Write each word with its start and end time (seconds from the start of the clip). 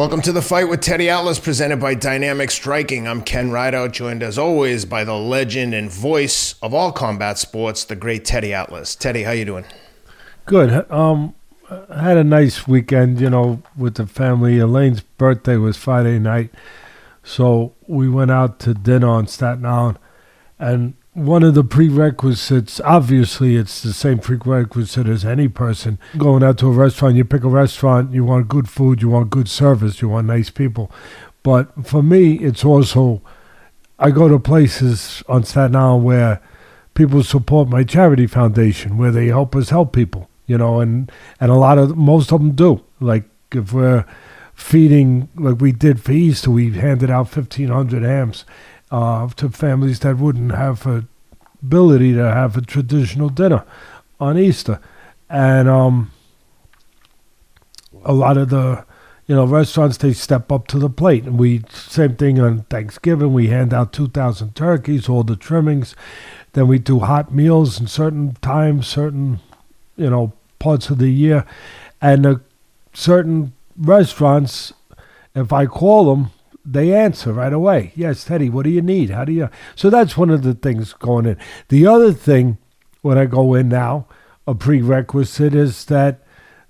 Welcome 0.00 0.22
to 0.22 0.32
the 0.32 0.40
fight 0.40 0.66
with 0.66 0.80
Teddy 0.80 1.10
Atlas, 1.10 1.38
presented 1.38 1.78
by 1.78 1.92
Dynamic 1.92 2.50
Striking. 2.50 3.06
I'm 3.06 3.20
Ken 3.20 3.50
Rideout, 3.50 3.92
joined 3.92 4.22
as 4.22 4.38
always 4.38 4.86
by 4.86 5.04
the 5.04 5.12
legend 5.12 5.74
and 5.74 5.92
voice 5.92 6.54
of 6.62 6.72
all 6.72 6.90
combat 6.90 7.36
sports, 7.36 7.84
the 7.84 7.96
great 7.96 8.24
Teddy 8.24 8.54
Atlas. 8.54 8.94
Teddy, 8.94 9.24
how 9.24 9.32
you 9.32 9.44
doing? 9.44 9.66
Good. 10.46 10.90
Um, 10.90 11.34
I 11.68 12.02
had 12.02 12.16
a 12.16 12.24
nice 12.24 12.66
weekend, 12.66 13.20
you 13.20 13.28
know, 13.28 13.62
with 13.76 13.96
the 13.96 14.06
family. 14.06 14.58
Elaine's 14.58 15.02
birthday 15.02 15.56
was 15.56 15.76
Friday 15.76 16.18
night, 16.18 16.50
so 17.22 17.74
we 17.86 18.08
went 18.08 18.30
out 18.30 18.58
to 18.60 18.72
dinner 18.72 19.10
on 19.10 19.26
Staten 19.26 19.66
Island, 19.66 19.98
and 20.58 20.94
one 21.12 21.42
of 21.42 21.54
the 21.54 21.64
prerequisites, 21.64 22.80
obviously, 22.84 23.56
it's 23.56 23.82
the 23.82 23.92
same 23.92 24.18
prerequisite 24.18 25.08
as 25.08 25.24
any 25.24 25.48
person 25.48 25.98
going 26.16 26.44
out 26.44 26.58
to 26.58 26.68
a 26.68 26.72
restaurant. 26.72 27.16
You 27.16 27.24
pick 27.24 27.42
a 27.42 27.48
restaurant, 27.48 28.12
you 28.12 28.24
want 28.24 28.48
good 28.48 28.68
food, 28.68 29.02
you 29.02 29.08
want 29.08 29.30
good 29.30 29.48
service, 29.48 30.00
you 30.00 30.08
want 30.08 30.28
nice 30.28 30.50
people. 30.50 30.90
But 31.42 31.86
for 31.86 32.02
me, 32.02 32.34
it's 32.34 32.64
also, 32.64 33.22
I 33.98 34.12
go 34.12 34.28
to 34.28 34.38
places 34.38 35.24
on 35.28 35.42
Staten 35.42 35.74
Island 35.74 36.04
where 36.04 36.40
people 36.94 37.24
support 37.24 37.68
my 37.68 37.82
charity 37.82 38.28
foundation, 38.28 38.96
where 38.96 39.10
they 39.10 39.26
help 39.26 39.56
us 39.56 39.70
help 39.70 39.92
people, 39.92 40.28
you 40.46 40.58
know, 40.58 40.80
and, 40.80 41.10
and 41.40 41.50
a 41.50 41.56
lot 41.56 41.78
of, 41.78 41.96
most 41.96 42.32
of 42.32 42.40
them 42.40 42.52
do. 42.52 42.84
Like 43.00 43.24
if 43.52 43.72
we're 43.72 44.04
feeding, 44.54 45.28
like 45.34 45.60
we 45.60 45.72
did 45.72 46.00
for 46.00 46.12
Easter, 46.12 46.52
we 46.52 46.70
handed 46.70 47.10
out 47.10 47.34
1,500 47.34 48.04
hams 48.04 48.44
uh, 48.90 49.28
to 49.28 49.50
families 49.50 50.00
that 50.00 50.18
wouldn't 50.18 50.52
have 50.52 50.86
a 50.86 51.04
ability 51.62 52.14
to 52.14 52.22
have 52.24 52.56
a 52.56 52.60
traditional 52.62 53.28
dinner 53.28 53.64
on 54.18 54.38
Easter, 54.38 54.80
and 55.28 55.68
um, 55.68 56.10
a 58.04 58.12
lot 58.12 58.36
of 58.36 58.48
the 58.48 58.84
you 59.26 59.34
know 59.34 59.44
restaurants 59.44 59.96
they 59.98 60.12
step 60.12 60.50
up 60.50 60.66
to 60.68 60.78
the 60.78 60.90
plate, 60.90 61.24
and 61.24 61.38
we 61.38 61.62
same 61.70 62.16
thing 62.16 62.40
on 62.40 62.62
Thanksgiving. 62.64 63.32
We 63.32 63.48
hand 63.48 63.72
out 63.72 63.92
two 63.92 64.08
thousand 64.08 64.54
turkeys, 64.54 65.08
all 65.08 65.22
the 65.22 65.36
trimmings. 65.36 65.94
Then 66.52 66.66
we 66.66 66.78
do 66.78 67.00
hot 67.00 67.32
meals 67.32 67.80
in 67.80 67.86
certain 67.86 68.34
times, 68.42 68.86
certain 68.86 69.40
you 69.96 70.10
know 70.10 70.32
parts 70.58 70.90
of 70.90 70.98
the 70.98 71.10
year, 71.10 71.46
and 72.00 72.26
uh, 72.26 72.36
certain 72.92 73.52
restaurants. 73.76 74.72
If 75.32 75.52
I 75.52 75.66
call 75.66 76.12
them, 76.12 76.30
they 76.72 76.94
answer 76.94 77.32
right 77.32 77.52
away. 77.52 77.92
Yes, 77.96 78.24
Teddy, 78.24 78.48
what 78.48 78.64
do 78.64 78.70
you 78.70 78.82
need? 78.82 79.10
How 79.10 79.24
do 79.24 79.32
you? 79.32 79.48
So 79.74 79.90
that's 79.90 80.16
one 80.16 80.30
of 80.30 80.42
the 80.42 80.54
things 80.54 80.92
going 80.92 81.26
in. 81.26 81.36
The 81.68 81.86
other 81.86 82.12
thing, 82.12 82.58
when 83.02 83.18
I 83.18 83.26
go 83.26 83.54
in 83.54 83.68
now, 83.68 84.06
a 84.46 84.54
prerequisite 84.54 85.54
is 85.54 85.84
that 85.86 86.22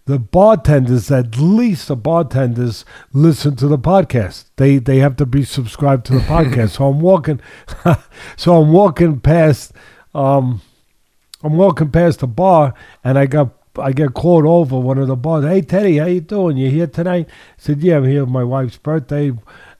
the 0.07 0.19
bartenders, 0.19 1.11
at 1.11 1.37
least 1.37 1.89
the 1.89 1.97
bartenders, 1.97 2.85
listen 3.13 3.57
to 3.57 3.69
the 3.69 3.79
podcast. 3.79 4.47
They 4.57 4.79
they 4.79 4.99
have 4.99 5.17
to 5.17 5.27
be 5.27 5.45
subscribed 5.45 6.07
to 6.07 6.15
the 6.15 6.19
podcast. 6.35 6.71
so 6.71 6.87
I'm 6.89 7.01
walking, 7.01 7.41
so 8.37 8.61
I'm 8.61 8.73
walking 8.73 9.21
past, 9.21 9.73
um, 10.15 10.63
I'm 11.43 11.57
walking 11.57 11.91
past 11.91 12.21
the 12.21 12.27
bar, 12.27 12.75
and 13.05 13.19
I 13.19 13.27
got 13.27 13.51
I 13.79 13.93
get 13.93 14.15
called 14.15 14.47
over 14.47 14.79
one 14.79 14.99
of 14.99 15.07
the 15.09 15.17
bars. 15.17 15.45
Hey 15.45 15.61
Teddy, 15.61 15.99
how 15.99 16.07
you 16.07 16.21
doing? 16.21 16.57
You 16.57 16.71
here 16.71 16.87
tonight? 16.87 17.29
I 17.29 17.33
said, 17.57 17.81
Yeah, 17.81 17.99
I'm 17.99 18.05
here 18.05 18.25
for 18.25 18.31
my 18.31 18.45
wife's 18.45 18.79
birthday. 18.79 19.33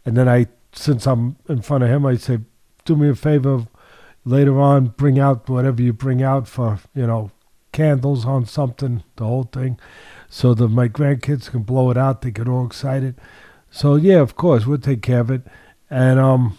And 0.05 0.17
then 0.17 0.29
I, 0.29 0.47
since 0.73 1.07
I'm 1.07 1.37
in 1.49 1.63
front 1.63 1.85
of 1.85 1.91
him, 1.91 2.07
I 2.07 2.17
say, 2.17 2.39
do 2.85 2.97
me 2.97 3.09
a 3.09 3.15
favor, 3.15 3.67
later 4.25 4.61
on, 4.61 4.87
bring 4.89 5.19
out 5.19 5.49
whatever 5.49 5.83
you 5.83 5.93
bring 5.93 6.23
out 6.23 6.49
for, 6.49 6.79
you 6.95 7.07
know, 7.07 7.31
candles 7.73 8.25
on 8.25 8.47
something, 8.47 9.03
the 9.17 9.25
whole 9.25 9.45
thing, 9.45 9.79
so 10.29 10.55
that 10.55 10.69
my 10.69 10.89
grandkids 10.89 11.51
can 11.51 11.63
blow 11.63 11.91
it 11.91 11.97
out. 11.97 12.23
They 12.23 12.31
get 12.31 12.49
all 12.49 12.67
excited. 12.67 13.17
So 13.71 13.95
yeah, 13.95 14.19
of 14.21 14.37
course, 14.37 14.67
we'll 14.67 14.79
take 14.79 15.03
care 15.03 15.21
of 15.21 15.31
it. 15.31 15.43
And 15.89 16.19
um, 16.19 16.59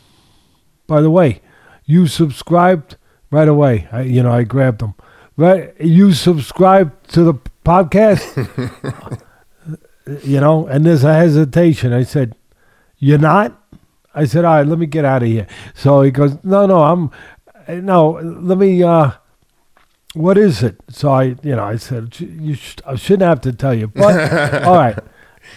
by 0.87 1.01
the 1.01 1.09
way, 1.09 1.41
you 1.85 2.07
subscribed 2.07 2.97
right 3.29 3.47
away. 3.47 3.87
I, 3.91 4.01
you 4.01 4.23
know, 4.23 4.31
I 4.31 4.43
grabbed 4.43 4.79
them. 4.79 4.95
Right, 5.37 5.73
you 5.79 6.13
subscribed 6.13 7.09
to 7.13 7.23
the 7.23 7.33
podcast. 7.65 8.21
you 10.23 10.39
know, 10.39 10.67
and 10.67 10.85
there's 10.85 11.03
a 11.03 11.13
hesitation. 11.13 11.93
I 11.93 12.03
said, 12.03 12.35
you're 13.01 13.17
not? 13.17 13.59
I 14.13 14.25
said, 14.25 14.45
all 14.45 14.55
right, 14.55 14.67
let 14.67 14.77
me 14.77 14.85
get 14.85 15.03
out 15.03 15.23
of 15.23 15.27
here. 15.27 15.47
So 15.73 16.01
he 16.01 16.11
goes, 16.11 16.37
no, 16.43 16.65
no, 16.65 16.83
I'm, 16.83 17.11
no, 17.67 18.11
let 18.21 18.57
me, 18.57 18.83
uh, 18.83 19.11
what 20.13 20.37
is 20.37 20.61
it? 20.61 20.77
So 20.89 21.11
I, 21.11 21.23
you 21.41 21.55
know, 21.55 21.63
I 21.63 21.77
said, 21.77 22.19
you 22.19 22.53
sh- 22.53 22.77
I 22.85 22.95
shouldn't 22.95 23.27
have 23.27 23.41
to 23.41 23.53
tell 23.53 23.73
you, 23.73 23.87
but 23.87 24.63
all 24.63 24.75
right. 24.75 24.99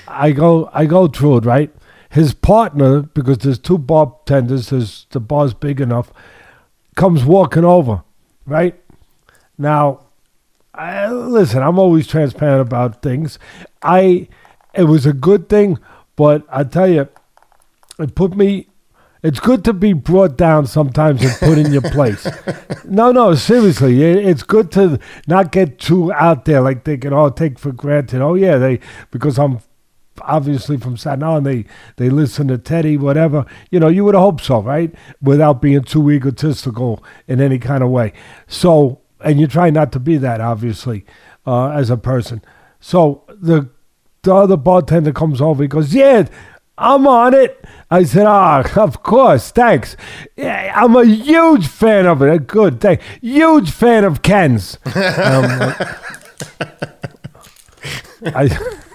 I 0.09 0.32
go, 0.32 0.71
I 0.72 0.87
go 0.87 1.06
through 1.06 1.38
it, 1.38 1.44
right? 1.44 1.75
His 2.09 2.32
partner, 2.32 3.03
because 3.03 3.38
there's 3.38 3.59
two 3.59 3.76
bartenders, 3.76 4.71
there's 4.71 5.06
the 5.11 5.21
bar's 5.21 5.53
big 5.53 5.81
enough, 5.81 6.12
comes 6.94 7.25
walking 7.25 7.65
over, 7.65 8.05
right? 8.47 8.81
Now, 9.59 10.06
I, 10.72 11.11
listen, 11.11 11.62
I'm 11.62 11.78
always 11.78 12.06
transparent 12.06 12.62
about 12.62 13.03
things. 13.03 13.38
I, 13.82 14.28
it 14.72 14.84
was 14.84 15.05
a 15.06 15.12
good 15.12 15.49
thing, 15.49 15.78
but 16.16 16.47
I 16.49 16.65
tell 16.65 16.88
you, 16.88 17.09
it 17.99 18.15
put 18.15 18.37
me 18.37 18.69
it's 19.22 19.41
good 19.41 19.65
to 19.65 19.72
be 19.72 19.94
brought 19.94 20.37
down 20.37 20.66
sometimes 20.66 21.25
and 21.25 21.32
put 21.38 21.56
in 21.56 21.72
your 21.72 21.81
place. 21.81 22.28
no, 22.84 23.10
no, 23.10 23.34
seriously, 23.34 24.03
it's 24.03 24.43
good 24.43 24.71
to 24.72 24.99
not 25.27 25.50
get 25.50 25.78
too 25.78 26.12
out 26.12 26.44
there 26.44 26.60
like 26.60 26.84
they 26.84 26.99
can 26.99 27.15
all 27.15 27.31
take 27.31 27.59
for 27.59 27.72
granted. 27.72 28.21
Oh 28.21 28.34
yeah, 28.34 28.59
they 28.59 28.81
because 29.10 29.38
I'm 29.38 29.60
obviously 30.21 30.77
from 30.77 30.99
Staten 30.99 31.22
Island, 31.22 31.47
they 31.47 31.65
they 31.97 32.10
listen 32.10 32.49
to 32.49 32.59
Teddy, 32.59 32.99
whatever. 32.99 33.47
You 33.71 33.81
know, 33.81 33.88
you 33.88 34.05
would 34.05 34.15
hope 34.15 34.43
so, 34.43 34.61
right? 34.61 34.94
Without 35.22 35.62
being 35.62 35.82
too 35.82 36.11
egotistical 36.11 37.03
in 37.26 37.41
any 37.41 37.59
kind 37.59 37.82
of 37.82 37.88
way. 37.88 38.12
So, 38.47 39.00
and 39.21 39.41
you 39.41 39.47
try 39.47 39.71
not 39.71 39.91
to 39.93 40.00
be 40.00 40.19
that, 40.19 40.43
obviously, 40.43 41.06
uh, 41.47 41.71
as 41.71 41.88
a 41.88 41.97
person. 41.97 42.43
So 42.78 43.25
the 43.28 43.71
the 44.22 44.34
other 44.34 44.56
bartender 44.56 45.12
comes 45.12 45.41
over. 45.41 45.62
He 45.62 45.69
goes, 45.69 45.94
"Yeah." 45.94 46.26
I'm 46.77 47.07
on 47.07 47.35
it. 47.35 47.65
I 47.91 48.03
said, 48.05 48.27
ah, 48.27 48.65
oh, 48.77 48.83
of 48.83 49.03
course, 49.03 49.51
thanks. 49.53 49.97
I'm 50.37 50.97
a 50.97 51.05
huge 51.05 51.69
fan 51.69 52.07
of 52.07 52.21
it. 52.23 52.47
Good, 52.47 52.81
thank. 52.81 53.01
Huge 53.21 53.71
fan 53.71 54.05
of 54.05 54.23
Ken's. 54.23 54.79
Um, 54.87 54.95
I, 58.27 58.49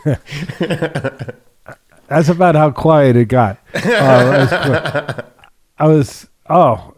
that's 2.07 2.29
about 2.29 2.55
how 2.55 2.71
quiet 2.71 3.15
it 3.15 3.25
got. 3.25 3.59
Uh, 3.73 5.21
I 5.77 5.87
was, 5.87 6.27
oh, 6.49 6.95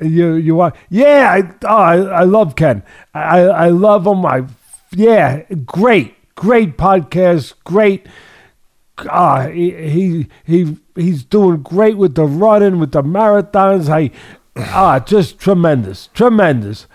you 0.00 0.34
you 0.34 0.54
want? 0.54 0.76
Yeah, 0.88 1.32
I, 1.32 1.42
oh, 1.64 1.76
I, 1.76 1.96
I 1.96 2.22
love 2.24 2.54
Ken. 2.54 2.82
I 3.12 3.40
I 3.40 3.68
love 3.68 4.06
him. 4.06 4.24
I 4.24 4.44
yeah, 4.92 5.42
great, 5.66 6.14
great 6.36 6.76
podcast, 6.76 7.54
great 7.64 8.06
ah, 9.08 9.48
he, 9.48 9.70
he 9.72 10.26
he 10.44 10.76
he's 10.94 11.24
doing 11.24 11.62
great 11.62 11.96
with 11.96 12.14
the 12.14 12.24
running, 12.24 12.78
with 12.78 12.92
the 12.92 13.02
marathons. 13.02 13.88
I 13.88 14.10
ah, 14.56 15.00
just 15.00 15.38
tremendous, 15.38 16.08
tremendous. 16.14 16.86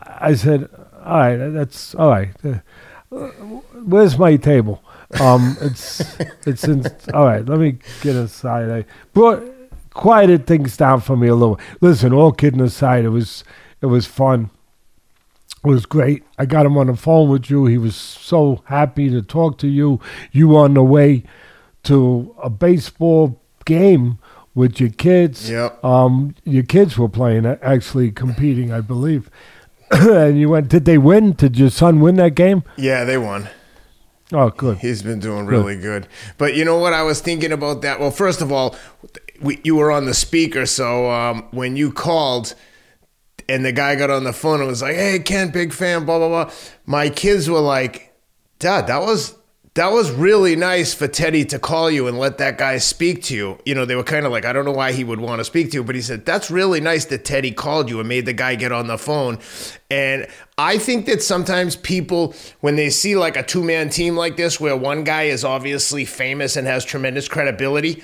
I 0.00 0.34
said, 0.34 0.68
all 1.04 1.18
right, 1.18 1.36
that's 1.36 1.94
all 1.94 2.10
right. 2.10 2.30
Uh, 2.44 2.58
where's 3.10 4.18
my 4.18 4.36
table? 4.36 4.82
Um, 5.20 5.56
it's 5.60 6.18
it's 6.46 6.64
in, 6.64 6.84
all 7.14 7.24
right. 7.24 7.44
Let 7.44 7.58
me 7.58 7.78
get 8.02 8.16
aside. 8.16 8.70
I 8.70 8.84
brought 9.14 9.42
quieted 9.94 10.46
things 10.46 10.76
down 10.76 11.00
for 11.00 11.16
me 11.16 11.28
a 11.28 11.34
little. 11.34 11.58
Listen, 11.80 12.12
all 12.12 12.32
kidding 12.32 12.60
aside, 12.60 13.04
it 13.04 13.10
was 13.10 13.44
it 13.80 13.86
was 13.86 14.06
fun. 14.06 14.50
It 15.64 15.68
was 15.68 15.86
great. 15.86 16.22
I 16.38 16.46
got 16.46 16.66
him 16.66 16.76
on 16.76 16.86
the 16.86 16.96
phone 16.96 17.28
with 17.28 17.50
you. 17.50 17.66
He 17.66 17.78
was 17.78 17.96
so 17.96 18.62
happy 18.66 19.10
to 19.10 19.22
talk 19.22 19.58
to 19.58 19.68
you. 19.68 20.00
You 20.30 20.56
on 20.56 20.74
the 20.74 20.82
way 20.82 21.24
to 21.84 22.34
a 22.42 22.48
baseball 22.48 23.40
game 23.64 24.18
with 24.54 24.80
your 24.80 24.90
kids. 24.90 25.50
Yep. 25.50 25.84
Um, 25.84 26.34
your 26.44 26.62
kids 26.62 26.96
were 26.96 27.08
playing, 27.08 27.44
actually 27.46 28.12
competing, 28.12 28.72
I 28.72 28.80
believe. 28.80 29.30
and 29.90 30.38
you 30.38 30.50
went. 30.50 30.68
Did 30.68 30.84
they 30.84 30.98
win? 30.98 31.32
Did 31.32 31.58
your 31.58 31.70
son 31.70 32.00
win 32.00 32.16
that 32.16 32.34
game? 32.34 32.62
Yeah, 32.76 33.04
they 33.04 33.18
won. 33.18 33.48
Oh, 34.32 34.50
good. 34.50 34.78
He's 34.78 35.02
been 35.02 35.20
doing 35.20 35.46
really 35.46 35.76
good. 35.76 36.02
good. 36.02 36.08
But 36.36 36.54
you 36.54 36.64
know 36.64 36.76
what? 36.76 36.92
I 36.92 37.02
was 37.02 37.20
thinking 37.20 37.52
about 37.52 37.80
that. 37.82 37.98
Well, 37.98 38.10
first 38.10 38.42
of 38.42 38.52
all, 38.52 38.76
we, 39.40 39.60
you 39.64 39.76
were 39.76 39.90
on 39.90 40.04
the 40.04 40.12
speaker, 40.12 40.66
so 40.66 41.10
um, 41.10 41.48
when 41.50 41.76
you 41.76 41.90
called 41.90 42.54
and 43.48 43.64
the 43.64 43.72
guy 43.72 43.94
got 43.96 44.10
on 44.10 44.24
the 44.24 44.32
phone 44.32 44.60
and 44.60 44.68
was 44.68 44.82
like, 44.82 44.96
"Hey, 44.96 45.18
Ken, 45.18 45.50
big 45.50 45.72
fan," 45.72 46.04
blah 46.04 46.18
blah 46.18 46.28
blah. 46.28 46.52
My 46.86 47.08
kids 47.08 47.48
were 47.48 47.60
like, 47.60 48.14
"Dad, 48.58 48.86
that 48.88 49.00
was 49.00 49.34
that 49.78 49.92
was 49.92 50.10
really 50.10 50.56
nice 50.56 50.92
for 50.92 51.06
Teddy 51.06 51.44
to 51.44 51.58
call 51.60 51.88
you 51.88 52.08
and 52.08 52.18
let 52.18 52.38
that 52.38 52.58
guy 52.58 52.78
speak 52.78 53.22
to 53.22 53.34
you. 53.36 53.58
You 53.64 53.76
know, 53.76 53.84
they 53.84 53.94
were 53.94 54.02
kind 54.02 54.26
of 54.26 54.32
like, 54.32 54.44
I 54.44 54.52
don't 54.52 54.64
know 54.64 54.72
why 54.72 54.90
he 54.90 55.04
would 55.04 55.20
want 55.20 55.38
to 55.38 55.44
speak 55.44 55.70
to 55.70 55.76
you, 55.76 55.84
but 55.84 55.94
he 55.94 56.00
said, 56.00 56.26
that's 56.26 56.50
really 56.50 56.80
nice 56.80 57.04
that 57.04 57.24
Teddy 57.24 57.52
called 57.52 57.88
you 57.88 58.00
and 58.00 58.08
made 58.08 58.26
the 58.26 58.32
guy 58.32 58.56
get 58.56 58.72
on 58.72 58.88
the 58.88 58.98
phone. 58.98 59.38
And 59.88 60.26
I 60.58 60.78
think 60.78 61.06
that 61.06 61.22
sometimes 61.22 61.76
people, 61.76 62.34
when 62.58 62.74
they 62.74 62.90
see 62.90 63.14
like 63.14 63.36
a 63.36 63.44
two 63.44 63.62
man 63.62 63.88
team 63.88 64.16
like 64.16 64.36
this, 64.36 64.58
where 64.58 64.76
one 64.76 65.04
guy 65.04 65.24
is 65.24 65.44
obviously 65.44 66.04
famous 66.04 66.56
and 66.56 66.66
has 66.66 66.84
tremendous 66.84 67.28
credibility, 67.28 68.02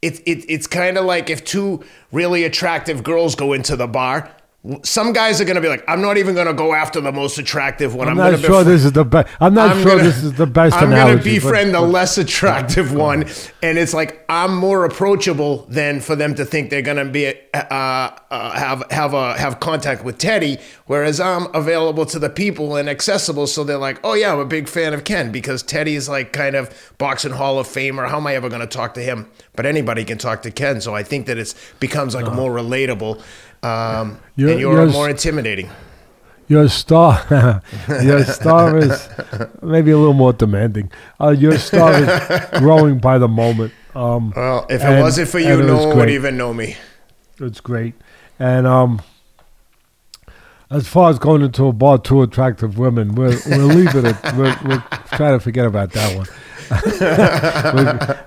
it, 0.00 0.20
it, 0.20 0.46
it's 0.48 0.66
kind 0.66 0.96
of 0.96 1.04
like 1.04 1.28
if 1.28 1.44
two 1.44 1.84
really 2.12 2.44
attractive 2.44 3.04
girls 3.04 3.34
go 3.34 3.52
into 3.52 3.76
the 3.76 3.86
bar 3.86 4.34
some 4.82 5.12
guys 5.12 5.42
are 5.42 5.44
going 5.44 5.56
to 5.56 5.60
be 5.60 5.68
like, 5.68 5.84
I'm 5.86 6.00
not 6.00 6.16
even 6.16 6.34
going 6.34 6.46
to 6.46 6.54
go 6.54 6.72
after 6.72 6.98
the 6.98 7.12
most 7.12 7.36
attractive 7.36 7.94
one. 7.94 8.08
I'm, 8.08 8.18
I'm 8.18 8.32
not 8.32 8.40
sure 8.40 8.64
this 8.64 8.82
is 8.82 8.92
the 8.92 9.04
best. 9.04 9.28
I'm 9.38 9.52
not 9.52 9.72
I'm 9.72 9.82
sure 9.82 9.92
gonna, 9.92 10.04
this 10.04 10.22
is 10.22 10.32
the 10.32 10.46
best. 10.46 10.74
I'm 10.74 10.88
going 10.88 11.18
to 11.18 11.22
befriend 11.22 11.72
but, 11.72 11.80
the 11.80 11.86
less 11.86 12.16
attractive 12.16 12.92
one, 12.94 13.26
and 13.62 13.76
it's 13.76 13.92
like 13.92 14.24
I'm 14.26 14.56
more 14.56 14.86
approachable 14.86 15.66
than 15.68 16.00
for 16.00 16.16
them 16.16 16.34
to 16.36 16.46
think 16.46 16.70
they're 16.70 16.80
going 16.80 16.96
to 16.96 17.04
be 17.04 17.34
uh, 17.52 17.58
uh, 17.58 18.58
have 18.58 18.84
have 18.90 19.12
a 19.12 19.36
have 19.36 19.60
contact 19.60 20.02
with 20.02 20.16
Teddy, 20.16 20.56
whereas 20.86 21.20
I'm 21.20 21.54
available 21.54 22.06
to 22.06 22.18
the 22.18 22.30
people 22.30 22.76
and 22.76 22.88
accessible. 22.88 23.46
So 23.46 23.64
they're 23.64 23.76
like, 23.76 24.00
oh 24.02 24.14
yeah, 24.14 24.32
I'm 24.32 24.38
a 24.38 24.46
big 24.46 24.68
fan 24.68 24.94
of 24.94 25.04
Ken 25.04 25.30
because 25.30 25.62
Teddy's 25.62 26.08
like 26.08 26.32
kind 26.32 26.56
of 26.56 26.94
boxing 26.96 27.32
Hall 27.32 27.58
of 27.58 27.66
Famer. 27.66 28.08
How 28.08 28.16
am 28.16 28.26
I 28.26 28.34
ever 28.34 28.48
going 28.48 28.62
to 28.62 28.66
talk 28.66 28.94
to 28.94 29.02
him? 29.02 29.30
But 29.56 29.66
anybody 29.66 30.04
can 30.04 30.16
talk 30.16 30.40
to 30.42 30.50
Ken. 30.50 30.80
So 30.80 30.94
I 30.94 31.02
think 31.02 31.26
that 31.26 31.36
it 31.36 31.54
becomes 31.80 32.14
like 32.14 32.24
uh-huh. 32.24 32.34
more 32.34 32.50
relatable 32.50 33.22
um, 33.64 34.18
you're, 34.36 34.50
and 34.50 34.60
you're, 34.60 34.74
you're 34.74 34.90
more 34.90 35.10
intimidating. 35.10 35.70
Your 36.46 36.68
star, 36.68 37.24
your 38.02 38.22
star 38.24 38.76
is 38.76 39.08
maybe 39.62 39.92
a 39.92 39.96
little 39.96 40.12
more 40.12 40.34
demanding. 40.34 40.92
Uh, 41.18 41.30
your 41.30 41.56
star 41.56 41.94
is 41.94 42.60
growing 42.60 42.98
by 42.98 43.16
the 43.16 43.28
moment. 43.28 43.72
Um, 43.94 44.30
well, 44.36 44.66
if 44.68 44.82
and, 44.82 44.98
it 44.98 45.00
wasn't 45.00 45.30
for 45.30 45.38
you, 45.38 45.62
no 45.62 45.88
one 45.88 45.96
would 45.96 46.10
even 46.10 46.36
know 46.36 46.52
me. 46.52 46.76
It's 47.40 47.60
great, 47.60 47.94
and 48.38 48.66
um, 48.66 49.00
as 50.70 50.86
far 50.86 51.08
as 51.08 51.18
going 51.18 51.40
into 51.40 51.66
a 51.66 51.72
bar, 51.72 51.98
two 51.98 52.20
attractive 52.22 52.78
women, 52.78 53.14
we'll, 53.14 53.38
we'll 53.46 53.66
leave 53.66 53.94
it. 53.94 54.04
At, 54.04 54.36
we'll, 54.36 54.54
we'll 54.64 54.82
try 55.12 55.30
to 55.30 55.40
forget 55.40 55.66
about 55.66 55.92
that 55.92 56.16
one. 56.16 56.26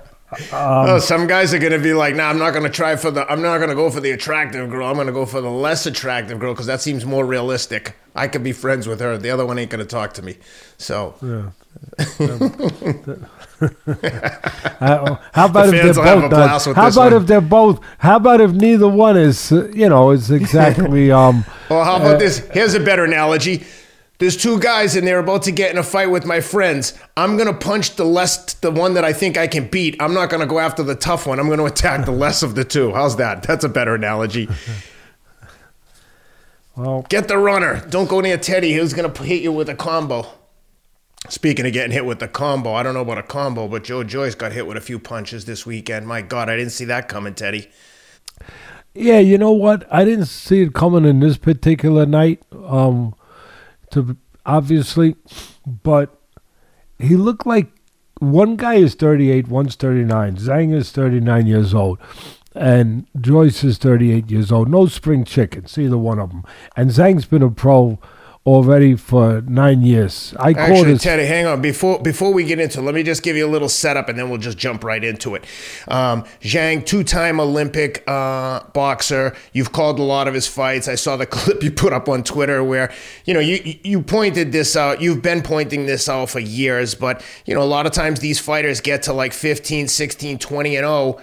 Um, 0.30 0.40
oh, 0.52 0.98
some 0.98 1.26
guys 1.26 1.54
are 1.54 1.58
gonna 1.58 1.78
be 1.78 1.94
like, 1.94 2.14
"Nah, 2.14 2.28
I'm 2.28 2.38
not 2.38 2.52
gonna 2.52 2.68
try 2.68 2.96
for 2.96 3.10
the. 3.10 3.30
I'm 3.32 3.40
not 3.40 3.58
gonna 3.58 3.74
go 3.74 3.90
for 3.90 4.00
the 4.00 4.10
attractive 4.10 4.68
girl. 4.68 4.86
I'm 4.86 4.96
gonna 4.96 5.10
go 5.10 5.24
for 5.24 5.40
the 5.40 5.50
less 5.50 5.86
attractive 5.86 6.38
girl 6.38 6.52
because 6.52 6.66
that 6.66 6.82
seems 6.82 7.06
more 7.06 7.24
realistic. 7.24 7.96
I 8.14 8.28
could 8.28 8.44
be 8.44 8.52
friends 8.52 8.86
with 8.86 9.00
her. 9.00 9.16
The 9.16 9.30
other 9.30 9.46
one 9.46 9.58
ain't 9.58 9.70
gonna 9.70 9.86
talk 9.86 10.12
to 10.14 10.22
me. 10.22 10.36
So, 10.76 11.14
yeah. 11.22 11.50
how 15.32 15.46
about 15.46 15.72
if 15.72 15.94
they're 15.94 15.94
both? 15.94 16.32
Uh, 16.32 16.58
how 16.74 16.88
about 16.88 16.96
one. 16.96 17.12
if 17.14 17.26
they're 17.26 17.40
both? 17.40 17.80
How 17.98 18.16
about 18.16 18.40
if 18.40 18.52
neither 18.52 18.86
one 18.86 19.16
is? 19.16 19.50
Uh, 19.50 19.68
you 19.68 19.88
know, 19.88 20.10
is 20.10 20.30
exactly. 20.42 21.10
Um, 21.10 21.44
well, 21.70 21.84
how 21.84 21.96
about 21.96 22.16
uh, 22.16 22.18
this? 22.18 22.46
Here's 22.50 22.74
a 22.74 22.80
better 22.80 23.04
analogy 23.04 23.64
there's 24.18 24.36
two 24.36 24.58
guys 24.58 24.96
and 24.96 25.06
they're 25.06 25.20
about 25.20 25.44
to 25.44 25.52
get 25.52 25.70
in 25.70 25.78
a 25.78 25.82
fight 25.82 26.10
with 26.10 26.26
my 26.26 26.40
friends. 26.40 26.98
I'm 27.16 27.36
gonna 27.36 27.54
punch 27.54 27.96
the 27.96 28.04
less, 28.04 28.54
the 28.54 28.70
one 28.70 28.94
that 28.94 29.04
I 29.04 29.12
think 29.12 29.38
I 29.38 29.46
can 29.46 29.68
beat. 29.68 29.96
I'm 30.00 30.12
not 30.12 30.28
gonna 30.28 30.46
go 30.46 30.58
after 30.58 30.82
the 30.82 30.96
tough 30.96 31.26
one. 31.26 31.38
I'm 31.38 31.48
gonna 31.48 31.64
attack 31.64 32.04
the 32.04 32.12
less 32.12 32.42
of 32.42 32.54
the 32.54 32.64
two. 32.64 32.92
How's 32.92 33.16
that? 33.16 33.44
That's 33.44 33.64
a 33.64 33.68
better 33.68 33.94
analogy. 33.94 34.48
well, 36.76 37.06
get 37.08 37.28
the 37.28 37.38
runner. 37.38 37.86
Don't 37.88 38.08
go 38.08 38.20
near 38.20 38.36
Teddy. 38.36 38.72
He's 38.72 38.92
gonna 38.92 39.16
hit 39.22 39.42
you 39.42 39.52
with 39.52 39.68
a 39.68 39.76
combo. 39.76 40.26
Speaking 41.28 41.66
of 41.66 41.72
getting 41.72 41.92
hit 41.92 42.06
with 42.06 42.20
the 42.20 42.28
combo, 42.28 42.74
I 42.74 42.82
don't 42.82 42.94
know 42.94 43.02
about 43.02 43.18
a 43.18 43.22
combo, 43.22 43.68
but 43.68 43.84
Joe 43.84 44.02
Joyce 44.02 44.34
got 44.34 44.52
hit 44.52 44.66
with 44.66 44.76
a 44.76 44.80
few 44.80 44.98
punches 44.98 45.44
this 45.44 45.66
weekend. 45.66 46.06
My 46.06 46.22
God, 46.22 46.48
I 46.48 46.56
didn't 46.56 46.72
see 46.72 46.86
that 46.86 47.08
coming, 47.08 47.34
Teddy. 47.34 47.68
Yeah, 48.94 49.18
you 49.18 49.36
know 49.36 49.52
what? 49.52 49.86
I 49.92 50.04
didn't 50.04 50.26
see 50.26 50.62
it 50.62 50.74
coming 50.74 51.04
in 51.04 51.20
this 51.20 51.36
particular 51.36 52.06
night. 52.06 52.42
Um, 52.52 53.14
to 53.92 54.16
obviously, 54.44 55.16
but 55.66 56.18
he 56.98 57.16
looked 57.16 57.46
like 57.46 57.68
one 58.20 58.56
guy 58.56 58.74
is 58.74 58.94
38, 58.94 59.48
one's 59.48 59.76
39. 59.76 60.36
Zhang 60.36 60.74
is 60.74 60.90
39 60.90 61.46
years 61.46 61.74
old, 61.74 61.98
and 62.54 63.06
Joyce 63.20 63.62
is 63.62 63.78
38 63.78 64.30
years 64.30 64.50
old. 64.50 64.68
No 64.68 64.86
spring 64.86 65.24
chickens, 65.24 65.78
either 65.78 65.98
one 65.98 66.18
of 66.18 66.30
them. 66.30 66.44
And 66.76 66.90
Zhang's 66.90 67.26
been 67.26 67.42
a 67.42 67.50
pro 67.50 67.98
already 68.46 68.96
for 68.96 69.42
nine 69.42 69.82
years. 69.82 70.34
I 70.38 70.52
Actually, 70.52 70.90
his- 70.92 71.02
Teddy, 71.02 71.26
hang 71.26 71.46
on. 71.46 71.60
Before 71.60 71.98
before 71.98 72.32
we 72.32 72.44
get 72.44 72.58
into, 72.58 72.80
it, 72.80 72.82
let 72.82 72.94
me 72.94 73.02
just 73.02 73.22
give 73.22 73.36
you 73.36 73.46
a 73.46 73.50
little 73.50 73.68
setup, 73.68 74.08
and 74.08 74.18
then 74.18 74.30
we'll 74.30 74.38
just 74.38 74.58
jump 74.58 74.84
right 74.84 75.02
into 75.02 75.34
it. 75.34 75.44
Um, 75.88 76.24
Zhang, 76.40 76.84
two-time 76.84 77.40
Olympic 77.40 78.02
uh, 78.06 78.60
boxer. 78.72 79.34
You've 79.52 79.72
called 79.72 79.98
a 79.98 80.02
lot 80.02 80.28
of 80.28 80.34
his 80.34 80.46
fights. 80.46 80.88
I 80.88 80.94
saw 80.94 81.16
the 81.16 81.26
clip 81.38 81.62
you 81.62 81.70
put 81.70 81.92
up 81.92 82.08
on 82.08 82.22
Twitter 82.24 82.64
where 82.64 82.92
you 83.24 83.34
know 83.34 83.40
you 83.40 83.78
you 83.82 84.02
pointed 84.02 84.52
this 84.52 84.76
out. 84.76 85.00
You've 85.00 85.22
been 85.22 85.42
pointing 85.42 85.86
this 85.86 86.08
out 86.08 86.30
for 86.30 86.40
years, 86.40 86.94
but 86.94 87.22
you 87.44 87.54
know 87.54 87.62
a 87.62 87.64
lot 87.64 87.86
of 87.86 87.92
times 87.92 88.20
these 88.20 88.38
fighters 88.40 88.80
get 88.80 89.02
to 89.04 89.12
like 89.12 89.32
15, 89.32 89.88
16, 89.88 90.38
20 90.38 90.76
and 90.76 90.84
0 90.84 91.20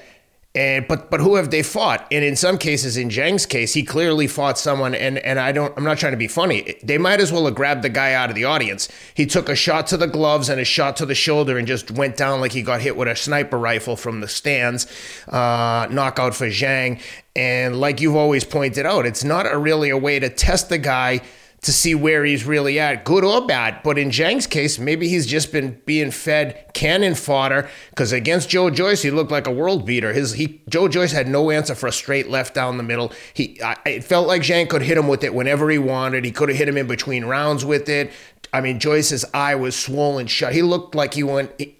and 0.55 0.87
but 0.87 1.11
but 1.11 1.19
who 1.19 1.35
have 1.35 1.51
they 1.51 1.61
fought? 1.61 2.07
And 2.11 2.23
in 2.23 2.37
some 2.37 2.57
cases, 2.57 2.95
in 2.95 3.09
Zhang's 3.09 3.45
case, 3.45 3.73
he 3.73 3.83
clearly 3.83 4.25
fought 4.25 4.57
someone. 4.57 4.95
And 4.95 5.17
and 5.19 5.37
I 5.37 5.51
don't. 5.51 5.73
I'm 5.77 5.83
not 5.83 5.97
trying 5.97 6.13
to 6.13 6.17
be 6.17 6.29
funny. 6.29 6.75
They 6.81 6.97
might 6.97 7.19
as 7.19 7.31
well 7.31 7.45
have 7.45 7.55
grabbed 7.55 7.81
the 7.81 7.89
guy 7.89 8.13
out 8.13 8.29
of 8.29 8.35
the 8.35 8.45
audience. 8.45 8.87
He 9.13 9.25
took 9.25 9.49
a 9.49 9.55
shot 9.55 9.87
to 9.87 9.97
the 9.97 10.07
gloves 10.07 10.47
and 10.47 10.59
a 10.59 10.65
shot 10.65 10.95
to 10.97 11.05
the 11.05 11.13
shoulder, 11.13 11.57
and 11.57 11.67
just 11.67 11.91
went 11.91 12.15
down 12.15 12.39
like 12.39 12.53
he 12.53 12.61
got 12.61 12.81
hit 12.81 12.95
with 12.95 13.09
a 13.09 13.15
sniper 13.15 13.59
rifle 13.59 13.97
from 13.97 14.21
the 14.21 14.29
stands. 14.29 14.87
Uh, 15.27 15.87
knockout 15.91 16.33
for 16.33 16.47
Zhang. 16.47 17.01
And 17.35 17.81
like 17.81 17.99
you've 17.99 18.15
always 18.15 18.45
pointed 18.45 18.85
out, 18.85 19.05
it's 19.05 19.25
not 19.25 19.51
a 19.51 19.57
really 19.57 19.89
a 19.89 19.97
way 19.97 20.19
to 20.19 20.29
test 20.29 20.69
the 20.69 20.77
guy 20.77 21.21
to 21.65 21.73
see 21.73 21.95
where 21.95 22.23
he's 22.23 22.45
really 22.45 22.79
at, 22.79 23.03
good 23.03 23.23
or 23.23 23.45
bad. 23.47 23.81
But 23.83 23.97
in 23.97 24.11
Zhang's 24.11 24.45
case, 24.45 24.77
maybe 24.77 25.07
he's 25.07 25.25
just 25.25 25.51
been 25.51 25.81
being 25.85 26.11
fed 26.11 26.69
cannon 26.75 27.15
fodder 27.15 27.67
because 27.89 28.11
against 28.11 28.49
Joe 28.49 28.69
Joyce, 28.69 29.01
he 29.01 29.09
looked 29.09 29.31
like 29.31 29.47
a 29.47 29.51
world 29.51 29.83
beater. 29.83 30.13
His 30.13 30.33
he 30.33 30.61
Joe 30.69 30.87
Joyce 30.87 31.11
had 31.11 31.27
no 31.27 31.49
answer 31.49 31.73
for 31.73 31.87
a 31.87 31.91
straight 31.91 32.29
left 32.29 32.53
down 32.53 32.77
the 32.77 32.83
middle. 32.83 33.11
He 33.33 33.59
I, 33.63 33.77
it 33.85 34.03
felt 34.03 34.27
like 34.27 34.43
Zhang 34.43 34.69
could 34.69 34.83
hit 34.83 34.95
him 34.95 35.07
with 35.07 35.23
it 35.23 35.33
whenever 35.33 35.67
he 35.71 35.79
wanted. 35.79 36.23
He 36.23 36.31
could 36.31 36.49
have 36.49 36.57
hit 36.57 36.69
him 36.69 36.77
in 36.77 36.85
between 36.85 37.25
rounds 37.25 37.65
with 37.65 37.89
it. 37.89 38.11
I 38.53 38.61
mean, 38.61 38.79
Joyce's 38.79 39.25
eye 39.33 39.55
was 39.55 39.75
swollen 39.75 40.27
shut. 40.27 40.53
He 40.53 40.61
looked 40.61 40.93
like 40.93 41.15
he 41.15 41.23
went. 41.23 41.51
He, 41.57 41.75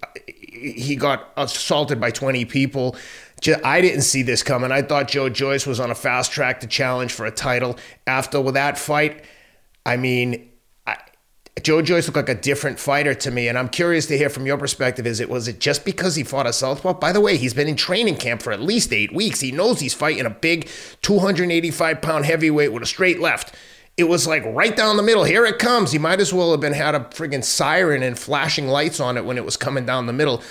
he 0.52 0.96
got 0.96 1.32
assaulted 1.36 2.00
by 2.00 2.10
20 2.10 2.44
people. 2.46 2.96
I 3.64 3.80
didn't 3.80 4.02
see 4.02 4.22
this 4.22 4.42
coming. 4.42 4.72
I 4.72 4.82
thought 4.82 5.06
Joe 5.06 5.28
Joyce 5.28 5.66
was 5.66 5.78
on 5.78 5.92
a 5.92 5.94
fast 5.94 6.32
track 6.32 6.60
to 6.60 6.66
challenge 6.66 7.12
for 7.12 7.24
a 7.24 7.30
title. 7.30 7.78
After 8.06 8.42
that 8.52 8.78
fight, 8.78 9.22
I 9.86 9.96
mean, 9.96 10.50
I, 10.84 10.96
Joe 11.62 11.80
Joyce 11.80 12.08
looked 12.08 12.16
like 12.16 12.28
a 12.28 12.34
different 12.34 12.80
fighter 12.80 13.14
to 13.14 13.30
me, 13.30 13.46
and 13.46 13.56
I'm 13.56 13.68
curious 13.68 14.06
to 14.06 14.18
hear 14.18 14.28
from 14.28 14.44
your 14.44 14.58
perspective. 14.58 15.06
Is 15.06 15.20
it 15.20 15.30
was 15.30 15.46
it 15.46 15.60
just 15.60 15.84
because 15.84 16.16
he 16.16 16.24
fought 16.24 16.46
a 16.46 16.52
southpaw? 16.52 16.94
By 16.94 17.12
the 17.12 17.20
way, 17.20 17.36
he's 17.36 17.54
been 17.54 17.68
in 17.68 17.76
training 17.76 18.16
camp 18.16 18.42
for 18.42 18.52
at 18.52 18.60
least 18.60 18.92
eight 18.92 19.14
weeks. 19.14 19.40
He 19.40 19.52
knows 19.52 19.78
he's 19.78 19.94
fighting 19.94 20.26
a 20.26 20.30
big 20.30 20.68
285 21.02 22.02
pound 22.02 22.26
heavyweight 22.26 22.72
with 22.72 22.82
a 22.82 22.86
straight 22.86 23.20
left. 23.20 23.54
It 23.96 24.04
was 24.04 24.26
like 24.26 24.44
right 24.44 24.76
down 24.76 24.96
the 24.96 25.04
middle. 25.04 25.24
Here 25.24 25.46
it 25.46 25.58
comes. 25.58 25.92
He 25.92 25.98
might 25.98 26.20
as 26.20 26.34
well 26.34 26.50
have 26.50 26.60
been 26.60 26.74
had 26.74 26.94
a 26.96 27.00
friggin' 27.00 27.44
siren 27.44 28.02
and 28.02 28.18
flashing 28.18 28.66
lights 28.66 28.98
on 29.00 29.16
it 29.16 29.24
when 29.24 29.38
it 29.38 29.44
was 29.44 29.56
coming 29.56 29.86
down 29.86 30.06
the 30.06 30.12
middle. 30.12 30.42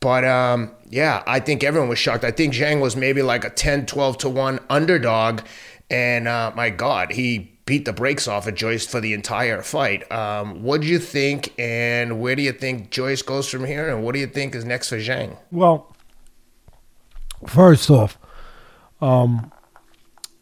But 0.00 0.24
um, 0.24 0.72
yeah, 0.88 1.22
I 1.26 1.40
think 1.40 1.62
everyone 1.62 1.88
was 1.88 1.98
shocked. 1.98 2.24
I 2.24 2.32
think 2.32 2.54
Zhang 2.54 2.80
was 2.80 2.96
maybe 2.96 3.22
like 3.22 3.44
a 3.44 3.50
10, 3.50 3.86
12 3.86 4.18
to 4.18 4.28
1 4.28 4.58
underdog. 4.68 5.42
And 5.88 6.28
uh, 6.28 6.52
my 6.54 6.70
God, 6.70 7.12
he 7.12 7.49
beat 7.66 7.84
the 7.84 7.92
brakes 7.92 8.26
off 8.26 8.46
of 8.46 8.54
Joyce 8.54 8.86
for 8.86 9.00
the 9.00 9.12
entire 9.12 9.62
fight. 9.62 10.10
Um, 10.10 10.62
what 10.62 10.80
do 10.80 10.86
you 10.86 10.98
think, 10.98 11.52
and 11.58 12.20
where 12.20 12.34
do 12.34 12.42
you 12.42 12.52
think 12.52 12.90
Joyce 12.90 13.22
goes 13.22 13.48
from 13.48 13.64
here, 13.64 13.88
and 13.88 14.04
what 14.04 14.12
do 14.12 14.18
you 14.18 14.26
think 14.26 14.54
is 14.54 14.64
next 14.64 14.88
for 14.88 14.98
Zhang? 14.98 15.36
Well, 15.50 15.94
first 17.46 17.90
off, 17.90 18.18
um, 19.00 19.52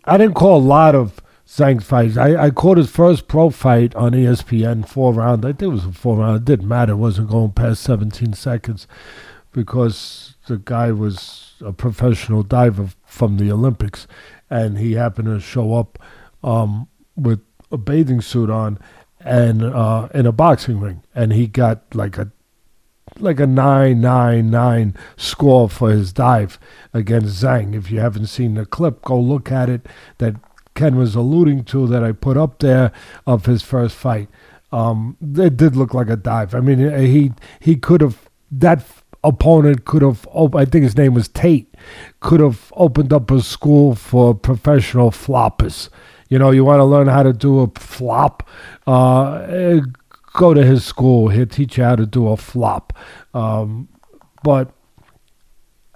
I 0.05 0.17
didn't 0.17 0.35
call 0.35 0.59
a 0.59 0.61
lot 0.61 0.95
of 0.95 1.21
Zhang's 1.47 1.85
fights. 1.85 2.17
I, 2.17 2.45
I 2.45 2.51
caught 2.51 2.79
his 2.79 2.91
first 2.91 3.29
pro 3.29 3.51
fight 3.51 3.95
on 3.95 4.13
ESPN, 4.13 4.89
four 4.89 5.13
round. 5.13 5.45
I 5.45 5.49
think 5.49 5.63
it 5.63 5.67
was 5.69 5.85
a 5.87 5.93
four 5.93 6.19
round. 6.19 6.37
It 6.37 6.45
didn't 6.45 6.69
matter. 6.69 6.93
It 6.93 6.97
wasn't 6.97 7.31
going 7.31 7.53
past 7.53 7.83
17 7.83 8.33
seconds 8.35 8.87
because 9.53 10.37
the 10.47 10.59
guy 10.59 10.93
was 10.93 11.55
a 11.61 11.73
professional 11.73 12.43
diver 12.43 12.91
from 13.05 13.37
the 13.39 13.51
Olympics, 13.51 14.07
and 14.49 14.79
he 14.79 14.93
happened 14.93 15.29
to 15.29 15.41
show 15.41 15.75
up 15.75 15.99
um, 16.43 16.89
with 17.19 17.41
a 17.71 17.77
bathing 17.77 18.21
suit 18.21 18.51
on 18.51 18.79
and 19.21 19.63
uh, 19.63 20.09
in 20.15 20.27
a 20.27 20.33
boxing 20.33 20.81
ring, 20.81 21.03
and 21.15 21.33
he 21.33 21.47
got 21.47 21.95
like 21.95 22.19
a 22.19 22.31
like 23.19 23.41
a 23.41 23.47
nine 23.47 24.01
nine 24.01 24.51
nine 24.51 24.95
score 25.17 25.69
for 25.69 25.91
his 25.91 26.13
dive 26.13 26.59
against 26.93 27.43
Zhang. 27.43 27.75
If 27.75 27.91
you 27.91 28.01
haven't 28.01 28.27
seen 28.27 28.55
the 28.55 28.65
clip, 28.65 29.03
go 29.03 29.19
look 29.19 29.51
at 29.51 29.69
it. 29.69 29.87
That 30.19 30.37
Ken 30.75 30.97
was 30.97 31.15
alluding 31.15 31.65
to 31.65 31.87
that 31.89 32.05
I 32.05 32.13
put 32.13 32.37
up 32.37 32.61
there 32.61 32.93
of 33.27 33.47
his 33.47 33.63
first 33.63 33.97
fight. 33.97 34.29
Um, 34.71 35.17
it 35.21 35.57
did 35.57 35.75
look 35.75 35.95
like 35.95 36.11
a 36.11 36.17
dive. 36.17 36.55
I 36.55 36.61
mean, 36.61 36.79
he 37.07 37.33
he 37.61 37.77
could 37.77 38.01
have 38.01 38.29
that 38.51 38.85
opponent 39.25 39.85
could 39.85 40.03
have, 40.03 40.27
op- 40.31 40.55
I 40.55 40.65
think 40.65 40.85
his 40.85 40.97
name 40.97 41.15
was 41.15 41.29
Tate, 41.29 41.75
could 42.21 42.41
have 42.41 42.73
opened 42.77 43.13
up 43.13 43.31
a 43.31 43.41
school 43.43 43.95
for 43.95 44.35
professional 44.35 45.11
floppers. 45.11 45.89
You 46.29 46.39
know, 46.39 46.51
you 46.51 46.65
want 46.65 46.81
to 46.81 46.85
learn 46.85 47.07
how 47.07 47.23
to 47.23 47.33
do 47.33 47.61
a 47.61 47.69
flop, 47.79 48.49
uh, 48.87 49.81
go 50.35 50.55
to 50.55 50.65
his 50.65 50.85
school. 50.85 51.29
He'll 51.29 51.47
teach 51.47 51.79
you 51.79 51.85
how 51.85 51.97
to 51.97 52.07
do 52.07 52.29
a 52.29 52.37
flop. 52.37 52.93
Um, 53.33 53.89
but 54.43 54.71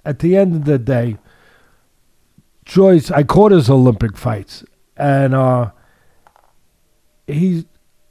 at 0.03 0.19
the 0.19 0.35
end 0.35 0.55
of 0.55 0.65
the 0.65 0.79
day, 0.79 1.17
Joyce, 2.65 3.11
I 3.11 3.23
caught 3.23 3.51
his 3.51 3.69
Olympic 3.69 4.17
fights, 4.17 4.63
and 4.95 5.35
uh, 5.35 5.71
he's 7.27 7.65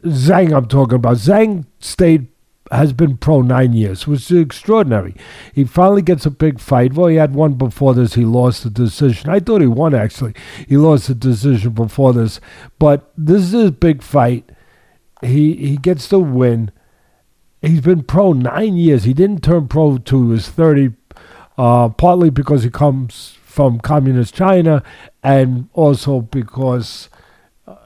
Zhang. 0.05 0.55
I'm 0.55 0.67
talking 0.67 0.97
about 0.97 1.17
Zhang 1.17 1.67
stayed 1.81 2.29
has 2.73 2.93
been 2.93 3.19
pro 3.19 3.43
nine 3.43 3.75
years, 3.75 4.07
which 4.07 4.31
is 4.31 4.41
extraordinary. 4.41 5.15
He 5.53 5.65
finally 5.65 6.01
gets 6.03 6.25
a 6.25 6.31
big 6.31 6.59
fight. 6.59 6.95
Well, 6.95 7.09
he 7.09 7.17
had 7.17 7.35
one 7.35 7.55
before 7.55 7.93
this. 7.93 8.15
He 8.15 8.25
lost 8.25 8.65
the 8.65 8.71
decision. 8.71 9.31
I 9.31 9.41
thought 9.41 9.61
he 9.61 9.67
won 9.67 9.95
actually. 9.95 10.35
He 10.67 10.77
lost 10.77 11.09
the 11.09 11.15
decision 11.15 11.73
before 11.73 12.13
this, 12.13 12.41
but 12.79 13.13
this 13.17 13.43
is 13.43 13.53
his 13.53 13.71
big 13.73 14.03
fight. 14.03 14.51
He 15.21 15.55
he 15.55 15.77
gets 15.77 16.09
the 16.09 16.19
win. 16.19 16.73
He's 17.61 17.83
been 17.83 18.03
pro 18.03 18.33
nine 18.33 18.77
years. 18.77 19.05
He 19.05 19.13
didn't 19.13 19.45
turn 19.45 19.69
pro 19.69 19.99
to 19.99 20.31
his 20.31 20.49
thirty, 20.49 20.95
uh, 21.59 21.91
partly 21.91 22.31
because 22.31 22.63
he 22.63 22.71
comes 22.71 23.37
from 23.45 23.81
communist 23.81 24.35
China, 24.35 24.83
and 25.23 25.69
also 25.75 26.23
because 26.23 27.11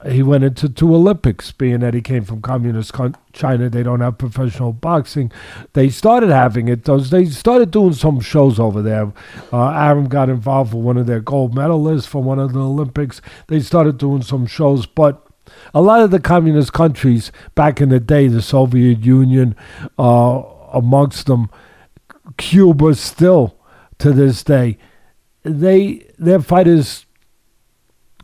he 0.09 0.23
went 0.23 0.43
into 0.43 0.69
two 0.69 0.93
Olympics, 0.93 1.51
being 1.51 1.79
that 1.79 1.93
he 1.93 2.01
came 2.01 2.23
from 2.23 2.41
communist 2.41 2.93
China. 3.33 3.69
They 3.69 3.83
don't 3.83 3.99
have 4.01 4.17
professional 4.17 4.73
boxing. 4.73 5.31
They 5.73 5.89
started 5.89 6.29
having 6.29 6.67
it. 6.67 6.85
Those 6.85 7.09
they 7.09 7.25
started 7.25 7.71
doing 7.71 7.93
some 7.93 8.19
shows 8.19 8.59
over 8.59 8.81
there. 8.81 9.11
Uh, 9.51 9.69
Arum 9.71 10.07
got 10.07 10.29
involved 10.29 10.73
with 10.73 10.83
one 10.83 10.97
of 10.97 11.07
their 11.07 11.19
gold 11.19 11.55
medalists 11.55 12.07
from 12.07 12.25
one 12.25 12.39
of 12.39 12.53
the 12.53 12.59
Olympics. 12.59 13.21
They 13.47 13.59
started 13.59 13.97
doing 13.97 14.21
some 14.21 14.45
shows, 14.45 14.85
but 14.85 15.25
a 15.73 15.81
lot 15.81 16.01
of 16.01 16.11
the 16.11 16.19
communist 16.19 16.73
countries 16.73 17.31
back 17.55 17.81
in 17.81 17.89
the 17.89 17.99
day, 17.99 18.27
the 18.27 18.41
Soviet 18.41 18.99
Union, 18.99 19.55
uh, 19.97 20.43
amongst 20.73 21.27
them, 21.27 21.49
Cuba, 22.37 22.95
still 22.95 23.57
to 23.99 24.11
this 24.11 24.43
day, 24.43 24.77
they 25.43 26.05
their 26.19 26.41
fighters 26.41 27.06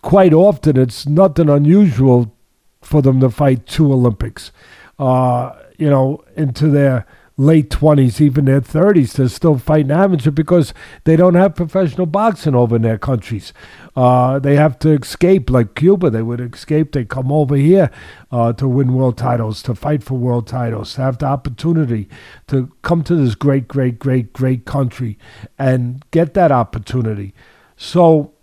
quite 0.04 0.34
often 0.34 0.78
it's 0.78 1.08
nothing 1.08 1.50
unusual 1.50 2.36
for 2.82 3.02
them 3.02 3.20
to 3.22 3.30
fight 3.30 3.66
two 3.66 3.92
Olympics. 3.92 4.52
Uh, 5.00 5.56
you 5.80 5.90
know, 5.90 6.24
into 6.36 6.68
their 6.68 7.08
late 7.36 7.70
20s, 7.70 8.22
even 8.22 8.46
their 8.46 8.62
30s, 8.62 9.14
they're 9.14 9.28
still 9.28 9.58
fighting 9.58 9.90
amateur 9.90 10.30
because 10.30 10.72
they 11.06 11.16
don't 11.16 11.34
have 11.34 11.56
professional 11.56 12.06
boxing 12.06 12.54
over 12.54 12.76
in 12.76 12.84
their 12.84 13.00
countries. 13.00 13.54
Uh, 13.96 14.38
they 14.38 14.56
have 14.56 14.78
to 14.78 14.90
escape, 14.90 15.50
like 15.50 15.74
Cuba, 15.74 16.12
they 16.12 16.22
would 16.22 16.42
escape. 16.42 16.92
They 16.92 17.06
come 17.06 17.32
over 17.32 17.56
here 17.56 17.90
uh, 18.32 18.54
to 18.54 18.68
win 18.68 18.94
world 18.94 19.18
titles, 19.18 19.64
to 19.64 19.74
fight 19.74 20.04
for 20.04 20.16
world 20.16 20.48
titles, 20.48 20.94
to 20.96 21.02
have 21.02 21.18
the 21.18 21.26
opportunity 21.26 22.08
to 22.48 22.72
come 22.84 23.04
to 23.04 23.16
this 23.16 23.34
great, 23.36 23.68
great, 23.68 23.98
great, 23.98 24.34
great 24.34 24.66
country 24.66 25.18
and 25.58 26.04
get 26.12 26.36
that 26.36 26.52
opportunity. 26.52 27.34
So 27.78 28.34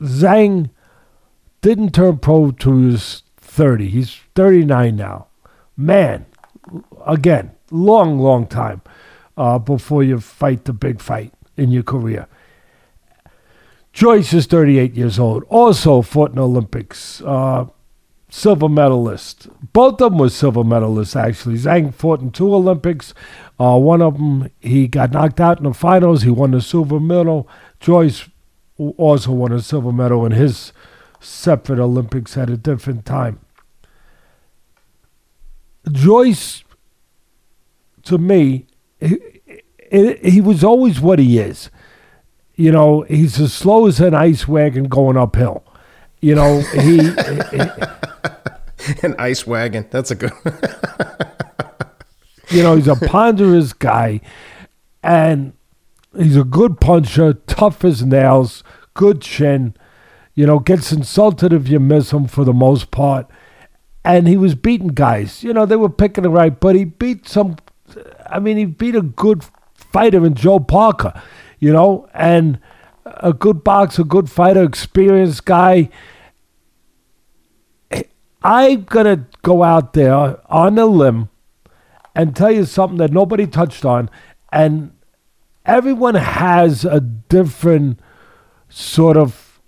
Zhang 0.00 0.70
didn't 1.60 1.94
turn 1.94 2.18
pro 2.18 2.50
to 2.50 2.76
his 2.76 3.22
30. 3.38 3.88
He's 3.88 4.20
39 4.34 4.96
now. 4.96 5.26
Man, 5.76 6.26
again, 7.06 7.52
long, 7.70 8.18
long 8.18 8.46
time 8.46 8.82
uh, 9.36 9.58
before 9.58 10.02
you 10.02 10.20
fight 10.20 10.64
the 10.64 10.72
big 10.72 11.00
fight 11.00 11.32
in 11.56 11.70
your 11.70 11.82
career. 11.82 12.26
Joyce 13.92 14.34
is 14.34 14.46
38 14.46 14.94
years 14.94 15.18
old, 15.18 15.44
also 15.44 16.02
fought 16.02 16.32
in 16.32 16.38
Olympics, 16.38 17.22
uh, 17.22 17.64
silver 18.28 18.68
medalist. 18.68 19.48
Both 19.72 20.02
of 20.02 20.12
them 20.12 20.18
were 20.18 20.28
silver 20.28 20.62
medalists, 20.62 21.16
actually. 21.16 21.56
Zhang 21.56 21.94
fought 21.94 22.20
in 22.20 22.30
two 22.30 22.54
Olympics. 22.54 23.14
Uh, 23.58 23.78
one 23.78 24.02
of 24.02 24.18
them, 24.18 24.50
he 24.60 24.86
got 24.86 25.12
knocked 25.12 25.40
out 25.40 25.58
in 25.58 25.64
the 25.64 25.72
finals. 25.72 26.22
He 26.22 26.30
won 26.30 26.50
the 26.50 26.60
silver 26.60 27.00
medal. 27.00 27.48
Joyce 27.80 28.28
also 28.78 29.32
won 29.32 29.52
a 29.52 29.60
silver 29.60 29.92
medal 29.92 30.26
in 30.26 30.32
his 30.32 30.72
separate 31.20 31.78
Olympics 31.78 32.36
at 32.36 32.50
a 32.50 32.56
different 32.56 33.04
time. 33.04 33.40
Joyce, 35.90 36.64
to 38.04 38.18
me, 38.18 38.66
he, 39.00 39.18
he 40.22 40.40
was 40.40 40.64
always 40.64 41.00
what 41.00 41.18
he 41.18 41.38
is. 41.38 41.70
You 42.54 42.72
know, 42.72 43.02
he's 43.02 43.40
as 43.40 43.52
slow 43.52 43.86
as 43.86 44.00
an 44.00 44.14
ice 44.14 44.48
wagon 44.48 44.84
going 44.84 45.16
uphill. 45.16 45.62
You 46.20 46.34
know, 46.34 46.60
he. 46.60 46.96
he 46.96 47.60
an 49.02 49.14
ice 49.18 49.46
wagon. 49.46 49.86
That's 49.90 50.10
a 50.10 50.14
good. 50.14 50.32
you 52.50 52.62
know, 52.62 52.76
he's 52.76 52.88
a 52.88 52.96
ponderous 52.96 53.72
guy, 53.72 54.22
and 55.02 55.52
He's 56.16 56.36
a 56.36 56.44
good 56.44 56.80
puncher, 56.80 57.34
tough 57.34 57.84
as 57.84 58.04
nails, 58.04 58.64
good 58.96 59.20
chin. 59.20 59.74
You 60.34 60.46
know, 60.46 60.58
gets 60.58 60.90
insulted 60.90 61.52
if 61.52 61.68
you 61.68 61.78
miss 61.78 62.12
him 62.12 62.26
for 62.26 62.44
the 62.44 62.52
most 62.52 62.90
part. 62.90 63.30
And 64.04 64.26
he 64.26 64.36
was 64.36 64.54
beating 64.54 64.88
guys. 64.88 65.44
You 65.44 65.52
know, 65.52 65.66
they 65.66 65.76
were 65.76 65.88
picking 65.88 66.22
the 66.22 66.30
right, 66.30 66.58
but 66.58 66.74
he 66.74 66.84
beat 66.84 67.28
some. 67.28 67.56
I 68.28 68.40
mean, 68.40 68.56
he 68.56 68.64
beat 68.64 68.94
a 68.94 69.02
good 69.02 69.44
fighter 69.74 70.26
in 70.26 70.34
Joe 70.34 70.58
Parker, 70.60 71.20
you 71.58 71.72
know, 71.72 72.08
and 72.12 72.58
a 73.04 73.32
good 73.32 73.64
boxer, 73.64 74.04
good 74.04 74.30
fighter, 74.30 74.62
experienced 74.62 75.44
guy. 75.44 75.88
I'm 78.42 78.84
going 78.84 79.06
to 79.06 79.26
go 79.42 79.62
out 79.62 79.94
there 79.94 80.38
on 80.50 80.78
a 80.78 80.86
limb 80.86 81.30
and 82.14 82.36
tell 82.36 82.52
you 82.52 82.64
something 82.64 82.98
that 82.98 83.12
nobody 83.12 83.46
touched 83.46 83.84
on. 83.84 84.08
And 84.52 84.92
everyone 85.64 86.14
has 86.14 86.84
a 86.84 87.00
different 87.00 88.00
sort 88.68 89.16
of 89.16 89.60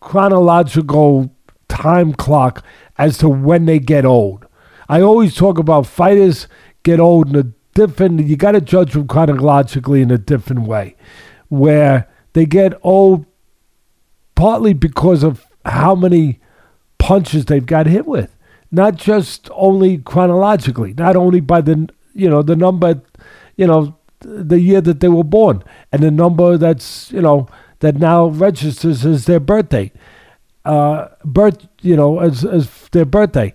chronological 0.00 1.34
time 1.68 2.12
clock 2.12 2.64
as 2.98 3.18
to 3.18 3.28
when 3.28 3.66
they 3.66 3.78
get 3.78 4.04
old. 4.04 4.46
I 4.88 5.00
always 5.00 5.34
talk 5.34 5.58
about 5.58 5.86
fighters 5.86 6.46
get 6.82 7.00
old 7.00 7.30
in 7.30 7.36
a 7.36 7.44
different, 7.74 8.26
you 8.26 8.36
got 8.36 8.52
to 8.52 8.60
judge 8.60 8.92
them 8.92 9.08
chronologically 9.08 10.02
in 10.02 10.10
a 10.10 10.18
different 10.18 10.62
way, 10.62 10.96
where 11.48 12.08
they 12.34 12.46
get 12.46 12.78
old 12.82 13.26
partly 14.34 14.74
because 14.74 15.22
of 15.22 15.46
how 15.64 15.94
many 15.94 16.40
punches 16.98 17.46
they've 17.46 17.66
got 17.66 17.86
hit 17.86 18.06
with, 18.06 18.36
not 18.70 18.96
just 18.96 19.48
only 19.52 19.98
chronologically, 19.98 20.92
not 20.94 21.16
only 21.16 21.40
by 21.40 21.60
the, 21.60 21.88
you 22.12 22.28
know, 22.28 22.42
the 22.42 22.56
number, 22.56 23.00
you 23.56 23.66
know, 23.66 23.96
the 24.24 24.60
year 24.60 24.80
that 24.80 25.00
they 25.00 25.08
were 25.08 25.24
born 25.24 25.62
and 25.92 26.02
the 26.02 26.10
number 26.10 26.56
that's 26.56 27.12
you 27.12 27.20
know 27.20 27.48
that 27.84 27.96
now 27.96 28.28
registers 28.28 29.04
as 29.04 29.26
their 29.26 29.38
birthday, 29.38 29.92
uh, 30.64 31.08
birth 31.22 31.68
you 31.82 31.94
know 31.94 32.18
as 32.18 32.42
as 32.44 32.88
their 32.92 33.04
birthday. 33.04 33.52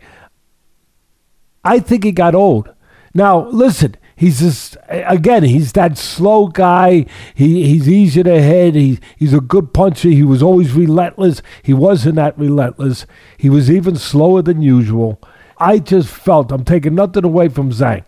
I 1.64 1.80
think 1.80 2.04
he 2.04 2.12
got 2.12 2.36
old. 2.36 2.72
Now 3.16 3.48
listen, 3.48 3.96
he's 4.16 4.40
just 4.40 4.78
again 4.88 5.42
he's 5.44 5.72
that 5.74 5.98
slow 5.98 6.48
guy. 6.48 7.08
He 7.34 7.66
he's 7.68 7.90
easy 7.90 8.22
to 8.22 8.40
hit. 8.40 8.76
He 8.76 9.00
he's 9.18 9.34
a 9.34 9.42
good 9.42 9.74
puncher. 9.74 10.10
He 10.10 10.24
was 10.24 10.44
always 10.44 10.74
relentless. 10.74 11.42
He 11.64 11.74
wasn't 11.74 12.16
that 12.18 12.38
relentless. 12.38 13.08
He 13.36 13.50
was 13.50 13.72
even 13.72 13.96
slower 13.96 14.44
than 14.44 14.62
usual. 14.62 15.20
I 15.58 15.80
just 15.80 16.10
felt 16.10 16.52
I'm 16.52 16.64
taking 16.64 16.94
nothing 16.94 17.26
away 17.26 17.50
from 17.50 17.72
Zhang. 17.72 18.04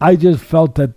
I 0.00 0.14
just 0.14 0.44
felt 0.44 0.76
that 0.76 0.92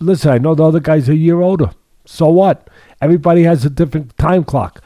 listen, 0.00 0.30
I 0.30 0.38
know 0.38 0.54
the 0.54 0.64
other 0.64 0.80
guy's 0.80 1.10
a 1.10 1.14
year 1.14 1.42
older. 1.42 1.72
So 2.06 2.28
what? 2.28 2.70
Everybody 3.00 3.42
has 3.42 3.64
a 3.64 3.70
different 3.70 4.16
time 4.16 4.44
clock. 4.44 4.82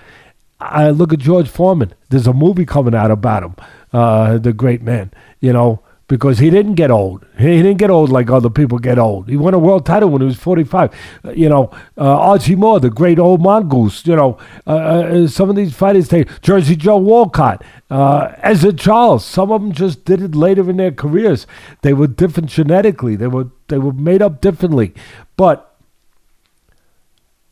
I 0.61 0.91
look 0.91 1.13
at 1.13 1.21
George 1.21 1.49
Foreman. 1.49 1.95
There's 2.11 2.27
a 2.27 2.33
movie 2.33 2.67
coming 2.67 2.95
out 2.95 3.11
about 3.11 3.43
him, 3.43 3.55
uh, 3.93 4.39
the 4.39 4.53
great 4.53 4.83
man. 4.83 5.11
You 5.41 5.53
know, 5.53 5.83
because 6.11 6.41
he 6.41 6.51
didn't 6.51 6.75
get 6.75 6.91
old. 6.91 7.25
He 7.39 7.63
didn't 7.63 7.77
get 7.77 7.89
old 7.89 8.11
like 8.11 8.29
other 8.31 8.51
people 8.51 8.81
get 8.81 8.99
old. 8.99 9.29
He 9.29 9.37
won 9.37 9.55
a 9.55 9.61
world 9.61 9.87
title 9.87 10.09
when 10.11 10.21
he 10.21 10.27
was 10.27 10.37
45. 10.37 10.93
Uh, 11.25 11.31
you 11.31 11.49
know, 11.49 11.71
uh, 11.97 12.19
Archie 12.19 12.57
Moore, 12.57 12.81
the 12.81 12.91
great 12.91 13.21
old 13.21 13.41
mongoose. 13.41 14.05
You 14.05 14.17
know, 14.17 14.39
uh, 14.67 14.71
uh 14.71 15.27
some 15.29 15.49
of 15.49 15.55
these 15.55 15.73
fighters 15.73 16.09
take 16.09 16.43
Jersey 16.43 16.75
Joe 16.75 16.97
Walcott, 16.97 17.63
uh, 17.91 18.33
Ezzard 18.43 18.81
Charles. 18.81 19.25
Some 19.25 19.53
of 19.53 19.63
them 19.63 19.71
just 19.71 20.05
did 20.05 20.21
it 20.21 20.35
later 20.35 20.69
in 20.69 20.79
their 20.79 20.91
careers. 20.91 21.47
They 21.83 21.95
were 21.95 22.09
different 22.09 22.51
genetically. 22.51 23.15
They 23.15 23.29
were 23.29 23.47
they 23.69 23.79
were 23.79 23.93
made 23.93 24.21
up 24.21 24.41
differently. 24.41 24.93
But 25.37 25.70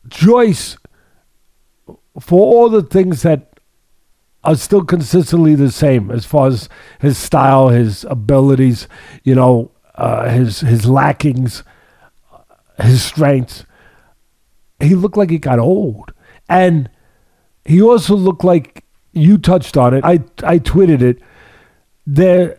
Joyce, 0.09 0.77
for 2.19 2.41
all 2.41 2.69
the 2.69 2.83
things 2.83 3.21
that 3.21 3.59
are 4.43 4.55
still 4.55 4.83
consistently 4.83 5.55
the 5.55 5.71
same 5.71 6.09
as 6.11 6.25
far 6.25 6.47
as 6.47 6.69
his 6.99 7.17
style, 7.17 7.69
his 7.69 8.05
abilities. 8.05 8.87
You 9.23 9.35
know, 9.35 9.71
uh, 9.95 10.29
his 10.29 10.61
his 10.61 10.85
lackings, 10.85 11.63
his 12.81 13.03
strengths. 13.03 13.65
He 14.79 14.95
looked 14.95 15.17
like 15.17 15.29
he 15.29 15.37
got 15.37 15.59
old, 15.59 16.13
and 16.47 16.89
he 17.65 17.81
also 17.81 18.15
looked 18.15 18.43
like 18.43 18.85
you 19.11 19.37
touched 19.37 19.77
on 19.77 19.93
it. 19.93 20.03
I 20.03 20.23
I 20.43 20.59
tweeted 20.59 21.01
it. 21.01 21.19
There, 22.07 22.58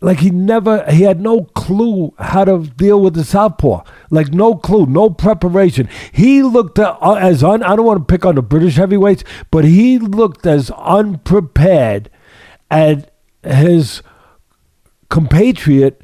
like 0.00 0.20
he 0.20 0.30
never, 0.30 0.84
he 0.90 1.02
had 1.02 1.20
no 1.20 1.44
clue 1.54 2.14
how 2.18 2.44
to 2.44 2.58
deal 2.58 3.00
with 3.00 3.14
the 3.14 3.24
southpaw. 3.24 3.82
Like 4.10 4.32
no 4.32 4.54
clue, 4.54 4.86
no 4.86 5.08
preparation. 5.10 5.88
He 6.12 6.42
looked 6.42 6.78
uh, 6.78 6.96
as 7.18 7.42
un. 7.42 7.62
I 7.62 7.76
don't 7.76 7.86
want 7.86 8.06
to 8.06 8.12
pick 8.12 8.26
on 8.26 8.34
the 8.34 8.42
British 8.42 8.76
heavyweights, 8.76 9.24
but 9.50 9.64
he 9.64 9.98
looked 9.98 10.46
as 10.46 10.70
unprepared 10.72 12.10
as 12.70 13.06
his 13.42 14.02
compatriot 15.08 16.02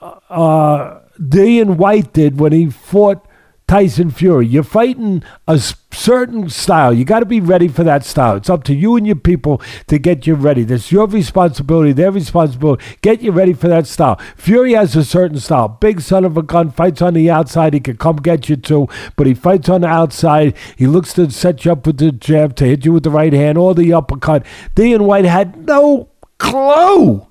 uh, 0.00 1.00
Dillian 1.18 1.76
Whyte 1.76 2.12
did 2.12 2.40
when 2.40 2.52
he 2.52 2.70
fought 2.70 3.26
Tyson 3.68 4.10
Fury. 4.10 4.46
You're 4.46 4.62
fighting 4.62 5.22
a 5.46 5.58
certain 5.58 6.48
style. 6.48 6.92
You 6.92 7.04
got 7.04 7.20
to 7.20 7.26
be 7.26 7.40
ready 7.40 7.68
for 7.68 7.84
that 7.84 8.02
style. 8.02 8.36
It's 8.36 8.48
up 8.48 8.64
to 8.64 8.74
you 8.74 8.96
and 8.96 9.06
your 9.06 9.14
people 9.14 9.60
to 9.88 9.98
get 9.98 10.26
you 10.26 10.34
ready. 10.34 10.64
That's 10.64 10.90
your 10.90 11.06
responsibility, 11.06 11.92
their 11.92 12.10
responsibility. 12.10 12.82
Get 13.02 13.20
you 13.20 13.30
ready 13.30 13.52
for 13.52 13.68
that 13.68 13.86
style. 13.86 14.18
Fury 14.36 14.72
has 14.72 14.96
a 14.96 15.04
certain 15.04 15.38
style. 15.38 15.68
Big 15.68 16.00
son 16.00 16.24
of 16.24 16.38
a 16.38 16.42
gun, 16.42 16.70
fights 16.70 17.02
on 17.02 17.12
the 17.12 17.30
outside. 17.30 17.74
He 17.74 17.80
can 17.80 17.98
come 17.98 18.16
get 18.16 18.48
you 18.48 18.56
too, 18.56 18.88
but 19.16 19.26
he 19.26 19.34
fights 19.34 19.68
on 19.68 19.82
the 19.82 19.88
outside. 19.88 20.56
He 20.76 20.86
looks 20.86 21.12
to 21.14 21.30
set 21.30 21.66
you 21.66 21.72
up 21.72 21.86
with 21.86 21.98
the 21.98 22.10
jab, 22.10 22.56
to 22.56 22.64
hit 22.64 22.86
you 22.86 22.94
with 22.94 23.02
the 23.02 23.10
right 23.10 23.34
hand 23.34 23.58
or 23.58 23.74
the 23.74 23.92
uppercut. 23.92 24.46
Dillian 24.74 25.02
Whyte 25.02 25.26
had 25.26 25.66
no 25.66 26.08
clue. 26.38 27.27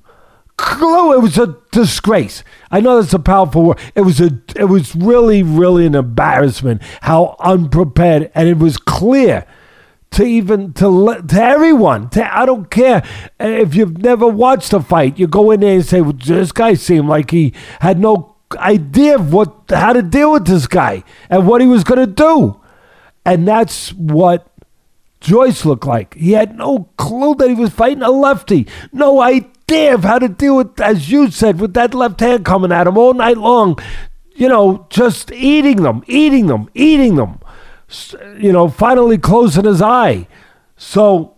It 0.60 1.22
was 1.22 1.38
a 1.38 1.58
disgrace. 1.72 2.44
I 2.72 2.80
know 2.82 3.00
that's 3.00 3.14
a 3.14 3.20
powerful 3.20 3.64
word. 3.64 3.80
It 3.96 4.02
was 4.02 4.20
a. 4.20 4.40
It 4.56 4.66
was 4.66 4.96
really, 4.96 5.44
really 5.44 5.86
an 5.86 5.96
embarrassment 5.96 6.82
how 7.02 7.36
unprepared, 7.40 8.32
and 8.34 8.48
it 8.50 8.58
was 8.58 8.78
clear 8.78 9.46
to 10.12 10.24
even 10.24 10.74
to 10.74 11.24
to 11.28 11.42
everyone. 11.42 12.10
To, 12.10 12.38
I 12.38 12.46
don't 12.46 12.70
care 12.70 13.04
if 13.40 13.76
you've 13.76 14.00
never 14.00 14.28
watched 14.28 14.74
a 14.74 14.80
fight. 14.80 15.20
You 15.20 15.28
go 15.28 15.52
in 15.52 15.60
there 15.60 15.76
and 15.76 15.86
say, 15.86 16.02
well, 16.02 16.14
"This 16.14 16.52
guy 16.52 16.74
seemed 16.74 17.08
like 17.08 17.32
he 17.32 17.54
had 17.82 18.00
no 18.00 18.36
idea 18.58 19.16
of 19.16 19.34
what 19.34 19.56
how 19.70 19.94
to 19.94 20.02
deal 20.02 20.32
with 20.34 20.48
this 20.48 20.68
guy 20.68 21.04
and 21.30 21.48
what 21.48 21.62
he 21.62 21.68
was 21.68 21.84
going 21.84 22.00
to 22.00 22.08
do," 22.08 22.60
and 23.26 23.48
that's 23.48 23.94
what. 23.94 24.48
Joyce 25.20 25.66
looked 25.66 25.88
like. 25.88 26.14
He 26.14 26.34
had 26.34 26.56
no 26.56 26.90
clue 26.98 27.34
that 27.36 27.50
he 27.50 27.56
was 27.56 27.72
fighting 27.72 28.04
a 28.04 28.12
lefty. 28.12 28.68
No 28.94 29.20
idea 29.20 29.50
damn 29.68 30.02
how 30.02 30.18
to 30.18 30.30
deal 30.30 30.58
with, 30.58 30.80
as 30.80 31.12
you 31.12 31.30
said, 31.30 31.60
with 31.60 31.74
that 31.74 31.94
left 31.94 32.20
hand 32.22 32.46
coming 32.46 32.72
at 32.72 32.88
him 32.88 32.98
all 32.98 33.14
night 33.14 33.38
long. 33.38 33.78
You 34.34 34.48
know, 34.48 34.88
just 34.90 35.32
eating 35.32 35.84
them, 35.84 36.04
eating 36.08 36.48
them, 36.48 36.70
eating 36.74 37.16
them. 37.16 37.40
You 38.38 38.52
know, 38.52 38.70
finally 38.70 39.18
closing 39.18 39.66
his 39.66 39.82
eye. 39.82 40.28
So, 40.76 41.37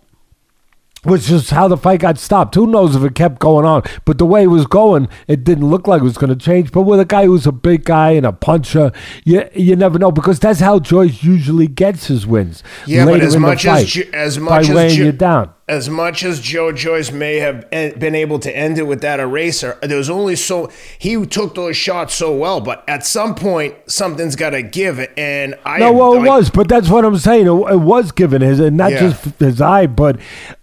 which 1.03 1.29
is 1.29 1.49
how 1.49 1.67
the 1.67 1.77
fight 1.77 2.01
got 2.01 2.17
stopped. 2.17 2.55
Who 2.55 2.67
knows 2.67 2.95
if 2.95 3.03
it 3.03 3.15
kept 3.15 3.39
going 3.39 3.65
on? 3.65 3.83
But 4.05 4.17
the 4.17 4.25
way 4.25 4.43
it 4.43 4.47
was 4.47 4.65
going, 4.65 5.07
it 5.27 5.43
didn't 5.43 5.69
look 5.69 5.87
like 5.87 6.01
it 6.01 6.05
was 6.05 6.17
going 6.17 6.29
to 6.29 6.45
change. 6.45 6.71
But 6.71 6.81
with 6.81 6.99
a 6.99 7.05
guy 7.05 7.25
who's 7.25 7.47
a 7.47 7.51
big 7.51 7.85
guy 7.85 8.11
and 8.11 8.25
a 8.25 8.33
puncher, 8.33 8.91
you 9.23 9.47
you 9.55 9.75
never 9.75 9.97
know 9.99 10.11
because 10.11 10.39
that's 10.39 10.59
how 10.59 10.79
Joyce 10.79 11.23
usually 11.23 11.67
gets 11.67 12.07
his 12.07 12.27
wins. 12.27 12.63
Yeah, 12.85 13.05
but 13.05 13.21
as 13.21 13.37
much 13.37 13.65
as 13.65 13.97
as 14.13 14.37
much 14.37 14.49
by 14.49 14.59
as 14.59 14.69
weighing 14.69 14.97
you 14.97 15.11
down 15.11 15.53
as 15.69 15.87
much 15.87 16.23
as 16.23 16.39
Joe 16.39 16.71
Joyce 16.71 17.11
may 17.11 17.37
have 17.37 17.69
been 17.69 18.15
able 18.15 18.39
to 18.39 18.55
end 18.55 18.79
it 18.79 18.87
with 18.87 19.01
that 19.01 19.19
eraser, 19.19 19.77
there 19.83 19.99
was 19.99 20.09
only 20.09 20.35
so 20.35 20.71
he 20.97 21.23
took 21.27 21.53
those 21.53 21.77
shots 21.77 22.15
so 22.15 22.35
well. 22.35 22.59
But 22.59 22.83
at 22.87 23.05
some 23.05 23.35
point, 23.35 23.75
something's 23.85 24.35
got 24.35 24.49
to 24.49 24.63
give. 24.63 24.99
And 25.15 25.53
I 25.63 25.77
no, 25.77 25.93
well, 25.93 26.13
it 26.15 26.27
was, 26.27 26.49
but 26.49 26.67
that's 26.67 26.89
what 26.89 27.05
I'm 27.05 27.17
saying. 27.17 27.45
It, 27.45 27.51
it 27.51 27.79
was 27.81 28.11
given 28.11 28.41
his, 28.41 28.59
and 28.59 28.77
not 28.77 28.91
yeah. 28.91 29.11
just 29.11 29.39
his 29.39 29.61
eye. 29.61 29.85
But 29.85 30.19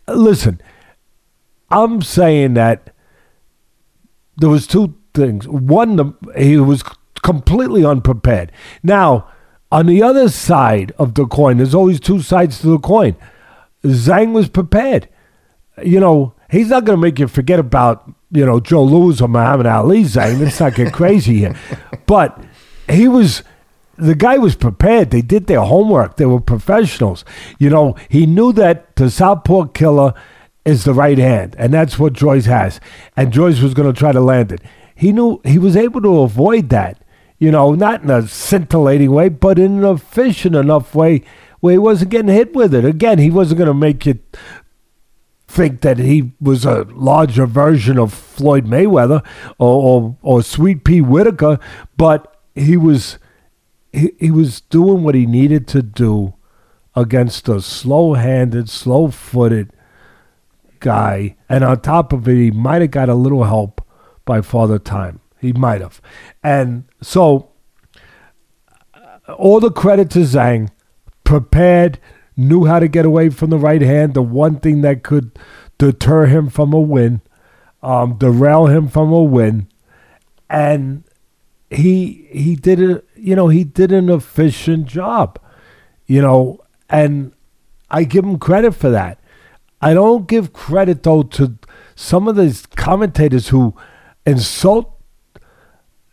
listen, 0.09 0.61
I'm 1.71 2.03
saying 2.03 2.55
that 2.55 2.95
there 4.37 4.51
was 4.51 4.67
two 4.67 4.95
things. 5.15 5.49
One, 5.49 6.17
he 6.37 6.59
was 6.59 6.85
completely 7.23 7.85
unprepared. 7.85 8.53
Now, 8.83 9.29
on 9.73 9.87
the 9.87 10.03
other 10.03 10.29
side 10.29 10.93
of 10.99 11.15
the 11.15 11.27
coin, 11.27 11.57
there's 11.57 11.75
always 11.75 11.99
two 12.01 12.21
sides 12.21 12.61
to 12.61 12.69
the 12.69 12.79
coin 12.79 13.17
Zhang 13.85 14.33
was 14.33 14.49
prepared. 14.49 15.09
You 15.83 16.01
know, 16.01 16.35
he's 16.51 16.69
not 16.69 16.85
going 16.85 16.97
to 16.99 17.03
make 17.03 17.19
you 17.19 17.29
forget 17.29 17.59
about, 17.59 18.11
you 18.31 18.45
know, 18.45 18.61
Joe 18.61 18.85
Louis 18.85 19.21
or 19.21 19.29
Muhammad 19.29 19.67
Ali, 19.67 20.03
Zhang. 20.03 20.41
Let's 20.41 20.61
not 20.61 20.75
get 20.75 20.93
crazy 20.93 21.39
here. 21.39 21.57
But 22.07 22.43
he 22.89 23.09
was, 23.09 23.43
the 23.99 24.15
guy 24.15 24.39
was 24.39 24.57
prepared. 24.57 25.11
They 25.11 25.23
did 25.23 25.47
their 25.47 25.61
homework. 25.61 26.17
They 26.17 26.27
were 26.27 26.41
professionals. 26.41 27.25
You 27.59 27.71
know, 27.71 27.97
he 28.09 28.27
knew 28.27 28.53
that 28.55 28.97
the 28.97 29.11
Southpaw 29.11 29.67
killer 29.67 30.15
is 30.65 30.85
the 30.85 30.95
right 30.95 31.19
hand, 31.19 31.55
and 31.59 31.73
that's 31.73 31.99
what 31.99 32.13
Joyce 32.13 32.47
has. 32.47 32.81
And 33.17 33.33
Joyce 33.33 33.61
was 33.61 33.75
going 33.75 33.93
to 33.93 33.99
try 33.99 34.13
to 34.13 34.21
land 34.21 34.53
it. 34.53 34.61
He 34.95 35.13
knew 35.13 35.41
he 35.45 35.59
was 35.59 35.77
able 35.77 36.03
to 36.03 36.21
avoid 36.21 36.71
that, 36.71 37.03
you 37.39 37.51
know, 37.51 37.75
not 37.75 38.03
in 38.03 38.11
a 38.11 38.27
scintillating 38.27 39.13
way, 39.13 39.29
but 39.29 39.59
in 39.59 39.85
an 39.85 39.95
efficient 39.95 40.57
enough 40.57 40.95
way 40.95 41.23
where 41.61 41.73
he 41.73 41.79
wasn't 41.79 42.11
getting 42.11 42.35
hit 42.35 42.55
with 42.55 42.75
it. 42.75 42.85
Again, 42.85 43.19
he 43.19 43.31
wasn't 43.31 43.59
going 43.59 43.69
to 43.69 43.75
make 43.75 44.07
you 44.07 44.19
think 45.47 45.81
that 45.83 45.99
he 45.99 46.33
was 46.41 46.65
a 46.65 46.83
larger 46.91 47.47
version 47.47 47.99
of 47.99 48.13
Floyd 48.13 48.67
Mayweather 48.67 49.25
or, 49.59 49.83
or, 49.83 50.17
or 50.23 50.43
Sweet 50.43 50.85
Pea 50.85 51.01
Whitaker, 51.01 51.59
but 51.97 52.37
he 52.55 52.77
was 52.77 53.19
he, 53.97 54.13
he 54.19 54.31
was 54.31 54.61
doing 54.61 55.03
what 55.03 55.15
he 55.15 55.27
needed 55.27 55.67
to 55.69 55.83
do 55.83 56.35
against 56.95 57.49
a 57.49 57.61
slow-handed, 57.61 58.69
slow-footed 58.69 59.71
guy, 60.81 61.37
and 61.49 61.65
on 61.65 61.81
top 61.81 62.13
of 62.13 62.29
it, 62.29 62.37
he 62.37 62.51
might 62.51 62.83
have 62.83 62.91
got 62.91 63.09
a 63.09 63.15
little 63.15 63.45
help 63.45 63.85
by 64.25 64.41
Father 64.41 64.79
Time. 64.79 65.21
He 65.41 65.53
might 65.53 65.81
have, 65.81 66.01
and 66.43 66.85
so 67.01 67.51
all 69.37 69.61
the 69.61 69.71
credit 69.71 70.11
to 70.11 70.21
Zhang 70.21 70.71
prepared, 71.25 71.99
knew 72.37 72.67
how 72.67 72.79
to 72.79 72.89
get 72.89 73.05
away 73.05 73.31
from 73.31 73.51
the 73.51 73.59
right 73.59 73.83
hand, 73.83 74.15
the 74.15 74.23
one 74.23 74.61
thing 74.61 74.83
that 74.83 75.03
could 75.03 75.39
deter 75.79 76.27
him 76.27 76.49
from 76.49 76.73
a 76.73 76.81
win, 76.81 77.21
um, 77.83 78.17
derail 78.19 78.67
him 78.67 78.89
from 78.89 79.13
a 79.13 79.23
win. 79.23 79.69
And 80.49 81.05
he 81.71 82.29
he 82.31 82.57
did 82.57 82.81
a 82.81 83.03
you 83.17 83.37
know, 83.37 83.49
he 83.49 83.65
did 83.65 83.93
an 83.93 84.09
efficient 84.09 84.87
job. 84.87 85.39
You 86.07 86.23
know, 86.23 86.61
and 86.89 87.33
I 87.91 88.05
give 88.05 88.25
him 88.25 88.39
credit 88.39 88.73
for 88.73 88.91
that. 88.91 89.19
I 89.81 89.95
don't 89.95 90.27
give 90.27 90.53
credit 90.53 91.03
though 91.03 91.23
to 91.23 91.59
some 91.95 92.29
of 92.29 92.37
these 92.37 92.67
commentators 92.67 93.49
who 93.49 93.75
insult 94.25 94.93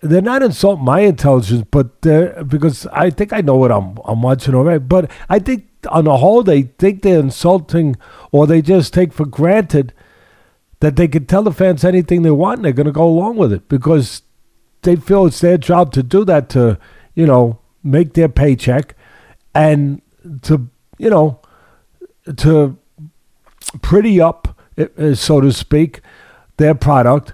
they're 0.02 0.22
not 0.22 0.44
insulting 0.44 0.84
my 0.84 1.00
intelligence, 1.00 1.66
but 1.72 2.02
they're 2.02 2.44
because 2.44 2.86
I 2.88 3.10
think 3.10 3.32
I 3.32 3.42
know 3.42 3.56
what 3.56 3.72
I'm 3.72 3.98
I'm 4.04 4.22
watching 4.22 4.54
already. 4.54 4.80
But 4.80 5.10
I 5.30 5.40
think 5.40 5.68
on 5.90 6.06
the 6.06 6.18
whole, 6.18 6.44
they 6.44 6.64
think 6.64 7.02
they're 7.02 7.20
insulting, 7.20 7.96
or 8.32 8.46
they 8.46 8.62
just 8.62 8.94
take 8.94 9.14
for 9.14 9.26
granted 9.26 9.94
that 10.82 10.98
they 10.98 11.08
can 11.08 11.26
tell 11.26 11.44
the 11.44 11.54
fans 11.54 11.86
anything 11.86 12.22
they 12.22 12.32
want, 12.32 12.58
and 12.58 12.66
they're 12.66 12.74
going 12.74 12.86
to 12.86 12.92
go 12.92 13.08
along 13.08 13.38
with 13.38 13.54
it 13.54 13.70
because 13.70 14.24
they 14.84 14.96
feel 14.96 15.26
it's 15.26 15.42
their 15.42 15.58
job 15.58 15.92
to 15.94 16.04
do 16.04 16.24
that 16.26 16.50
to 16.50 16.78
you 17.16 17.26
know 17.26 17.60
make 17.84 18.14
their 18.14 18.30
paycheck 18.30 18.96
and 19.54 20.02
to 20.42 20.70
you 20.98 21.10
know 21.10 21.40
to 22.38 22.78
pretty 23.82 24.22
up, 24.22 24.60
eh, 24.78 24.88
eh, 24.98 25.14
so 25.16 25.42
to 25.42 25.52
speak, 25.52 26.02
their 26.58 26.76
product 26.76 27.34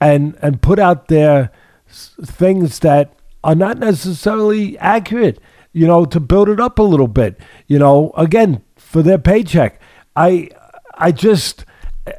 and 0.00 0.36
and 0.40 0.62
put 0.62 0.78
out 0.78 1.08
their 1.08 1.50
things 1.88 2.78
that 2.80 3.12
are 3.42 3.54
not 3.54 3.78
necessarily 3.78 4.78
accurate, 4.78 5.38
you 5.72 5.86
know, 5.86 6.04
to 6.04 6.20
build 6.20 6.48
it 6.48 6.60
up 6.60 6.78
a 6.78 6.82
little 6.82 7.08
bit, 7.08 7.38
you 7.66 7.78
know, 7.78 8.12
again, 8.16 8.62
for 8.76 9.02
their 9.02 9.18
paycheck. 9.18 9.80
I 10.16 10.50
I 10.94 11.12
just 11.12 11.64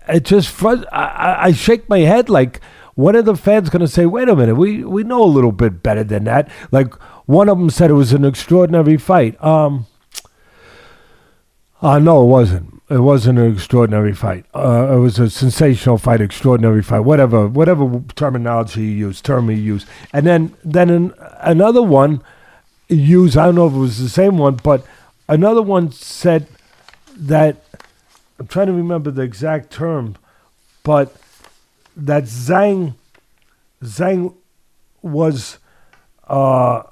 it 0.08 0.24
just 0.24 0.64
I, 0.64 1.38
I 1.40 1.52
shake 1.52 1.88
my 1.90 2.00
head 2.00 2.30
like 2.30 2.60
when 2.96 3.16
are 3.16 3.22
the 3.22 3.36
fans 3.36 3.70
going 3.70 3.82
to 3.82 3.88
say, 3.88 4.06
wait 4.06 4.30
a 4.30 4.36
minute, 4.36 4.56
we, 4.56 4.84
we 4.84 5.04
know 5.04 5.24
a 5.24 5.26
little 5.26 5.52
bit 5.52 5.82
better 5.82 6.04
than 6.04 6.26
that? 6.26 6.50
Like 6.72 6.94
one 7.26 7.50
of 7.50 7.58
them 7.58 7.70
said 7.70 7.90
it 7.90 7.96
was 7.96 8.14
an 8.14 8.26
extraordinary 8.26 8.98
fight. 8.98 9.42
Um, 9.44 9.86
uh, 11.82 12.00
no, 12.00 12.24
it 12.24 12.28
wasn't 12.28 12.82
it 12.90 13.00
wasn't 13.00 13.40
an 13.40 13.54
extraordinary 13.54 14.14
fight. 14.14 14.46
Uh, 14.54 14.90
it 14.92 15.00
was 15.00 15.18
a 15.18 15.30
sensational 15.30 15.98
fight, 15.98 16.20
extraordinary 16.20 16.84
fight, 16.84 17.00
whatever 17.00 17.48
whatever 17.48 18.04
terminology 18.16 18.82
you 18.82 19.08
use, 19.08 19.22
term 19.22 19.50
you 19.50 19.56
use. 19.56 19.86
And 20.12 20.28
then 20.28 20.56
then 20.64 20.90
an, 20.90 21.14
another 21.40 21.82
one 21.82 22.22
used. 22.90 23.38
I 23.38 23.46
don't 23.46 23.56
know 23.56 23.68
if 23.68 23.74
it 23.74 23.78
was 23.78 24.00
the 24.00 24.10
same 24.10 24.38
one, 24.38 24.56
but 24.56 24.86
another 25.30 25.62
one 25.62 25.92
said 25.92 26.48
that 27.16 27.64
I'm 28.38 28.48
trying 28.48 28.68
to 28.68 28.74
remember 28.74 29.10
the 29.10 29.22
exact 29.22 29.72
term, 29.72 30.18
but 30.84 31.16
that 31.96 32.24
Zhang 32.24 32.96
Zhang 33.84 34.36
was 35.02 35.58
uh, 36.28 36.84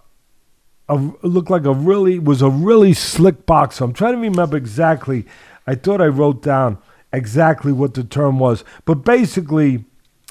a, 0.87 0.95
looked 1.21 1.49
like 1.49 1.65
a 1.65 1.73
really 1.73 2.19
was 2.19 2.41
a 2.41 2.49
really 2.49 2.93
slick 2.93 3.45
boxer. 3.45 3.83
I'm 3.83 3.93
trying 3.93 4.13
to 4.13 4.19
remember 4.19 4.57
exactly. 4.57 5.25
I 5.67 5.75
thought 5.75 6.01
I 6.01 6.07
wrote 6.07 6.41
down 6.41 6.79
exactly 7.13 7.71
what 7.71 7.93
the 7.93 8.03
term 8.03 8.39
was, 8.39 8.63
but 8.85 9.05
basically, 9.05 9.85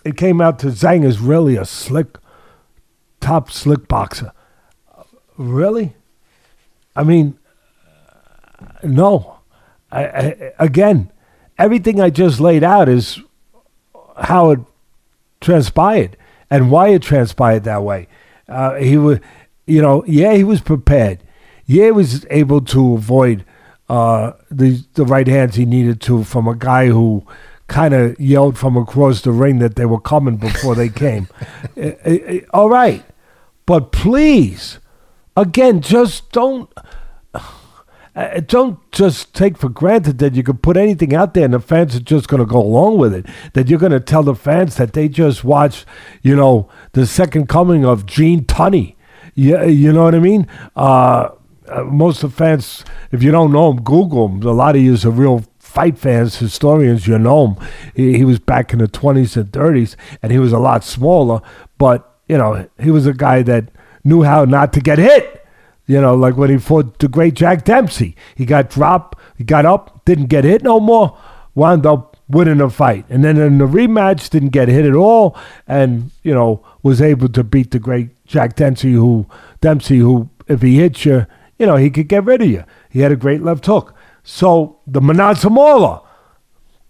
it 0.04 0.16
came 0.16 0.40
out 0.40 0.58
to 0.60 0.68
Zhang 0.68 1.04
is 1.04 1.20
really 1.20 1.56
a 1.56 1.64
slick, 1.64 2.18
top 3.20 3.50
slick 3.50 3.88
boxer. 3.88 4.32
Really? 5.36 5.94
I 6.96 7.04
mean, 7.04 7.38
no. 8.82 9.38
I, 9.90 10.04
I, 10.04 10.52
again, 10.58 11.12
everything 11.56 12.00
I 12.00 12.10
just 12.10 12.40
laid 12.40 12.64
out 12.64 12.88
is 12.88 13.20
how 14.20 14.50
it 14.50 14.60
transpired 15.40 16.16
and 16.50 16.70
why 16.70 16.88
it 16.88 17.02
transpired 17.02 17.64
that 17.64 17.82
way. 17.82 18.08
Uh, 18.48 18.74
he 18.74 18.96
was, 18.96 19.18
you 19.66 19.82
know, 19.82 20.04
yeah, 20.06 20.34
he 20.34 20.44
was 20.44 20.60
prepared. 20.60 21.20
Yeah, 21.66 21.86
he 21.86 21.90
was 21.92 22.26
able 22.30 22.62
to 22.62 22.94
avoid 22.94 23.44
uh, 23.88 24.32
the 24.50 24.82
the 24.94 25.04
right 25.04 25.26
hands 25.26 25.56
he 25.56 25.64
needed 25.64 26.00
to 26.02 26.24
from 26.24 26.46
a 26.46 26.54
guy 26.54 26.86
who 26.88 27.26
kind 27.66 27.92
of 27.92 28.18
yelled 28.18 28.58
from 28.58 28.76
across 28.76 29.20
the 29.22 29.32
ring 29.32 29.58
that 29.58 29.76
they 29.76 29.84
were 29.84 30.00
coming 30.00 30.36
before 30.36 30.74
they 30.74 30.88
came. 30.88 31.28
uh, 31.76 31.90
uh, 32.04 32.38
all 32.52 32.70
right, 32.70 33.04
but 33.66 33.92
please, 33.92 34.78
again, 35.36 35.80
just 35.80 36.32
don't. 36.32 36.70
Uh, 38.18 38.40
don't 38.40 38.80
just 38.90 39.32
take 39.32 39.56
for 39.56 39.68
granted 39.68 40.18
that 40.18 40.34
you 40.34 40.42
can 40.42 40.58
put 40.58 40.76
anything 40.76 41.14
out 41.14 41.34
there 41.34 41.44
and 41.44 41.54
the 41.54 41.60
fans 41.60 41.94
are 41.94 42.00
just 42.00 42.26
going 42.26 42.40
to 42.40 42.46
go 42.46 42.60
along 42.60 42.98
with 42.98 43.14
it. 43.14 43.24
That 43.52 43.68
you're 43.68 43.78
going 43.78 43.92
to 43.92 44.00
tell 44.00 44.24
the 44.24 44.34
fans 44.34 44.74
that 44.74 44.92
they 44.92 45.08
just 45.08 45.44
watched, 45.44 45.86
you 46.20 46.34
know, 46.34 46.68
the 46.94 47.06
second 47.06 47.48
coming 47.48 47.84
of 47.84 48.06
Gene 48.06 48.44
Tunney. 48.44 48.96
Yeah, 49.36 49.62
you 49.66 49.92
know 49.92 50.02
what 50.02 50.16
I 50.16 50.18
mean? 50.18 50.48
Uh, 50.74 51.28
uh, 51.68 51.84
most 51.84 52.24
of 52.24 52.32
the 52.32 52.36
fans, 52.36 52.84
if 53.12 53.22
you 53.22 53.30
don't 53.30 53.52
know 53.52 53.70
him, 53.70 53.82
Google 53.82 54.26
him. 54.26 54.42
A 54.42 54.50
lot 54.50 54.74
of 54.74 54.82
you 54.82 54.96
are 54.96 55.10
real 55.12 55.44
fight 55.60 55.96
fans, 55.96 56.38
historians, 56.38 57.06
you 57.06 57.20
know 57.20 57.46
him. 57.46 57.68
He, 57.94 58.16
he 58.16 58.24
was 58.24 58.40
back 58.40 58.72
in 58.72 58.80
the 58.80 58.88
20s 58.88 59.36
and 59.36 59.52
30s, 59.52 59.94
and 60.24 60.32
he 60.32 60.40
was 60.40 60.52
a 60.52 60.58
lot 60.58 60.82
smaller, 60.82 61.40
but, 61.78 62.18
you 62.26 62.36
know, 62.36 62.68
he 62.80 62.90
was 62.90 63.06
a 63.06 63.14
guy 63.14 63.42
that 63.42 63.66
knew 64.02 64.24
how 64.24 64.44
not 64.44 64.72
to 64.72 64.80
get 64.80 64.98
hit. 64.98 65.37
You 65.88 66.00
know, 66.00 66.14
like 66.14 66.36
when 66.36 66.50
he 66.50 66.58
fought 66.58 67.00
the 67.00 67.08
great 67.08 67.34
Jack 67.34 67.64
Dempsey. 67.64 68.14
He 68.36 68.44
got 68.44 68.70
dropped, 68.70 69.18
he 69.36 69.42
got 69.42 69.66
up, 69.66 70.04
didn't 70.04 70.26
get 70.26 70.44
hit 70.44 70.62
no 70.62 70.78
more, 70.78 71.18
wound 71.56 71.86
up 71.86 72.16
winning 72.28 72.58
the 72.58 72.68
fight. 72.68 73.06
And 73.08 73.24
then 73.24 73.38
in 73.38 73.58
the 73.58 73.64
rematch, 73.64 74.28
didn't 74.28 74.50
get 74.50 74.68
hit 74.68 74.84
at 74.84 74.94
all, 74.94 75.36
and, 75.66 76.10
you 76.22 76.34
know, 76.34 76.64
was 76.82 77.00
able 77.00 77.28
to 77.30 77.42
beat 77.42 77.70
the 77.70 77.78
great 77.78 78.10
Jack 78.26 78.54
Dempsey, 78.54 78.92
who, 78.92 79.26
Dempsey, 79.60 79.98
who, 79.98 80.28
if 80.46 80.62
he 80.62 80.76
hits 80.76 81.04
you, 81.04 81.26
you 81.58 81.66
know, 81.66 81.76
he 81.76 81.90
could 81.90 82.06
get 82.08 82.24
rid 82.24 82.42
of 82.42 82.48
you. 82.48 82.64
He 82.90 83.00
had 83.00 83.10
a 83.10 83.16
great 83.16 83.42
left 83.42 83.66
hook. 83.66 83.94
So 84.22 84.78
the 84.86 85.00
Manazamola. 85.00 86.04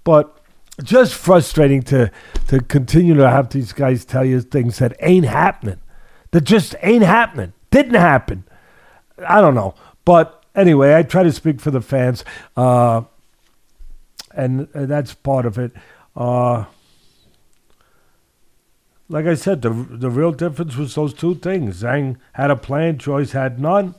But 0.02 0.38
just 0.82 1.14
frustrating 1.14 1.82
to 1.82 2.10
to 2.48 2.60
continue 2.60 3.14
to 3.14 3.28
have 3.28 3.50
these 3.50 3.72
guys 3.72 4.04
tell 4.04 4.24
you 4.24 4.40
things 4.40 4.78
that 4.78 4.96
ain't 5.00 5.26
happening. 5.26 5.80
That 6.30 6.42
just 6.42 6.74
ain't 6.82 7.04
happening. 7.04 7.52
Didn't 7.70 7.94
happen. 7.94 8.44
I 9.26 9.40
don't 9.40 9.54
know. 9.54 9.74
But 10.04 10.44
anyway, 10.54 10.94
I 10.94 11.02
try 11.02 11.22
to 11.22 11.32
speak 11.32 11.60
for 11.60 11.70
the 11.70 11.80
fans, 11.80 12.24
uh, 12.56 13.02
and 14.32 14.68
uh, 14.74 14.86
that's 14.86 15.14
part 15.14 15.46
of 15.46 15.58
it. 15.58 15.72
Uh, 16.16 16.64
like 19.08 19.26
I 19.26 19.34
said, 19.34 19.62
the 19.62 19.70
the 19.70 20.10
real 20.10 20.32
difference 20.32 20.76
was 20.76 20.94
those 20.94 21.14
two 21.14 21.34
things. 21.36 21.82
Zhang 21.82 22.16
had 22.32 22.50
a 22.50 22.56
plan, 22.56 22.98
Joyce 22.98 23.32
had 23.32 23.58
none, 23.60 23.94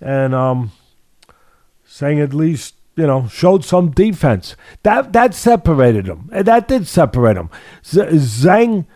and 0.00 0.34
um, 0.34 0.72
Zhang 1.88 2.22
at 2.22 2.34
least 2.34 2.74
you 2.96 3.06
know 3.06 3.28
showed 3.28 3.64
some 3.64 3.90
defense. 3.90 4.56
That 4.82 5.12
that 5.12 5.34
separated 5.34 6.06
them. 6.06 6.28
And 6.32 6.46
that 6.46 6.68
did 6.68 6.86
separate 6.86 7.34
them. 7.34 7.50
Z- 7.84 8.00
Zhang 8.00 8.86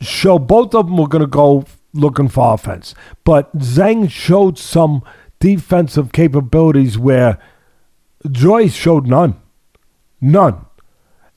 showed 0.00 0.46
both 0.46 0.74
of 0.74 0.86
them 0.86 0.96
were 0.96 1.08
going 1.08 1.22
to 1.22 1.26
go 1.28 1.64
looking 1.94 2.28
for 2.28 2.52
offense. 2.52 2.94
But 3.24 3.56
Zhang 3.56 4.10
showed 4.10 4.58
some 4.58 5.02
defensive 5.40 6.12
capabilities 6.12 6.98
where 6.98 7.38
Joyce 8.30 8.74
showed 8.74 9.06
none. 9.06 9.40
None. 10.20 10.66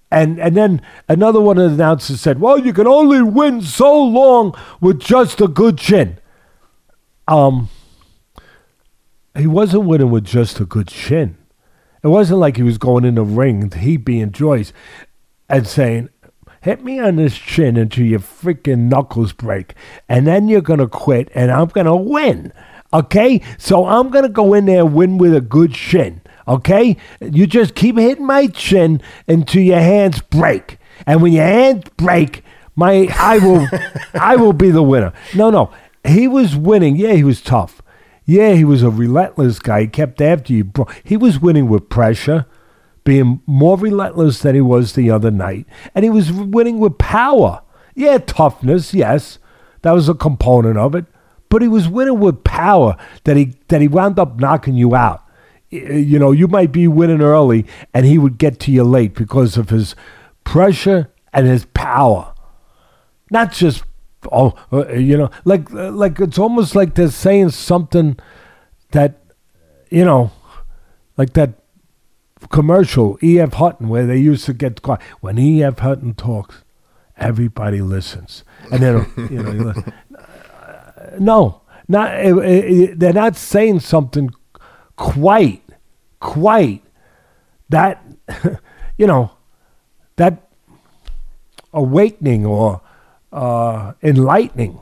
And 0.09 0.39
and 0.39 0.55
then 0.55 0.81
another 1.09 1.41
one 1.41 1.57
of 1.57 1.69
the 1.69 1.75
announcers 1.75 2.21
said, 2.21 2.39
Well, 2.39 2.57
you 2.57 2.73
can 2.73 2.87
only 2.87 3.21
win 3.21 3.61
so 3.61 4.01
long 4.01 4.57
with 4.79 4.99
just 4.99 5.41
a 5.41 5.47
good 5.47 5.77
chin. 5.77 6.19
Um 7.27 7.69
he 9.37 9.47
wasn't 9.47 9.83
winning 9.83 10.09
with 10.09 10.23
just 10.23 10.59
a 10.59 10.65
good 10.65 10.87
chin. 10.87 11.37
It 12.03 12.07
wasn't 12.07 12.39
like 12.39 12.57
he 12.57 12.63
was 12.63 12.77
going 12.77 13.05
in 13.05 13.15
the 13.15 13.23
ring, 13.23 13.69
he 13.71 13.97
being 13.97 14.31
Joyce, 14.31 14.71
and 15.49 15.67
saying, 15.67 16.09
hit 16.61 16.83
me 16.83 16.99
on 16.99 17.15
this 17.15 17.37
chin 17.37 17.77
until 17.77 18.05
your 18.05 18.19
freaking 18.19 18.89
knuckles 18.89 19.33
break, 19.33 19.73
and 20.07 20.27
then 20.27 20.47
you're 20.47 20.61
gonna 20.61 20.87
quit, 20.87 21.29
and 21.33 21.51
I'm 21.51 21.67
gonna 21.67 21.95
win. 21.95 22.51
Okay, 22.93 23.41
so 23.57 23.85
I'm 23.85 24.09
gonna 24.09 24.29
go 24.29 24.53
in 24.53 24.65
there 24.65 24.81
and 24.81 24.93
win 24.93 25.17
with 25.17 25.35
a 25.35 25.41
good 25.41 25.73
chin. 25.73 26.21
Okay, 26.47 26.97
you 27.19 27.47
just 27.47 27.75
keep 27.75 27.97
hitting 27.97 28.25
my 28.25 28.47
chin 28.47 29.01
until 29.27 29.61
your 29.61 29.79
hands 29.79 30.21
break, 30.21 30.77
and 31.05 31.21
when 31.21 31.33
your 31.33 31.45
hands 31.45 31.83
break, 31.97 32.43
my 32.75 33.07
I 33.17 33.39
will 33.39 33.67
I 34.13 34.35
will 34.35 34.53
be 34.53 34.71
the 34.71 34.83
winner. 34.83 35.13
No, 35.35 35.49
no, 35.49 35.71
he 36.05 36.27
was 36.27 36.55
winning. 36.55 36.95
Yeah, 36.95 37.13
he 37.13 37.23
was 37.23 37.41
tough. 37.41 37.81
Yeah, 38.25 38.53
he 38.53 38.65
was 38.65 38.83
a 38.83 38.89
relentless 38.89 39.59
guy. 39.59 39.81
He 39.81 39.87
kept 39.87 40.21
after 40.21 40.53
you. 40.53 40.71
He 41.03 41.15
was 41.15 41.39
winning 41.39 41.69
with 41.69 41.89
pressure 41.89 42.45
being 43.07 43.41
more 43.45 43.77
relentless 43.77 44.39
than 44.39 44.53
he 44.53 44.59
was 44.59 44.91
the 44.91 45.09
other 45.09 45.31
night, 45.31 45.65
and 45.95 46.03
he 46.03 46.09
was 46.09 46.29
winning 46.29 46.77
with 46.77 46.97
power. 46.97 47.61
Yeah, 47.95 48.17
toughness, 48.17 48.93
yes, 48.93 49.39
that 49.83 49.93
was 49.93 50.09
a 50.09 50.13
component 50.13 50.77
of 50.77 50.93
it, 50.93 51.05
but 51.47 51.61
he 51.61 51.69
was 51.69 51.87
winning 51.87 52.19
with 52.19 52.43
power 52.43 52.97
that 53.23 53.37
he 53.37 53.53
that 53.69 53.79
he 53.79 53.87
wound 53.87 54.19
up 54.19 54.41
knocking 54.41 54.75
you 54.75 54.93
out. 54.93 55.23
Uh, 55.71 55.77
you 55.77 56.19
know, 56.19 56.33
you 56.33 56.49
might 56.49 56.73
be 56.73 56.85
winning 56.85 57.21
early, 57.21 57.65
and 57.93 58.05
he 58.05 58.17
would 58.17 58.37
get 58.37 58.59
to 58.59 58.73
you 58.73 58.83
late 58.83 59.15
because 59.15 59.55
of 59.55 59.69
his 59.69 59.95
pressure 60.43 61.09
and 61.31 61.47
his 61.47 61.63
power. 61.63 62.33
Not 63.31 63.53
just 63.53 63.85
oh, 64.33 64.53
uh, 64.69 64.79
uh 64.79 64.93
you 64.95 65.17
know, 65.17 65.31
like 65.45 65.71
uh, 65.71 65.91
like 65.91 66.19
it's 66.19 66.37
almost 66.37 66.75
like 66.75 66.95
they're 66.95 67.07
saying 67.07 67.51
something 67.51 68.17
that 68.91 69.23
you 69.89 70.03
know, 70.03 70.31
like 71.15 71.31
that 71.31 71.53
commercial, 72.51 73.17
E.F. 73.23 73.53
Hutton, 73.53 73.89
where 73.89 74.05
they 74.05 74.17
used 74.17 74.45
to 74.45 74.53
get 74.53 74.81
quiet. 74.81 75.01
When 75.21 75.37
E.F. 75.37 75.79
Hutton 75.79 76.13
talks, 76.13 76.63
everybody 77.17 77.81
listens. 77.81 78.43
And 78.71 78.83
then, 78.83 79.07
you 79.17 79.43
know, 79.43 79.73
no, 81.19 81.61
not, 81.87 82.13
it, 82.19 82.37
it, 82.37 82.99
they're 82.99 83.13
not 83.13 83.35
saying 83.35 83.79
something 83.81 84.31
quite, 84.95 85.63
quite 86.19 86.83
that, 87.69 88.03
you 88.97 89.07
know, 89.07 89.31
that 90.17 90.49
awakening 91.73 92.45
or 92.45 92.81
uh, 93.31 93.93
enlightening. 94.01 94.79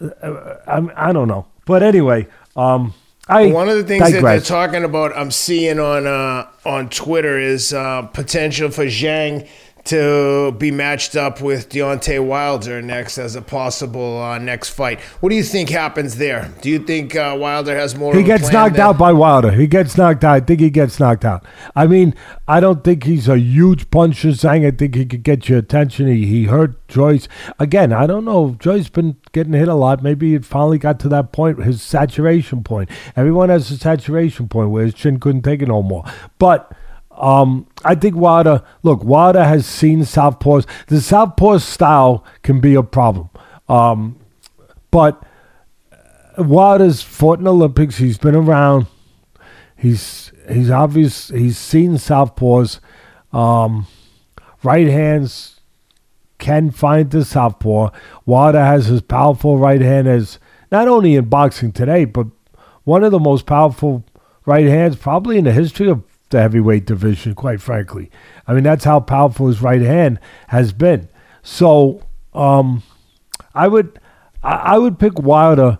Uh, 0.00 0.56
I, 0.66 1.08
I 1.08 1.12
don't 1.12 1.28
know. 1.28 1.46
But 1.66 1.82
anyway, 1.82 2.26
um, 2.56 2.94
I 3.26 3.46
One 3.46 3.68
of 3.68 3.76
the 3.76 3.84
things 3.84 4.10
digress. 4.10 4.22
that 4.22 4.54
they're 4.54 4.66
talking 4.66 4.84
about, 4.84 5.16
I'm 5.16 5.30
seeing 5.30 5.78
on 5.78 6.06
uh, 6.06 6.46
on 6.64 6.90
Twitter, 6.90 7.38
is 7.38 7.72
uh, 7.72 8.02
potential 8.02 8.70
for 8.70 8.84
Zhang 8.84 9.48
to 9.84 10.52
be 10.52 10.70
matched 10.70 11.14
up 11.14 11.40
with 11.42 11.68
Deontay 11.68 12.24
Wilder 12.24 12.80
next 12.80 13.18
as 13.18 13.36
a 13.36 13.42
possible 13.42 14.20
uh, 14.20 14.38
next 14.38 14.70
fight. 14.70 15.00
What 15.20 15.28
do 15.28 15.36
you 15.36 15.42
think 15.42 15.68
happens 15.68 16.16
there? 16.16 16.52
Do 16.62 16.70
you 16.70 16.78
think 16.78 17.14
uh, 17.14 17.36
Wilder 17.38 17.76
has 17.76 17.94
more? 17.94 18.14
He 18.14 18.22
gets 18.22 18.50
knocked 18.50 18.78
out 18.78 18.96
by 18.96 19.12
Wilder. 19.12 19.50
He 19.50 19.66
gets 19.66 19.96
knocked 19.98 20.24
out. 20.24 20.34
I 20.34 20.40
think 20.40 20.60
he 20.60 20.70
gets 20.70 20.98
knocked 20.98 21.24
out. 21.24 21.44
I 21.76 21.86
mean, 21.86 22.14
I 22.48 22.60
don't 22.60 22.82
think 22.82 23.04
he's 23.04 23.28
a 23.28 23.38
huge 23.38 23.90
puncher. 23.90 24.34
Saying 24.34 24.64
I 24.64 24.70
think 24.70 24.94
he 24.94 25.04
could 25.04 25.22
get 25.22 25.48
your 25.48 25.58
attention. 25.58 26.06
He, 26.08 26.26
he 26.26 26.44
hurt 26.44 26.88
Joyce 26.88 27.28
again. 27.58 27.92
I 27.92 28.06
don't 28.06 28.24
know. 28.24 28.56
Joyce 28.58 28.84
has 28.84 28.90
been 28.90 29.16
getting 29.32 29.52
hit 29.52 29.68
a 29.68 29.74
lot. 29.74 30.02
Maybe 30.02 30.34
it 30.34 30.46
finally 30.46 30.78
got 30.78 30.98
to 31.00 31.08
that 31.10 31.32
point, 31.32 31.62
his 31.62 31.82
saturation 31.82 32.64
point. 32.64 32.88
Everyone 33.16 33.50
has 33.50 33.70
a 33.70 33.76
saturation 33.76 34.48
point 34.48 34.70
where 34.70 34.84
his 34.84 34.94
chin 34.94 35.20
couldn't 35.20 35.42
take 35.42 35.60
it 35.60 35.68
no 35.68 35.82
more. 35.82 36.04
But 36.38 36.72
um, 37.16 37.66
I 37.84 37.94
think 37.94 38.16
Wilder, 38.16 38.62
look, 38.82 39.04
Wilder 39.04 39.44
has 39.44 39.66
seen 39.66 40.00
Southpaws. 40.00 40.66
The 40.88 41.00
Southpaw 41.00 41.58
style 41.58 42.24
can 42.42 42.60
be 42.60 42.74
a 42.74 42.82
problem. 42.82 43.30
Um, 43.68 44.18
but 44.90 45.22
Wilder's 46.38 47.02
fought 47.02 47.40
in 47.40 47.46
Olympics. 47.46 47.96
He's 47.98 48.18
been 48.18 48.34
around. 48.34 48.86
He's 49.76 50.32
he's 50.50 50.70
obvious. 50.70 51.28
He's 51.28 51.58
seen 51.58 51.92
Southpaws. 51.92 52.80
Um, 53.32 53.86
right 54.62 54.86
hands 54.86 55.60
can 56.38 56.70
find 56.70 57.10
the 57.10 57.24
southpaw. 57.24 57.90
Wilder 58.26 58.64
has 58.64 58.86
his 58.86 59.00
powerful 59.00 59.58
right 59.58 59.80
hand 59.80 60.06
as 60.06 60.38
not 60.70 60.88
only 60.88 61.14
in 61.14 61.24
boxing 61.26 61.72
today, 61.72 62.04
but 62.04 62.26
one 62.84 63.02
of 63.02 63.12
the 63.12 63.18
most 63.18 63.46
powerful 63.46 64.04
right 64.44 64.66
hands 64.66 64.96
probably 64.96 65.38
in 65.38 65.44
the 65.44 65.52
history 65.52 65.88
of 65.88 66.02
the 66.34 66.40
heavyweight 66.40 66.84
division, 66.84 67.34
quite 67.34 67.60
frankly. 67.60 68.10
I 68.46 68.54
mean, 68.54 68.64
that's 68.64 68.84
how 68.84 69.00
powerful 69.00 69.46
his 69.46 69.62
right 69.62 69.80
hand 69.80 70.18
has 70.48 70.72
been. 70.72 71.08
So, 71.42 72.02
um, 72.34 72.82
I 73.54 73.68
would, 73.68 74.00
I, 74.42 74.54
I 74.54 74.78
would 74.78 74.98
pick 74.98 75.18
Wilder. 75.18 75.78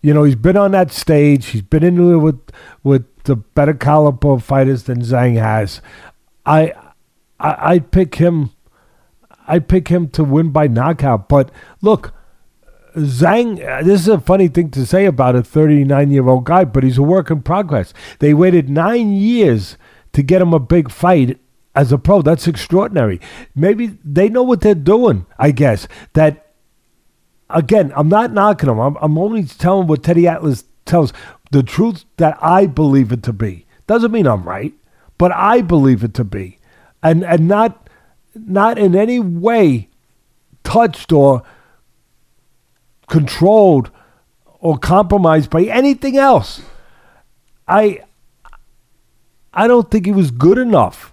You 0.00 0.14
know, 0.14 0.22
he's 0.22 0.36
been 0.36 0.56
on 0.56 0.70
that 0.70 0.92
stage. 0.92 1.46
He's 1.46 1.62
been 1.62 1.82
in 1.82 1.98
it 1.98 2.16
with 2.18 2.40
with 2.84 3.04
the 3.24 3.34
better 3.34 3.74
caliber 3.74 4.38
fighters 4.38 4.84
than 4.84 5.02
Zhang 5.02 5.36
has. 5.36 5.82
I, 6.44 6.72
I, 7.40 7.72
I'd 7.72 7.90
pick 7.90 8.14
him. 8.14 8.50
I'd 9.48 9.68
pick 9.68 9.88
him 9.88 10.08
to 10.10 10.22
win 10.22 10.50
by 10.50 10.68
knockout. 10.68 11.28
But 11.28 11.50
look, 11.82 12.14
Zhang, 12.96 13.56
this 13.84 14.02
is 14.02 14.08
a 14.08 14.20
funny 14.20 14.46
thing 14.46 14.70
to 14.70 14.86
say 14.86 15.04
about 15.06 15.34
a 15.34 15.42
39 15.42 16.10
year 16.12 16.28
old 16.28 16.44
guy, 16.44 16.64
but 16.64 16.84
he's 16.84 16.98
a 16.98 17.02
work 17.02 17.30
in 17.30 17.42
progress. 17.42 17.92
They 18.20 18.32
waited 18.32 18.70
nine 18.70 19.12
years 19.12 19.76
to 20.16 20.22
get 20.22 20.40
him 20.40 20.54
a 20.54 20.58
big 20.58 20.90
fight 20.90 21.38
as 21.74 21.92
a 21.92 21.98
pro. 21.98 22.22
That's 22.22 22.48
extraordinary. 22.48 23.20
Maybe 23.54 23.98
they 24.02 24.30
know 24.30 24.42
what 24.42 24.62
they're 24.62 24.74
doing, 24.74 25.26
I 25.38 25.50
guess. 25.50 25.86
That, 26.14 26.54
again, 27.50 27.92
I'm 27.94 28.08
not 28.08 28.32
knocking 28.32 28.70
them. 28.70 28.78
I'm, 28.78 28.96
I'm 29.02 29.18
only 29.18 29.44
telling 29.44 29.88
what 29.88 30.02
Teddy 30.02 30.26
Atlas 30.26 30.64
tells 30.86 31.12
the 31.50 31.62
truth 31.62 32.06
that 32.16 32.38
I 32.40 32.64
believe 32.64 33.12
it 33.12 33.22
to 33.24 33.34
be. 33.34 33.66
Doesn't 33.86 34.10
mean 34.10 34.26
I'm 34.26 34.44
right, 34.44 34.72
but 35.18 35.32
I 35.32 35.60
believe 35.60 36.02
it 36.02 36.14
to 36.14 36.24
be. 36.24 36.60
And, 37.02 37.22
and 37.22 37.46
not, 37.46 37.90
not 38.34 38.78
in 38.78 38.96
any 38.96 39.20
way 39.20 39.90
touched 40.64 41.12
or 41.12 41.42
controlled 43.06 43.90
or 44.60 44.78
compromised 44.78 45.50
by 45.50 45.64
anything 45.64 46.16
else. 46.16 46.62
I 47.68 48.00
I 49.56 49.66
don't 49.66 49.90
think 49.90 50.06
he 50.06 50.12
was 50.12 50.30
good 50.30 50.58
enough. 50.58 51.12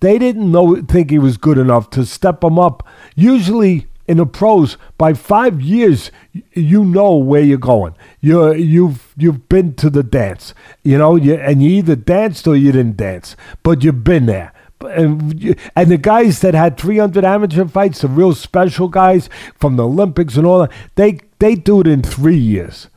They 0.00 0.18
didn't 0.18 0.50
know 0.50 0.82
think 0.82 1.10
he 1.10 1.18
was 1.18 1.36
good 1.36 1.58
enough 1.58 1.90
to 1.90 2.04
step 2.04 2.42
him 2.42 2.58
up. 2.58 2.84
Usually 3.14 3.86
in 4.08 4.16
the 4.16 4.26
pros, 4.26 4.76
by 4.98 5.14
five 5.14 5.60
years, 5.60 6.10
you 6.52 6.84
know 6.84 7.16
where 7.16 7.42
you're 7.42 7.58
going. 7.58 7.94
You 8.20 8.52
you've 8.54 9.14
you've 9.16 9.48
been 9.48 9.74
to 9.74 9.90
the 9.90 10.02
dance, 10.02 10.54
you 10.82 10.98
know, 10.98 11.14
you, 11.14 11.34
and 11.34 11.62
you 11.62 11.70
either 11.70 11.94
danced 11.94 12.48
or 12.48 12.56
you 12.56 12.72
didn't 12.72 12.96
dance, 12.96 13.36
but 13.62 13.84
you've 13.84 14.02
been 14.02 14.26
there 14.26 14.52
and, 14.90 15.56
and 15.76 15.90
the 15.90 15.98
guys 15.98 16.40
that 16.40 16.54
had 16.54 16.76
300 16.76 17.24
amateur 17.24 17.66
fights, 17.66 18.00
the 18.00 18.08
real 18.08 18.34
special 18.34 18.88
guys 18.88 19.28
from 19.58 19.76
the 19.76 19.84
Olympics 19.84 20.36
and 20.36 20.46
all 20.46 20.60
that, 20.60 20.72
they 20.94 21.18
they 21.38 21.54
do 21.54 21.80
it 21.80 21.86
in 21.86 22.02
three 22.02 22.36
years, 22.36 22.88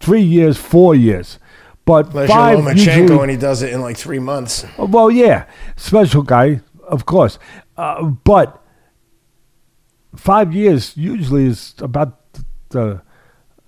three 0.00 0.22
years, 0.22 0.56
four 0.58 0.94
years. 0.94 1.38
But 1.84 2.08
Unless 2.08 2.28
five 2.28 2.58
you're 2.58 2.68
Lomachenko 2.74 3.00
usually, 3.00 3.18
and 3.20 3.30
he 3.30 3.36
does 3.36 3.62
it 3.62 3.72
in 3.72 3.80
like 3.80 3.96
three 3.96 4.18
months. 4.18 4.64
well, 4.78 5.10
yeah, 5.10 5.46
special 5.76 6.22
guy, 6.22 6.60
of 6.86 7.06
course. 7.06 7.38
Uh, 7.76 8.04
but 8.04 8.62
five 10.14 10.52
years 10.54 10.96
usually 10.96 11.46
is 11.46 11.74
about 11.78 12.18
the 12.68 13.02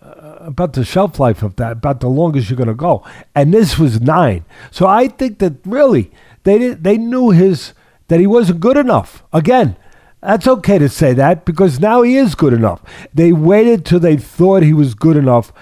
uh, 0.01 0.37
about 0.41 0.75
the 0.75 0.85
shelf 0.85 1.19
life 1.19 1.43
of 1.43 1.57
that, 1.57 1.73
about 1.73 2.01
the 2.01 2.09
longest 2.09 2.51
you're 2.51 2.57
going 2.57 2.69
to 2.69 2.75
go. 2.75 3.03
And 3.35 3.53
this 3.55 3.79
was 3.79 4.01
nine. 4.01 4.45
So 4.71 4.87
I 4.87 5.09
think 5.09 5.39
that 5.39 5.55
really 5.65 6.11
they 6.43 6.59
did, 6.59 6.85
they 6.85 6.99
knew 6.99 7.31
his 7.31 7.73
that 8.09 8.21
he 8.21 8.27
wasn't 8.27 8.61
good 8.61 8.77
enough. 8.77 9.25
Again, 9.33 9.77
that's 10.21 10.47
okay 10.47 10.79
to 10.79 10.89
say 10.89 11.15
that 11.15 11.45
because 11.45 11.81
now 11.81 12.03
he 12.03 12.17
is 12.17 12.35
good 12.35 12.53
enough. 12.53 12.83
They 13.13 13.33
waited 13.33 13.85
till 13.85 14.01
they 14.01 14.17
thought 14.17 14.63
he 14.63 14.73
was 14.75 14.95
good 14.95 15.17
enough, 15.17 15.53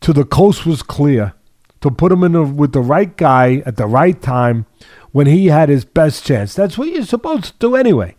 till 0.00 0.14
the 0.14 0.24
coast 0.24 0.66
was 0.66 0.82
clear, 0.82 1.34
to 1.80 1.90
put 1.90 2.12
him 2.12 2.24
in 2.24 2.32
the, 2.32 2.42
with 2.42 2.72
the 2.72 2.80
right 2.80 3.16
guy 3.16 3.62
at 3.66 3.76
the 3.76 3.86
right 3.86 4.20
time 4.20 4.66
when 5.12 5.26
he 5.26 5.46
had 5.46 5.68
his 5.68 5.84
best 5.84 6.24
chance. 6.24 6.54
That's 6.54 6.76
what 6.76 6.88
you're 6.88 7.04
supposed 7.04 7.44
to 7.44 7.52
do 7.58 7.76
anyway. 7.76 8.14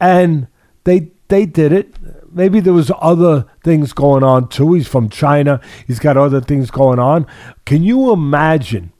And 0.00 0.48
they 0.84 1.10
they 1.28 1.44
did 1.44 1.72
it. 1.72 1.94
Maybe 2.32 2.60
there 2.60 2.72
was 2.72 2.90
other 3.00 3.46
things 3.62 3.92
going 3.92 4.22
on 4.22 4.48
too. 4.48 4.72
He's 4.74 4.88
from 4.88 5.08
China. 5.08 5.60
He's 5.86 5.98
got 5.98 6.16
other 6.16 6.40
things 6.40 6.70
going 6.70 6.98
on. 6.98 7.26
Can 7.66 7.82
you 7.82 8.12
imagine 8.12 8.92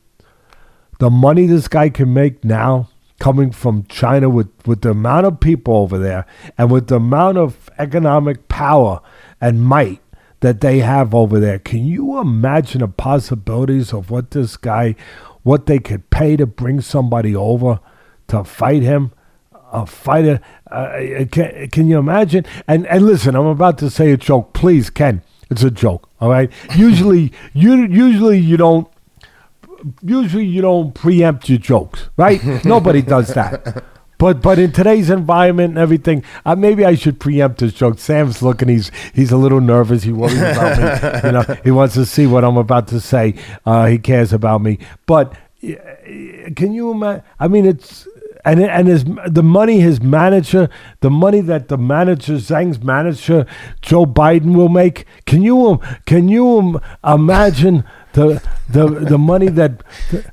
the 0.98 1.11
money 1.11 1.46
this 1.46 1.68
guy 1.68 1.88
can 1.88 2.12
make 2.12 2.44
now 2.44 2.88
coming 3.18 3.51
from 3.51 3.85
China 3.85 4.29
with, 4.29 4.48
with 4.66 4.83
the 4.83 4.90
amount 4.90 5.27
of 5.27 5.40
people 5.40 5.77
over 5.77 5.98
there 5.98 6.27
and 6.57 6.70
with 6.70 6.88
the 6.88 6.96
amount 6.96 7.38
of 7.38 7.70
economic 7.79 8.48
power 8.48 9.01
and 9.40 9.62
might 9.62 10.01
that 10.40 10.61
they 10.61 10.79
have 10.79 11.14
over 11.14 11.40
there. 11.40 11.59
Can 11.59 11.85
you 11.85 12.18
imagine 12.20 12.81
the 12.81 12.88
possibilities 12.88 13.92
of 13.92 14.11
what 14.11 14.31
this 14.31 14.57
guy, 14.57 14.94
what 15.42 15.66
they 15.66 15.79
could 15.79 16.11
pay 16.11 16.37
to 16.37 16.46
bring 16.46 16.81
somebody 16.81 17.35
over 17.35 17.81
to 18.29 18.44
fight 18.44 18.83
him? 18.83 19.12
A 19.70 19.85
fighter, 19.85 20.40
uh, 20.70 21.27
can, 21.31 21.68
can 21.68 21.88
you 21.88 21.98
imagine? 21.98 22.46
And 22.66 22.87
and 22.87 23.05
listen, 23.05 23.35
I'm 23.35 23.44
about 23.44 23.77
to 23.79 23.90
say 23.90 24.12
a 24.12 24.16
joke. 24.16 24.55
Please, 24.55 24.88
Ken, 24.88 25.22
it's 25.51 25.62
a 25.62 25.70
joke. 25.70 26.09
All 26.20 26.31
right. 26.31 26.51
usually, 26.77 27.33
you 27.53 27.85
usually 27.85 28.38
you 28.38 28.57
don't 28.57 28.88
usually 30.03 30.46
you 30.46 30.62
don't 30.62 30.94
preempt 30.94 31.51
your 31.51 31.59
jokes, 31.59 32.09
right? 32.16 32.42
Nobody 32.64 33.03
does 33.03 33.29
that. 33.35 33.85
But 34.18 34.42
but 34.42 34.59
in 34.59 34.72
today's 34.72 35.11
environment 35.11 35.70
and 35.70 35.78
everything, 35.78 36.24
uh, 36.44 36.57
maybe 36.57 36.85
I 36.85 36.96
should 36.96 37.20
preempt 37.20 37.61
his 37.61 37.72
joke. 37.72 37.98
Sam's 37.98 38.42
looking; 38.42 38.68
he's 38.68 38.90
he's 39.14 39.31
a 39.31 39.37
little 39.37 39.61
nervous. 39.61 40.02
He 40.02 40.12
worries 40.12 40.38
about 40.38 40.78
me. 40.78 41.20
You 41.28 41.33
know, 41.33 41.57
he 41.64 41.70
wants 41.70 41.94
to 41.94 42.04
see 42.07 42.26
what 42.26 42.44
I'm 42.44 42.57
about 42.57 42.88
to 42.88 43.00
say. 43.00 43.35
Uh, 43.64 43.87
he 43.87 43.98
cares 43.98 44.33
about 44.33 44.61
me. 44.61 44.78
But 45.07 45.35
can 45.61 46.72
you 46.72 46.90
imagine? 46.90 47.22
I 47.38 47.48
mean, 47.48 47.66
it's 47.66 48.07
and 48.44 48.61
and 48.61 48.88
his 48.88 49.04
the 49.04 49.42
money 49.42 49.81
his 49.81 50.00
manager, 50.00 50.68
the 51.00 51.11
money 51.11 51.40
that 51.40 51.68
the 51.68 51.76
manager 51.78 52.35
Zhang's 52.35 52.83
manager 52.83 53.46
Joe 53.83 54.07
Biden 54.07 54.54
will 54.54 54.68
make. 54.68 55.07
Can 55.26 55.42
you 55.42 55.81
can 56.07 56.28
you 56.28 56.81
imagine 57.04 57.85
the 58.12 58.42
the 58.68 58.87
the 58.88 59.18
money 59.18 59.48
that? 59.48 59.83
The, 60.11 60.33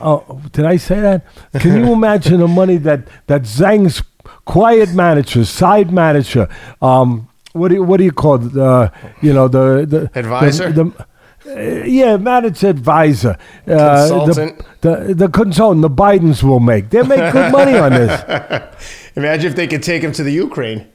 oh, 0.00 0.40
did 0.52 0.64
I 0.64 0.76
say 0.76 1.00
that? 1.00 1.24
Can 1.60 1.84
you 1.84 1.92
imagine 2.00 2.40
the 2.40 2.48
money 2.48 2.76
that 2.78 3.06
that 3.26 3.42
Zhang's 3.42 4.02
quiet 4.44 4.94
manager, 4.94 5.44
side 5.44 5.92
manager, 5.92 6.48
um, 6.82 7.28
what 7.52 7.68
do 7.68 7.74
you, 7.76 7.82
what 7.82 7.98
do 7.98 8.04
you 8.04 8.12
call 8.12 8.44
it? 8.44 8.56
Uh, 8.56 8.90
you 9.20 9.32
know 9.32 9.48
the 9.48 9.86
the 9.86 10.18
advisor. 10.18 10.72
The, 10.72 10.84
the, 10.84 11.06
uh, 11.46 11.84
yeah, 11.84 12.16
managed 12.18 12.62
advisor, 12.64 13.38
uh, 13.66 14.08
consultant. 14.08 14.62
The, 14.82 14.96
the, 14.96 15.14
the 15.14 15.28
consultant. 15.28 15.82
The 15.82 15.90
Bidens 15.90 16.42
will 16.42 16.60
make. 16.60 16.90
They 16.90 17.02
make 17.02 17.32
good 17.32 17.50
money 17.50 17.76
on 17.76 17.92
this. 17.92 18.22
Imagine 19.16 19.50
if 19.50 19.56
they 19.56 19.66
could 19.66 19.82
take 19.82 20.02
him 20.02 20.12
to 20.12 20.22
the 20.22 20.32
Ukraine. 20.32 20.86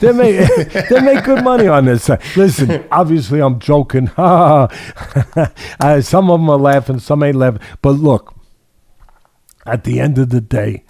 They 0.00 0.12
make 0.12 0.48
they 0.88 1.00
make 1.00 1.24
good 1.24 1.44
money 1.44 1.66
on 1.66 1.84
this. 1.84 2.08
Listen, 2.36 2.84
obviously 2.90 3.40
I'm 3.40 3.58
joking. 3.58 4.08
uh, 4.16 4.68
some 6.00 6.30
of 6.30 6.40
them 6.40 6.50
are 6.50 6.58
laughing, 6.58 6.98
some 6.98 7.22
ain't 7.22 7.36
laughing. 7.36 7.62
But 7.82 7.92
look, 7.92 8.34
at 9.66 9.84
the 9.84 10.00
end 10.00 10.18
of 10.18 10.30
the 10.30 10.40
day, 10.40 10.84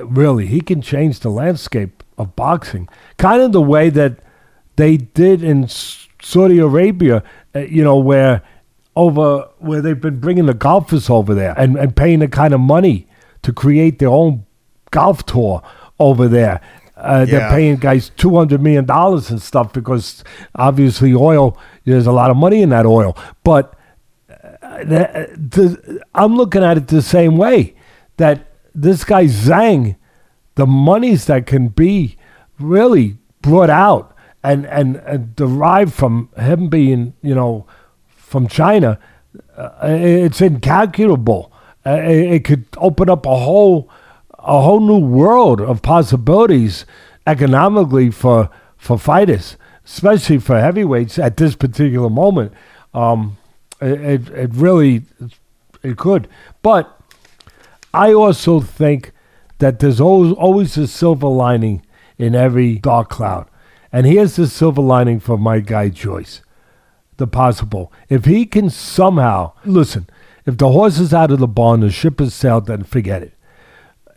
really, 0.00 0.46
he 0.46 0.60
can 0.60 0.82
change 0.82 1.20
the 1.20 1.30
landscape 1.30 2.02
of 2.16 2.34
boxing, 2.36 2.88
kind 3.16 3.42
of 3.42 3.52
the 3.52 3.62
way 3.62 3.90
that 3.90 4.18
they 4.76 4.96
did 4.96 5.42
in 5.42 5.68
Saudi 5.68 6.58
Arabia. 6.58 7.22
Uh, 7.54 7.60
you 7.60 7.82
know 7.82 7.96
where 7.96 8.42
over 8.96 9.48
where 9.58 9.80
they've 9.80 10.00
been 10.00 10.18
bringing 10.18 10.46
the 10.46 10.54
golfers 10.54 11.08
over 11.08 11.34
there 11.34 11.54
and, 11.56 11.76
and 11.76 11.94
paying 11.94 12.18
the 12.18 12.28
kind 12.28 12.52
of 12.52 12.60
money 12.60 13.06
to 13.42 13.52
create 13.52 14.00
their 14.00 14.08
own 14.08 14.44
golf 14.90 15.24
tour 15.24 15.62
over 16.00 16.26
there. 16.28 16.60
Uh, 16.98 17.24
yeah. 17.28 17.38
They're 17.38 17.50
paying 17.50 17.76
guys 17.76 18.10
two 18.16 18.34
hundred 18.36 18.60
million 18.60 18.84
dollars 18.84 19.30
and 19.30 19.40
stuff 19.40 19.72
because 19.72 20.24
obviously 20.56 21.14
oil. 21.14 21.56
There's 21.84 22.06
a 22.06 22.12
lot 22.12 22.30
of 22.30 22.36
money 22.36 22.60
in 22.60 22.70
that 22.70 22.86
oil, 22.86 23.16
but 23.44 23.78
uh, 24.28 24.78
the, 24.78 25.30
the, 25.36 26.02
I'm 26.14 26.36
looking 26.36 26.64
at 26.64 26.76
it 26.76 26.88
the 26.88 27.02
same 27.02 27.36
way. 27.36 27.76
That 28.16 28.46
this 28.74 29.04
guy 29.04 29.26
Zhang, 29.26 29.96
the 30.56 30.66
monies 30.66 31.26
that 31.26 31.46
can 31.46 31.68
be 31.68 32.16
really 32.58 33.18
brought 33.42 33.70
out 33.70 34.16
and 34.42 34.66
and, 34.66 34.96
and 34.96 35.36
derived 35.36 35.94
from 35.94 36.30
him 36.36 36.68
being 36.68 37.14
you 37.22 37.34
know 37.34 37.64
from 38.08 38.48
China, 38.48 38.98
uh, 39.56 39.78
it's 39.82 40.40
incalculable. 40.40 41.52
Uh, 41.86 42.00
it 42.02 42.44
could 42.44 42.66
open 42.78 43.08
up 43.08 43.24
a 43.24 43.36
whole 43.36 43.88
a 44.48 44.62
whole 44.62 44.80
new 44.80 44.98
world 44.98 45.60
of 45.60 45.82
possibilities 45.82 46.86
economically 47.26 48.10
for 48.10 48.48
for 48.78 48.98
fighters, 48.98 49.56
especially 49.84 50.38
for 50.38 50.58
heavyweights 50.58 51.18
at 51.18 51.36
this 51.36 51.54
particular 51.54 52.08
moment. 52.08 52.52
Um, 52.94 53.36
it, 53.80 54.28
it 54.30 54.50
really 54.54 55.02
it 55.82 55.98
could, 55.98 56.28
but 56.62 56.98
I 57.92 58.12
also 58.12 58.60
think 58.60 59.12
that 59.58 59.80
there's 59.80 60.00
always 60.00 60.32
always 60.32 60.76
a 60.78 60.86
silver 60.86 61.28
lining 61.28 61.82
in 62.16 62.34
every 62.34 62.78
dark 62.78 63.10
cloud. 63.10 63.48
And 63.92 64.06
here's 64.06 64.36
the 64.36 64.46
silver 64.46 64.82
lining 64.82 65.20
for 65.20 65.36
my 65.36 65.60
guy 65.60 65.90
Joyce. 65.90 66.42
The 67.18 67.26
possible. 67.26 67.92
If 68.08 68.24
he 68.24 68.46
can 68.46 68.70
somehow 68.70 69.52
listen, 69.64 70.08
if 70.46 70.56
the 70.56 70.70
horse 70.70 70.98
is 70.98 71.12
out 71.12 71.30
of 71.30 71.40
the 71.40 71.48
barn, 71.48 71.80
the 71.80 71.90
ship 71.90 72.20
has 72.20 72.32
sailed, 72.32 72.66
then 72.66 72.84
forget 72.84 73.22
it. 73.22 73.34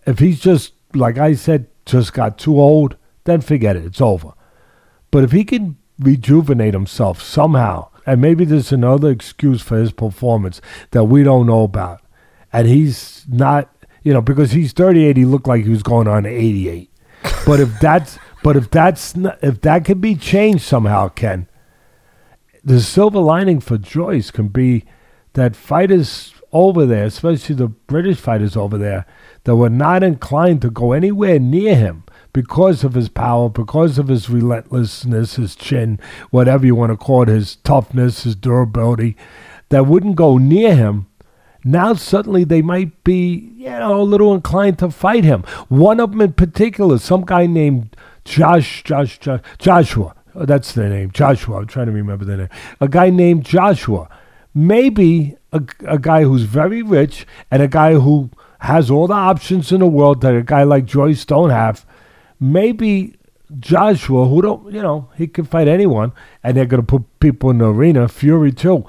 If 0.05 0.19
he's 0.19 0.39
just 0.39 0.73
like 0.95 1.17
I 1.17 1.33
said, 1.33 1.67
just 1.85 2.13
got 2.13 2.37
too 2.37 2.59
old, 2.59 2.95
then 3.23 3.41
forget 3.41 3.75
it. 3.75 3.85
It's 3.85 4.01
over. 4.01 4.33
But 5.09 5.23
if 5.23 5.31
he 5.31 5.43
can 5.43 5.77
rejuvenate 5.99 6.73
himself 6.73 7.21
somehow, 7.21 7.89
and 8.05 8.21
maybe 8.21 8.45
there's 8.45 8.71
another 8.71 9.09
excuse 9.09 9.61
for 9.61 9.77
his 9.77 9.91
performance 9.91 10.61
that 10.91 11.05
we 11.05 11.23
don't 11.23 11.47
know 11.47 11.63
about, 11.63 12.01
and 12.51 12.67
he's 12.67 13.25
not, 13.29 13.73
you 14.03 14.13
know, 14.13 14.21
because 14.21 14.51
he's 14.51 14.73
38, 14.73 15.17
he 15.17 15.25
looked 15.25 15.47
like 15.47 15.63
he 15.63 15.69
was 15.69 15.83
going 15.83 16.07
on 16.07 16.25
88. 16.25 16.89
But 17.45 17.59
if 17.59 17.79
that's, 17.79 18.17
but 18.43 18.55
if 18.55 18.69
that's, 18.69 19.15
not, 19.15 19.37
if 19.43 19.61
that 19.61 19.85
can 19.85 19.99
be 19.99 20.15
changed 20.15 20.63
somehow, 20.63 21.09
Ken, 21.09 21.47
the 22.63 22.81
silver 22.81 23.19
lining 23.19 23.59
for 23.59 23.77
Joyce 23.77 24.31
can 24.31 24.47
be 24.47 24.85
that 25.33 25.55
fighters 25.55 26.33
over 26.53 26.85
there, 26.85 27.05
especially 27.05 27.55
the 27.55 27.67
British 27.67 28.17
fighters 28.17 28.55
over 28.55 28.77
there, 28.77 29.05
that 29.43 29.55
were 29.55 29.69
not 29.69 30.03
inclined 30.03 30.61
to 30.61 30.69
go 30.69 30.91
anywhere 30.91 31.39
near 31.39 31.75
him 31.75 32.03
because 32.33 32.83
of 32.83 32.93
his 32.93 33.09
power, 33.09 33.49
because 33.49 33.97
of 33.97 34.07
his 34.07 34.29
relentlessness, 34.29 35.35
his 35.35 35.55
chin, 35.55 35.99
whatever 36.29 36.65
you 36.65 36.75
want 36.75 36.91
to 36.91 36.97
call 36.97 37.23
it, 37.23 37.27
his 37.27 37.57
toughness, 37.57 38.23
his 38.23 38.35
durability, 38.35 39.15
that 39.69 39.87
wouldn't 39.87 40.15
go 40.15 40.37
near 40.37 40.75
him. 40.75 41.07
Now 41.63 41.93
suddenly 41.93 42.43
they 42.43 42.61
might 42.61 43.03
be, 43.03 43.53
you 43.55 43.69
know, 43.69 44.01
a 44.01 44.03
little 44.03 44.33
inclined 44.33 44.79
to 44.79 44.89
fight 44.89 45.23
him. 45.23 45.43
One 45.67 45.99
of 45.99 46.11
them 46.11 46.21
in 46.21 46.33
particular, 46.33 46.97
some 46.97 47.23
guy 47.23 47.45
named 47.45 47.95
Josh, 48.25 48.83
Josh, 48.83 49.19
Josh 49.19 49.41
Joshua. 49.59 50.15
Oh, 50.33 50.45
that's 50.45 50.73
the 50.73 50.87
name, 50.87 51.11
Joshua. 51.11 51.57
I'm 51.57 51.67
trying 51.67 51.87
to 51.87 51.91
remember 51.91 52.25
the 52.25 52.37
name. 52.37 52.49
A 52.79 52.87
guy 52.87 53.09
named 53.09 53.45
Joshua. 53.45 54.09
Maybe 54.53 55.37
a, 55.51 55.61
a 55.85 55.99
guy 55.99 56.23
who's 56.23 56.43
very 56.43 56.81
rich 56.81 57.25
and 57.49 57.61
a 57.61 57.67
guy 57.67 57.95
who 57.95 58.29
has 58.61 58.91
all 58.91 59.07
the 59.07 59.13
options 59.13 59.71
in 59.71 59.79
the 59.79 59.87
world 59.87 60.21
that 60.21 60.35
a 60.35 60.43
guy 60.43 60.63
like 60.63 60.85
Joyce 60.85 61.25
don't 61.25 61.49
have 61.49 61.85
maybe 62.41 63.15
Joshua, 63.59 64.27
who 64.27 64.41
don't, 64.41 64.73
you 64.73 64.81
know, 64.81 65.09
he 65.15 65.27
can 65.27 65.45
fight 65.45 65.67
anyone, 65.67 66.11
and 66.43 66.57
they're 66.57 66.65
going 66.65 66.81
to 66.81 66.85
put 66.85 67.19
people 67.19 67.49
in 67.49 67.59
the 67.59 67.67
arena. 67.67 68.07
Fury, 68.07 68.51
too, 68.51 68.85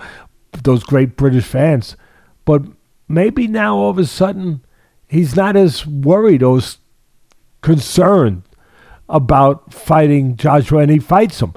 those 0.62 0.82
great 0.82 1.16
British 1.16 1.44
fans. 1.44 1.96
But 2.44 2.62
maybe 3.06 3.46
now 3.46 3.76
all 3.76 3.90
of 3.90 3.98
a 3.98 4.06
sudden 4.06 4.64
he's 5.08 5.36
not 5.36 5.56
as 5.56 5.86
worried 5.86 6.42
or 6.42 6.60
concerned 7.60 8.42
about 9.08 9.74
fighting 9.74 10.36
Joshua, 10.36 10.80
and 10.80 10.90
he 10.90 10.98
fights 10.98 11.40
him. 11.40 11.52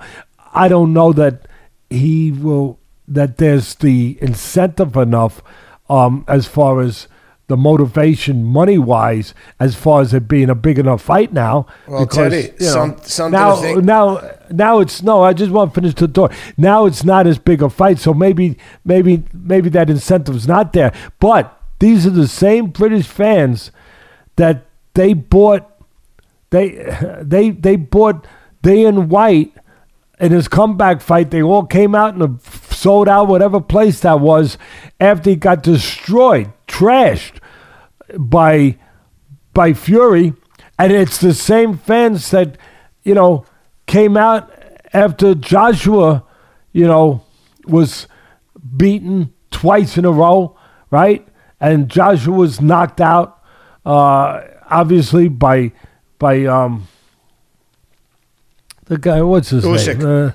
I 0.54 0.68
don't 0.68 0.94
know 0.94 1.14
that 1.14 1.48
he 1.90 2.32
will, 2.32 2.80
that 3.08 3.38
there's 3.38 3.76
the 3.76 4.18
incentive 4.22 4.96
enough 4.96 5.42
um, 5.90 6.26
as 6.28 6.48
far 6.48 6.82
as 6.82 7.08
the 7.48 7.56
motivation 7.56 8.44
money 8.44 8.78
wise 8.78 9.36
as 9.60 9.76
far 9.76 10.02
as 10.02 10.14
it 10.16 10.28
being 10.28 10.50
a 10.50 10.56
big 10.56 10.80
enough 10.80 11.02
fight 11.02 11.32
now. 11.32 11.68
Well, 11.88 12.06
because, 12.06 12.32
Teddy, 12.32 12.54
you 12.60 12.66
know, 12.66 12.72
some, 12.72 12.98
something 13.04 13.40
now, 13.40 13.56
think. 13.56 13.84
now, 13.84 14.32
now 14.50 14.80
it's 14.80 15.04
no. 15.04 15.22
I 15.24 15.34
just 15.34 15.52
want 15.52 15.72
to 15.72 15.80
finish 15.80 15.94
the 15.94 16.08
thought. 16.08 16.34
Now 16.58 16.86
it's 16.86 17.04
not 17.04 17.28
as 17.28 17.38
big 17.38 17.62
a 17.62 17.70
fight, 17.70 18.00
so 18.00 18.14
maybe, 18.14 18.58
maybe, 18.84 19.24
maybe 19.32 19.70
that 19.70 19.90
incentive's 19.92 20.48
not 20.48 20.74
there. 20.74 20.92
But 21.20 21.56
these 21.80 22.08
are 22.08 22.12
the 22.12 22.28
same 22.28 22.68
British 22.68 23.06
fans 23.06 23.72
that 24.38 24.66
they 24.96 25.14
bought. 25.14 25.70
They, 26.50 26.70
they, 27.22 27.52
they 27.52 27.76
bought 27.76 28.26
Dillian 28.64 29.08
Whyte 29.08 29.54
in 30.20 30.32
his 30.32 30.48
comeback 30.48 31.02
fight, 31.02 31.32
they 31.32 31.42
all 31.42 31.66
came 31.66 31.94
out 31.94 32.16
and 32.16 32.42
sold 32.86 33.10
out 33.10 33.28
whatever 33.28 33.60
place 33.60 34.02
that 34.02 34.20
was 34.20 34.60
after 35.00 35.32
he 35.32 35.36
got 35.36 35.64
destroyed, 35.64 36.54
trashed 36.68 37.40
by 38.16 38.78
by 39.56 39.74
Fury, 39.74 40.34
and 40.78 40.92
it's 40.94 41.18
the 41.18 41.34
same 41.34 41.80
fans 41.80 42.30
that 42.30 42.60
you 43.04 43.16
know 43.16 43.44
came 43.88 44.16
out 44.16 44.52
after 44.94 45.34
Joshua, 45.34 46.24
you 46.74 46.86
know, 46.86 47.24
was 47.66 48.08
beaten 48.78 49.34
twice 49.50 49.98
in 49.98 50.06
a 50.06 50.12
row, 50.12 50.56
right? 50.92 51.28
And 51.60 51.90
Joshua 51.90 52.36
was 52.36 52.62
knocked 52.62 53.02
out, 53.02 53.42
uh, 53.84 54.42
obviously 54.70 55.28
by 55.28 55.72
by 56.20 56.46
um, 56.46 56.88
the 58.86 59.00
guy, 59.00 59.24
what's 59.24 59.50
his 59.50 59.66
Usyk. 59.66 59.98
name? 59.98 60.28
Uh, 60.28 60.32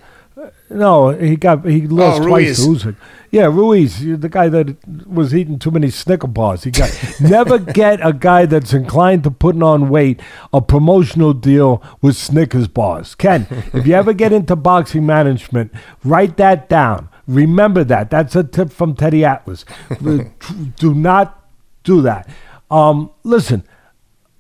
no, 0.70 1.10
he 1.10 1.36
got 1.36 1.64
he 1.66 1.86
lost 1.86 2.22
Oh, 2.22 2.26
twice. 2.26 2.86
Yeah, 3.32 3.46
Ruiz, 3.46 4.00
the 4.00 4.28
guy 4.28 4.48
that 4.48 4.76
was 5.06 5.34
eating 5.34 5.58
too 5.58 5.70
many 5.70 5.90
Snicker 5.90 6.26
bars. 6.26 6.64
He 6.64 6.70
got 6.70 6.90
never 7.20 7.58
get 7.58 8.04
a 8.04 8.12
guy 8.12 8.46
that's 8.46 8.72
inclined 8.72 9.24
to 9.24 9.30
putting 9.30 9.62
on 9.62 9.88
weight 9.88 10.20
a 10.52 10.60
promotional 10.60 11.32
deal 11.32 11.82
with 12.00 12.16
Snickers 12.16 12.68
bars. 12.68 13.14
Ken, 13.14 13.46
if 13.72 13.86
you 13.86 13.94
ever 13.94 14.12
get 14.12 14.32
into 14.32 14.56
boxing 14.56 15.06
management, 15.06 15.72
write 16.04 16.36
that 16.38 16.68
down. 16.68 17.08
Remember 17.26 17.84
that. 17.84 18.10
That's 18.10 18.34
a 18.34 18.42
tip 18.42 18.72
from 18.72 18.94
Teddy 18.94 19.24
Atlas. 19.24 19.64
do 20.02 20.94
not 20.94 21.48
do 21.84 22.02
that. 22.02 22.28
Um, 22.70 23.10
listen, 23.22 23.64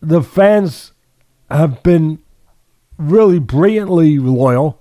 the 0.00 0.22
fans 0.22 0.92
have 1.50 1.82
been 1.82 2.18
really 2.98 3.38
brilliantly 3.38 4.18
loyal 4.18 4.79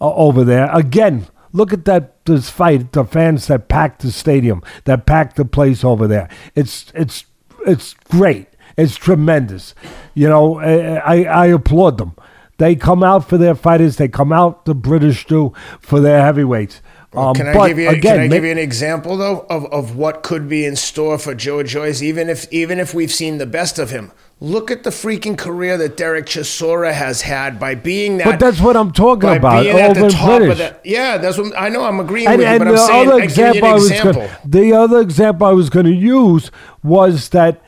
uh, 0.00 0.14
over 0.14 0.44
there. 0.44 0.70
Again, 0.74 1.26
look 1.52 1.72
at 1.72 1.84
that 1.84 2.24
this 2.24 2.50
fight. 2.50 2.92
The 2.92 3.04
fans 3.04 3.46
that 3.48 3.68
packed 3.68 4.02
the 4.02 4.12
stadium, 4.12 4.62
that 4.84 5.06
packed 5.06 5.36
the 5.36 5.44
place 5.44 5.84
over 5.84 6.06
there. 6.06 6.28
It's 6.54 6.92
it's 6.94 7.24
it's 7.66 7.94
great. 8.08 8.48
It's 8.76 8.96
tremendous. 8.96 9.74
You 10.14 10.28
know, 10.28 10.58
I, 10.58 11.24
I, 11.24 11.46
applaud 11.46 11.98
them. 11.98 12.14
They 12.56 12.76
come 12.76 13.02
out 13.02 13.28
for 13.28 13.36
their 13.36 13.54
fighters. 13.54 13.96
They 13.96 14.08
come 14.08 14.32
out. 14.32 14.64
The 14.64 14.74
British 14.74 15.26
do 15.26 15.52
for 15.80 16.00
their 16.00 16.22
heavyweights. 16.22 16.80
Um, 17.12 17.34
can 17.34 17.48
I 17.48 17.54
but 17.54 17.68
give 17.68 17.78
you 17.78 17.88
again, 17.88 18.16
can 18.16 18.20
I 18.20 18.28
give 18.28 18.44
you 18.44 18.52
an 18.52 18.58
example 18.58 19.16
though 19.16 19.44
of, 19.50 19.66
of 19.72 19.96
what 19.96 20.22
could 20.22 20.48
be 20.48 20.64
in 20.64 20.76
store 20.76 21.18
for 21.18 21.34
Joe 21.34 21.64
Joyce 21.64 22.02
even 22.02 22.28
if 22.28 22.50
even 22.52 22.78
if 22.78 22.94
we've 22.94 23.10
seen 23.10 23.38
the 23.38 23.46
best 23.46 23.80
of 23.80 23.90
him. 23.90 24.12
Look 24.42 24.70
at 24.70 24.84
the 24.84 24.90
freaking 24.90 25.36
career 25.36 25.76
that 25.76 25.98
Derek 25.98 26.24
Chisora 26.24 26.94
has 26.94 27.20
had 27.20 27.60
by 27.60 27.74
being 27.74 28.16
that 28.18 28.24
But 28.24 28.40
that's 28.40 28.58
what 28.58 28.74
I'm 28.74 28.90
talking 28.90 29.28
about. 29.36 29.62
being 29.64 29.76
at 29.78 29.94
the 29.94 30.08
top 30.08 30.38
British. 30.38 30.52
of 30.52 30.58
that. 30.58 30.80
Yeah, 30.82 31.18
that's 31.18 31.36
what 31.36 31.52
I 31.58 31.68
know. 31.68 31.84
I'm 31.84 32.00
agreeing 32.00 32.26
And, 32.26 32.38
with 32.38 32.46
you, 32.46 32.52
and 32.54 32.58
but 32.60 32.68
I'm 32.68 32.74
the 32.74 32.86
saying 32.86 33.08
other 33.10 33.22
example 33.22 33.68
I 33.68 33.72
was 33.74 33.90
example. 33.90 34.22
gonna, 34.22 34.38
the 34.46 34.72
other 34.72 35.00
example 35.00 35.46
I 35.46 35.52
was 35.52 35.68
going 35.68 35.84
to 35.84 35.92
use 35.94 36.50
was 36.82 37.28
that 37.30 37.60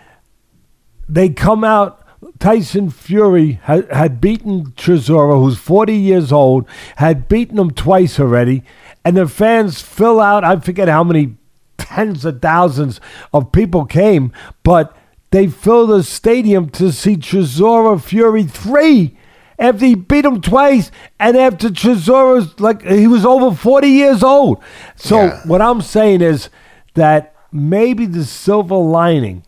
they 1.08 1.28
come 1.28 1.62
out. 1.62 1.98
Tyson 2.38 2.88
Fury 2.90 3.60
had, 3.64 3.90
had 3.92 4.20
beaten 4.20 4.72
Chisora, 4.72 5.38
who's 5.40 5.58
40 5.58 5.94
years 5.94 6.32
old, 6.32 6.66
had 6.96 7.28
beaten 7.28 7.58
him 7.58 7.70
twice 7.70 8.18
already, 8.18 8.62
and 9.04 9.16
the 9.16 9.28
fans 9.28 9.82
fill 9.82 10.20
out. 10.20 10.42
I 10.42 10.58
forget 10.58 10.88
how 10.88 11.04
many 11.04 11.36
tens 11.76 12.24
of 12.24 12.40
thousands 12.40 12.98
of 13.34 13.52
people 13.52 13.84
came, 13.84 14.32
but 14.62 14.96
they 15.32 15.48
filled 15.48 15.90
the 15.90 16.02
stadium 16.02 16.68
to 16.70 16.92
see 16.92 17.16
Chisora 17.16 18.00
Fury 18.00 18.44
three 18.44 19.16
after 19.58 19.84
he 19.86 19.94
beat 19.94 20.24
him 20.24 20.40
twice, 20.40 20.90
and 21.20 21.36
after 21.36 21.68
Chisora's 21.68 22.58
like 22.58 22.82
he 22.82 23.06
was 23.06 23.24
over 23.24 23.54
40 23.54 23.88
years 23.88 24.22
old. 24.22 24.62
So 24.96 25.16
Yeah. 25.24 25.40
what 25.46 25.60
I'm 25.60 25.80
saying 25.80 26.20
is 26.22 26.48
that 26.94 27.34
maybe 27.52 28.06
the 28.06 28.24
silver 28.24 28.76
lining 28.76 29.44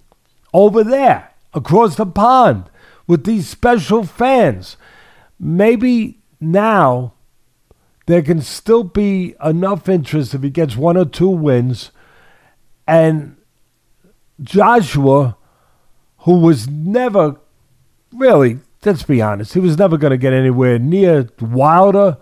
over 0.52 0.84
there 0.84 1.30
across 1.52 1.96
the 1.96 2.06
pond 2.06 2.64
with 3.06 3.24
these 3.24 3.48
special 3.48 4.04
fans, 4.04 4.76
maybe 5.40 6.18
now 6.40 7.12
there 8.06 8.22
can 8.22 8.40
still 8.40 8.84
be 8.84 9.34
enough 9.42 9.88
interest 9.88 10.34
if 10.34 10.42
he 10.42 10.50
gets 10.50 10.76
one 10.76 10.96
or 10.96 11.06
two 11.06 11.28
wins, 11.28 11.90
and 12.86 13.36
Joshua, 14.42 15.36
who 16.24 16.38
was 16.38 16.68
never 16.68 17.36
really, 18.12 18.58
let's 18.84 19.02
be 19.02 19.20
honest, 19.22 19.54
he 19.54 19.60
was 19.60 19.78
never 19.78 19.96
going 19.96 20.10
to 20.10 20.18
get 20.18 20.32
anywhere 20.32 20.78
near 20.78 21.28
Wilder 21.40 22.18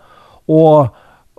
or 0.47 0.93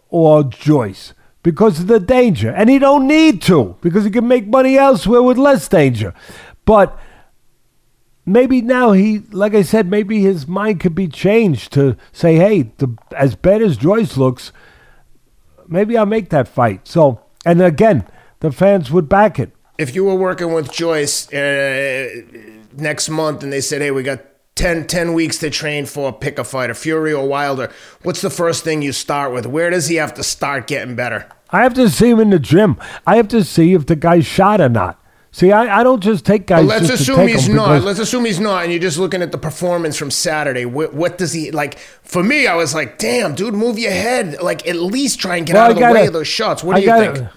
or 0.09 0.43
Joyce 0.43 1.13
because 1.41 1.79
of 1.81 1.87
the 1.87 1.99
danger, 1.99 2.49
and 2.49 2.69
he 2.69 2.79
don't 2.79 3.07
need 3.07 3.41
to 3.43 3.75
because 3.81 4.05
he 4.05 4.11
can 4.11 4.27
make 4.27 4.47
money 4.47 4.77
elsewhere 4.77 5.23
with 5.23 5.37
less 5.37 5.67
danger. 5.67 6.13
But 6.65 6.97
maybe 8.25 8.61
now 8.61 8.91
he, 8.93 9.19
like 9.31 9.53
I 9.53 9.63
said, 9.63 9.89
maybe 9.89 10.21
his 10.21 10.47
mind 10.47 10.79
could 10.79 10.95
be 10.95 11.07
changed 11.07 11.73
to 11.73 11.97
say, 12.11 12.35
hey, 12.35 12.71
the, 12.77 12.95
as 13.15 13.35
bad 13.35 13.61
as 13.61 13.75
Joyce 13.75 14.15
looks, 14.15 14.53
maybe 15.67 15.97
I'll 15.97 16.05
make 16.05 16.29
that 16.29 16.47
fight. 16.47 16.87
So, 16.87 17.19
and 17.45 17.61
again, 17.61 18.07
the 18.39 18.51
fans 18.51 18.91
would 18.91 19.09
back 19.09 19.39
it. 19.39 19.51
if 19.77 19.95
you 19.95 20.05
were 20.05 20.15
working 20.15 20.53
with 20.53 20.71
Joyce 20.71 21.31
uh, 21.33 22.07
next 22.77 23.09
month 23.09 23.43
and 23.43 23.51
they 23.51 23.61
said, 23.61 23.81
"Hey, 23.81 23.91
we 23.91 24.03
got 24.03 24.19
10, 24.55 24.85
10 24.87 25.13
weeks 25.13 25.37
to 25.39 25.49
train 25.49 25.85
for, 25.85 26.13
pick 26.13 26.37
a 26.37 26.43
fighter, 26.43 26.73
Fury 26.73 27.11
or 27.13 27.27
Wilder. 27.27 27.71
What's 28.03 28.21
the 28.21 28.29
first 28.29 28.63
thing 28.63 28.81
you 28.81 28.91
start 28.91 29.33
with? 29.33 29.45
Where 29.47 29.69
does 29.71 29.87
he 29.87 29.95
have 29.95 30.13
to 30.15 30.23
start 30.23 30.67
getting 30.67 30.95
better? 30.95 31.27
I 31.49 31.63
have 31.63 31.73
to 31.75 31.89
see 31.89 32.09
him 32.09 32.19
in 32.19 32.29
the 32.29 32.39
gym. 32.39 32.77
I 33.07 33.15
have 33.17 33.27
to 33.29 33.43
see 33.43 33.73
if 33.73 33.85
the 33.87 33.95
guy's 33.95 34.25
shot 34.25 34.61
or 34.61 34.69
not. 34.69 34.99
See, 35.31 35.51
I, 35.51 35.79
I 35.79 35.83
don't 35.83 35.99
just 36.03 36.25
take 36.25 36.45
guys. 36.45 36.67
But 36.67 36.83
let's 36.83 36.87
to 36.89 36.93
assume 36.93 37.27
he's 37.27 37.49
not. 37.49 37.81
Let's 37.81 37.97
assume 37.97 38.25
he's 38.25 38.39
not, 38.39 38.63
and 38.63 38.71
you're 38.71 38.79
just 38.81 38.99
looking 38.99 39.23
at 39.23 39.31
the 39.31 39.37
performance 39.39 39.97
from 39.97 40.11
Saturday. 40.11 40.65
What, 40.65 40.93
what 40.93 41.17
does 41.17 41.33
he 41.33 41.49
like? 41.49 41.79
For 41.79 42.23
me, 42.23 42.45
I 42.45 42.55
was 42.55 42.75
like, 42.75 42.99
"Damn, 42.99 43.33
dude, 43.33 43.55
move 43.55 43.79
your 43.79 43.91
head. 43.91 44.39
Like, 44.43 44.67
at 44.67 44.75
least 44.75 45.19
try 45.19 45.37
and 45.37 45.47
get 45.47 45.55
Well, 45.55 45.63
out 45.63 45.69
of 45.71 45.75
the 45.77 45.79
gotta- 45.81 45.93
way 45.95 46.05
of 46.05 46.13
those 46.13 46.27
shots." 46.27 46.63
What 46.63 46.73
do 46.73 46.77
I 46.77 46.79
you 46.81 46.85
gotta- 46.87 47.15
think? 47.19 47.29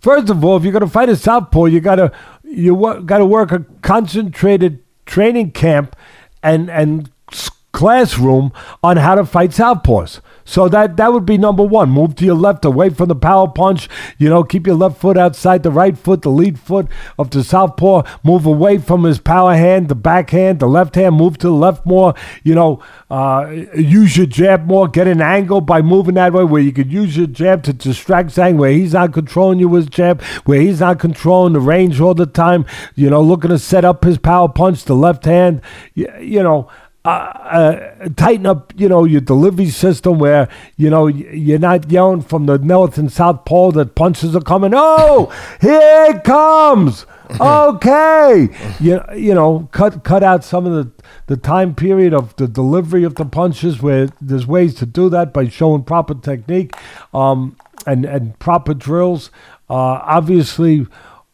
First 0.00 0.30
of 0.30 0.42
all, 0.42 0.56
if 0.56 0.64
you're 0.64 0.72
gonna 0.72 0.86
fight 0.88 1.10
a 1.10 1.16
southpaw, 1.16 1.66
you 1.66 1.80
gotta 1.80 2.12
you 2.54 3.02
got 3.04 3.18
to 3.18 3.26
work 3.26 3.52
a 3.52 3.60
concentrated 3.82 4.82
training 5.06 5.52
camp 5.52 5.96
and 6.42 6.70
and 6.70 7.10
classroom 7.72 8.52
on 8.82 8.96
how 8.96 9.14
to 9.14 9.26
fight 9.26 9.50
southpaws. 9.50 10.20
So 10.44 10.68
that 10.68 10.96
that 10.96 11.12
would 11.12 11.26
be 11.26 11.38
number 11.38 11.62
one. 11.62 11.90
Move 11.90 12.14
to 12.16 12.24
your 12.24 12.34
left, 12.34 12.64
away 12.64 12.90
from 12.90 13.08
the 13.08 13.14
power 13.14 13.48
punch. 13.48 13.88
You 14.18 14.28
know, 14.28 14.44
keep 14.44 14.66
your 14.66 14.76
left 14.76 15.00
foot 15.00 15.16
outside 15.16 15.62
the 15.62 15.70
right 15.70 15.96
foot, 15.96 16.22
the 16.22 16.30
lead 16.30 16.58
foot 16.58 16.86
of 17.18 17.30
the 17.30 17.42
southpaw. 17.42 18.02
Move 18.22 18.46
away 18.46 18.78
from 18.78 19.04
his 19.04 19.18
power 19.18 19.54
hand, 19.54 19.88
the 19.88 19.94
backhand, 19.94 20.60
the 20.60 20.66
left 20.66 20.94
hand. 20.94 21.16
Move 21.16 21.38
to 21.38 21.46
the 21.46 21.52
left 21.52 21.86
more. 21.86 22.14
You 22.42 22.54
know, 22.54 22.82
uh, 23.10 23.48
use 23.74 24.16
your 24.16 24.26
jab 24.26 24.66
more. 24.66 24.88
Get 24.88 25.08
an 25.08 25.22
angle 25.22 25.60
by 25.60 25.82
moving 25.82 26.14
that 26.14 26.32
way, 26.32 26.44
where 26.44 26.62
you 26.62 26.72
could 26.72 26.92
use 26.92 27.16
your 27.16 27.26
jab 27.26 27.62
to 27.64 27.72
distract 27.72 28.30
Zhang, 28.30 28.56
where 28.56 28.70
he's 28.70 28.92
not 28.92 29.12
controlling 29.12 29.58
you 29.58 29.68
with 29.68 29.90
jab, 29.90 30.22
where 30.44 30.60
he's 30.60 30.80
not 30.80 30.98
controlling 30.98 31.54
the 31.54 31.60
range 31.60 32.00
all 32.00 32.14
the 32.14 32.26
time. 32.26 32.66
You 32.94 33.10
know, 33.10 33.22
looking 33.22 33.50
to 33.50 33.58
set 33.58 33.84
up 33.84 34.04
his 34.04 34.18
power 34.18 34.48
punch, 34.48 34.84
the 34.84 34.94
left 34.94 35.24
hand. 35.24 35.62
You, 35.94 36.12
you 36.20 36.42
know 36.42 36.68
uh, 37.04 37.08
uh, 37.08 38.08
tighten 38.16 38.46
up, 38.46 38.72
you 38.76 38.88
know, 38.88 39.04
your 39.04 39.20
delivery 39.20 39.68
system 39.68 40.18
where, 40.18 40.48
you 40.78 40.88
know, 40.88 41.06
you're 41.06 41.58
not 41.58 41.90
yelling 41.90 42.22
from 42.22 42.46
the 42.46 42.56
north 42.56 42.96
and 42.96 43.12
south 43.12 43.44
pole 43.44 43.72
that 43.72 43.94
punches 43.94 44.34
are 44.34 44.40
coming. 44.40 44.72
Oh, 44.74 45.30
here 45.60 46.06
it 46.08 46.24
comes. 46.24 47.04
Okay. 47.38 48.48
you, 48.80 49.02
you 49.14 49.34
know, 49.34 49.68
cut 49.72 50.02
cut 50.02 50.22
out 50.22 50.44
some 50.44 50.64
of 50.64 50.72
the, 50.72 51.04
the 51.26 51.36
time 51.36 51.74
period 51.74 52.14
of 52.14 52.34
the 52.36 52.48
delivery 52.48 53.04
of 53.04 53.16
the 53.16 53.26
punches 53.26 53.82
where 53.82 54.08
there's 54.20 54.46
ways 54.46 54.74
to 54.76 54.86
do 54.86 55.10
that 55.10 55.32
by 55.34 55.48
showing 55.48 55.82
proper 55.82 56.14
technique 56.14 56.74
um, 57.12 57.54
and, 57.86 58.06
and 58.06 58.38
proper 58.38 58.72
drills. 58.72 59.30
Uh, 59.68 60.00
obviously, 60.04 60.86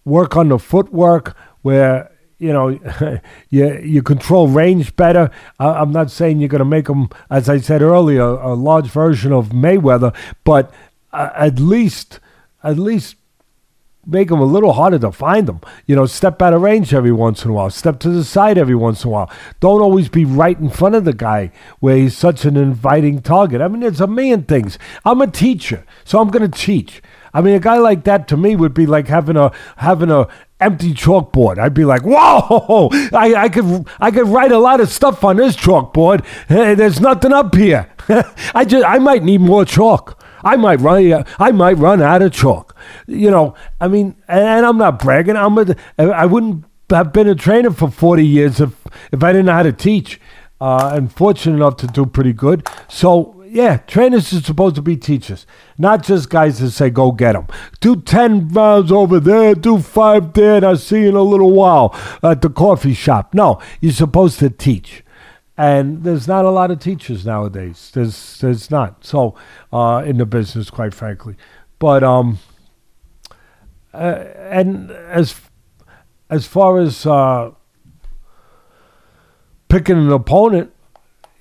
work 0.05 0.37
on 0.37 0.49
the 0.49 0.59
footwork 0.59 1.37
where 1.63 2.11
you 2.41 2.53
know, 2.53 2.69
you 3.51 3.79
you 3.79 4.03
control 4.03 4.49
range 4.49 4.97
better. 4.97 5.31
I, 5.61 5.69
I'm 5.69 5.93
not 5.93 6.11
saying 6.11 6.41
you're 6.41 6.49
going 6.49 6.61
to 6.61 6.65
make 6.65 6.87
them, 6.87 7.09
as 7.31 7.49
I 7.49 7.59
said 7.59 7.83
earlier, 7.83 8.23
a 8.23 8.55
large 8.55 8.89
version 8.89 9.33
of 9.33 9.51
Mayweather, 9.51 10.17
but 10.43 10.73
uh, 11.13 11.31
at 11.35 11.61
least, 11.61 12.19
at 12.65 12.79
least 12.79 13.17
make 14.07 14.29
them 14.29 14.41
a 14.41 14.45
little 14.45 14.73
harder 14.73 14.99
to 14.99 15.13
find 15.13 15.47
them. 15.47 15.61
You 15.87 15.95
know, 15.97 16.07
step 16.07 16.41
out 16.41 16.55
of 16.55 16.63
range 16.63 16.95
every 16.95 17.13
once 17.13 17.45
in 17.45 17.51
a 17.51 17.55
while, 17.55 17.71
step 17.71 18.01
to 18.01 18.09
the 18.09 18.25
side 18.25 18.57
every 18.57 18.75
once 18.75 19.05
in 19.05 19.09
a 19.09 19.13
while. 19.13 19.31
Don't 19.61 19.83
always 19.83 20.09
be 20.09 20.25
right 20.25 20.59
in 20.59 20.71
front 20.71 20.95
of 20.95 21.05
the 21.05 21.13
guy 21.13 21.53
where 21.81 21.97
he's 21.97 22.17
such 22.17 22.45
an 22.47 22.57
inviting 22.57 23.21
target. 23.21 23.61
I 23.61 23.69
mean, 23.69 23.81
there's 23.81 24.01
a 24.01 24.07
million 24.07 24.45
things. 24.45 24.79
I'm 25.05 25.21
a 25.21 25.27
teacher, 25.27 25.85
so 26.05 26.21
I'm 26.21 26.31
going 26.31 26.51
to 26.51 26.59
teach. 26.59 27.03
I 27.33 27.43
mean, 27.43 27.55
a 27.55 27.61
guy 27.61 27.79
like 27.79 28.05
that 28.05 28.27
to 28.29 28.37
me 28.37 28.57
would 28.57 28.75
be 28.75 28.87
like 28.87 29.07
having 29.07 29.37
a 29.37 29.53
having 29.77 30.11
a 30.11 30.27
empty 30.61 30.93
chalkboard. 30.95 31.59
I'd 31.59 31.75
be 31.75 31.85
like, 31.85 32.03
"Whoa! 32.03 32.89
I, 33.13 33.35
I 33.35 33.49
could 33.49 33.89
I 33.99 34.11
could 34.11 34.29
write 34.29 34.53
a 34.53 34.59
lot 34.59 34.81
of 34.81 34.89
stuff 34.91 35.25
on 35.25 35.37
this 35.37 35.57
chalkboard. 35.57 36.25
Hey, 36.49 36.75
there's 36.75 37.01
nothing 37.01 37.33
up 37.33 37.55
here. 37.55 37.91
I 38.55 38.65
just 38.65 38.85
I 38.85 38.99
might 38.99 39.23
need 39.23 39.41
more 39.41 39.65
chalk. 39.65 40.23
I 40.43 40.57
might 40.57 40.81
run 40.81 41.25
I 41.39 41.53
might 41.53 41.79
run 41.79 42.03
out 42.03 42.23
of 42.23 42.33
chalk. 42.33 42.77
You 43.07 43.31
know, 43.31 43.55
I 43.81 43.89
mean, 43.89 44.17
and 44.29 44.65
I'm 44.67 44.79
not 44.79 44.99
bragging. 44.99 45.37
I'm 45.37 45.59
a, 45.59 45.77
I 45.99 46.27
wouldn't 46.27 46.65
have 46.91 47.13
been 47.13 47.29
a 47.29 47.35
trainer 47.35 47.71
for 47.71 47.91
40 47.91 48.27
years 48.27 48.61
if 48.61 48.75
if 49.13 49.23
I 49.23 49.33
didn't 49.33 49.47
know 49.47 49.53
how 49.53 49.63
to 49.63 49.73
teach. 49.73 50.21
Uh, 50.61 50.93
and 50.93 51.11
fortunate 51.11 51.57
enough 51.57 51.79
to 51.79 51.87
do 51.87 52.05
pretty 52.05 52.35
good. 52.35 52.69
So 52.87 53.40
yeah, 53.53 53.79
trainers 53.79 54.33
are 54.33 54.41
supposed 54.41 54.77
to 54.77 54.83
be 54.83 54.97
teachers, 54.97 55.45
not 55.77 56.05
just 56.05 56.31
guys 56.31 56.61
that 56.61 56.71
say, 56.71 56.89
go 56.89 57.11
get 57.11 57.33
them. 57.33 57.49
Do 57.81 58.01
10 58.01 58.49
rounds 58.49 58.93
over 58.93 59.19
there, 59.19 59.57
do 59.57 59.81
five 59.81 60.33
there, 60.35 60.57
and 60.57 60.65
I'll 60.65 60.77
see 60.77 61.03
you 61.03 61.09
in 61.09 61.17
a 61.17 61.23
little 61.23 61.51
while 61.51 61.93
at 62.23 62.43
the 62.43 62.51
coffee 62.51 62.95
shop. 62.95 63.35
No, 63.35 63.61
you're 63.81 63.93
supposed 63.93 64.39
to 64.39 64.51
teach. 64.51 65.03
And 65.59 66.05
there's 66.05 66.29
not 66.29 66.45
a 66.45 66.51
lot 66.51 66.71
of 66.71 66.79
teachers 66.79 67.27
nowadays. 67.27 67.91
There's 67.93 68.39
there's 68.39 68.71
not. 68.71 69.05
So 69.05 69.35
uh, 69.73 70.03
in 70.07 70.17
the 70.17 70.25
business, 70.25 70.71
quite 70.71 70.95
frankly. 70.95 71.37
But 71.79 72.03
um, 72.03 72.39
uh, 73.93 74.25
and 74.39 74.91
as 74.91 75.39
as 76.31 76.47
far 76.47 76.79
as 76.79 77.05
uh, 77.05 77.51
picking 79.69 79.99
an 79.99 80.11
opponent, 80.11 80.73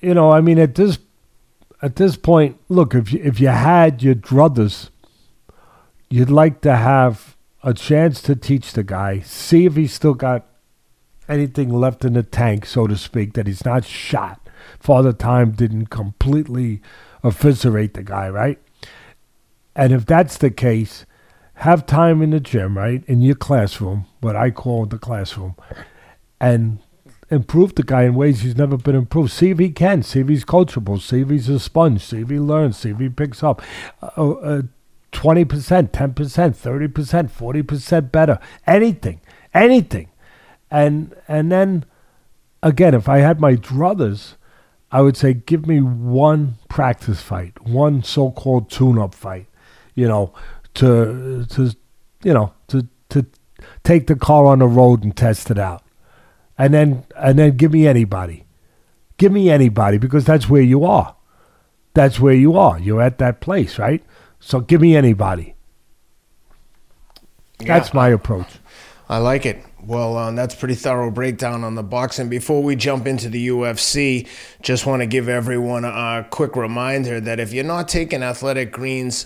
you 0.01 0.13
know, 0.13 0.31
I 0.31 0.41
mean, 0.41 0.59
at 0.59 0.75
this 0.75 0.97
at 1.81 1.95
this 1.95 2.15
point, 2.15 2.57
look, 2.67 2.93
if 2.93 3.13
you, 3.13 3.21
if 3.23 3.39
you 3.39 3.47
had 3.47 4.03
your 4.03 4.15
druthers, 4.15 4.89
you'd 6.09 6.29
like 6.29 6.61
to 6.61 6.75
have 6.75 7.37
a 7.63 7.73
chance 7.73 8.21
to 8.23 8.35
teach 8.35 8.73
the 8.73 8.83
guy, 8.83 9.19
see 9.19 9.65
if 9.65 9.75
he's 9.75 9.93
still 9.93 10.13
got 10.13 10.45
anything 11.27 11.69
left 11.69 12.03
in 12.03 12.13
the 12.13 12.23
tank, 12.23 12.65
so 12.65 12.87
to 12.87 12.97
speak, 12.97 13.33
that 13.33 13.47
he's 13.47 13.65
not 13.65 13.85
shot. 13.85 14.49
Father 14.79 15.13
Time 15.13 15.51
didn't 15.51 15.87
completely 15.87 16.81
eviscerate 17.23 17.93
the 17.93 18.03
guy, 18.03 18.29
right? 18.29 18.59
And 19.75 19.93
if 19.93 20.05
that's 20.05 20.37
the 20.37 20.49
case, 20.49 21.05
have 21.55 21.85
time 21.85 22.21
in 22.21 22.31
the 22.31 22.39
gym, 22.39 22.77
right? 22.77 23.03
In 23.05 23.21
your 23.21 23.35
classroom, 23.35 24.05
what 24.21 24.35
I 24.35 24.51
call 24.51 24.85
the 24.85 24.97
classroom, 24.97 25.55
and 26.39 26.79
improve 27.31 27.75
the 27.75 27.83
guy 27.83 28.03
in 28.03 28.15
ways 28.15 28.41
he's 28.41 28.57
never 28.57 28.77
been 28.77 28.95
improved. 28.95 29.31
See 29.31 29.51
if 29.51 29.59
he 29.59 29.69
can. 29.69 30.03
See 30.03 30.19
if 30.21 30.27
he's 30.27 30.45
coachable. 30.45 30.99
See 31.01 31.21
if 31.21 31.29
he's 31.29 31.49
a 31.49 31.59
sponge. 31.59 32.03
See 32.03 32.21
if 32.21 32.29
he 32.29 32.39
learns. 32.39 32.77
See 32.77 32.89
if 32.89 32.99
he 32.99 33.09
picks 33.09 33.43
up. 33.43 33.61
Uh, 34.01 34.31
uh, 34.31 34.61
20%, 35.11 35.45
10%, 35.45 36.13
30%, 36.13 37.29
40% 37.29 38.11
better. 38.11 38.39
Anything. 38.67 39.21
Anything. 39.53 40.09
And 40.71 41.15
and 41.27 41.51
then 41.51 41.85
again, 42.61 42.93
if 42.93 43.09
I 43.09 43.19
had 43.19 43.39
my 43.39 43.55
druthers, 43.55 44.35
I 44.91 45.01
would 45.01 45.17
say 45.17 45.33
give 45.33 45.65
me 45.65 45.81
one 45.81 46.55
practice 46.67 47.21
fight, 47.21 47.59
one 47.63 48.03
so-called 48.03 48.69
tune-up 48.69 49.15
fight, 49.15 49.47
you 49.95 50.07
know, 50.07 50.31
to 50.75 51.45
to 51.49 51.75
you 52.23 52.33
know, 52.35 52.53
to 52.67 52.87
to 53.09 53.25
take 53.83 54.05
the 54.05 54.15
car 54.15 54.45
on 54.45 54.59
the 54.59 54.67
road 54.67 55.03
and 55.03 55.17
test 55.17 55.49
it 55.49 55.57
out 55.57 55.83
and 56.59 56.73
then 56.73 57.05
and 57.15 57.39
then 57.39 57.57
give 57.57 57.71
me 57.73 57.87
anybody. 57.87 58.45
Give 59.17 59.31
me 59.31 59.49
anybody 59.49 59.97
because 59.97 60.25
that's 60.25 60.47
where 60.47 60.61
you 60.61 60.83
are. 60.83 61.15
That's 61.93 62.19
where 62.19 62.33
you 62.33 62.55
are. 62.57 62.77
You're 62.77 63.01
at 63.01 63.17
that 63.17 63.41
place, 63.41 63.79
right? 63.79 64.03
So 64.39 64.59
give 64.59 64.79
me 64.79 64.95
anybody. 64.95 65.55
That's 67.59 67.89
Yeah. 67.89 67.95
my 67.95 68.09
approach. 68.09 68.47
I 69.09 69.17
like 69.17 69.45
it. 69.45 69.63
Well, 69.85 70.17
um, 70.17 70.35
that's 70.35 70.53
pretty 70.55 70.75
thorough 70.75 71.09
breakdown 71.09 71.63
on 71.63 71.75
the 71.75 71.83
boxing. 71.83 72.29
Before 72.29 72.61
we 72.61 72.75
jump 72.75 73.07
into 73.07 73.27
the 73.29 73.47
UFC, 73.47 74.27
just 74.61 74.85
want 74.85 75.01
to 75.01 75.05
give 75.07 75.27
everyone 75.27 75.83
a 75.83 76.27
quick 76.29 76.55
reminder 76.55 77.19
that 77.19 77.39
if 77.39 77.51
you're 77.53 77.63
not 77.63 77.87
taking 77.87 78.21
athletic 78.21 78.71
greens 78.71 79.25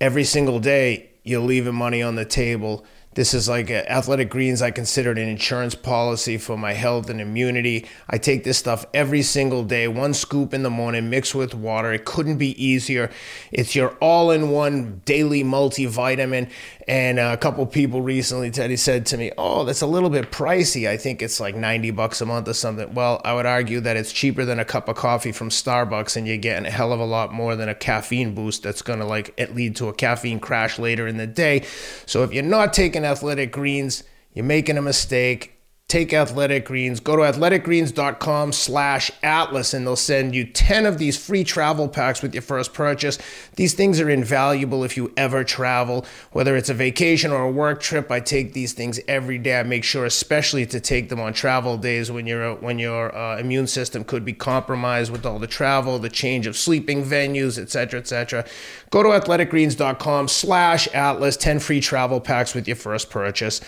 every 0.00 0.24
single 0.24 0.60
day, 0.60 1.10
you're 1.24 1.40
leaving 1.42 1.74
money 1.74 2.00
on 2.02 2.14
the 2.14 2.24
table. 2.24 2.84
This 3.18 3.34
is 3.34 3.48
like 3.48 3.68
a, 3.68 3.90
athletic 3.90 4.30
greens. 4.30 4.62
I 4.62 4.70
consider 4.70 5.10
it 5.10 5.18
an 5.18 5.28
insurance 5.28 5.74
policy 5.74 6.38
for 6.38 6.56
my 6.56 6.72
health 6.72 7.10
and 7.10 7.20
immunity. 7.20 7.84
I 8.08 8.16
take 8.16 8.44
this 8.44 8.58
stuff 8.58 8.86
every 8.94 9.22
single 9.22 9.64
day, 9.64 9.88
one 9.88 10.14
scoop 10.14 10.54
in 10.54 10.62
the 10.62 10.70
morning, 10.70 11.10
mixed 11.10 11.34
with 11.34 11.52
water. 11.52 11.92
It 11.92 12.04
couldn't 12.04 12.38
be 12.38 12.50
easier. 12.64 13.10
It's 13.50 13.74
your 13.74 13.96
all-in-one 13.96 15.02
daily 15.04 15.42
multivitamin. 15.42 16.48
And 16.88 17.18
a 17.18 17.36
couple 17.36 17.66
people 17.66 18.00
recently, 18.00 18.50
Teddy 18.50 18.76
said 18.76 19.04
to 19.06 19.18
me, 19.18 19.30
"Oh, 19.36 19.64
that's 19.64 19.82
a 19.82 19.86
little 19.86 20.08
bit 20.08 20.32
pricey. 20.32 20.88
I 20.88 20.96
think 20.96 21.20
it's 21.20 21.38
like 21.38 21.54
90 21.54 21.90
bucks 21.90 22.22
a 22.22 22.26
month 22.26 22.48
or 22.48 22.54
something." 22.54 22.94
Well, 22.94 23.20
I 23.26 23.34
would 23.34 23.44
argue 23.44 23.80
that 23.80 23.98
it's 23.98 24.10
cheaper 24.10 24.46
than 24.46 24.58
a 24.58 24.64
cup 24.64 24.88
of 24.88 24.96
coffee 24.96 25.30
from 25.30 25.50
Starbucks, 25.50 26.16
and 26.16 26.26
you're 26.26 26.38
getting 26.38 26.64
a 26.64 26.70
hell 26.70 26.94
of 26.94 26.98
a 26.98 27.04
lot 27.04 27.30
more 27.30 27.56
than 27.56 27.68
a 27.68 27.74
caffeine 27.74 28.34
boost 28.34 28.62
that's 28.62 28.80
gonna 28.80 29.06
like 29.06 29.34
it 29.36 29.54
lead 29.54 29.76
to 29.76 29.88
a 29.88 29.92
caffeine 29.92 30.40
crash 30.40 30.78
later 30.78 31.06
in 31.06 31.18
the 31.18 31.26
day. 31.26 31.62
So 32.06 32.22
if 32.22 32.32
you're 32.32 32.42
not 32.42 32.72
taking 32.72 33.04
athletic 33.04 33.52
greens, 33.52 34.02
you're 34.32 34.46
making 34.46 34.78
a 34.78 34.82
mistake. 34.82 35.57
Take 35.88 36.12
athletic 36.12 36.66
greens. 36.66 37.00
Go 37.00 37.16
to 37.16 37.22
athleticgreens.com 37.22 38.52
slash 38.52 39.10
atlas 39.22 39.72
and 39.72 39.86
they'll 39.86 39.96
send 39.96 40.34
you 40.34 40.44
10 40.44 40.84
of 40.84 40.98
these 40.98 41.16
free 41.16 41.44
travel 41.44 41.88
packs 41.88 42.20
with 42.20 42.34
your 42.34 42.42
first 42.42 42.74
purchase. 42.74 43.18
These 43.56 43.72
things 43.72 43.98
are 43.98 44.10
invaluable 44.10 44.84
if 44.84 44.98
you 44.98 45.12
ever 45.16 45.44
travel 45.44 46.04
whether 46.32 46.56
it's 46.56 46.68
a 46.68 46.74
vacation 46.74 47.32
or 47.32 47.42
a 47.42 47.50
work 47.50 47.80
trip. 47.80 48.10
I 48.10 48.20
take 48.20 48.52
these 48.52 48.74
things 48.74 49.00
every 49.08 49.38
day. 49.38 49.58
I 49.58 49.62
make 49.62 49.82
sure 49.82 50.04
especially 50.04 50.66
to 50.66 50.78
take 50.78 51.08
them 51.08 51.20
on 51.20 51.32
travel 51.32 51.78
days 51.78 52.10
when 52.10 52.26
your 52.26 52.56
when 52.56 52.78
your 52.78 53.16
uh, 53.16 53.38
immune 53.38 53.66
system 53.66 54.04
could 54.04 54.26
be 54.26 54.34
compromised 54.34 55.10
with 55.10 55.24
all 55.24 55.38
the 55.38 55.46
travel 55.46 55.98
the 55.98 56.10
change 56.10 56.46
of 56.46 56.56
sleeping 56.56 57.02
venues 57.04 57.58
etc 57.58 58.00
etc 58.00 58.44
go 58.90 59.02
to 59.02 59.08
athleticgreens.com 59.08 60.28
slash 60.28 60.88
atlas 60.94 61.36
10 61.36 61.60
free 61.60 61.80
travel 61.80 62.20
packs 62.20 62.54
with 62.54 62.66
your 62.66 62.76
first 62.76 63.10
purchase 63.10 63.60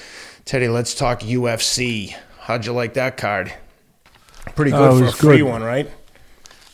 Teddy, 0.45 0.69
let's 0.69 0.95
talk 0.95 1.21
UFC. 1.21 2.15
How'd 2.41 2.67
you 2.67 2.73
like 2.73 2.95
that 2.95 3.17
card? 3.17 3.53
Pretty 4.55 4.71
good 4.71 4.99
for 4.99 5.09
a 5.09 5.13
free 5.13 5.39
good. 5.39 5.45
one, 5.45 5.63
right? 5.63 5.89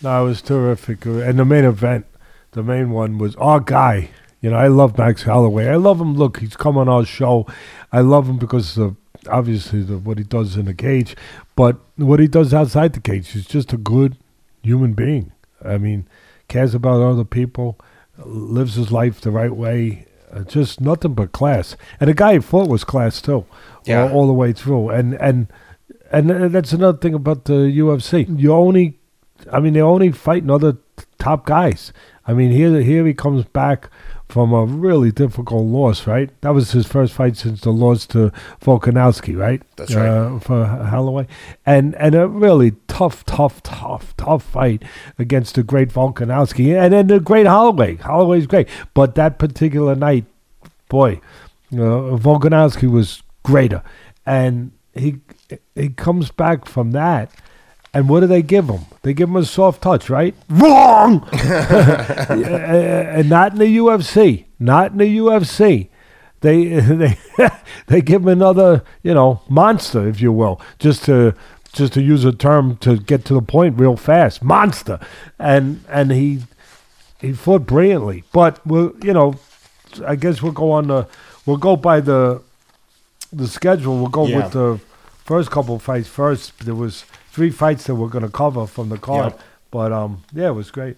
No, 0.02 0.24
it 0.24 0.28
was 0.28 0.42
terrific. 0.42 1.04
And 1.04 1.38
the 1.38 1.44
main 1.44 1.64
event, 1.64 2.06
the 2.52 2.62
main 2.62 2.90
one 2.90 3.18
was 3.18 3.36
our 3.36 3.60
guy. 3.60 4.10
You 4.40 4.50
know, 4.50 4.56
I 4.56 4.68
love 4.68 4.96
Max 4.96 5.22
Holloway. 5.22 5.66
I 5.66 5.76
love 5.76 6.00
him. 6.00 6.14
Look, 6.14 6.38
he's 6.38 6.56
come 6.56 6.78
on 6.78 6.88
our 6.88 7.04
show. 7.04 7.46
I 7.92 8.00
love 8.00 8.28
him 8.28 8.38
because 8.38 8.78
of 8.78 8.96
obviously 9.28 9.82
the, 9.82 9.98
what 9.98 10.18
he 10.18 10.24
does 10.24 10.56
in 10.56 10.66
the 10.66 10.74
cage, 10.74 11.16
but 11.56 11.78
what 11.96 12.20
he 12.20 12.28
does 12.28 12.54
outside 12.54 12.92
the 12.92 13.00
cage. 13.00 13.30
He's 13.30 13.46
just 13.46 13.72
a 13.72 13.76
good 13.76 14.16
human 14.62 14.92
being. 14.92 15.32
I 15.64 15.78
mean, 15.78 16.06
cares 16.48 16.74
about 16.74 17.02
other 17.02 17.24
people, 17.24 17.78
lives 18.18 18.74
his 18.74 18.92
life 18.92 19.20
the 19.20 19.30
right 19.30 19.54
way, 19.54 20.05
uh, 20.32 20.44
just 20.44 20.80
nothing 20.80 21.14
but 21.14 21.32
class. 21.32 21.76
And 22.00 22.08
the 22.08 22.14
guy 22.14 22.34
he 22.34 22.40
fought 22.40 22.68
was 22.68 22.84
class 22.84 23.20
too, 23.20 23.46
yeah. 23.84 24.02
all, 24.02 24.12
all, 24.12 24.26
the 24.26 24.32
way 24.32 24.52
through. 24.52 24.90
And 24.90 25.14
and 25.14 25.48
and 26.10 26.30
that's 26.54 26.72
another 26.72 26.98
thing 26.98 27.14
about 27.14 27.44
the 27.44 27.54
UFC. 27.54 28.38
You 28.38 28.52
only, 28.52 28.98
I 29.52 29.60
mean, 29.60 29.74
they're 29.74 29.84
only 29.84 30.12
fighting 30.12 30.50
other 30.50 30.76
top 31.18 31.46
guys. 31.46 31.92
I 32.26 32.32
mean, 32.32 32.50
here 32.50 32.80
here 32.80 33.06
he 33.06 33.14
comes 33.14 33.44
back 33.44 33.90
from 34.28 34.52
a 34.52 34.64
really 34.64 35.12
difficult 35.12 35.64
loss, 35.66 36.06
right? 36.06 36.30
That 36.40 36.50
was 36.50 36.72
his 36.72 36.86
first 36.86 37.12
fight 37.12 37.36
since 37.36 37.60
the 37.60 37.70
loss 37.70 38.06
to 38.06 38.32
Volkanovski, 38.60 39.38
right? 39.38 39.62
That's 39.76 39.94
right. 39.94 40.08
Uh, 40.08 40.38
for 40.40 40.64
Holloway. 40.64 41.26
And 41.64 41.94
and 41.96 42.14
a 42.14 42.26
really 42.26 42.72
tough, 42.88 43.24
tough, 43.24 43.62
tough, 43.62 44.16
tough 44.16 44.42
fight 44.42 44.82
against 45.18 45.54
the 45.54 45.62
great 45.62 45.90
Volkanovski 45.90 46.76
and 46.76 46.92
then 46.92 47.06
the 47.06 47.20
great 47.20 47.46
Holloway. 47.46 47.96
Holloway's 47.96 48.46
great. 48.46 48.68
But 48.94 49.14
that 49.14 49.38
particular 49.38 49.94
night, 49.94 50.24
boy, 50.88 51.20
uh, 51.72 52.16
Volkanovski 52.18 52.90
was 52.90 53.22
greater. 53.42 53.82
And 54.24 54.72
he 54.92 55.20
he 55.74 55.90
comes 55.90 56.30
back 56.30 56.66
from 56.66 56.90
that 56.92 57.30
and 57.96 58.10
what 58.10 58.20
do 58.20 58.26
they 58.26 58.42
give 58.42 58.68
him? 58.68 58.80
They 59.00 59.14
give 59.14 59.30
him 59.30 59.36
a 59.36 59.44
soft 59.46 59.80
touch, 59.80 60.10
right? 60.10 60.34
Wrong! 60.50 61.26
and 61.32 63.30
not 63.30 63.52
in 63.52 63.58
the 63.58 63.76
UFC. 63.78 64.44
Not 64.60 64.92
in 64.92 64.98
the 64.98 65.16
UFC. 65.16 65.88
They 66.40 66.66
they 66.78 67.18
they 67.86 68.02
give 68.02 68.20
him 68.20 68.28
another, 68.28 68.84
you 69.02 69.14
know, 69.14 69.40
monster, 69.48 70.06
if 70.06 70.20
you 70.20 70.30
will, 70.30 70.60
just 70.78 71.06
to 71.06 71.34
just 71.72 71.94
to 71.94 72.02
use 72.02 72.26
a 72.26 72.32
term 72.32 72.76
to 72.78 72.98
get 72.98 73.24
to 73.24 73.32
the 73.32 73.40
point 73.40 73.80
real 73.80 73.96
fast. 73.96 74.44
Monster. 74.44 75.00
And 75.38 75.82
and 75.88 76.12
he 76.12 76.42
he 77.22 77.32
fought 77.32 77.64
brilliantly. 77.64 78.24
But 78.30 78.60
we'll 78.66 78.92
you 79.02 79.14
know, 79.14 79.36
I 80.06 80.16
guess 80.16 80.42
we'll 80.42 80.52
go 80.52 80.70
on 80.72 80.88
the 80.88 81.08
we'll 81.46 81.56
go 81.56 81.76
by 81.76 82.00
the 82.00 82.42
the 83.32 83.48
schedule. 83.48 83.96
We'll 83.96 84.08
go 84.08 84.26
yeah. 84.26 84.42
with 84.42 84.52
the 84.52 84.80
first 85.24 85.50
couple 85.50 85.78
fights 85.78 86.08
first. 86.08 86.58
There 86.58 86.74
was 86.74 87.06
three 87.36 87.50
fights 87.50 87.84
that 87.84 87.94
we're 87.96 88.08
going 88.08 88.24
to 88.24 88.30
cover 88.30 88.66
from 88.66 88.88
the 88.88 88.96
card. 88.96 89.32
Yep. 89.32 89.40
But 89.70 89.92
um, 89.92 90.22
yeah, 90.32 90.48
it 90.48 90.54
was 90.54 90.70
great. 90.70 90.96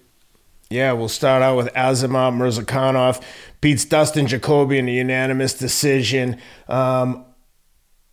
Yeah, 0.71 0.93
we'll 0.93 1.09
start 1.09 1.43
out 1.43 1.57
with 1.57 1.67
Azamat 1.75 2.33
Murzakanov 2.37 3.21
beats 3.61 3.85
Dustin 3.85 4.29
Jacoby 4.29 4.79
in 4.79 4.89
a 4.89 4.93
unanimous 4.93 5.53
decision. 5.55 6.41
Um, 6.69 7.25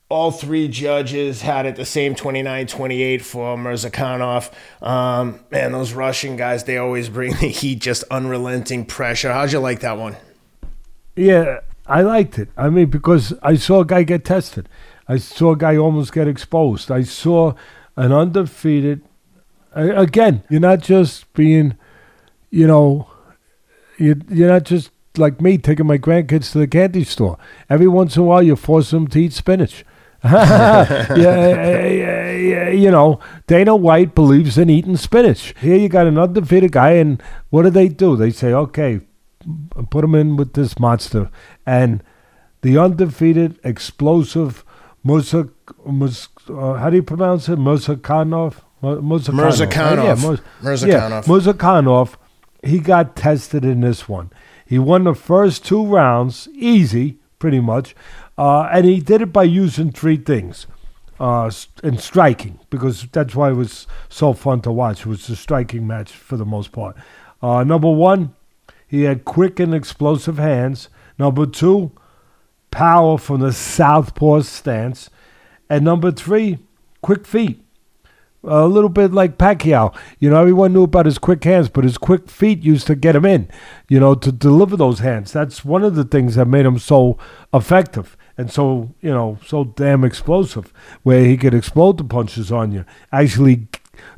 all 0.09 0.31
three 0.31 0.67
judges 0.67 1.43
had 1.43 1.67
it 1.67 1.75
the 1.75 1.85
same 1.85 2.15
29-28 2.15 3.21
for 3.21 3.55
Murzakanov. 3.57 4.51
Um, 4.81 5.41
man, 5.51 5.73
those 5.73 5.93
Russian 5.93 6.35
guys, 6.35 6.63
they 6.63 6.77
always 6.77 7.09
bring 7.09 7.33
the 7.33 7.49
heat, 7.49 7.79
just 7.79 8.03
unrelenting 8.09 8.85
pressure. 8.85 9.33
How'd 9.33 9.51
you 9.51 9.59
like 9.59 9.81
that 9.81 9.99
one? 9.99 10.15
Yeah, 11.15 11.59
I 11.85 12.01
liked 12.01 12.39
it. 12.39 12.49
I 12.57 12.69
mean, 12.69 12.89
because 12.89 13.33
I 13.43 13.55
saw 13.55 13.81
a 13.81 13.85
guy 13.85 14.01
get 14.01 14.25
tested. 14.25 14.67
I 15.07 15.17
saw 15.17 15.51
a 15.51 15.57
guy 15.57 15.77
almost 15.77 16.11
get 16.11 16.27
exposed. 16.27 16.89
I 16.89 17.03
saw 17.03 17.53
an 17.95 18.11
undefeated. 18.11 19.01
Again, 19.73 20.43
you're 20.49 20.59
not 20.59 20.79
just 20.79 21.31
being, 21.33 21.77
you 22.49 22.67
know, 22.67 23.07
you 23.97 24.21
you're 24.29 24.49
not 24.49 24.63
just 24.63 24.91
like 25.17 25.41
me 25.41 25.57
taking 25.57 25.87
my 25.87 25.97
grandkids 25.97 26.51
to 26.51 26.59
the 26.59 26.67
candy 26.67 27.03
store. 27.03 27.37
Every 27.69 27.87
once 27.87 28.15
in 28.15 28.23
a 28.23 28.25
while, 28.25 28.43
you 28.43 28.55
force 28.55 28.91
them 28.91 29.07
to 29.07 29.19
eat 29.19 29.33
spinach. 29.33 29.85
yeah, 30.23 31.15
yeah, 31.15 32.31
yeah, 32.31 32.69
you 32.69 32.89
know, 32.89 33.19
Dana 33.45 33.75
White 33.75 34.15
believes 34.15 34.57
in 34.57 34.71
eating 34.71 34.97
spinach. 34.97 35.53
Here 35.59 35.77
you 35.77 35.87
got 35.87 36.07
an 36.07 36.17
undefeated 36.17 36.71
guy, 36.71 36.93
and 36.93 37.21
what 37.51 37.61
do 37.61 37.69
they 37.69 37.89
do? 37.89 38.15
They 38.15 38.31
say, 38.31 38.51
okay, 38.51 39.01
put 39.91 40.03
him 40.03 40.15
in 40.15 40.35
with 40.35 40.53
this 40.53 40.79
monster. 40.79 41.29
And 41.65 42.03
the 42.61 42.77
undefeated, 42.77 43.59
explosive 43.63 44.65
Musa, 45.03 45.49
Mus, 45.85 46.27
uh, 46.49 46.73
how 46.73 46.89
do 46.89 46.95
you 46.97 47.03
pronounce 47.03 47.49
it? 47.49 47.59
Murzakanov? 47.59 48.61
Murzakanov. 48.81 50.03
Yeah, 50.03 51.21
Murzakanov. 51.21 52.15
Yeah, 52.63 52.69
he 52.69 52.79
got 52.79 53.15
tested 53.15 53.63
in 53.63 53.81
this 53.81 54.09
one. 54.09 54.31
He 54.65 54.79
won 54.79 55.03
the 55.03 55.13
first 55.13 55.65
two 55.65 55.85
rounds, 55.85 56.47
easy, 56.53 57.19
pretty 57.39 57.59
much. 57.59 57.95
Uh, 58.37 58.63
and 58.71 58.85
he 58.85 58.99
did 58.99 59.21
it 59.21 59.31
by 59.31 59.43
using 59.43 59.91
three 59.91 60.17
things. 60.17 60.67
Uh, 61.17 61.49
and 61.81 62.01
striking, 62.01 62.59
because 62.69 63.07
that's 63.13 63.35
why 63.35 63.49
it 63.49 63.53
was 63.53 63.87
so 64.09 64.33
fun 64.33 64.59
to 64.61 64.71
watch. 64.71 65.01
It 65.01 65.05
was 65.05 65.29
a 65.29 65.35
striking 65.35 65.87
match 65.87 66.11
for 66.11 66.35
the 66.35 66.43
most 66.45 66.73
part. 66.73 66.97
Uh, 67.41 67.63
number 67.63 67.89
one, 67.89 68.35
he 68.85 69.03
had 69.03 69.23
quick 69.23 69.59
and 69.59 69.73
explosive 69.73 70.37
hands. 70.37 70.89
Number 71.17 71.45
two, 71.45 71.91
power 72.69 73.17
from 73.17 73.39
the 73.39 73.53
southpaw 73.53 74.41
stance. 74.41 75.09
And 75.69 75.83
number 75.83 76.11
three, 76.11 76.59
quick 77.01 77.25
feet. 77.25 77.61
A 78.43 78.67
little 78.67 78.89
bit 78.89 79.11
like 79.11 79.39
Pacquiao. 79.39 79.95
You 80.19 80.29
know, 80.29 80.39
everyone 80.39 80.73
knew 80.73 80.83
about 80.83 81.07
his 81.07 81.17
quick 81.17 81.43
hands, 81.43 81.67
but 81.67 81.83
his 81.83 81.97
quick 81.97 82.29
feet 82.29 82.63
used 82.63 82.85
to 82.87 82.95
get 82.95 83.15
him 83.15 83.25
in, 83.25 83.49
you 83.89 83.99
know, 83.99 84.13
to 84.13 84.31
deliver 84.31 84.77
those 84.77 84.99
hands. 84.99 85.31
That's 85.33 85.65
one 85.65 85.83
of 85.83 85.95
the 85.95 86.03
things 86.03 86.35
that 86.35 86.45
made 86.45 86.65
him 86.65 86.77
so 86.77 87.17
effective 87.51 88.15
and 88.37 88.51
so, 88.51 88.93
you 89.01 89.09
know, 89.09 89.39
so 89.45 89.63
damn 89.63 90.03
explosive, 90.03 90.71
where 91.01 91.25
he 91.25 91.37
could 91.37 91.55
explode 91.55 91.97
the 91.97 92.03
punches 92.03 92.51
on 92.51 92.71
you, 92.71 92.85
actually 93.11 93.67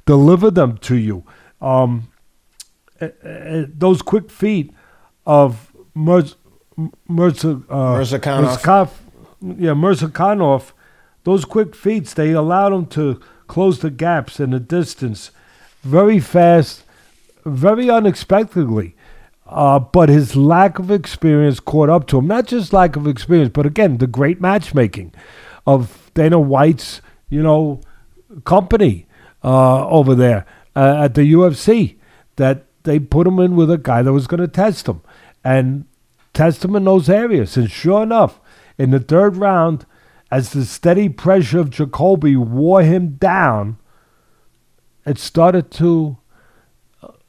deliver 0.06 0.52
them 0.52 0.78
to 0.80 0.96
you. 0.98 1.24
Um, 1.62 2.10
those 3.00 4.02
quick 4.02 4.30
feet 4.30 4.74
of 5.26 5.72
Merz, 5.94 6.36
Mirza, 7.08 7.62
uh, 7.70 7.98
yeah, 8.00 9.74
Murzakanov, 9.74 10.72
those 11.28 11.44
quick 11.44 11.76
feats, 11.76 12.14
they 12.14 12.32
allowed 12.32 12.72
him 12.72 12.86
to 12.86 13.20
close 13.48 13.80
the 13.80 13.90
gaps 13.92 14.40
in 14.40 14.52
the 14.52 14.62
distance 14.62 15.32
very 15.82 16.22
fast, 16.22 16.86
very 17.44 17.90
unexpectedly. 17.90 18.96
Uh, 19.46 19.78
but 19.78 20.08
his 20.08 20.38
lack 20.38 20.80
of 20.80 20.90
experience 20.90 21.60
caught 21.60 21.90
up 21.90 22.08
to 22.08 22.20
him. 22.20 22.28
Not 22.28 22.48
just 22.48 22.72
lack 22.72 22.96
of 22.96 23.06
experience, 23.06 23.52
but 23.54 23.66
again, 23.66 23.98
the 23.98 24.08
great 24.08 24.40
matchmaking 24.40 25.14
of 25.66 26.10
Dana 26.14 26.40
White's, 26.40 27.02
you 27.28 27.44
know, 27.44 27.82
company 28.46 29.06
uh, 29.44 29.86
over 29.90 30.16
there 30.16 30.46
uh, 30.78 31.04
at 31.04 31.16
the 31.16 31.34
UFC. 31.34 31.98
That 32.38 32.64
they 32.84 33.00
put 33.00 33.28
him 33.28 33.40
in 33.40 33.58
with 33.58 33.70
a 33.70 33.78
guy 33.78 34.02
that 34.02 34.14
was 34.14 34.28
going 34.28 34.40
to 34.40 34.48
test 34.48 34.88
him. 34.88 35.02
And 35.44 35.88
test 36.34 36.64
him 36.64 36.74
in 36.78 36.86
those 36.86 37.10
areas. 37.10 37.58
And 37.58 37.70
sure 37.70 38.02
enough, 38.02 38.40
in 38.78 38.92
the 38.92 39.02
third 39.02 39.36
round, 39.36 39.86
as 40.30 40.52
the 40.52 40.66
steady 40.66 41.10
pressure 41.10 41.60
of 41.60 41.70
Jacoby 41.70 42.36
wore 42.36 42.84
him 42.84 43.16
down, 43.16 43.78
it 45.06 45.18
started 45.18 45.72
to 45.72 46.18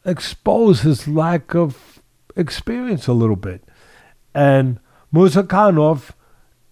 expose 0.05 0.81
his 0.81 1.07
lack 1.07 1.55
of 1.55 2.03
experience 2.35 3.07
a 3.07 3.13
little 3.13 3.37
bit. 3.37 3.63
And 4.35 4.81
Murzakanov, 5.13 6.11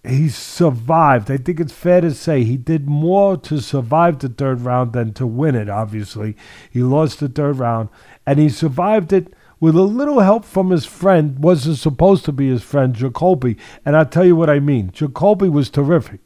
he 0.04 0.28
survived. 0.28 1.30
I 1.30 1.36
think 1.36 1.60
it's 1.60 1.72
fair 1.72 2.00
to 2.00 2.12
say 2.14 2.44
he 2.44 2.56
did 2.56 2.88
more 2.88 3.36
to 3.38 3.60
survive 3.60 4.18
the 4.20 4.28
third 4.28 4.60
round 4.60 4.92
than 4.92 5.12
to 5.14 5.26
win 5.26 5.54
it, 5.54 5.68
obviously. 5.68 6.36
He 6.70 6.82
lost 6.82 7.20
the 7.20 7.28
third 7.28 7.58
round, 7.58 7.88
and 8.26 8.38
he 8.38 8.48
survived 8.48 9.12
it 9.12 9.32
with 9.58 9.74
a 9.74 9.82
little 9.82 10.20
help 10.20 10.44
from 10.44 10.70
his 10.70 10.84
friend, 10.84 11.38
wasn't 11.38 11.78
supposed 11.78 12.24
to 12.26 12.32
be 12.32 12.48
his 12.48 12.62
friend, 12.62 12.94
Jacoby. 12.94 13.56
And 13.84 13.96
I'll 13.96 14.06
tell 14.06 14.24
you 14.24 14.36
what 14.36 14.50
I 14.50 14.60
mean. 14.60 14.90
Jacoby 14.92 15.48
was 15.48 15.70
terrific. 15.70 16.20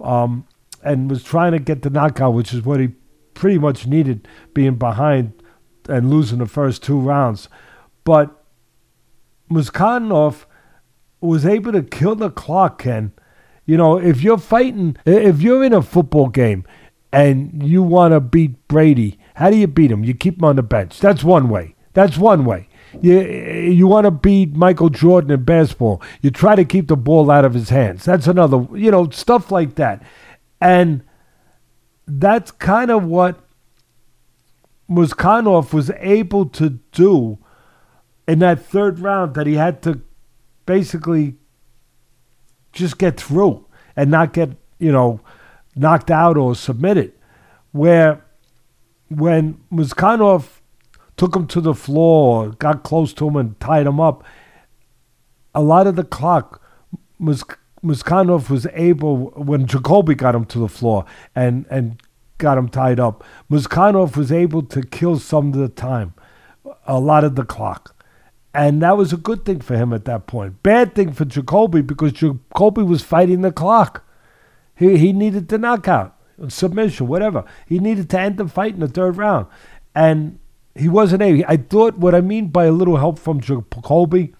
Um, 0.00 0.46
and 0.82 1.10
was 1.10 1.22
trying 1.22 1.52
to 1.52 1.58
get 1.58 1.82
the 1.82 1.90
knockout, 1.90 2.34
which 2.34 2.54
is 2.54 2.64
what 2.64 2.80
he 2.80 2.88
pretty 3.34 3.58
much 3.58 3.86
needed, 3.86 4.26
being 4.54 4.76
behind 4.76 5.32
and 5.88 6.10
losing 6.10 6.38
the 6.38 6.46
first 6.46 6.82
two 6.82 6.98
rounds. 6.98 7.48
But 8.04 8.44
Muskhanov 9.50 10.44
was 11.20 11.44
able 11.44 11.72
to 11.72 11.82
kill 11.82 12.14
the 12.14 12.30
clock, 12.30 12.82
Ken. 12.82 13.12
You 13.66 13.76
know, 13.76 13.98
if 13.98 14.22
you're 14.22 14.38
fighting, 14.38 14.96
if 15.04 15.42
you're 15.42 15.64
in 15.64 15.72
a 15.72 15.82
football 15.82 16.28
game 16.28 16.64
and 17.12 17.62
you 17.62 17.82
want 17.82 18.12
to 18.12 18.20
beat 18.20 18.66
Brady, 18.68 19.18
how 19.34 19.50
do 19.50 19.56
you 19.56 19.66
beat 19.66 19.90
him? 19.90 20.04
You 20.04 20.14
keep 20.14 20.38
him 20.38 20.44
on 20.44 20.56
the 20.56 20.62
bench. 20.62 20.98
That's 21.00 21.22
one 21.22 21.48
way. 21.48 21.74
That's 21.92 22.16
one 22.16 22.44
way. 22.44 22.68
You, 23.00 23.20
you 23.20 23.86
want 23.86 24.04
to 24.04 24.10
beat 24.10 24.54
Michael 24.54 24.90
Jordan 24.90 25.30
in 25.30 25.44
basketball. 25.44 26.02
You 26.22 26.30
try 26.30 26.56
to 26.56 26.64
keep 26.64 26.88
the 26.88 26.96
ball 26.96 27.30
out 27.30 27.44
of 27.44 27.54
his 27.54 27.68
hands. 27.68 28.04
That's 28.04 28.26
another, 28.26 28.66
you 28.74 28.90
know, 28.90 29.08
stuff 29.10 29.50
like 29.50 29.76
that. 29.76 30.02
And 30.60 31.02
that's 32.06 32.50
kind 32.50 32.90
of 32.90 33.04
what 33.04 33.40
Muskhanov 34.90 35.72
was 35.72 35.90
able 35.98 36.46
to 36.46 36.70
do 36.90 37.38
in 38.26 38.40
that 38.40 38.64
third 38.64 38.98
round 38.98 39.34
that 39.34 39.46
he 39.46 39.54
had 39.54 39.82
to 39.82 40.00
basically 40.66 41.36
just 42.72 42.98
get 42.98 43.20
through 43.20 43.66
and 43.96 44.10
not 44.10 44.32
get, 44.32 44.50
you 44.78 44.90
know, 44.90 45.20
knocked 45.76 46.10
out 46.10 46.36
or 46.36 46.54
submitted. 46.54 47.12
Where 47.72 48.24
when 49.08 49.60
Muskhanov 49.72 50.59
took 51.20 51.36
him 51.36 51.46
to 51.46 51.60
the 51.60 51.74
floor, 51.74 52.48
got 52.52 52.82
close 52.82 53.12
to 53.12 53.28
him 53.28 53.36
and 53.36 53.60
tied 53.60 53.86
him 53.86 54.00
up, 54.00 54.24
a 55.54 55.60
lot 55.60 55.86
of 55.86 55.94
the 55.94 56.02
clock, 56.02 56.62
Mus- 57.18 57.44
Muskhanov 57.84 58.48
was 58.48 58.66
able, 58.72 59.26
when 59.32 59.66
Jacoby 59.66 60.14
got 60.14 60.34
him 60.34 60.46
to 60.46 60.58
the 60.58 60.66
floor 60.66 61.04
and, 61.36 61.66
and 61.68 62.00
got 62.38 62.56
him 62.56 62.70
tied 62.70 62.98
up, 62.98 63.22
Muskhanov 63.50 64.16
was 64.16 64.32
able 64.32 64.62
to 64.62 64.80
kill 64.80 65.18
some 65.18 65.48
of 65.48 65.58
the 65.58 65.68
time, 65.68 66.14
a 66.86 66.98
lot 66.98 67.22
of 67.22 67.34
the 67.34 67.44
clock. 67.44 67.94
And 68.54 68.80
that 68.80 68.96
was 68.96 69.12
a 69.12 69.18
good 69.18 69.44
thing 69.44 69.60
for 69.60 69.76
him 69.76 69.92
at 69.92 70.06
that 70.06 70.26
point. 70.26 70.62
Bad 70.62 70.94
thing 70.94 71.12
for 71.12 71.26
Jacoby 71.26 71.82
because 71.82 72.12
Jacoby 72.12 72.82
was 72.82 73.02
fighting 73.02 73.42
the 73.42 73.52
clock. 73.52 74.08
He, 74.74 74.96
he 74.96 75.12
needed 75.12 75.48
the 75.48 75.58
knockout, 75.58 76.16
submission, 76.48 77.08
whatever. 77.08 77.44
He 77.66 77.78
needed 77.78 78.08
to 78.08 78.18
end 78.18 78.38
the 78.38 78.48
fight 78.48 78.72
in 78.72 78.80
the 78.80 78.88
third 78.88 79.18
round. 79.18 79.48
And 79.94 80.38
he 80.74 80.88
wasn't 80.88 81.22
able. 81.22 81.44
I 81.48 81.56
thought 81.56 81.98
what 81.98 82.14
I 82.14 82.20
mean 82.20 82.48
by 82.48 82.66
a 82.66 82.72
little 82.72 82.96
help 82.96 83.18
from 83.18 83.40
Jacoby, 83.40 84.34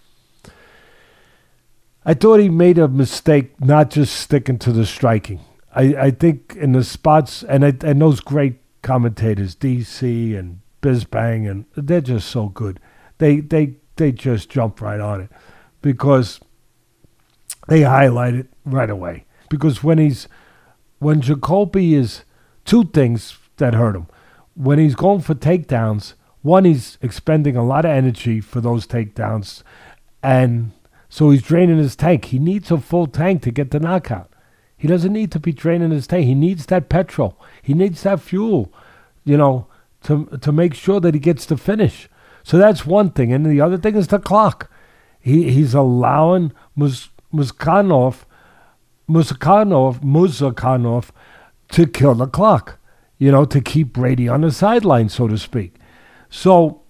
I 2.04 2.14
thought 2.14 2.40
he 2.40 2.48
made 2.48 2.78
a 2.78 2.88
mistake 2.88 3.60
not 3.60 3.90
just 3.90 4.16
sticking 4.16 4.58
to 4.60 4.72
the 4.72 4.86
striking. 4.86 5.40
I, 5.74 5.94
I 5.94 6.10
think 6.10 6.56
in 6.56 6.72
the 6.72 6.82
spots, 6.82 7.42
and, 7.42 7.64
I, 7.64 7.74
and 7.84 8.00
those 8.00 8.20
great 8.20 8.56
commentators, 8.82 9.54
DC 9.54 10.36
and 10.38 10.60
Bisping, 10.82 11.50
and 11.50 11.66
they're 11.76 12.00
just 12.00 12.28
so 12.28 12.48
good. 12.48 12.80
They, 13.18 13.40
they 13.40 13.74
they 13.96 14.12
just 14.12 14.48
jump 14.48 14.80
right 14.80 14.98
on 14.98 15.20
it 15.20 15.30
because 15.82 16.40
they 17.68 17.82
highlight 17.82 18.32
it 18.32 18.46
right 18.64 18.88
away. 18.88 19.26
Because 19.50 19.84
when 19.84 19.98
he's 19.98 20.26
when 21.00 21.20
Jacoby 21.20 21.94
is 21.94 22.24
two 22.64 22.84
things 22.84 23.36
that 23.56 23.74
hurt 23.74 23.96
him. 23.96 24.06
When 24.54 24.78
he's 24.78 24.94
going 24.94 25.20
for 25.20 25.34
takedowns, 25.34 26.14
one 26.42 26.64
he's 26.64 26.98
expending 27.02 27.56
a 27.56 27.64
lot 27.64 27.84
of 27.84 27.90
energy 27.90 28.40
for 28.40 28.60
those 28.60 28.86
takedowns 28.86 29.62
and 30.22 30.72
so 31.10 31.30
he's 31.30 31.42
draining 31.42 31.78
his 31.78 31.96
tank. 31.96 32.26
He 32.26 32.38
needs 32.38 32.70
a 32.70 32.78
full 32.78 33.08
tank 33.08 33.42
to 33.42 33.50
get 33.50 33.72
the 33.72 33.80
knockout. 33.80 34.30
He 34.76 34.86
doesn't 34.86 35.12
need 35.12 35.32
to 35.32 35.40
be 35.40 35.52
draining 35.52 35.90
his 35.90 36.06
tank. 36.06 36.24
He 36.24 36.34
needs 36.34 36.66
that 36.66 36.88
petrol. 36.88 37.36
He 37.60 37.74
needs 37.74 38.04
that 38.04 38.20
fuel, 38.20 38.72
you 39.24 39.36
know, 39.36 39.66
to 40.04 40.26
to 40.40 40.52
make 40.52 40.72
sure 40.72 41.00
that 41.00 41.12
he 41.12 41.20
gets 41.20 41.44
the 41.44 41.56
finish. 41.56 42.08
So 42.44 42.56
that's 42.56 42.86
one 42.86 43.10
thing. 43.10 43.32
And 43.32 43.44
the 43.44 43.60
other 43.60 43.76
thing 43.76 43.96
is 43.96 44.06
the 44.06 44.20
clock. 44.20 44.70
He, 45.18 45.50
he's 45.50 45.74
allowing 45.74 46.52
Mus, 46.74 47.10
Muskhanov, 47.34 48.24
Muskhanov, 49.08 50.00
Muskhanov 50.00 51.10
to 51.72 51.86
kill 51.86 52.14
the 52.14 52.26
clock, 52.26 52.78
you 53.18 53.30
know, 53.30 53.44
to 53.44 53.60
keep 53.60 53.92
Brady 53.92 54.28
on 54.28 54.40
the 54.40 54.50
sideline, 54.50 55.10
so 55.10 55.28
to 55.28 55.36
speak. 55.36 55.74
So 56.30 56.82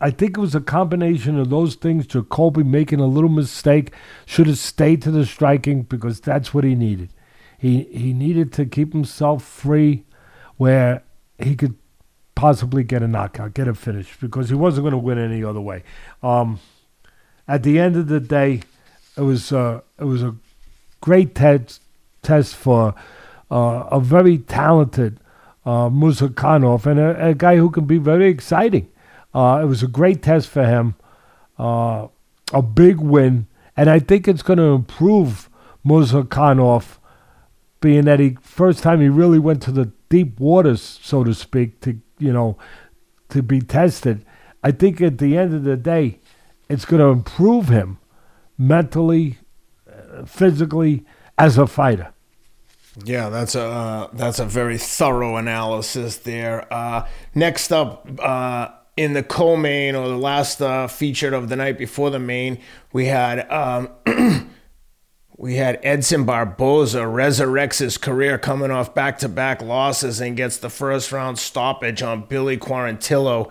I 0.00 0.10
think 0.10 0.36
it 0.36 0.40
was 0.40 0.54
a 0.54 0.60
combination 0.60 1.38
of 1.38 1.50
those 1.50 1.74
things. 1.74 2.06
Jacoby 2.06 2.62
making 2.62 3.00
a 3.00 3.06
little 3.06 3.30
mistake, 3.30 3.92
should 4.24 4.46
have 4.46 4.58
stayed 4.58 5.02
to 5.02 5.10
the 5.10 5.26
striking 5.26 5.82
because 5.82 6.20
that's 6.20 6.54
what 6.54 6.64
he 6.64 6.74
needed. 6.74 7.10
He 7.58 7.84
he 7.84 8.14
needed 8.14 8.52
to 8.54 8.64
keep 8.64 8.92
himself 8.92 9.44
free, 9.44 10.04
where 10.56 11.02
he 11.38 11.54
could 11.54 11.76
possibly 12.34 12.82
get 12.82 13.02
a 13.02 13.08
knockout, 13.08 13.52
get 13.52 13.68
a 13.68 13.74
finish, 13.74 14.16
because 14.18 14.48
he 14.48 14.54
wasn't 14.54 14.84
going 14.84 14.92
to 14.92 14.98
win 14.98 15.18
any 15.18 15.44
other 15.44 15.60
way. 15.60 15.82
Um, 16.22 16.60
at 17.46 17.62
the 17.62 17.78
end 17.78 17.96
of 17.96 18.08
the 18.08 18.20
day, 18.20 18.62
it 19.18 19.22
was 19.22 19.52
uh, 19.52 19.82
it 19.98 20.04
was 20.04 20.22
a 20.22 20.36
great 21.02 21.34
test 21.34 21.82
test 22.22 22.54
for 22.54 22.94
uh, 23.50 23.88
a 23.90 24.00
very 24.00 24.38
talented 24.38 25.19
uh, 25.64 25.86
and 25.86 26.98
a, 26.98 27.26
a, 27.28 27.34
guy 27.34 27.56
who 27.56 27.70
can 27.70 27.84
be 27.84 27.98
very 27.98 28.28
exciting. 28.28 28.88
Uh, 29.34 29.60
it 29.62 29.66
was 29.66 29.82
a 29.82 29.86
great 29.86 30.22
test 30.22 30.48
for 30.48 30.64
him, 30.64 30.94
uh, 31.58 32.08
a 32.52 32.62
big 32.62 32.98
win, 32.98 33.46
and 33.76 33.90
I 33.90 33.98
think 33.98 34.26
it's 34.26 34.42
going 34.42 34.58
to 34.58 34.72
improve 34.72 35.48
Muskhanov, 35.84 36.98
being 37.80 38.04
that 38.06 38.20
he 38.20 38.36
first 38.40 38.82
time 38.82 39.00
he 39.00 39.08
really 39.08 39.38
went 39.38 39.62
to 39.62 39.72
the 39.72 39.92
deep 40.08 40.40
waters, 40.40 40.82
so 41.02 41.24
to 41.24 41.34
speak, 41.34 41.80
to 41.80 42.00
you 42.18 42.32
know, 42.32 42.58
to 43.30 43.42
be 43.42 43.60
tested. 43.60 44.24
I 44.62 44.72
think 44.72 45.00
at 45.00 45.18
the 45.18 45.36
end 45.36 45.54
of 45.54 45.64
the 45.64 45.76
day, 45.76 46.20
it's 46.68 46.84
going 46.84 47.00
to 47.00 47.08
improve 47.08 47.68
him 47.68 47.98
mentally, 48.58 49.38
uh, 49.90 50.24
physically, 50.24 51.04
as 51.38 51.56
a 51.56 51.66
fighter. 51.66 52.12
Yeah, 53.04 53.28
that's 53.28 53.54
a 53.54 53.62
uh, 53.62 54.08
that's 54.12 54.38
a 54.38 54.44
very 54.44 54.78
thorough 54.78 55.36
analysis 55.36 56.18
there. 56.18 56.72
Uh, 56.72 57.06
next 57.34 57.72
up, 57.72 58.08
uh, 58.18 58.68
in 58.96 59.12
the 59.12 59.22
co-main 59.22 59.94
or 59.94 60.08
the 60.08 60.18
last 60.18 60.60
uh, 60.60 60.88
featured 60.88 61.32
of 61.32 61.48
the 61.48 61.56
night 61.56 61.78
before 61.78 62.10
the 62.10 62.18
main, 62.18 62.60
we 62.92 63.06
had 63.06 63.50
um, 63.50 63.90
We 65.40 65.54
had 65.54 65.80
Edson 65.82 66.26
Barboza 66.26 66.98
resurrects 66.98 67.78
his 67.78 67.96
career 67.96 68.36
coming 68.36 68.70
off 68.70 68.94
back 68.94 69.20
to 69.20 69.28
back 69.28 69.62
losses 69.62 70.20
and 70.20 70.36
gets 70.36 70.58
the 70.58 70.68
first 70.68 71.12
round 71.12 71.38
stoppage 71.38 72.02
on 72.02 72.26
Billy 72.26 72.58
Quarantillo. 72.58 73.50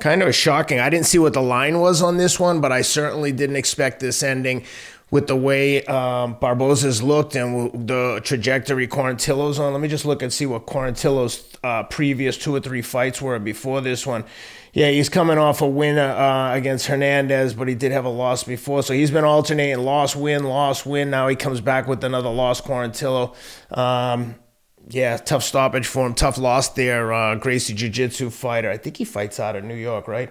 Kind 0.00 0.22
of 0.22 0.34
shocking. 0.34 0.80
I 0.80 0.90
didn't 0.90 1.06
see 1.06 1.18
what 1.18 1.32
the 1.32 1.40
line 1.40 1.80
was 1.80 2.02
on 2.02 2.18
this 2.18 2.38
one, 2.38 2.60
but 2.60 2.72
I 2.72 2.82
certainly 2.82 3.32
didn't 3.32 3.56
expect 3.56 4.00
this 4.00 4.22
ending 4.22 4.66
with 5.10 5.26
the 5.26 5.36
way 5.36 5.84
um, 5.86 6.36
Barboza's 6.36 7.02
looked 7.02 7.34
and 7.34 7.88
the 7.88 8.20
trajectory 8.22 8.86
Quarantillo's 8.86 9.58
on. 9.58 9.72
Let 9.72 9.82
me 9.82 9.88
just 9.88 10.04
look 10.04 10.22
and 10.22 10.32
see 10.32 10.46
what 10.46 10.66
Quarantillo's 10.66 11.56
uh, 11.64 11.82
previous 11.84 12.38
two 12.38 12.54
or 12.54 12.60
three 12.60 12.82
fights 12.82 13.20
were 13.20 13.38
before 13.38 13.80
this 13.80 14.06
one. 14.06 14.24
Yeah, 14.72 14.90
he's 14.90 15.08
coming 15.08 15.36
off 15.36 15.62
a 15.62 15.68
win 15.68 15.98
uh, 15.98 16.52
against 16.54 16.86
Hernandez, 16.86 17.54
but 17.54 17.66
he 17.66 17.74
did 17.74 17.90
have 17.90 18.04
a 18.04 18.10
loss 18.10 18.44
before. 18.44 18.84
So 18.84 18.94
he's 18.94 19.10
been 19.10 19.24
alternating 19.24 19.84
loss, 19.84 20.14
win, 20.14 20.44
loss, 20.44 20.86
win. 20.86 21.10
Now 21.10 21.26
he 21.26 21.34
comes 21.34 21.60
back 21.60 21.88
with 21.88 22.04
another 22.04 22.30
loss, 22.30 22.60
Quarantillo. 22.60 23.34
Um, 23.76 24.36
yeah, 24.88 25.16
tough 25.16 25.42
stoppage 25.42 25.88
for 25.88 26.06
him. 26.06 26.14
Tough 26.14 26.38
loss 26.38 26.68
there. 26.70 27.12
Uh, 27.12 27.34
Gracie 27.34 27.74
Jiu 27.74 27.88
Jitsu 27.88 28.30
fighter. 28.30 28.70
I 28.70 28.76
think 28.76 28.96
he 28.96 29.04
fights 29.04 29.40
out 29.40 29.56
of 29.56 29.64
New 29.64 29.74
York, 29.74 30.06
right? 30.06 30.30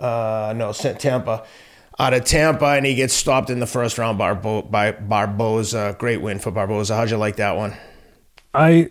Uh, 0.00 0.52
no, 0.56 0.72
Tampa. 0.72 1.46
Out 1.98 2.12
of 2.12 2.24
Tampa, 2.24 2.66
and 2.66 2.84
he 2.84 2.94
gets 2.94 3.14
stopped 3.14 3.48
in 3.48 3.58
the 3.58 3.66
first 3.66 3.96
round 3.96 4.18
by 4.18 4.92
Barboza. 4.92 5.96
Great 5.98 6.20
win 6.20 6.38
for 6.38 6.50
Barboza. 6.50 6.94
How'd 6.94 7.10
you 7.10 7.16
like 7.16 7.36
that 7.36 7.56
one? 7.56 7.74
I 8.52 8.90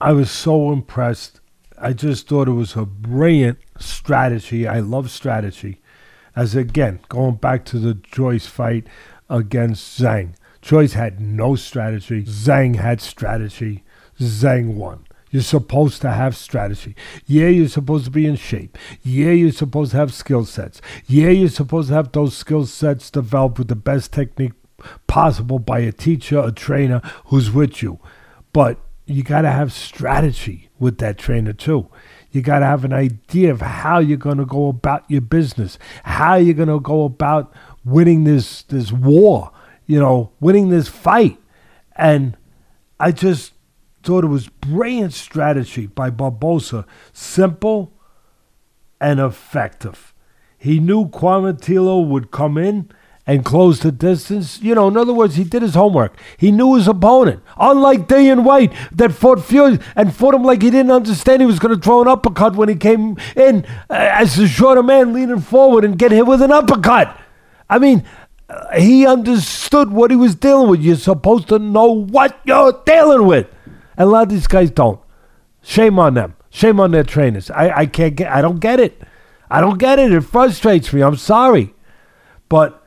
I 0.00 0.12
was 0.12 0.30
so 0.30 0.72
impressed 0.72 1.40
I 1.80 1.92
just 1.92 2.28
thought 2.28 2.48
it 2.48 2.52
was 2.52 2.76
a 2.76 2.84
brilliant 2.84 3.58
strategy. 3.78 4.66
I 4.66 4.80
love 4.80 5.10
strategy. 5.10 5.80
As 6.34 6.54
again, 6.54 7.00
going 7.08 7.36
back 7.36 7.64
to 7.66 7.78
the 7.78 7.94
Joyce 7.94 8.46
fight 8.46 8.86
against 9.30 10.00
Zhang. 10.00 10.34
Joyce 10.60 10.94
had 10.94 11.20
no 11.20 11.54
strategy. 11.54 12.24
Zhang 12.24 12.76
had 12.76 13.00
strategy. 13.00 13.84
Zhang 14.18 14.74
won. 14.74 15.06
You're 15.30 15.42
supposed 15.42 16.00
to 16.02 16.10
have 16.10 16.36
strategy. 16.36 16.96
Yeah, 17.26 17.48
you're 17.48 17.68
supposed 17.68 18.06
to 18.06 18.10
be 18.10 18.26
in 18.26 18.36
shape. 18.36 18.78
Yeah, 19.02 19.30
you're 19.30 19.52
supposed 19.52 19.90
to 19.92 19.98
have 19.98 20.12
skill 20.12 20.44
sets. 20.44 20.80
Yeah, 21.06 21.30
you're 21.30 21.48
supposed 21.48 21.88
to 21.88 21.94
have 21.94 22.12
those 22.12 22.36
skill 22.36 22.66
sets 22.66 23.10
developed 23.10 23.58
with 23.58 23.68
the 23.68 23.76
best 23.76 24.12
technique 24.12 24.52
possible 25.06 25.58
by 25.58 25.80
a 25.80 25.92
teacher, 25.92 26.40
a 26.40 26.52
trainer 26.52 27.00
who's 27.26 27.50
with 27.50 27.82
you. 27.82 27.98
But 28.52 28.78
you 29.06 29.22
got 29.22 29.42
to 29.42 29.50
have 29.50 29.72
strategy 29.72 30.70
with 30.78 30.98
that 30.98 31.18
trainer 31.18 31.52
too. 31.52 31.88
You 32.30 32.42
got 32.42 32.58
to 32.58 32.66
have 32.66 32.84
an 32.84 32.92
idea 32.92 33.50
of 33.50 33.60
how 33.60 33.98
you're 33.98 34.18
going 34.18 34.38
to 34.38 34.44
go 34.44 34.68
about 34.68 35.10
your 35.10 35.22
business, 35.22 35.78
how 36.04 36.36
you're 36.36 36.54
going 36.54 36.68
to 36.68 36.80
go 36.80 37.04
about 37.04 37.52
winning 37.84 38.24
this 38.24 38.62
this 38.64 38.92
war, 38.92 39.50
you 39.86 39.98
know, 39.98 40.32
winning 40.40 40.68
this 40.68 40.88
fight. 40.88 41.38
And 41.96 42.36
I 43.00 43.12
just 43.12 43.54
thought 44.02 44.24
it 44.24 44.28
was 44.28 44.48
brilliant 44.48 45.12
strategy 45.12 45.86
by 45.86 46.10
Barboza. 46.10 46.86
Simple 47.12 47.92
and 49.00 49.20
effective. 49.20 50.14
He 50.56 50.80
knew 50.80 51.08
Quarantillo 51.08 52.06
would 52.08 52.30
come 52.30 52.58
in 52.58 52.90
and 53.28 53.44
close 53.44 53.80
the 53.80 53.92
distance. 53.92 54.60
You 54.62 54.74
know, 54.74 54.88
in 54.88 54.96
other 54.96 55.12
words, 55.12 55.36
he 55.36 55.44
did 55.44 55.62
his 55.62 55.74
homework. 55.74 56.18
He 56.38 56.50
knew 56.50 56.74
his 56.74 56.88
opponent. 56.88 57.42
Unlike 57.58 58.08
Dillian 58.08 58.42
Whyte 58.42 58.72
that 58.90 59.12
fought 59.12 59.44
Fury 59.44 59.78
and 59.94 60.14
fought 60.14 60.34
him 60.34 60.42
like 60.42 60.62
he 60.62 60.70
didn't 60.70 60.90
understand 60.90 61.42
he 61.42 61.46
was 61.46 61.58
going 61.58 61.76
to 61.76 61.80
throw 61.80 62.00
an 62.00 62.08
uppercut 62.08 62.56
when 62.56 62.70
he 62.70 62.74
came 62.74 63.16
in 63.36 63.66
uh, 63.90 63.94
as 63.94 64.36
the 64.36 64.48
shorter 64.48 64.82
man 64.82 65.12
leaning 65.12 65.40
forward 65.40 65.84
and 65.84 65.98
get 65.98 66.10
hit 66.10 66.26
with 66.26 66.40
an 66.40 66.50
uppercut. 66.50 67.20
I 67.68 67.78
mean, 67.78 68.02
uh, 68.48 68.78
he 68.78 69.06
understood 69.06 69.92
what 69.92 70.10
he 70.10 70.16
was 70.16 70.34
dealing 70.34 70.70
with. 70.70 70.80
You're 70.80 70.96
supposed 70.96 71.48
to 71.48 71.58
know 71.58 71.92
what 71.92 72.40
you're 72.44 72.82
dealing 72.86 73.26
with. 73.26 73.46
And 73.98 74.08
a 74.08 74.10
lot 74.10 74.22
of 74.22 74.28
these 74.30 74.46
guys 74.46 74.70
don't. 74.70 75.00
Shame 75.60 75.98
on 75.98 76.14
them. 76.14 76.36
Shame 76.50 76.80
on 76.80 76.92
their 76.92 77.02
trainers. 77.02 77.50
I, 77.50 77.80
I 77.80 77.86
can't 77.86 78.14
get 78.16 78.32
I 78.32 78.40
don't 78.40 78.60
get 78.60 78.80
it. 78.80 79.02
I 79.50 79.60
don't 79.60 79.78
get 79.78 79.98
it. 79.98 80.12
It 80.12 80.20
frustrates 80.22 80.92
me. 80.92 81.02
I'm 81.02 81.16
sorry. 81.16 81.74
But 82.48 82.82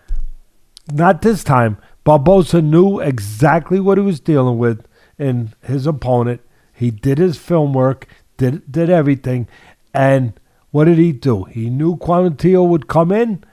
not 0.92 1.22
this 1.22 1.44
time. 1.44 1.78
Barboza 2.04 2.62
knew 2.62 3.00
exactly 3.00 3.80
what 3.80 3.98
he 3.98 4.04
was 4.04 4.20
dealing 4.20 4.58
with 4.58 4.88
in 5.20 5.54
his 5.62 5.86
opponent. 5.86 6.42
He 6.74 6.90
did 6.90 7.20
his 7.20 7.38
film 7.38 7.74
work, 7.74 8.08
did 8.38 8.72
did 8.72 8.90
everything, 8.90 9.48
and 9.94 10.34
what 10.72 10.86
did 10.86 10.98
he 10.98 11.12
do? 11.12 11.44
He 11.44 11.70
knew 11.70 11.98
Quarantillo 11.98 12.68
would 12.68 12.88
come 12.88 13.12
in. 13.12 13.44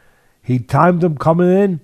He 0.42 0.58
timed 0.58 1.04
him 1.04 1.18
coming 1.18 1.50
in. 1.50 1.80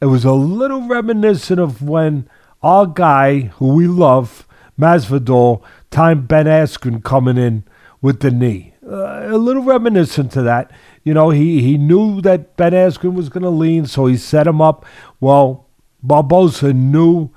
It 0.00 0.06
was 0.06 0.24
a 0.24 0.32
little 0.32 0.86
reminiscent 0.86 1.58
of 1.58 1.82
when 1.82 2.28
our 2.62 2.86
guy, 2.86 3.50
who 3.56 3.74
we 3.74 3.88
love, 3.88 4.46
Masvidal, 4.78 5.62
timed 5.90 6.28
Ben 6.28 6.46
Askren 6.46 7.02
coming 7.02 7.36
in 7.36 7.64
with 8.02 8.20
the 8.20 8.30
knee. 8.30 8.74
Uh, 8.86 9.28
a 9.28 9.38
little 9.38 9.62
reminiscent 9.62 10.30
to 10.32 10.42
that. 10.42 10.70
You 11.04 11.14
know, 11.14 11.30
he, 11.30 11.62
he 11.62 11.78
knew 11.78 12.20
that 12.22 12.56
Ben 12.56 12.72
Askren 12.72 13.14
was 13.14 13.28
going 13.28 13.42
to 13.42 13.50
lean, 13.50 13.86
so 13.86 14.06
he 14.06 14.16
set 14.16 14.46
him 14.46 14.60
up. 14.60 14.84
Well, 15.20 15.66
Barboza 16.02 16.72
knew 16.72 17.30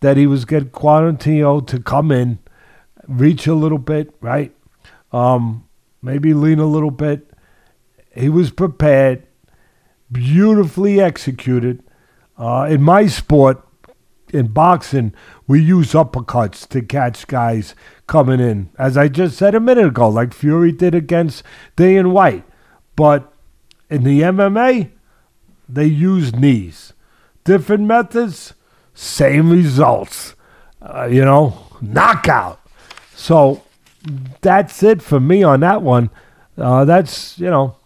that 0.00 0.16
he 0.16 0.26
was 0.26 0.44
getting 0.44 0.70
Quarantillo 0.70 1.66
to 1.66 1.80
come 1.80 2.10
in, 2.12 2.38
reach 3.08 3.46
a 3.46 3.54
little 3.54 3.78
bit, 3.78 4.14
right? 4.20 4.54
Um, 5.12 5.66
maybe 6.02 6.34
lean 6.34 6.58
a 6.58 6.66
little 6.66 6.90
bit. 6.90 7.30
He 8.14 8.28
was 8.28 8.50
prepared, 8.50 9.26
beautifully 10.12 11.00
executed. 11.00 11.82
Uh, 12.36 12.66
in 12.68 12.82
my 12.82 13.06
sport, 13.06 13.63
in 14.34 14.48
boxing, 14.48 15.14
we 15.46 15.62
use 15.62 15.92
uppercuts 15.92 16.68
to 16.68 16.82
catch 16.82 17.26
guys 17.26 17.74
coming 18.06 18.40
in, 18.40 18.70
as 18.78 18.96
I 18.96 19.08
just 19.08 19.38
said 19.38 19.54
a 19.54 19.60
minute 19.60 19.86
ago, 19.86 20.08
like 20.08 20.34
Fury 20.34 20.72
did 20.72 20.94
against 20.94 21.42
Dillian 21.76 22.10
Whyte. 22.10 22.44
But 22.96 23.32
in 23.88 24.04
the 24.04 24.20
MMA, 24.20 24.90
they 25.68 25.86
use 25.86 26.34
knees. 26.34 26.92
Different 27.44 27.84
methods, 27.84 28.54
same 28.94 29.50
results. 29.50 30.34
Uh, 30.82 31.06
you 31.06 31.24
know, 31.24 31.66
knockout. 31.80 32.60
So 33.14 33.62
that's 34.40 34.82
it 34.82 35.00
for 35.00 35.20
me 35.20 35.42
on 35.42 35.60
that 35.60 35.82
one. 35.82 36.10
Uh, 36.56 36.84
that's 36.84 37.38
you 37.38 37.50
know, 37.50 37.76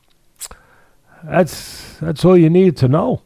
that's 1.25 1.97
that's 1.99 2.25
all 2.25 2.37
you 2.37 2.51
need 2.51 2.77
to 2.79 2.89
know, 2.89 3.23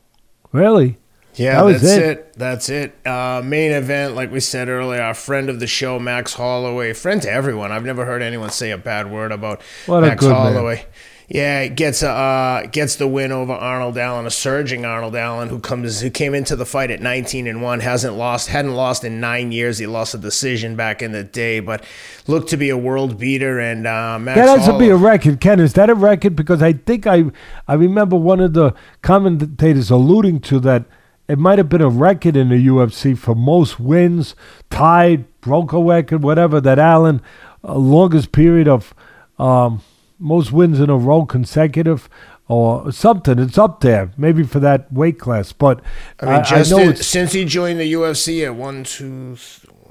really. 0.53 0.99
Yeah, 1.35 1.63
that 1.63 1.73
that's 1.73 1.85
it. 1.85 2.19
it. 2.19 2.33
That's 2.35 2.69
it. 2.69 3.07
Uh, 3.07 3.41
main 3.45 3.73
event, 3.73 4.15
like 4.15 4.31
we 4.31 4.41
said 4.41 4.69
earlier, 4.69 5.01
our 5.01 5.15
friend 5.15 5.49
of 5.49 5.61
the 5.61 5.67
show, 5.67 5.99
Max 5.99 6.35
Holloway, 6.35 6.93
friend 6.93 7.23
to 7.23 7.31
everyone. 7.31 7.73
I've 7.73 7.85
never 7.85 8.05
heard 8.05 8.23
anyone 8.23 8.51
say 8.51 8.71
a 8.71 8.79
bad 8.79 9.11
word 9.11 9.33
about 9.33 9.63
what 9.87 10.03
Max 10.03 10.25
Holloway. 10.25 10.77
Man. 10.77 10.87
Yeah, 11.29 11.69
gets 11.69 12.03
uh 12.03 12.67
gets 12.71 12.97
the 12.97 13.09
win 13.09 13.33
over 13.33 13.55
Arnold 13.55 13.97
Allen, 13.97 14.27
a 14.27 14.31
surging 14.31 14.85
Arnold 14.85 15.17
Allen 15.17 15.49
who 15.49 15.61
comes 15.61 16.03
who 16.03 16.11
came 16.11 16.35
into 16.35 16.57
the 16.57 16.67
fight 16.67 16.91
at 16.91 17.01
19 17.01 17.47
and 17.47 17.63
1, 17.63 17.81
hasn't 17.81 18.17
lost, 18.17 18.49
hadn't 18.49 18.75
lost 18.75 19.03
in 19.03 19.19
9 19.19 19.51
years. 19.51 19.79
He 19.79 19.87
lost 19.87 20.13
a 20.13 20.19
decision 20.19 20.77
back 20.77 21.01
in 21.01 21.13
the 21.13 21.25
day, 21.25 21.61
but 21.61 21.85
looked 22.27 22.51
to 22.51 22.59
be 22.59 22.69
a 22.69 22.77
world 22.77 23.19
beater 23.19 23.59
and 23.59 23.87
uh 23.87 24.19
Max 24.19 24.39
That 24.39 24.59
has 24.59 24.67
to 24.69 24.79
be 24.79 24.91
a 24.91 24.97
record. 24.97 25.41
Ken, 25.41 25.59
is 25.59 25.73
that 25.73 25.89
a 25.89 25.95
record 25.95 26.37
because 26.37 26.61
I 26.61 26.75
think 26.75 27.07
I 27.07 27.25
I 27.67 27.75
remember 27.75 28.17
one 28.17 28.41
of 28.41 28.53
the 28.53 28.75
commentators 29.01 29.91
alluding 29.91 30.41
to 30.41 30.61
that 30.61 30.85
it 31.29 31.39
might 31.39 31.59
have 31.59 31.69
been 31.69 31.83
a 31.83 31.89
record 31.89 32.37
in 32.37 32.49
the 32.49 32.67
UFC 32.67 33.17
for 33.17 33.35
most 33.35 33.79
wins, 33.79 34.35
tied, 34.71 35.25
broke 35.41 35.73
a 35.73 35.81
record, 35.81 36.23
whatever, 36.23 36.61
that 36.61 36.79
Allen, 36.79 37.23
uh, 37.65 37.75
longest 37.75 38.33
period 38.33 38.69
of 38.69 38.93
um, 39.39 39.83
most 40.19 40.53
wins 40.53 40.81
in 40.81 40.91
a 40.91 40.97
row 40.97 41.25
consecutive 41.25 42.09
or 42.49 42.93
something. 42.93 43.39
It's 43.39 43.59
up 43.59 43.81
there, 43.81 44.13
maybe 44.17 44.43
for 44.43 44.61
that 44.61 44.93
weight 44.93 45.19
class. 45.19 45.53
But 45.53 45.81
I 46.21 46.27
mean, 46.27 46.45
just 46.45 46.73
I 46.73 46.83
in, 46.83 46.97
since 46.97 47.33
he 47.33 47.45
joined 47.45 47.81
the 47.81 47.93
UFC 47.93 48.45
at 48.45 48.55
one, 48.55 48.85
two, 48.85 49.37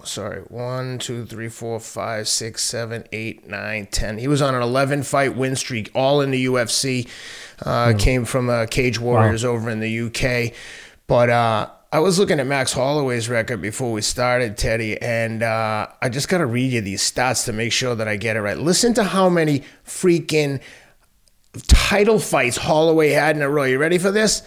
sorry, 0.04 0.42
one, 0.42 1.00
two, 1.00 1.26
three, 1.26 1.50
four, 1.50 1.80
five, 1.80 2.28
six, 2.28 2.64
seven, 2.64 3.06
eight, 3.12 3.48
nine, 3.48 3.88
ten. 3.88 4.18
He 4.18 4.28
was 4.28 4.42
on 4.42 4.54
an 4.54 4.62
eleven 4.62 5.02
fight 5.04 5.36
win 5.36 5.56
streak, 5.56 5.90
all 5.96 6.22
in 6.22 6.32
the 6.32 6.46
UFC. 6.46 7.08
Uh, 7.64 7.92
hmm. 7.92 7.98
Came 7.98 8.26
from 8.26 8.50
uh, 8.50 8.66
Cage 8.68 9.00
Warriors 9.00 9.44
wow. 9.46 9.52
over 9.52 9.70
in 9.70 9.80
the 9.80 10.02
UK. 10.02 10.54
But 11.12 11.30
uh, 11.30 11.70
I 11.92 12.00
was 12.00 12.20
looking 12.20 12.40
at 12.40 12.48
Max 12.48 12.72
Holloway's 12.72 13.28
record 13.28 13.62
before 13.62 13.92
we 13.92 14.02
started, 14.02 14.58
Teddy, 14.58 14.98
and 15.02 15.44
uh, 15.44 15.88
I 16.02 16.08
just 16.08 16.30
got 16.30 16.38
to 16.38 16.46
read 16.46 16.72
you 16.72 16.80
these 16.80 17.02
stats 17.02 17.44
to 17.48 17.52
make 17.52 17.74
sure 17.74 17.96
that 17.96 18.08
I 18.08 18.16
get 18.16 18.38
it 18.38 18.42
right. 18.42 18.58
Listen 18.58 18.94
to 18.94 19.04
how 19.04 19.28
many 19.28 19.64
freaking 19.86 20.62
title 21.68 22.18
fights 22.18 22.56
Holloway 22.56 23.10
had 23.10 23.36
in 23.36 23.42
a 23.42 23.50
row. 23.50 23.66
You 23.66 23.78
ready 23.78 23.98
for 23.98 24.10
this? 24.10 24.42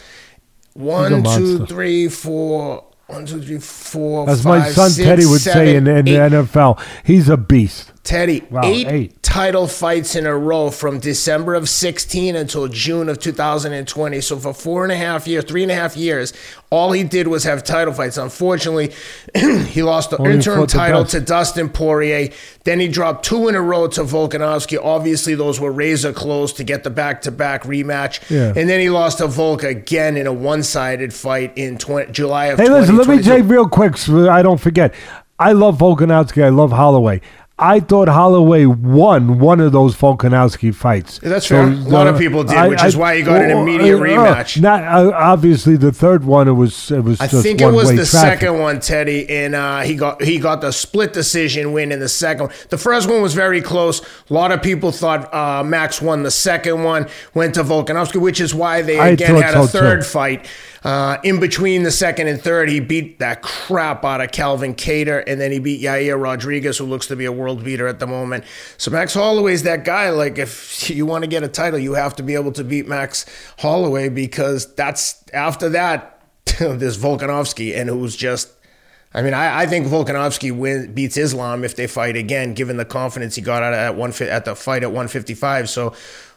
One, 0.73 1.23
two, 1.23 1.67
three, 1.67 2.09
four. 2.09 2.87
One, 3.09 3.27
two, 3.27 3.43
three, 3.43 3.59
four. 3.59 4.31
As 4.31 4.43
five, 4.43 4.63
my 4.63 4.71
son 4.71 4.89
six, 4.89 5.07
Teddy 5.07 5.27
would 5.27 5.43
seven, 5.43 5.67
say 5.67 5.77
in, 5.77 5.87
in 5.87 6.05
the 6.07 6.13
NFL, 6.13 6.83
he's 7.05 7.29
a 7.29 7.37
beast. 7.37 7.93
Teddy, 8.05 8.43
wow, 8.51 8.61
eight, 8.65 8.87
eight, 8.87 9.23
title 9.23 9.67
fights 9.67 10.15
in 10.15 10.27
a 10.27 10.37
row 10.37 10.71
from 10.71 11.01
December 11.01 11.55
of 11.55 11.71
16 11.71 12.37
until 12.37 12.69
June 12.69 13.09
of 13.09 13.19
2020. 13.19 14.21
So 14.21 14.39
for 14.39 14.53
four 14.53 14.85
and 14.85 14.93
a 14.93 14.97
half 14.97 15.27
years, 15.27 15.45
three 15.45 15.63
and 15.63 15.73
a 15.73 15.75
half 15.75 15.97
years, 15.97 16.35
all 16.69 16.93
he 16.93 17.03
did 17.03 17.29
was 17.29 17.45
have 17.45 17.65
title 17.65 17.95
fights. 17.95 18.19
Unfortunately, 18.19 18.93
he 19.35 19.83
lost 19.83 20.11
the 20.11 20.19
Only 20.19 20.35
interim 20.35 20.67
title 20.67 21.07
to 21.07 21.19
Dustin 21.19 21.71
Poirier. 21.71 22.29
Then 22.65 22.79
he 22.79 22.89
dropped 22.89 23.25
two 23.25 23.49
in 23.49 23.55
a 23.55 23.63
row 23.63 23.89
to 23.89 24.03
Volkanovski. 24.03 24.79
Obviously, 24.83 25.35
those 25.35 25.59
were 25.59 25.73
razor 25.73 26.13
close 26.13 26.53
to 26.55 26.65
get 26.65 26.85
the 26.85 26.91
back 26.91 27.23
to 27.23 27.31
back 27.31 27.63
rematch. 27.63 28.21
Yeah. 28.29 28.53
And 28.55 28.69
then 28.69 28.81
he 28.81 28.91
lost 28.91 29.17
to 29.19 29.29
Volk 29.29 29.63
again 29.63 30.19
in 30.19 30.27
a 30.27 30.33
one 30.33 30.63
sided 30.63 31.15
fight 31.15 31.57
in 31.57 31.79
20, 31.79 32.13
July 32.13 32.47
of 32.47 32.59
Hey, 32.59 32.69
listen, 32.69 32.97
let 32.97 33.09
me 33.09 33.23
say 33.23 33.41
real 33.41 33.67
quick 33.67 33.97
so 33.97 34.29
I 34.29 34.43
don't 34.43 34.61
forget. 34.61 34.95
I 35.39 35.53
love 35.53 35.79
Volkanovski. 35.79 36.45
I 36.45 36.51
love 36.51 36.71
Holloway. 36.71 37.23
I 37.57 37.79
thought 37.79 38.09
Holloway 38.09 38.67
won 38.67 39.39
one 39.39 39.61
of 39.61 39.71
those 39.71 39.95
Volkanovski 39.95 40.75
fights. 40.75 41.21
That's 41.21 41.47
so, 41.47 41.55
fair. 41.55 41.69
a 41.69 41.77
lot 41.89 42.09
of 42.09 42.19
people 42.19 42.43
did, 42.43 42.69
which 42.69 42.81
I, 42.81 42.89
is 42.89 42.97
why 42.97 43.17
he 43.17 43.23
got 43.23 43.43
an 43.43 43.53
immediate 43.53 43.97
uh, 43.97 44.01
rematch. 44.01 44.61
Not 44.61 44.83
uh, 44.83 45.13
obviously 45.15 45.77
the 45.77 45.93
third 45.93 46.25
one. 46.25 46.49
It 46.49 46.53
was 46.53 46.91
it 46.91 47.05
was. 47.05 47.21
I 47.21 47.29
think 47.29 47.61
it 47.61 47.71
was 47.71 47.91
the 47.91 48.05
traffic. 48.07 48.41
second 48.41 48.59
one, 48.59 48.81
Teddy, 48.81 49.29
and 49.31 49.55
uh, 49.55 49.83
he 49.83 49.95
got 49.95 50.21
he 50.21 50.41
got 50.41 50.63
the 50.63 50.73
split 50.73 51.13
decision 51.13 51.73
win 51.73 51.93
in 51.93 52.01
the 52.01 52.09
second. 52.09 52.47
one. 52.47 52.55
The 52.71 52.79
first 52.79 53.09
one 53.09 53.23
was 53.23 53.35
very 53.35 53.61
close. 53.61 54.01
A 54.29 54.35
lot 54.35 54.51
of 54.51 54.61
people 54.61 54.91
thought 54.91 55.33
uh, 55.33 55.63
Max 55.63 56.03
won 56.03 56.25
the 56.25 56.33
second 56.33 56.83
one, 56.83 57.09
went 57.35 57.55
to 57.55 57.63
Volkanovski, 57.63 58.21
which 58.21 58.41
is 58.41 58.53
why 58.53 58.83
they 58.83 58.99
again 58.99 59.41
had 59.41 59.55
a 59.55 59.69
third 59.69 60.05
fight. 60.05 60.49
Uh, 60.85 61.17
in 61.25 61.41
between 61.41 61.83
the 61.83 61.91
second 61.91 62.29
and 62.29 62.41
third, 62.41 62.69
he 62.69 62.79
beat 62.79 63.19
that 63.19 63.41
crap 63.41 64.05
out 64.05 64.21
of 64.21 64.31
Calvin 64.33 64.75
Kattar, 64.75 65.25
and 65.27 65.41
then 65.41 65.51
he 65.51 65.59
beat 65.59 65.81
Yair 65.81 66.23
Rodriguez, 66.23 66.77
who 66.77 66.85
looks 66.85 67.07
to 67.07 67.17
be 67.17 67.25
a 67.25 67.33
world 67.33 67.65
beater 67.65 67.87
at 67.87 68.01
the 68.01 68.07
moment. 68.07 68.45
So 68.77 68.91
Max 68.91 69.15
Holloway's 69.15 69.63
that 69.63 69.87
guy. 69.87 70.11
Like, 70.11 70.37
if 70.37 70.91
you 70.95 71.07
want 71.07 71.25
to 71.25 71.29
get 71.29 71.43
a 71.43 71.49
title, 71.49 71.79
you 71.79 71.95
have 71.95 72.15
to 72.17 72.23
be 72.23 72.35
able 72.35 72.53
to 72.53 72.65
beat 72.65 72.87
Max 72.87 73.25
Holloway 73.59 74.11
because 74.11 74.75
that's 74.75 75.25
after 75.33 75.71
that, 75.71 76.21
there's 76.59 76.99
Volkanovski, 76.99 77.75
and 77.75 77.89
who's 77.89 78.15
just. 78.15 78.51
I 79.17 79.23
mean, 79.23 79.33
I, 79.33 79.61
I 79.61 79.67
think 79.67 79.87
Volkanovski 79.87 80.51
win, 80.51 80.93
beats 80.93 81.17
Islam 81.17 81.63
if 81.63 81.77
they 81.77 81.87
fight 81.87 82.17
again, 82.17 82.53
given 82.53 82.79
the 82.79 82.85
confidence 82.85 83.37
he 83.37 83.43
got 83.43 83.63
out 83.63 83.73
of 83.73 83.79
at 83.79 83.95
one 83.95 84.13
at 84.21 84.45
the 84.45 84.57
fight 84.57 84.83
at 84.83 84.89
155. 84.89 85.71
So 85.71 85.95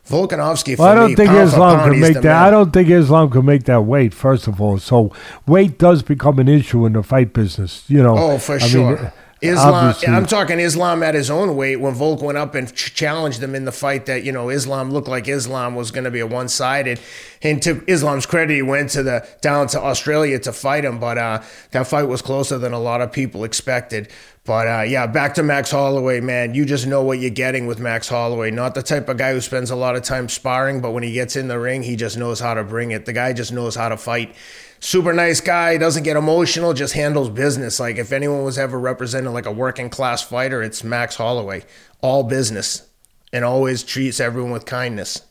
Volkanovski. 0.08 0.78
Well, 0.78 0.88
I 0.88 0.96
don't 0.96 1.10
me, 1.10 1.16
think 1.16 1.32
Islam 1.32 1.90
can 1.90 2.00
make 2.00 2.14
that. 2.14 2.24
Man. 2.24 2.44
I 2.44 2.50
don't 2.50 2.72
think 2.72 2.90
Islam 2.90 3.30
can 3.30 3.46
make 3.46 3.64
that 3.66 3.82
weight. 3.82 4.14
First 4.14 4.48
of 4.48 4.62
all, 4.62 4.78
so 4.80 5.14
weight 5.46 5.78
does 5.78 6.02
become 6.02 6.40
an 6.40 6.48
issue 6.48 6.86
in 6.86 6.94
the 6.94 7.04
fight 7.04 7.34
business. 7.34 7.84
You 7.88 8.04
know. 8.04 8.18
Oh, 8.18 8.38
for 8.38 8.56
I 8.56 8.60
sure. 8.60 8.98
Mean, 8.98 9.12
Islam, 9.42 9.74
Obviously. 9.74 10.08
I'm 10.08 10.26
talking 10.26 10.60
Islam 10.60 11.04
at 11.04 11.14
his 11.14 11.30
own 11.30 11.56
weight. 11.56 11.76
When 11.76 11.94
Volk 11.94 12.24
went 12.24 12.40
up 12.40 12.56
and 12.56 12.74
challenged 12.74 13.42
him 13.42 13.54
in 13.54 13.66
the 13.66 13.72
fight, 13.72 14.08
that 14.08 14.24
you 14.24 14.32
know 14.32 14.50
Islam 14.50 14.90
looked 14.90 15.08
like 15.08 15.28
Islam 15.28 15.76
was 15.76 15.92
going 15.92 16.06
to 16.06 16.12
be 16.12 16.20
a 16.20 16.26
one 16.26 16.50
sided. 16.50 17.00
And 17.44 17.62
to 17.62 17.84
Islam's 17.86 18.26
credit, 18.26 18.56
he 18.56 18.64
went 18.64 18.90
to 18.92 19.04
the 19.04 19.28
down 19.42 19.68
to 19.68 19.80
Australia 19.80 20.40
to 20.40 20.52
fight 20.52 20.86
him, 20.86 21.00
but 21.00 21.20
uh, 21.20 21.44
that 21.72 21.86
fight 21.86 22.04
was 22.04 22.24
closer 22.24 22.58
than 22.58 22.74
a 22.74 22.80
lot 22.80 23.02
of 23.02 23.12
people 23.12 23.44
expected. 23.44 24.10
But 24.48 24.66
uh, 24.66 24.82
yeah, 24.84 25.08
back 25.08 25.34
to 25.34 25.44
Max 25.44 25.72
Holloway, 25.72 26.22
man. 26.22 26.56
You 26.56 26.64
just 26.64 26.88
know 26.88 27.04
what 27.04 27.20
you're 27.20 27.30
getting 27.30 27.68
with 27.68 27.82
Max 27.82 28.08
Holloway. 28.08 28.50
Not 28.50 28.76
the 28.76 28.82
type 28.82 29.10
of 29.10 29.18
guy 29.18 29.34
who 29.34 29.42
spends 29.42 29.72
a 29.72 29.76
lot 29.76 29.98
of 29.98 30.04
time 30.04 30.30
sparring, 30.30 30.80
but 30.80 30.92
when 30.92 31.04
he 31.04 31.12
gets 31.12 31.36
in 31.36 31.50
the 31.50 31.60
ring, 31.60 31.84
he 31.84 31.98
just 31.98 32.18
knows 32.18 32.40
how 32.40 32.54
to 32.54 32.64
bring 32.64 32.92
it. 32.92 33.06
The 33.06 33.12
guy 33.12 33.34
just 33.34 33.52
knows 33.52 33.76
how 33.76 33.90
to 33.90 33.98
fight. 33.98 34.34
Super 34.80 35.12
nice 35.12 35.42
guy, 35.42 35.76
doesn't 35.76 36.04
get 36.04 36.16
emotional, 36.16 36.74
just 36.74 36.94
handles 36.94 37.30
business. 37.30 37.78
Like 37.78 37.98
if 37.98 38.14
anyone 38.14 38.46
was 38.46 38.58
ever 38.58 38.80
represented 38.80 39.34
like 39.34 39.46
a 39.46 39.52
working 39.52 39.90
class 39.90 40.22
fighter, 40.24 40.64
it's 40.64 40.82
Max 40.82 41.18
Holloway. 41.18 41.66
All 42.00 42.24
business 42.24 42.88
and 43.34 43.44
always 43.44 43.84
treats 43.84 44.22
everyone 44.22 44.52
with 44.52 44.66
kindness. 44.66 45.24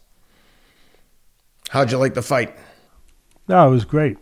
How'd 1.71 1.91
you 1.91 1.97
like 1.97 2.13
the 2.13 2.21
fight? 2.21 2.55
No, 3.49 3.67
it 3.67 3.71
was 3.71 3.87
great. 3.87 4.19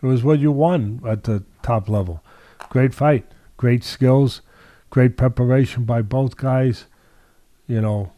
It 0.00 0.06
was 0.06 0.22
what 0.22 0.38
you 0.38 0.52
won 0.52 1.00
at 1.04 1.24
the 1.24 1.42
top 1.64 1.88
level. 1.88 2.22
Great 2.70 2.94
fight 2.94 3.26
great 3.58 3.84
skills, 3.84 4.40
great 4.88 5.18
preparation 5.18 5.84
by 5.84 6.00
both 6.00 6.38
guys. 6.38 6.86
You 7.66 7.82
know, 7.82 8.12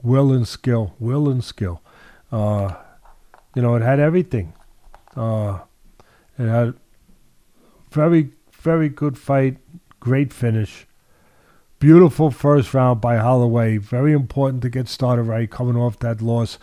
will 0.00 0.32
and 0.32 0.46
skill, 0.46 0.94
will 1.00 1.28
and 1.28 1.42
skill. 1.42 1.82
Uh, 2.30 2.74
you 3.56 3.62
know, 3.62 3.74
it 3.74 3.82
had 3.82 3.98
everything. 3.98 4.52
Uh, 5.16 5.60
it 6.38 6.46
had 6.46 6.74
very, 7.90 8.30
very 8.52 8.88
good 8.88 9.18
fight, 9.18 9.56
great 9.98 10.32
finish. 10.32 10.86
Beautiful 11.80 12.30
first 12.30 12.72
round 12.72 13.00
by 13.00 13.16
Holloway. 13.16 13.78
Very 13.78 14.12
important 14.12 14.62
to 14.62 14.70
get 14.70 14.88
started 14.88 15.24
right, 15.24 15.50
coming 15.50 15.76
off 15.76 15.98
that 15.98 16.22
loss. 16.22 16.58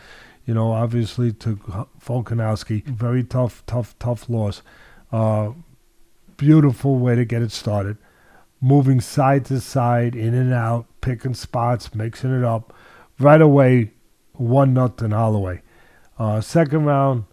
You 0.45 0.53
know, 0.53 0.71
obviously 0.71 1.31
to 1.33 1.55
Volkanovski. 2.03 2.83
Very 2.85 3.23
tough, 3.23 3.63
tough, 3.67 3.97
tough 3.99 4.29
loss. 4.29 4.61
Uh, 5.11 5.51
beautiful 6.37 6.97
way 6.97 7.15
to 7.15 7.25
get 7.25 7.41
it 7.41 7.51
started 7.51 7.97
moving 8.61 9.01
side 9.01 9.45
to 9.45 9.59
side, 9.59 10.15
in 10.15 10.33
and 10.33 10.53
out, 10.53 10.85
picking 11.01 11.33
spots, 11.33 11.93
mixing 11.95 12.37
it 12.37 12.45
up. 12.45 12.73
Right 13.19 13.41
away, 13.41 13.91
one 14.33 14.73
nothing 14.73 15.11
Holloway. 15.11 15.61
Uh, 16.17 16.39
second 16.41 16.85
round 16.85 17.25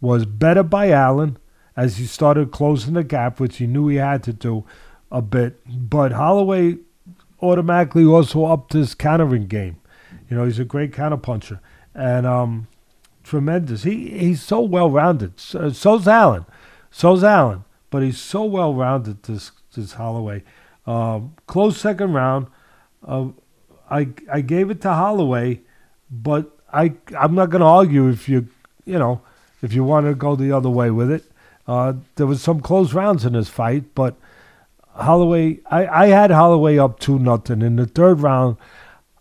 was 0.00 0.26
better 0.26 0.62
by 0.62 0.90
Allen 0.90 1.38
as 1.76 1.96
he 1.96 2.04
started 2.04 2.52
closing 2.52 2.94
the 2.94 3.02
gap, 3.02 3.40
which 3.40 3.56
he 3.56 3.66
knew 3.66 3.88
he 3.88 3.96
had 3.96 4.22
to 4.24 4.32
do 4.32 4.64
a 5.10 5.22
bit. 5.22 5.60
But 5.66 6.12
Holloway 6.12 6.78
automatically 7.40 8.04
also 8.04 8.44
upped 8.44 8.74
his 8.74 8.94
countering 8.94 9.46
game. 9.46 9.80
You 10.28 10.36
know, 10.36 10.44
he's 10.44 10.58
a 10.58 10.64
great 10.64 10.92
counterpuncher 10.92 11.60
and 11.94 12.26
um, 12.26 12.68
tremendous. 13.22 13.82
He 13.82 14.10
he's 14.18 14.42
so 14.42 14.60
well 14.60 14.90
rounded. 14.90 15.38
So, 15.40 15.70
so's 15.70 16.08
Allen. 16.08 16.46
So's 16.90 17.24
Allen. 17.24 17.64
But 17.90 18.02
he's 18.02 18.18
so 18.18 18.44
well 18.44 18.74
rounded. 18.74 19.22
This 19.22 19.52
this 19.74 19.94
Holloway. 19.94 20.42
Um, 20.86 21.34
close 21.46 21.78
second 21.78 22.12
round. 22.12 22.46
Uh, 23.06 23.28
I 23.90 24.08
I 24.30 24.40
gave 24.40 24.70
it 24.70 24.80
to 24.82 24.92
Holloway, 24.92 25.60
but 26.10 26.50
I 26.72 26.94
I'm 27.18 27.34
not 27.34 27.50
going 27.50 27.60
to 27.60 27.66
argue 27.66 28.08
if 28.08 28.28
you 28.28 28.48
you 28.84 28.98
know 28.98 29.22
if 29.62 29.72
you 29.72 29.84
want 29.84 30.06
to 30.06 30.14
go 30.14 30.36
the 30.36 30.52
other 30.52 30.70
way 30.70 30.90
with 30.90 31.10
it. 31.10 31.24
Uh, 31.66 31.94
there 32.16 32.26
was 32.26 32.42
some 32.42 32.60
close 32.60 32.92
rounds 32.92 33.24
in 33.24 33.32
this 33.32 33.48
fight, 33.48 33.94
but 33.94 34.16
Holloway 34.90 35.60
I, 35.70 35.86
I 35.86 36.06
had 36.08 36.30
Holloway 36.30 36.78
up 36.78 37.00
two 37.00 37.18
nothing 37.18 37.62
in 37.62 37.76
the 37.76 37.86
third 37.86 38.20
round. 38.20 38.56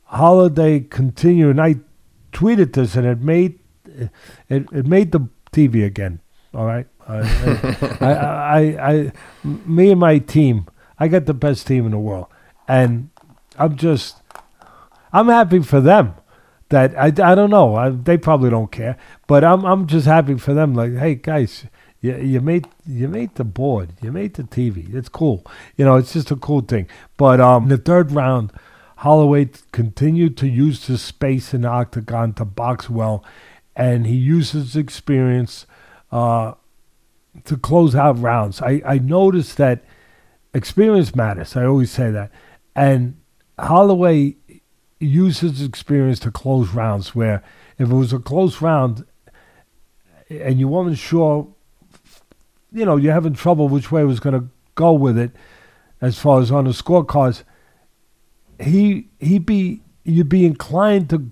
Holloway 0.05 0.81
continued, 0.81 1.51
and 1.51 1.61
I 1.61 1.75
tweeted 2.31 2.73
this, 2.73 2.95
and 2.95 3.07
it 3.07 3.21
made 3.21 3.59
it 4.49 4.67
it 4.71 4.85
made 4.85 5.11
the 5.11 5.29
TV 5.51 5.85
again. 5.85 6.19
All 6.53 6.65
right, 6.65 6.87
I, 7.07 7.17
I, 8.01 8.11
I, 8.11 8.91
I, 8.91 9.11
me 9.43 9.91
and 9.91 9.99
my 9.99 10.19
team 10.19 10.67
I 11.03 11.09
got 11.09 11.25
the 11.25 11.33
best 11.33 11.67
team 11.67 11.85
in 11.85 11.91
the 11.91 11.99
world, 11.99 12.27
and 12.65 13.09
I'm 13.59 13.75
just 13.75 14.21
I'm 15.11 15.27
happy 15.27 15.59
for 15.59 15.81
them. 15.81 16.13
That 16.69 16.97
I, 16.97 17.07
I 17.07 17.35
don't 17.35 17.49
know. 17.49 17.75
I, 17.75 17.89
they 17.89 18.17
probably 18.17 18.49
don't 18.49 18.71
care, 18.71 18.95
but 19.27 19.43
I'm 19.43 19.65
I'm 19.65 19.85
just 19.85 20.05
happy 20.07 20.37
for 20.37 20.53
them. 20.53 20.73
Like, 20.73 20.95
hey 20.95 21.15
guys, 21.15 21.65
you 21.99 22.15
you 22.15 22.39
made 22.39 22.69
you 22.87 23.09
made 23.09 23.35
the 23.35 23.43
board, 23.43 23.89
you 24.01 24.13
made 24.13 24.35
the 24.35 24.43
TV. 24.43 24.95
It's 24.95 25.09
cool. 25.09 25.45
You 25.75 25.83
know, 25.83 25.97
it's 25.97 26.13
just 26.13 26.31
a 26.31 26.37
cool 26.37 26.61
thing. 26.61 26.87
But 27.17 27.41
um, 27.41 27.63
in 27.63 27.69
the 27.69 27.77
third 27.77 28.13
round, 28.13 28.53
Holloway 28.99 29.49
continued 29.73 30.37
to 30.37 30.47
use 30.47 30.85
his 30.85 31.01
space 31.01 31.53
in 31.53 31.63
the 31.63 31.67
octagon 31.67 32.31
to 32.35 32.45
box 32.45 32.89
well, 32.89 33.25
and 33.75 34.07
he 34.07 34.15
used 34.15 34.53
his 34.53 34.77
experience 34.77 35.67
uh, 36.13 36.53
to 37.43 37.57
close 37.57 37.93
out 37.93 38.17
rounds. 38.21 38.61
I 38.61 38.81
I 38.85 38.99
noticed 38.99 39.57
that 39.57 39.83
experience 40.53 41.15
matters. 41.15 41.55
I 41.55 41.65
always 41.65 41.91
say 41.91 42.11
that. 42.11 42.31
And 42.75 43.19
Holloway 43.59 44.35
uses 44.99 45.61
experience 45.61 46.19
to 46.19 46.31
close 46.31 46.69
rounds 46.69 47.13
where 47.13 47.43
if 47.77 47.89
it 47.89 47.93
was 47.93 48.13
a 48.13 48.19
close 48.19 48.61
round 48.61 49.05
and 50.29 50.59
you 50.59 50.67
weren't 50.67 50.97
sure, 50.97 51.47
you 52.71 52.85
know, 52.85 52.95
you're 52.95 53.13
having 53.13 53.33
trouble 53.33 53.67
which 53.67 53.91
way 53.91 54.03
was 54.03 54.19
going 54.19 54.39
to 54.39 54.47
go 54.75 54.93
with 54.93 55.17
it 55.17 55.31
as 56.01 56.17
far 56.17 56.41
as 56.41 56.51
on 56.51 56.65
the 56.65 56.71
scorecards, 56.71 57.43
he 58.59 59.09
he'd 59.19 59.45
be 59.45 59.81
you'd 60.03 60.29
be 60.29 60.45
inclined 60.45 61.09
to 61.09 61.31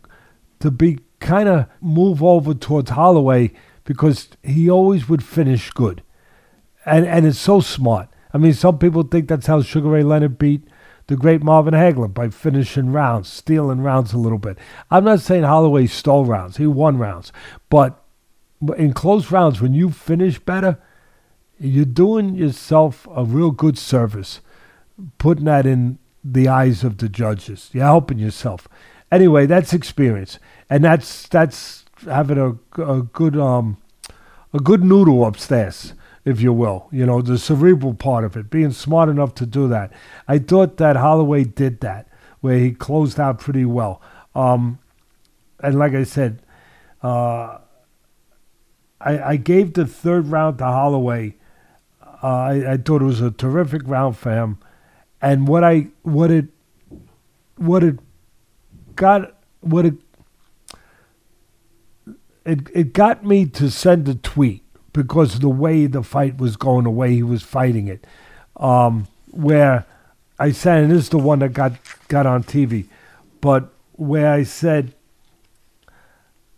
to 0.60 0.72
be 0.72 1.00
kind 1.20 1.50
of 1.50 1.68
move 1.82 2.24
over 2.24 2.54
towards 2.54 2.92
Holloway 2.92 3.52
because 3.84 4.30
he 4.44 4.70
always 4.70 5.10
would 5.10 5.24
finish 5.24 5.72
good. 5.72 6.04
And 6.86 7.06
and 7.06 7.26
it's 7.26 7.40
so 7.40 7.60
smart. 7.60 8.10
I 8.34 8.38
mean, 8.38 8.54
some 8.54 8.78
people 8.78 9.04
think 9.04 9.28
that's 9.28 9.48
how 9.48 9.62
Sugar 9.62 9.90
Ray 9.90 10.04
Leonard 10.04 10.38
beat 10.38 10.64
the 11.08 11.18
great 11.18 11.44
Marvin 11.44 11.74
Hagler 11.74 12.14
by 12.14 12.30
finishing 12.30 12.92
rounds, 12.92 13.28
stealing 13.28 13.82
rounds 13.82 14.14
a 14.14 14.18
little 14.18 14.38
bit. 14.38 14.58
I'm 14.90 15.04
not 15.04 15.20
saying 15.20 15.44
Holloway 15.44 15.88
stole 15.88 16.26
rounds, 16.26 16.58
he 16.58 16.68
won 16.68 16.98
rounds. 16.98 17.34
But 17.70 18.02
in 18.78 18.94
close 18.94 19.32
rounds, 19.32 19.62
when 19.62 19.74
you 19.74 19.90
finish 19.90 20.40
better, 20.40 20.80
you're 21.60 21.86
doing 21.86 22.36
yourself 22.36 23.08
a 23.14 23.24
real 23.26 23.52
good 23.52 23.78
service, 23.78 24.42
putting 25.18 25.46
that 25.46 25.66
in 25.66 26.00
the 26.24 26.48
eyes 26.48 26.84
of 26.84 26.98
the 26.98 27.10
judges. 27.10 27.70
You're 27.74 27.84
helping 27.84 28.20
yourself. 28.20 28.68
Anyway, 29.12 29.46
that's 29.46 29.74
experience, 29.74 30.40
and 30.70 30.84
that's 30.84 31.28
that's 31.28 31.86
having 32.06 32.38
a, 32.38 32.82
a 32.82 33.02
good 33.04 33.38
um 33.38 33.78
a 34.54 34.60
good 34.60 34.84
noodle 34.84 35.26
upstairs 35.26 35.94
if 36.26 36.42
you 36.42 36.54
will. 36.54 36.88
You 36.92 37.06
know, 37.06 37.22
the 37.22 37.38
cerebral 37.38 37.94
part 37.94 38.24
of 38.24 38.36
it, 38.38 38.50
being 38.50 38.72
smart 38.72 39.10
enough 39.10 39.34
to 39.36 39.46
do 39.46 39.68
that. 39.70 39.92
I 40.28 40.40
thought 40.40 40.78
that 40.78 40.96
Holloway 40.96 41.44
did 41.44 41.82
that, 41.82 42.08
where 42.42 42.58
he 42.58 42.72
closed 42.72 43.20
out 43.20 43.40
pretty 43.40 43.66
well. 43.66 44.02
Um, 44.36 44.80
and 45.62 45.78
like 45.78 45.94
I 45.94 46.04
said, 46.04 46.42
uh, 47.04 47.58
I, 49.00 49.20
I 49.20 49.36
gave 49.36 49.74
the 49.74 49.86
third 49.86 50.28
round 50.28 50.60
to 50.60 50.66
Holloway. 50.66 51.36
Uh, 52.24 52.28
I, 52.28 52.74
I 52.74 52.78
thought 52.78 53.02
it 53.02 53.06
was 53.06 53.22
a 53.22 53.32
terrific 53.32 53.82
round 53.86 54.18
for 54.18 54.32
him, 54.32 54.60
and 55.22 55.48
what 55.48 55.64
I 55.64 55.88
what 56.04 56.30
it 56.30 56.50
what 57.58 57.84
it 57.84 57.98
got 58.96 59.36
what 59.62 59.86
it 59.86 59.96
it 62.46 62.70
it 62.74 62.94
got 62.94 63.26
me 63.26 63.48
to 63.48 63.72
send 63.72 64.08
a 64.08 64.16
tweet 64.16 64.61
because 64.94 65.40
the 65.40 65.50
way 65.50 65.88
the 65.88 66.04
fight 66.04 66.38
was 66.38 66.58
going, 66.58 66.84
the 66.84 66.90
way 66.90 67.14
he 67.14 67.24
was 67.24 67.44
fighting 67.44 67.88
it. 67.88 68.06
Um, 68.58 69.08
where 69.32 69.86
I 70.38 70.52
said, 70.52 70.84
and 70.84 70.92
this 70.92 71.04
is 71.04 71.10
the 71.10 71.18
one 71.18 71.40
that 71.40 71.54
got 71.54 71.74
got 72.08 72.26
on 72.26 72.44
TV, 72.44 72.88
but 73.40 73.74
where 73.94 74.32
I 74.32 74.44
said, 74.44 74.94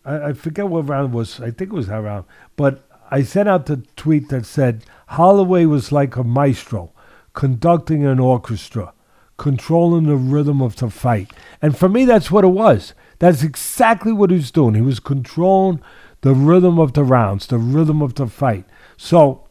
I, 0.03 0.29
I 0.29 0.33
forget 0.33 0.67
what 0.67 0.87
round 0.87 1.13
it 1.13 1.15
was. 1.15 1.39
I 1.39 1.51
think 1.51 1.71
it 1.71 1.75
was 1.75 1.87
that 1.87 2.01
round, 2.01 2.25
but 2.55 2.87
I 3.11 3.23
sent 3.23 3.47
out 3.47 3.67
the 3.67 3.77
tweet 3.95 4.29
that 4.29 4.45
said 4.45 4.83
Holloway 5.07 5.65
was 5.65 5.91
like 5.91 6.15
a 6.15 6.23
maestro 6.23 6.91
conducting 7.33 8.05
an 8.05 8.19
orchestra, 8.19 8.93
controlling 9.37 10.05
the 10.05 10.15
rhythm 10.15 10.61
of 10.61 10.75
the 10.77 10.89
fight. 10.89 11.31
And 11.61 11.77
for 11.77 11.89
me, 11.89 12.05
that's 12.05 12.31
what 12.31 12.43
it 12.43 12.49
was. 12.49 12.93
That's 13.19 13.43
exactly 13.43 14.13
what 14.13 14.29
he 14.29 14.37
was 14.37 14.51
doing. 14.51 14.75
He 14.75 14.81
was 14.81 14.99
controlling 14.99 15.81
the 16.23 16.33
rhythm 16.33 16.79
of 16.79 16.93
the 16.93 17.03
rounds, 17.03 17.47
the 17.47 17.57
rhythm 17.57 18.01
of 18.01 18.15
the 18.15 18.27
fight. 18.27 18.63
So 18.97 19.43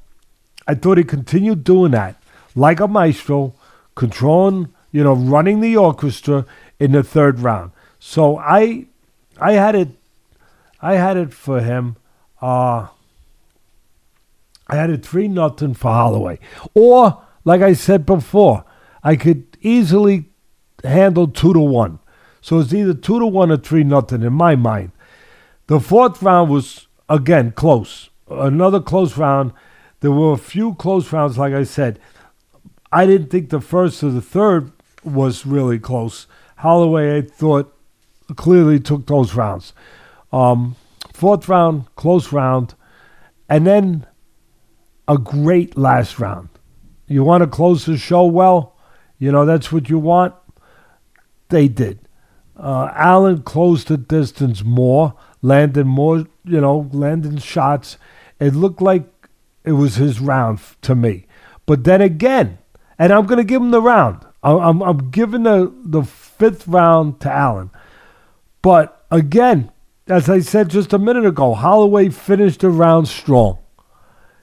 I 0.67 0.75
thought 0.75 0.97
he 0.99 1.05
continued 1.05 1.65
doing 1.65 1.93
that 1.93 2.17
like 2.55 2.81
a 2.81 2.89
maestro, 2.89 3.55
controlling, 3.95 4.73
you 4.91 5.05
know, 5.05 5.13
running 5.13 5.61
the 5.61 5.77
orchestra 5.77 6.47
in 6.81 6.93
the 6.93 7.03
third 7.03 7.41
round. 7.41 7.73
So 7.99 8.39
I 8.39 8.87
I 9.39 9.53
had 9.53 9.75
it 9.75 9.89
I 10.81 10.95
had 10.95 11.19
it 11.19 11.35
for 11.35 11.61
him. 11.61 11.97
Uh 12.41 12.89
I 14.67 14.77
had 14.77 14.89
it 14.89 15.05
three 15.05 15.29
nothing 15.29 15.75
for 15.75 15.93
Holloway. 15.93 16.39
Or, 16.73 17.23
like 17.45 17.61
I 17.61 17.75
said 17.75 18.07
before, 18.07 18.65
I 19.05 19.17
could 19.17 19.59
easily 19.61 20.31
handle 20.83 21.29
two 21.29 21.53
to 21.53 21.61
one. 21.61 21.99
So 22.41 22.61
it's 22.61 22.73
either 22.73 22.95
two 22.95 23.19
to 23.19 23.27
one 23.27 23.53
or 23.53 23.59
three 23.59 23.85
nothing 23.85 24.23
in 24.23 24.33
my 24.33 24.57
mind. 24.57 24.93
The 25.73 25.81
fourth 25.81 26.23
round 26.23 26.51
was, 26.51 26.87
again, 27.09 27.53
close. 27.53 28.11
Another 28.29 28.79
close 28.79 29.17
round. 29.17 29.55
There 30.01 30.11
were 30.13 30.35
a 30.35 30.37
few 30.37 30.75
close 30.75 31.11
rounds, 31.15 31.39
like 31.39 31.55
I 31.55 31.63
said. 31.63 31.99
I 32.93 33.07
didn't 33.07 33.31
think 33.31 33.49
the 33.49 33.59
first 33.59 34.05
or 34.05 34.11
the 34.11 34.21
third 34.21 34.71
was 35.03 35.47
really 35.47 35.79
close. 35.79 36.27
Holloway, 36.57 37.17
I 37.17 37.23
thought, 37.23 37.75
clearly 38.37 38.81
took 38.81 39.07
those 39.07 39.35
rounds. 39.35 39.73
Um, 40.31 40.77
fourth 41.15 41.49
round, 41.49 41.87
close 41.97 42.33
round, 42.33 42.75
and 43.49 43.67
then 43.67 44.07
a 45.09 45.17
great 45.17 45.79
last 45.79 46.19
round. 46.19 46.51
You 47.07 47.25
want 47.25 47.45
to 47.45 47.47
close 47.47 47.87
the 47.87 47.97
show 47.97 48.27
well? 48.27 48.77
You 49.19 49.33
know, 49.33 49.47
that's 49.47 49.73
what 49.73 49.89
you 49.89 49.99
want. 49.99 50.35
They 51.49 51.67
did. 51.67 52.07
Uh, 52.59 52.93
Allen 52.95 53.43
closed 53.43 53.89
the 53.89 53.97
distance 53.97 54.63
more, 54.63 55.15
landed 55.43 55.85
more, 55.85 56.27
you 56.45 56.61
know, 56.61 56.89
landing 56.93 57.39
shots. 57.39 57.99
It 58.41 58.55
looked 58.55 58.81
like 58.81 59.05
it 59.65 59.73
was 59.73 59.97
his 59.97 60.21
round 60.21 60.61
to 60.83 60.95
me. 60.95 61.27
But 61.67 61.85
then 61.85 62.01
again, 62.01 62.59
and 62.99 63.13
I'm 63.13 63.27
going 63.27 63.39
to 63.39 63.45
give 63.45 63.61
him 63.61 63.71
the 63.71 63.83
round. 63.83 64.25
I'm, 64.43 64.83
I'm 64.83 65.11
giving 65.11 65.45
the, 65.45 65.73
the 65.85 66.03
fifth 66.03 66.67
round 66.67 67.21
to 67.21 67.31
Allen. 67.31 67.71
But 68.61 69.05
again, 69.11 69.71
as 70.09 70.29
I 70.29 70.41
said 70.41 70.71
just 70.71 70.93
a 70.93 70.99
minute 70.99 71.25
ago, 71.25 71.55
Holloway 71.55 72.09
finished 72.09 72.61
the 72.61 72.71
round 72.71 73.09
strong. 73.09 73.59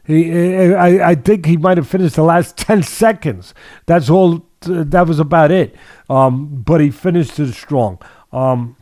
He, 0.05 0.73
I, 0.73 1.11
I 1.11 1.15
think 1.15 1.45
he 1.45 1.57
might 1.57 1.77
have 1.77 1.87
finished 1.87 2.15
the 2.15 2.23
last 2.23 2.57
10 2.57 2.83
seconds. 2.83 3.53
That's 3.85 4.09
all, 4.09 4.45
that 4.61 5.07
was 5.07 5.19
about 5.19 5.51
it. 5.51 5.75
Um, 6.09 6.63
but 6.63 6.81
he 6.81 6.91
finished 6.91 7.39
it 7.39 7.53
strong. 7.53 7.99
Um, 8.31 8.75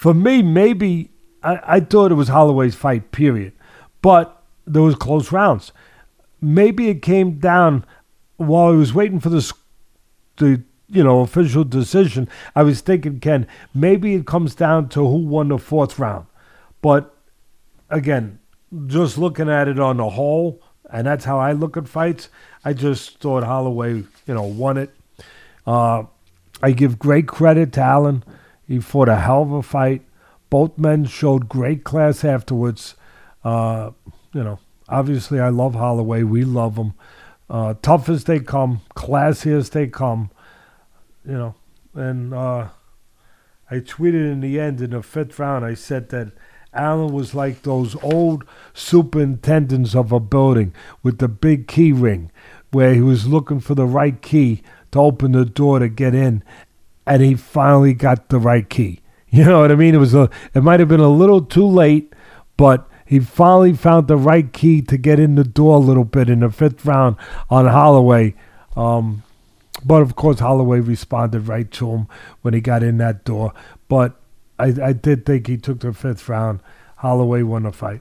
for 0.00 0.14
me, 0.14 0.40
maybe 0.40 1.10
I, 1.42 1.60
I 1.62 1.80
thought 1.80 2.10
it 2.10 2.14
was 2.14 2.28
Holloway's 2.28 2.74
fight, 2.74 3.12
period. 3.12 3.52
But 4.00 4.42
there 4.66 4.80
was 4.80 4.94
close 4.94 5.30
rounds. 5.30 5.72
Maybe 6.40 6.88
it 6.88 7.02
came 7.02 7.38
down 7.38 7.84
while 8.38 8.72
I 8.72 8.76
was 8.76 8.94
waiting 8.94 9.20
for 9.20 9.28
the, 9.28 9.52
the 10.38 10.62
you 10.88 11.04
know 11.04 11.20
official 11.20 11.64
decision. 11.64 12.30
I 12.56 12.62
was 12.62 12.80
thinking, 12.80 13.20
Ken, 13.20 13.46
maybe 13.74 14.14
it 14.14 14.26
comes 14.26 14.54
down 14.54 14.88
to 14.88 15.06
who 15.06 15.18
won 15.18 15.48
the 15.48 15.58
fourth 15.58 15.98
round. 15.98 16.24
But 16.80 17.14
again, 17.90 18.38
just 18.86 19.18
looking 19.18 19.50
at 19.50 19.68
it 19.68 19.78
on 19.78 19.98
the 19.98 20.08
whole, 20.08 20.62
and 20.90 21.06
that's 21.06 21.26
how 21.26 21.38
I 21.38 21.52
look 21.52 21.76
at 21.76 21.86
fights. 21.86 22.30
I 22.64 22.72
just 22.72 23.18
thought 23.18 23.44
Holloway, 23.44 23.96
you 23.96 24.34
know, 24.34 24.44
won 24.44 24.78
it. 24.78 24.94
Uh, 25.66 26.04
I 26.62 26.70
give 26.70 26.98
great 26.98 27.28
credit 27.28 27.74
to 27.74 27.82
Allen. 27.82 28.24
He 28.70 28.78
fought 28.78 29.08
a 29.08 29.16
hell 29.16 29.42
of 29.42 29.50
a 29.50 29.62
fight. 29.64 30.02
Both 30.48 30.78
men 30.78 31.04
showed 31.04 31.48
great 31.48 31.82
class 31.82 32.24
afterwards. 32.24 32.94
Uh, 33.42 33.90
you 34.32 34.44
know, 34.44 34.60
obviously, 34.88 35.40
I 35.40 35.48
love 35.48 35.74
Holloway. 35.74 36.22
We 36.22 36.44
love 36.44 36.76
him. 36.76 36.94
Uh, 37.50 37.74
tough 37.82 38.08
as 38.08 38.22
they 38.24 38.38
come, 38.38 38.82
classy 38.94 39.52
as 39.52 39.70
they 39.70 39.88
come. 39.88 40.30
You 41.26 41.32
know, 41.32 41.54
and 41.94 42.32
uh, 42.32 42.68
I 43.68 43.74
tweeted 43.80 44.30
in 44.30 44.40
the 44.40 44.60
end 44.60 44.80
in 44.80 44.90
the 44.90 45.02
fifth 45.02 45.40
round. 45.40 45.64
I 45.64 45.74
said 45.74 46.10
that 46.10 46.30
Allen 46.72 47.12
was 47.12 47.34
like 47.34 47.62
those 47.62 47.96
old 48.04 48.44
superintendents 48.72 49.96
of 49.96 50.12
a 50.12 50.20
building 50.20 50.72
with 51.02 51.18
the 51.18 51.26
big 51.26 51.66
key 51.66 51.90
ring, 51.90 52.30
where 52.70 52.94
he 52.94 53.00
was 53.00 53.26
looking 53.26 53.58
for 53.58 53.74
the 53.74 53.84
right 53.86 54.22
key 54.22 54.62
to 54.92 55.00
open 55.00 55.32
the 55.32 55.44
door 55.44 55.80
to 55.80 55.88
get 55.88 56.14
in, 56.14 56.44
and 57.10 57.22
he 57.24 57.34
finally 57.34 57.92
got 57.92 58.28
the 58.28 58.38
right 58.38 58.68
key. 58.70 59.00
You 59.32 59.44
know 59.44 59.60
what 59.60 59.70
I 59.70 59.76
mean? 59.76 59.94
It 59.94 59.98
was 59.98 60.12
a, 60.12 60.28
it 60.54 60.64
might 60.64 60.80
have 60.80 60.88
been 60.88 60.98
a 60.98 61.08
little 61.08 61.40
too 61.40 61.64
late, 61.64 62.12
but 62.56 62.88
he 63.06 63.20
finally 63.20 63.74
found 63.74 64.08
the 64.08 64.16
right 64.16 64.52
key 64.52 64.82
to 64.82 64.96
get 64.96 65.20
in 65.20 65.36
the 65.36 65.44
door 65.44 65.76
a 65.76 65.78
little 65.78 66.02
bit 66.02 66.28
in 66.28 66.40
the 66.40 66.50
fifth 66.50 66.84
round 66.84 67.14
on 67.48 67.68
Holloway. 67.68 68.34
Um, 68.74 69.22
but 69.84 70.02
of 70.02 70.16
course, 70.16 70.40
Holloway 70.40 70.80
responded 70.80 71.46
right 71.46 71.70
to 71.70 71.90
him 71.92 72.08
when 72.42 72.54
he 72.54 72.60
got 72.60 72.82
in 72.82 72.98
that 72.98 73.24
door. 73.24 73.52
But 73.86 74.16
I, 74.58 74.74
I 74.82 74.92
did 74.92 75.24
think 75.24 75.46
he 75.46 75.56
took 75.56 75.78
the 75.78 75.92
fifth 75.92 76.28
round. 76.28 76.58
Holloway 76.96 77.42
won 77.42 77.62
the 77.62 77.70
fight. 77.70 78.00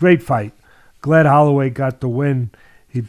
Great 0.00 0.22
fight. 0.22 0.54
Glad 1.02 1.26
Holloway 1.26 1.68
got 1.68 2.00
the 2.00 2.08
win. 2.08 2.48
He 2.88 3.02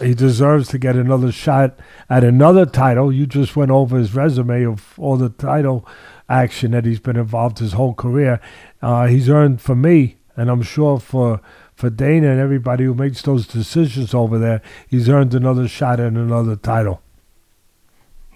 he 0.00 0.14
deserves 0.14 0.68
to 0.68 0.78
get 0.78 0.96
another 0.96 1.32
shot 1.32 1.78
at 2.08 2.24
another 2.24 2.66
title. 2.66 3.12
You 3.12 3.26
just 3.26 3.56
went 3.56 3.70
over 3.70 3.98
his 3.98 4.14
resume 4.14 4.64
of 4.64 4.98
all 4.98 5.16
the 5.16 5.30
title 5.30 5.86
action 6.28 6.70
that 6.70 6.84
he's 6.84 7.00
been 7.00 7.16
involved 7.16 7.58
his 7.58 7.72
whole 7.72 7.94
career. 7.94 8.40
Uh, 8.82 9.06
he's 9.06 9.28
earned 9.28 9.60
for 9.60 9.74
me, 9.74 10.16
and 10.36 10.50
I'm 10.50 10.62
sure 10.62 11.00
for 11.00 11.40
for 11.74 11.88
Dana 11.88 12.30
and 12.30 12.40
everybody 12.40 12.84
who 12.84 12.94
makes 12.94 13.22
those 13.22 13.46
decisions 13.46 14.12
over 14.12 14.38
there, 14.38 14.60
he's 14.86 15.08
earned 15.08 15.34
another 15.34 15.66
shot 15.66 15.98
at 15.98 16.12
another 16.12 16.56
title. 16.56 17.00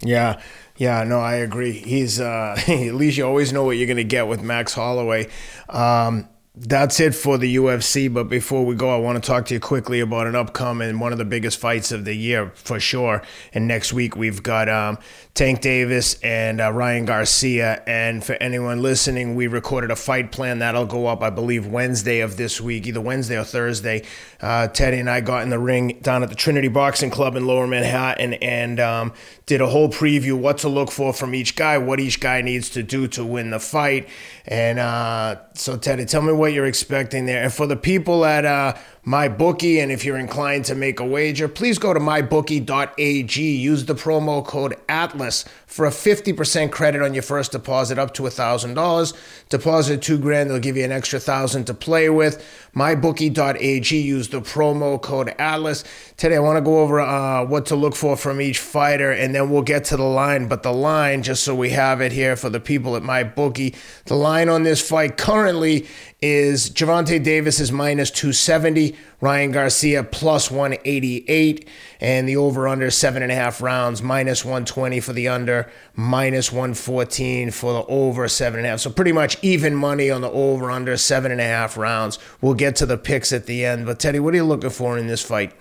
Yeah, 0.01 0.40
yeah, 0.76 1.05
no, 1.05 1.20
I 1.20 1.34
agree. 1.36 1.72
He's 1.72 2.20
uh, 2.20 2.57
at 2.68 2.95
least 2.95 3.18
you 3.18 3.26
always 3.26 3.53
know 3.53 3.64
what 3.64 3.76
you're 3.76 3.86
going 3.86 3.97
to 3.99 4.05
get 4.05 4.26
with 4.26 4.42
Max 4.42 4.74
Holloway. 4.74 5.28
Um, 5.68 6.28
that's 6.57 7.00
it 7.00 7.16
for 7.16 7.36
the 7.36 7.57
UFC. 7.57 8.12
But 8.12 8.28
before 8.28 8.64
we 8.64 8.76
go, 8.76 8.94
I 8.94 8.98
want 8.98 9.22
to 9.22 9.26
talk 9.26 9.46
to 9.46 9.55
you 9.55 9.61
quickly 9.61 9.98
about 9.98 10.28
an 10.28 10.36
upcoming 10.36 11.00
one 11.00 11.11
of 11.11 11.18
the 11.18 11.24
biggest 11.24 11.59
fights 11.59 11.90
of 11.90 12.05
the 12.05 12.14
year 12.14 12.52
for 12.55 12.78
sure. 12.78 13.22
And 13.52 13.66
next 13.66 13.92
week 13.92 14.14
we've 14.14 14.40
got 14.40 14.68
um, 14.68 14.98
Tank 15.34 15.61
Davis 15.62 16.14
and 16.22 16.61
uh, 16.61 16.70
Ryan 16.70 17.07
Garcia. 17.07 17.82
And 17.88 18.22
for 18.22 18.34
anyone 18.34 18.82
listening, 18.82 19.34
we 19.34 19.48
recorded 19.48 19.90
a 19.90 19.96
fight 19.96 20.30
plan 20.30 20.61
that'll 20.61 20.86
go 20.86 21.07
up, 21.07 21.22
I 21.22 21.30
believe, 21.30 21.66
Wednesday 21.66 22.20
of 22.20 22.36
this 22.36 22.61
week, 22.61 22.86
either 22.86 23.00
Wednesday 23.00 23.36
or 23.36 23.44
Thursday. 23.44 24.05
Uh, 24.45 24.68
Teddy 24.68 24.99
and 24.99 25.09
I 25.09 25.22
got 25.22 25.42
in 25.42 25.49
the 25.49 25.59
ring 25.59 25.99
down 26.03 26.22
at 26.22 26.28
the 26.28 26.34
Trinity 26.34 26.68
Boxing 26.68 27.11
Club 27.11 27.34
in 27.34 27.47
Lower 27.47 27.66
Manhattan 27.66 28.34
and 28.34 28.78
um, 28.78 29.14
did 29.47 29.62
a 29.62 29.66
whole 29.66 29.88
preview, 29.88 30.34
what 30.34 30.59
to 30.59 30.68
look 30.68 30.90
for 30.90 31.14
from 31.14 31.34
each 31.34 31.57
guy, 31.57 31.78
what 31.78 31.99
each 31.99 32.20
guy 32.20 32.42
needs 32.42 32.68
to 32.70 32.82
do 32.82 33.09
to 33.09 33.24
win 33.24 33.49
the 33.49 33.59
fight. 33.59 34.07
And 34.45 34.78
uh, 34.78 35.36
so, 35.55 35.78
Teddy, 35.78 36.05
tell 36.05 36.20
me 36.20 36.34
what 36.34 36.53
you're 36.53 36.66
expecting 36.66 37.24
there. 37.24 37.42
And 37.42 37.55
for 37.55 37.66
the 37.66 37.76
people 37.76 38.26
at 38.26 38.45
uh, 38.45 38.74
MyBookie, 39.07 39.82
and 39.82 39.92
if 39.92 40.02
you're 40.02 40.16
inclined 40.16 40.64
to 40.64 40.74
make 40.74 40.98
a 40.98 41.05
wager, 41.05 41.46
please 41.46 41.78
go 41.78 41.92
to 41.92 42.00
mybookie.ag. 42.00 43.42
Use 43.42 43.84
the 43.84 43.94
promo 43.94 44.42
code 44.42 44.76
ATLAS 44.88 45.44
for 45.66 45.84
a 45.84 45.90
50% 45.90 46.72
credit 46.72 47.02
on 47.02 47.12
your 47.12 47.22
first 47.22 47.52
deposit 47.52 47.98
up 47.98 48.14
to 48.14 48.22
$1,000. 48.22 49.12
Deposit 49.50 50.00
two 50.00 50.16
grand, 50.16 50.48
they'll 50.48 50.59
give 50.59 50.78
you 50.78 50.84
an 50.84 50.92
extra 50.92 51.20
thousand 51.20 51.66
to 51.66 51.74
play 51.74 52.09
with. 52.09 52.42
MyBookie.ag. 52.74 53.94
Use 53.94 54.28
the 54.28 54.40
promo 54.40 55.00
code 55.00 55.34
ATLAS. 55.38 55.84
Today, 56.17 56.37
I 56.37 56.39
want 56.39 56.59
to 56.59 56.62
go 56.62 56.79
over 56.79 57.01
uh, 57.01 57.45
what 57.45 57.67
to 57.67 57.75
look 57.75 57.97
for 57.97 58.17
from 58.17 58.41
each 58.41 58.61
fighter, 58.61 59.11
and 59.11 59.35
then 59.35 59.51
we'll 59.51 59.62
get 59.62 59.87
to 59.87 59.97
the 59.97 60.05
line. 60.05 60.47
But 60.47 60.62
the 60.62 60.73
line, 60.73 61.25
just 61.25 61.43
so 61.43 61.57
we 61.57 61.71
have 61.71 62.01
it 62.01 62.12
here 62.12 62.37
for 62.37 62.49
the 62.49 62.61
people 62.61 62.95
at 62.95 63.03
my 63.03 63.25
bookie, 63.25 63.75
the 64.05 64.15
line 64.15 64.49
on 64.49 64.62
this 64.62 64.81
fight 64.89 65.17
currently 65.17 65.89
is 66.23 66.71
Gervonta 66.71 67.21
Davis 67.21 67.59
is 67.59 67.73
minus 67.73 68.12
270, 68.12 68.95
Ryan 69.21 69.51
Garcia 69.51 70.05
plus 70.05 70.53
188, 70.53 71.69
and 72.01 72.29
the 72.29 72.37
over 72.37 72.69
under 72.69 72.93
seven 72.93 73.25
and 73.25 73.33
a 73.33 73.35
half 73.35 73.61
rounds, 73.61 74.01
minus 74.01 74.45
120 74.45 75.01
for 75.01 75.12
the 75.12 75.27
under, 75.27 75.69
minus 75.97 76.53
114 76.53 77.51
for 77.51 77.73
the 77.73 77.85
over 77.87 78.29
seven 78.29 78.61
and 78.61 78.67
a 78.69 78.71
half. 78.71 78.79
So 78.79 78.91
pretty 78.91 79.11
much 79.11 79.37
even 79.43 79.75
money 79.75 80.11
on 80.12 80.21
the 80.21 80.31
over 80.31 80.71
under 80.71 80.97
seven 80.97 81.33
and 81.33 81.41
a 81.41 81.45
half 81.45 81.77
rounds. 81.77 82.21
We'll 82.41 82.55
get 82.55 82.77
to 82.77 82.87
the 82.87 82.99
picks 82.99 83.33
at 83.33 83.47
the 83.47 83.65
end. 83.65 83.85
But 83.85 83.99
Teddy, 83.99 84.21
what 84.21 84.33
are 84.33 84.37
you 84.37 84.45
looking 84.45 84.71
for 84.71 84.97
in 84.97 85.09
this 85.09 85.21
fight? 85.21 85.53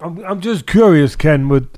I'm, 0.00 0.24
I'm 0.24 0.40
just 0.40 0.66
curious, 0.66 1.16
Ken. 1.16 1.48
With 1.48 1.68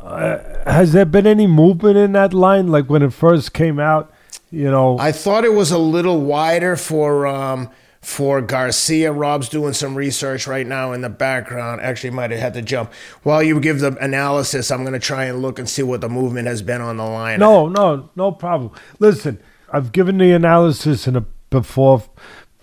uh, 0.00 0.38
has 0.70 0.92
there 0.92 1.04
been 1.04 1.26
any 1.26 1.46
movement 1.46 1.96
in 1.96 2.12
that 2.12 2.32
line? 2.32 2.68
Like 2.68 2.88
when 2.88 3.02
it 3.02 3.12
first 3.12 3.52
came 3.52 3.78
out, 3.78 4.12
you 4.50 4.70
know. 4.70 4.98
I 4.98 5.12
thought 5.12 5.44
it 5.44 5.52
was 5.52 5.70
a 5.70 5.78
little 5.78 6.20
wider 6.20 6.76
for 6.76 7.26
um, 7.26 7.70
for 8.00 8.40
Garcia. 8.40 9.12
Rob's 9.12 9.48
doing 9.48 9.72
some 9.74 9.94
research 9.94 10.46
right 10.46 10.66
now 10.66 10.92
in 10.92 11.02
the 11.02 11.08
background. 11.08 11.80
Actually, 11.80 12.10
might 12.10 12.30
have 12.30 12.40
had 12.40 12.54
to 12.54 12.62
jump. 12.62 12.92
While 13.22 13.42
you 13.42 13.60
give 13.60 13.80
the 13.80 13.96
analysis, 13.98 14.70
I'm 14.70 14.82
going 14.82 14.94
to 14.94 14.98
try 14.98 15.24
and 15.24 15.42
look 15.42 15.58
and 15.58 15.68
see 15.68 15.82
what 15.82 16.00
the 16.00 16.08
movement 16.08 16.48
has 16.48 16.62
been 16.62 16.80
on 16.80 16.96
the 16.96 17.04
line. 17.04 17.38
No, 17.38 17.68
no, 17.68 18.10
no 18.16 18.32
problem. 18.32 18.72
Listen, 18.98 19.40
I've 19.72 19.92
given 19.92 20.18
the 20.18 20.32
analysis 20.32 21.06
in 21.06 21.16
a 21.16 21.26
before, 21.50 22.02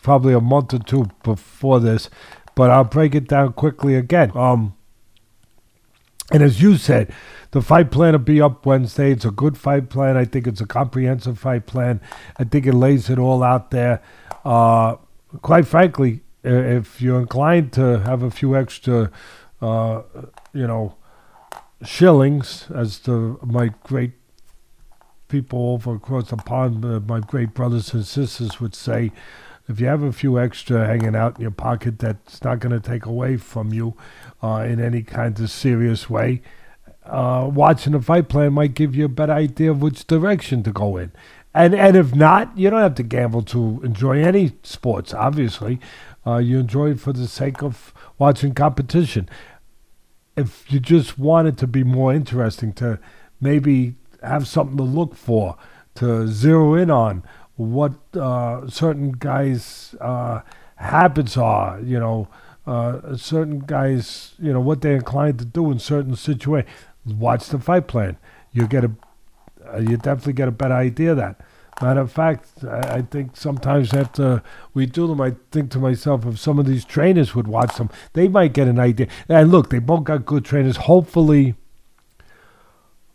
probably 0.02 0.34
a 0.34 0.42
month 0.42 0.74
or 0.74 0.80
two 0.80 1.10
before 1.24 1.80
this, 1.80 2.10
but 2.56 2.70
I'll 2.70 2.84
break 2.84 3.16
it 3.16 3.28
down 3.28 3.54
quickly 3.54 3.96
again. 3.96 4.32
Um, 4.36 4.76
and 6.32 6.42
as 6.42 6.62
you 6.62 6.78
said, 6.78 7.14
the 7.52 7.62
fight 7.62 7.92
plan 7.92 8.14
will 8.14 8.20
be 8.20 8.42
up 8.42 8.66
Wednesday. 8.66 9.12
It's 9.12 9.26
a 9.26 9.32
good 9.32 9.58
fight 9.58 9.90
plan. 9.90 10.18
I 10.18 10.26
think 10.26 10.48
it's 10.48 10.62
a 10.62 10.66
comprehensive 10.66 11.38
fight 11.38 11.68
plan. 11.68 12.02
I 12.38 12.44
think 12.44 12.66
it 12.66 12.74
lays 12.74 13.10
it 13.10 13.20
all 13.20 13.44
out 13.44 13.72
there. 13.72 14.02
Uh, 14.44 14.96
quite 15.42 15.68
frankly, 15.68 16.22
if 16.44 17.02
you're 17.02 17.20
inclined 17.20 17.74
to 17.74 18.00
have 18.00 18.24
a 18.24 18.32
few 18.32 18.56
extra, 18.56 19.12
uh, 19.62 20.02
you 20.54 20.68
know, 20.68 20.96
shillings, 21.84 22.68
as 22.74 23.00
the 23.00 23.38
my 23.44 23.72
great 23.84 24.14
people 25.28 25.74
over 25.74 25.96
across 25.96 26.30
the 26.30 26.38
pond, 26.38 26.84
uh, 26.86 27.00
my 27.08 27.20
great 27.20 27.54
brothers 27.54 27.94
and 27.94 28.06
sisters 28.06 28.60
would 28.60 28.76
say, 28.76 29.12
if 29.68 29.80
you 29.80 29.88
have 29.88 30.04
a 30.04 30.12
few 30.12 30.40
extra 30.40 30.86
hanging 30.86 31.16
out 31.16 31.38
in 31.38 31.42
your 31.42 31.52
pocket, 31.52 31.98
that's 32.00 32.44
not 32.44 32.60
going 32.60 32.80
to 32.80 32.80
take 32.80 33.06
away 33.06 33.38
from 33.38 33.74
you 33.74 33.96
uh, 34.46 34.64
in 34.64 34.80
any 34.80 35.02
kind 35.02 35.40
of 35.40 35.50
serious 35.50 36.10
way. 36.10 36.42
Uh, 37.04 37.50
watching 37.52 37.94
a 37.96 38.02
fight 38.02 38.30
plan 38.30 38.54
might 38.54 38.74
give 38.74 38.96
you 38.96 39.06
a 39.06 39.10
better 39.10 39.34
idea 39.34 39.72
of 39.72 39.82
which 39.82 40.06
direction 40.06 40.62
to 40.64 40.72
go 40.72 40.98
in. 40.98 41.12
And 41.54 41.74
and 41.74 41.96
if 41.96 42.14
not, 42.14 42.56
you 42.58 42.70
don't 42.70 42.82
have 42.82 42.96
to 42.96 43.04
gamble 43.04 43.44
to 43.44 43.82
enjoy 43.84 44.22
any 44.22 44.54
sports. 44.64 45.14
Obviously, 45.14 45.80
uh, 46.28 46.38
you 46.38 46.60
enjoy 46.60 46.92
it 46.92 47.00
for 47.00 47.14
the 47.14 47.28
sake 47.28 47.64
of 47.64 47.94
watching 48.20 48.54
competition. 48.54 49.30
If 50.36 50.72
you 50.72 50.80
just 50.80 51.18
want 51.18 51.48
it 51.48 51.58
to 51.60 51.68
be 51.68 51.84
more 51.84 52.14
interesting, 52.14 52.74
to 52.74 53.00
maybe 53.40 53.96
have 54.22 54.48
something 54.48 54.78
to 54.78 54.84
look 54.84 55.16
for, 55.16 55.56
to 55.96 56.28
zero 56.28 56.74
in 56.74 56.92
on 56.92 57.24
what 57.56 57.94
uh, 58.16 58.68
certain 58.68 59.14
guys' 59.14 59.96
uh, 60.02 60.42
habits 60.76 61.38
are, 61.38 61.80
you 61.80 62.00
know, 62.00 62.28
uh, 62.68 63.16
certain 63.16 63.60
guys, 63.60 64.34
you 64.40 64.52
know, 64.52 64.60
what 64.60 64.82
they're 64.82 64.96
inclined 64.96 65.40
to 65.40 65.46
do 65.46 65.72
in 65.72 65.80
certain 65.80 66.16
situations. 66.16 66.70
Watch 67.06 67.48
the 67.50 67.60
fight 67.60 67.88
plan. 67.88 68.18
You 68.52 68.68
get 68.68 68.84
a, 68.84 68.92
uh, 69.72 69.78
you 69.78 69.98
definitely 69.98 70.34
get 70.34 70.48
a 70.48 70.52
better 70.52 70.74
idea 70.74 71.12
of 71.12 71.18
that. 71.18 71.42
Matter 71.82 72.00
of 72.00 72.12
fact, 72.12 72.64
I, 72.64 72.96
I 72.96 73.02
think 73.02 73.36
sometimes 73.36 73.94
after 73.94 74.42
we 74.74 74.86
do 74.86 75.08
them, 75.08 75.22
I 75.22 75.36
think 75.52 75.72
to 75.72 75.80
myself, 75.80 76.26
if 76.26 76.40
some 76.40 76.58
of 76.58 76.66
these 76.66 76.86
trainers 76.86 77.36
would 77.36 77.48
watch 77.48 77.76
them, 77.76 77.90
they 78.14 78.28
might 78.28 78.54
get 78.54 78.68
an 78.68 78.80
idea. 78.80 79.08
And 79.28 79.52
look, 79.52 79.70
they 79.70 79.80
both 79.80 80.06
got 80.06 80.26
good 80.26 80.46
trainers. 80.46 80.78
Hopefully, 80.78 81.56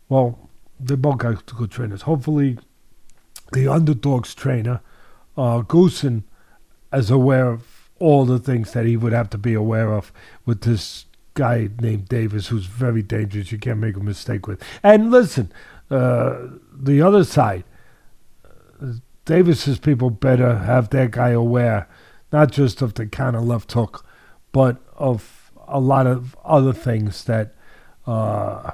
well, 0.07 0.49
they 0.79 0.95
both 0.95 1.17
got 1.17 1.45
good 1.45 1.71
trainers. 1.71 2.03
Hopefully, 2.03 2.59
the 3.51 3.67
underdogs 3.67 4.33
trainer, 4.33 4.79
uh, 5.35 5.61
Goossen, 5.61 6.23
is 6.93 7.09
aware 7.09 7.49
of 7.49 7.70
all 8.01 8.25
the 8.25 8.39
things 8.39 8.73
that 8.73 8.85
he 8.85 8.97
would 8.97 9.13
have 9.13 9.29
to 9.29 9.37
be 9.37 9.53
aware 9.53 9.93
of 9.93 10.11
with 10.45 10.61
this 10.61 11.05
guy 11.35 11.69
named 11.79 12.09
Davis, 12.09 12.47
who's 12.47 12.65
very 12.65 13.01
dangerous. 13.01 13.51
You 13.51 13.59
can't 13.59 13.79
make 13.79 13.95
a 13.95 14.01
mistake 14.01 14.47
with. 14.47 14.61
And 14.83 15.11
listen, 15.11 15.51
uh, 15.89 16.47
the 16.73 17.01
other 17.01 17.23
side, 17.23 17.63
Davis's 19.25 19.79
people 19.79 20.09
better 20.09 20.57
have 20.57 20.89
their 20.89 21.07
guy 21.07 21.29
aware, 21.29 21.87
not 22.31 22.51
just 22.51 22.81
of 22.81 22.95
the 22.95 23.05
kind 23.05 23.35
of 23.35 23.43
left 23.43 23.71
hook, 23.71 24.05
but 24.51 24.77
of 24.97 25.51
a 25.67 25.79
lot 25.79 26.07
of 26.07 26.35
other 26.43 26.73
things 26.73 27.23
that 27.25 27.53
uh, 28.07 28.71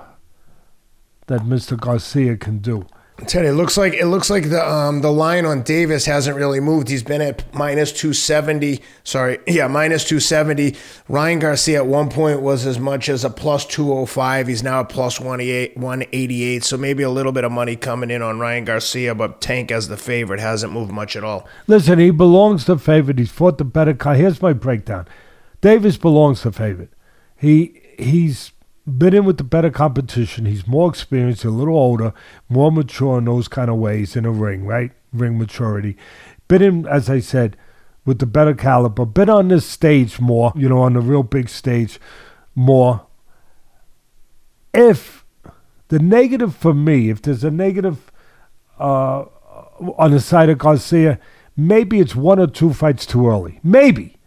that 1.27 1.41
Mr. 1.41 1.77
Garcia 1.77 2.37
can 2.37 2.59
do. 2.59 2.87
Ted, 3.25 3.45
it 3.45 3.53
looks 3.53 3.77
like 3.77 3.93
it 3.95 4.05
looks 4.05 4.29
like 4.29 4.49
the 4.51 4.63
um, 4.63 5.01
the 5.01 5.11
line 5.11 5.45
on 5.45 5.63
Davis 5.63 6.05
hasn't 6.05 6.37
really 6.37 6.59
moved. 6.59 6.87
He's 6.87 7.01
been 7.01 7.21
at 7.21 7.51
minus 7.51 7.91
two 7.91 8.13
seventy. 8.13 8.81
Sorry, 9.03 9.39
yeah, 9.47 9.67
minus 9.67 10.07
two 10.07 10.19
seventy. 10.19 10.75
Ryan 11.09 11.39
Garcia 11.39 11.77
at 11.77 11.87
one 11.87 12.09
point 12.09 12.41
was 12.41 12.67
as 12.67 12.77
much 12.77 13.09
as 13.09 13.25
a 13.25 13.31
plus 13.31 13.65
two 13.65 13.91
oh 13.91 14.05
five. 14.05 14.47
He's 14.47 14.61
now 14.61 14.81
at 14.81 14.89
plus 14.89 15.19
one 15.19 15.41
eight 15.41 15.75
one 15.75 16.03
eighty 16.13 16.43
eight. 16.43 16.63
So 16.63 16.77
maybe 16.77 17.01
a 17.01 17.09
little 17.09 17.31
bit 17.31 17.43
of 17.43 17.51
money 17.51 17.75
coming 17.75 18.11
in 18.11 18.21
on 18.21 18.39
Ryan 18.39 18.65
Garcia, 18.65 19.15
but 19.15 19.41
Tank 19.41 19.71
as 19.71 19.87
the 19.87 19.97
favorite 19.97 20.39
hasn't 20.39 20.71
moved 20.71 20.91
much 20.91 21.15
at 21.15 21.23
all. 21.23 21.47
Listen, 21.65 21.97
he 21.97 22.11
belongs 22.11 22.65
to 22.65 22.77
favorite. 22.77 23.17
He's 23.17 23.31
fought 23.31 23.57
the 23.57 23.65
better 23.65 23.93
guy. 23.93 24.17
Here's 24.17 24.43
my 24.43 24.53
breakdown. 24.53 25.07
Davis 25.61 25.97
belongs 25.97 26.41
to 26.41 26.51
favorite. 26.51 26.93
He 27.35 27.81
he's 27.97 28.51
been 28.87 29.13
in 29.13 29.25
with 29.25 29.37
the 29.37 29.43
better 29.43 29.69
competition. 29.69 30.45
He's 30.45 30.65
more 30.65 30.89
experienced, 30.89 31.43
a 31.43 31.49
little 31.49 31.75
older, 31.75 32.13
more 32.47 32.71
mature 32.71 33.17
in 33.17 33.25
those 33.25 33.47
kind 33.47 33.69
of 33.69 33.77
ways 33.77 34.15
in 34.15 34.25
a 34.25 34.31
ring, 34.31 34.65
right? 34.65 34.91
Ring 35.11 35.37
maturity. 35.37 35.97
Been 36.47 36.61
in, 36.61 36.87
as 36.87 37.09
I 37.09 37.19
said, 37.19 37.57
with 38.05 38.19
the 38.19 38.25
better 38.25 38.53
caliber. 38.53 39.05
Been 39.05 39.29
on 39.29 39.49
this 39.49 39.65
stage 39.65 40.19
more, 40.19 40.53
you 40.55 40.69
know, 40.69 40.79
on 40.79 40.93
the 40.93 41.01
real 41.01 41.23
big 41.23 41.49
stage 41.49 41.99
more. 42.55 43.05
If 44.73 45.25
the 45.89 45.99
negative 45.99 46.55
for 46.55 46.73
me, 46.73 47.09
if 47.09 47.21
there's 47.21 47.43
a 47.43 47.51
negative 47.51 48.11
uh, 48.79 49.25
on 49.97 50.11
the 50.11 50.21
side 50.21 50.49
of 50.49 50.59
Garcia, 50.59 51.19
maybe 51.57 51.99
it's 51.99 52.15
one 52.15 52.39
or 52.39 52.47
two 52.47 52.73
fights 52.73 53.05
too 53.05 53.27
early. 53.27 53.59
Maybe. 53.63 54.17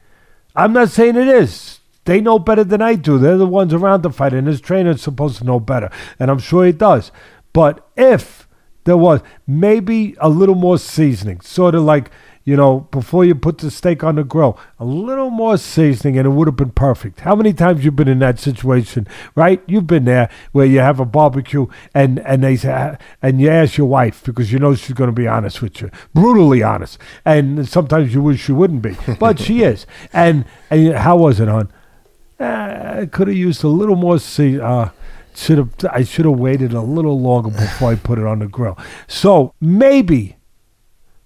I'm 0.54 0.72
not 0.72 0.90
saying 0.90 1.16
it 1.16 1.28
is. 1.28 1.79
They 2.10 2.20
know 2.20 2.40
better 2.40 2.64
than 2.64 2.82
I 2.82 2.96
do. 2.96 3.18
They're 3.18 3.36
the 3.36 3.46
ones 3.46 3.72
around 3.72 4.02
the 4.02 4.10
fight, 4.10 4.32
and 4.32 4.48
his 4.48 4.60
trainer's 4.60 5.00
supposed 5.00 5.38
to 5.38 5.44
know 5.44 5.60
better. 5.60 5.92
And 6.18 6.28
I'm 6.28 6.40
sure 6.40 6.66
he 6.66 6.72
does. 6.72 7.12
But 7.52 7.88
if 7.96 8.48
there 8.82 8.96
was 8.96 9.20
maybe 9.46 10.16
a 10.18 10.28
little 10.28 10.56
more 10.56 10.76
seasoning, 10.76 11.40
sort 11.40 11.76
of 11.76 11.84
like, 11.84 12.10
you 12.42 12.56
know, 12.56 12.80
before 12.90 13.24
you 13.24 13.36
put 13.36 13.58
the 13.58 13.70
steak 13.70 14.02
on 14.02 14.16
the 14.16 14.24
grill, 14.24 14.58
a 14.80 14.84
little 14.84 15.30
more 15.30 15.56
seasoning 15.56 16.18
and 16.18 16.26
it 16.26 16.30
would 16.30 16.48
have 16.48 16.56
been 16.56 16.72
perfect. 16.72 17.20
How 17.20 17.36
many 17.36 17.52
times 17.52 17.84
you've 17.84 17.94
been 17.94 18.08
in 18.08 18.18
that 18.18 18.40
situation, 18.40 19.06
right? 19.36 19.62
You've 19.68 19.86
been 19.86 20.04
there 20.04 20.28
where 20.50 20.66
you 20.66 20.80
have 20.80 20.98
a 20.98 21.04
barbecue 21.04 21.68
and 21.94 22.18
and 22.26 22.42
they 22.42 22.56
say, 22.56 22.96
and 23.22 23.40
you 23.40 23.50
ask 23.50 23.76
your 23.76 23.86
wife 23.86 24.24
because 24.24 24.50
you 24.50 24.58
know 24.58 24.74
she's 24.74 24.96
going 24.96 25.10
to 25.10 25.14
be 25.14 25.28
honest 25.28 25.62
with 25.62 25.80
you, 25.80 25.92
brutally 26.12 26.60
honest, 26.60 26.98
and 27.24 27.68
sometimes 27.68 28.12
you 28.12 28.20
wish 28.20 28.40
she 28.42 28.50
wouldn't 28.50 28.82
be, 28.82 28.96
but 29.20 29.38
she 29.38 29.62
is. 29.72 29.86
And 30.12 30.44
and 30.70 30.94
how 30.94 31.16
was 31.16 31.38
it, 31.38 31.46
hon? 31.46 31.70
I 32.40 33.06
could 33.06 33.28
have 33.28 33.36
used 33.36 33.62
a 33.64 33.68
little 33.68 33.96
more 33.96 34.18
seed. 34.18 34.60
Uh, 34.60 34.90
should 35.34 35.58
have 35.58 35.70
I 35.90 36.02
should 36.04 36.24
have 36.24 36.38
waited 36.38 36.72
a 36.72 36.80
little 36.80 37.20
longer 37.20 37.50
before 37.50 37.92
I 37.92 37.94
put 37.94 38.18
it 38.18 38.26
on 38.26 38.40
the 38.40 38.48
grill. 38.48 38.78
So 39.06 39.54
maybe 39.60 40.36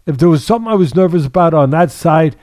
if 0.06 0.18
there 0.18 0.28
was 0.28 0.44
something 0.44 0.70
I 0.70 0.74
was 0.74 0.94
nervous 0.94 1.26
about 1.26 1.54
on 1.54 1.70
that 1.70 1.90
side, 1.90 2.36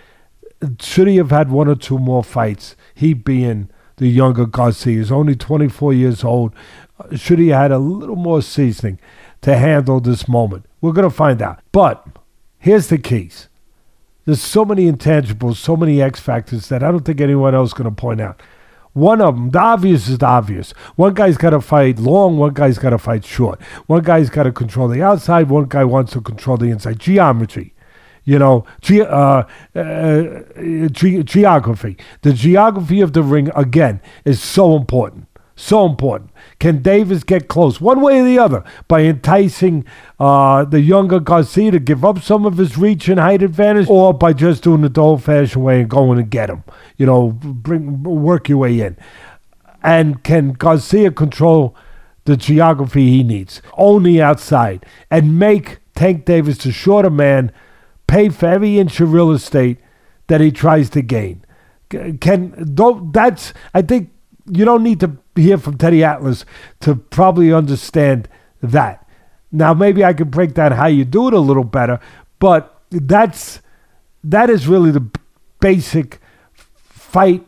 should 0.79 1.07
he 1.07 1.17
have 1.17 1.29
had 1.29 1.51
one 1.51 1.67
or 1.67 1.75
two 1.75 1.99
more 1.99 2.23
fights? 2.23 2.75
He 2.93 3.13
being 3.13 3.69
the 3.97 4.07
younger 4.07 4.45
Garcia, 4.45 4.97
he's 4.97 5.11
only 5.11 5.35
24 5.35 5.93
years 5.93 6.23
old. 6.23 6.53
Uh, 6.99 7.15
should 7.15 7.39
he 7.39 7.49
have 7.49 7.61
had 7.61 7.71
a 7.71 7.77
little 7.77 8.15
more 8.15 8.41
seasoning 8.41 8.99
to 9.41 9.57
handle 9.57 9.99
this 9.99 10.27
moment? 10.27 10.65
We're 10.81 10.93
to 10.93 11.09
find 11.09 11.41
out. 11.41 11.59
But 11.71 12.05
here's 12.57 12.87
the 12.87 12.97
keys. 12.97 13.47
There's 14.25 14.41
so 14.41 14.65
many 14.65 14.91
intangibles, 14.91 15.57
so 15.57 15.75
many 15.75 16.01
X 16.01 16.19
factors 16.19 16.69
that 16.69 16.83
I 16.83 16.91
don't 16.91 17.05
think 17.05 17.21
anyone 17.21 17.53
else 17.53 17.69
is 17.69 17.73
going 17.73 17.89
to 17.89 17.95
point 17.95 18.21
out. 18.21 18.41
One 18.93 19.21
of 19.21 19.35
them, 19.35 19.49
the 19.51 19.59
obvious 19.59 20.09
is 20.09 20.17
the 20.17 20.25
obvious. 20.25 20.71
One 20.95 21.13
guy's 21.13 21.37
got 21.37 21.51
to 21.51 21.61
fight 21.61 21.97
long, 21.97 22.37
one 22.37 22.53
guy's 22.53 22.77
got 22.77 22.89
to 22.89 22.97
fight 22.97 23.23
short. 23.23 23.61
One 23.87 24.03
guy's 24.03 24.29
got 24.29 24.43
to 24.43 24.51
control 24.51 24.87
the 24.89 25.01
outside, 25.01 25.49
one 25.49 25.65
guy 25.65 25.85
wants 25.85 26.11
to 26.13 26.21
control 26.21 26.57
the 26.57 26.65
inside. 26.69 26.99
Geometry, 26.99 27.73
you 28.25 28.37
know, 28.37 28.65
ge- 28.81 28.99
uh, 28.99 29.45
uh, 29.75 30.39
ge- 30.89 31.23
geography. 31.23 31.97
The 32.21 32.33
geography 32.33 32.99
of 32.99 33.13
the 33.13 33.23
ring, 33.23 33.49
again, 33.55 34.01
is 34.25 34.41
so 34.41 34.75
important. 34.75 35.27
So 35.55 35.85
important. 35.85 36.31
Can 36.59 36.81
Davis 36.81 37.23
get 37.23 37.47
close 37.47 37.79
one 37.79 38.01
way 38.01 38.19
or 38.21 38.25
the 38.25 38.39
other 38.39 38.63
by 38.87 39.01
enticing 39.01 39.85
uh, 40.19 40.65
the 40.65 40.81
younger 40.81 41.19
Garcia 41.19 41.71
to 41.71 41.79
give 41.79 42.03
up 42.03 42.21
some 42.21 42.45
of 42.45 42.57
his 42.57 42.77
reach 42.77 43.07
and 43.09 43.19
height 43.19 43.43
advantage, 43.43 43.87
or 43.89 44.13
by 44.13 44.33
just 44.33 44.63
doing 44.63 44.83
it 44.83 44.93
the 44.93 45.01
old-fashioned 45.01 45.63
way 45.63 45.81
and 45.81 45.89
going 45.89 46.17
and 46.19 46.31
get 46.31 46.49
him? 46.49 46.63
You 46.97 47.05
know, 47.05 47.29
bring 47.31 48.01
work 48.01 48.49
your 48.49 48.59
way 48.59 48.79
in. 48.79 48.97
And 49.83 50.23
can 50.23 50.53
Garcia 50.53 51.11
control 51.11 51.75
the 52.25 52.37
geography 52.37 53.09
he 53.09 53.23
needs, 53.23 53.61
own 53.77 54.03
the 54.03 54.21
outside, 54.21 54.85
and 55.09 55.37
make 55.37 55.79
Tank 55.95 56.25
Davis 56.25 56.59
the 56.59 56.71
shorter 56.71 57.09
man 57.09 57.51
pay 58.07 58.29
for 58.29 58.45
every 58.45 58.79
inch 58.79 58.99
of 58.99 59.11
real 59.11 59.31
estate 59.31 59.79
that 60.27 60.41
he 60.41 60.51
tries 60.51 60.89
to 60.91 61.01
gain? 61.01 61.43
Can 61.89 62.73
don't 62.73 63.11
that's 63.11 63.53
I 63.73 63.81
think 63.81 64.11
you 64.45 64.63
don't 64.65 64.83
need 64.83 64.99
to 65.01 65.17
hear 65.35 65.57
from 65.57 65.77
Teddy 65.77 66.03
Atlas 66.03 66.45
to 66.81 66.95
probably 66.95 67.53
understand 67.53 68.27
that. 68.61 69.07
Now, 69.51 69.73
maybe 69.73 70.03
I 70.03 70.13
could 70.13 70.31
break 70.31 70.53
down 70.53 70.71
how 70.73 70.87
you 70.87 71.05
do 71.05 71.27
it 71.27 71.33
a 71.33 71.39
little 71.39 71.63
better, 71.63 71.99
but 72.39 72.81
that's 72.89 73.61
that 74.23 74.49
is 74.49 74.67
really 74.67 74.91
the 74.91 75.09
basic 75.59 76.19
fight 76.53 77.43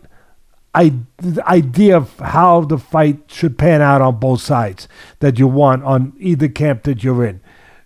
idea 0.76 1.96
of 1.96 2.18
how 2.20 2.62
the 2.62 2.78
fight 2.78 3.20
should 3.28 3.58
pan 3.58 3.82
out 3.82 4.02
on 4.02 4.20
both 4.20 4.42
sides 4.42 4.88
that 5.20 5.38
you 5.38 5.48
want 5.48 5.84
on 5.84 6.14
either 6.18 6.48
camp 6.48 6.84
that 6.84 7.04
you're 7.04 7.26
in. 7.26 7.42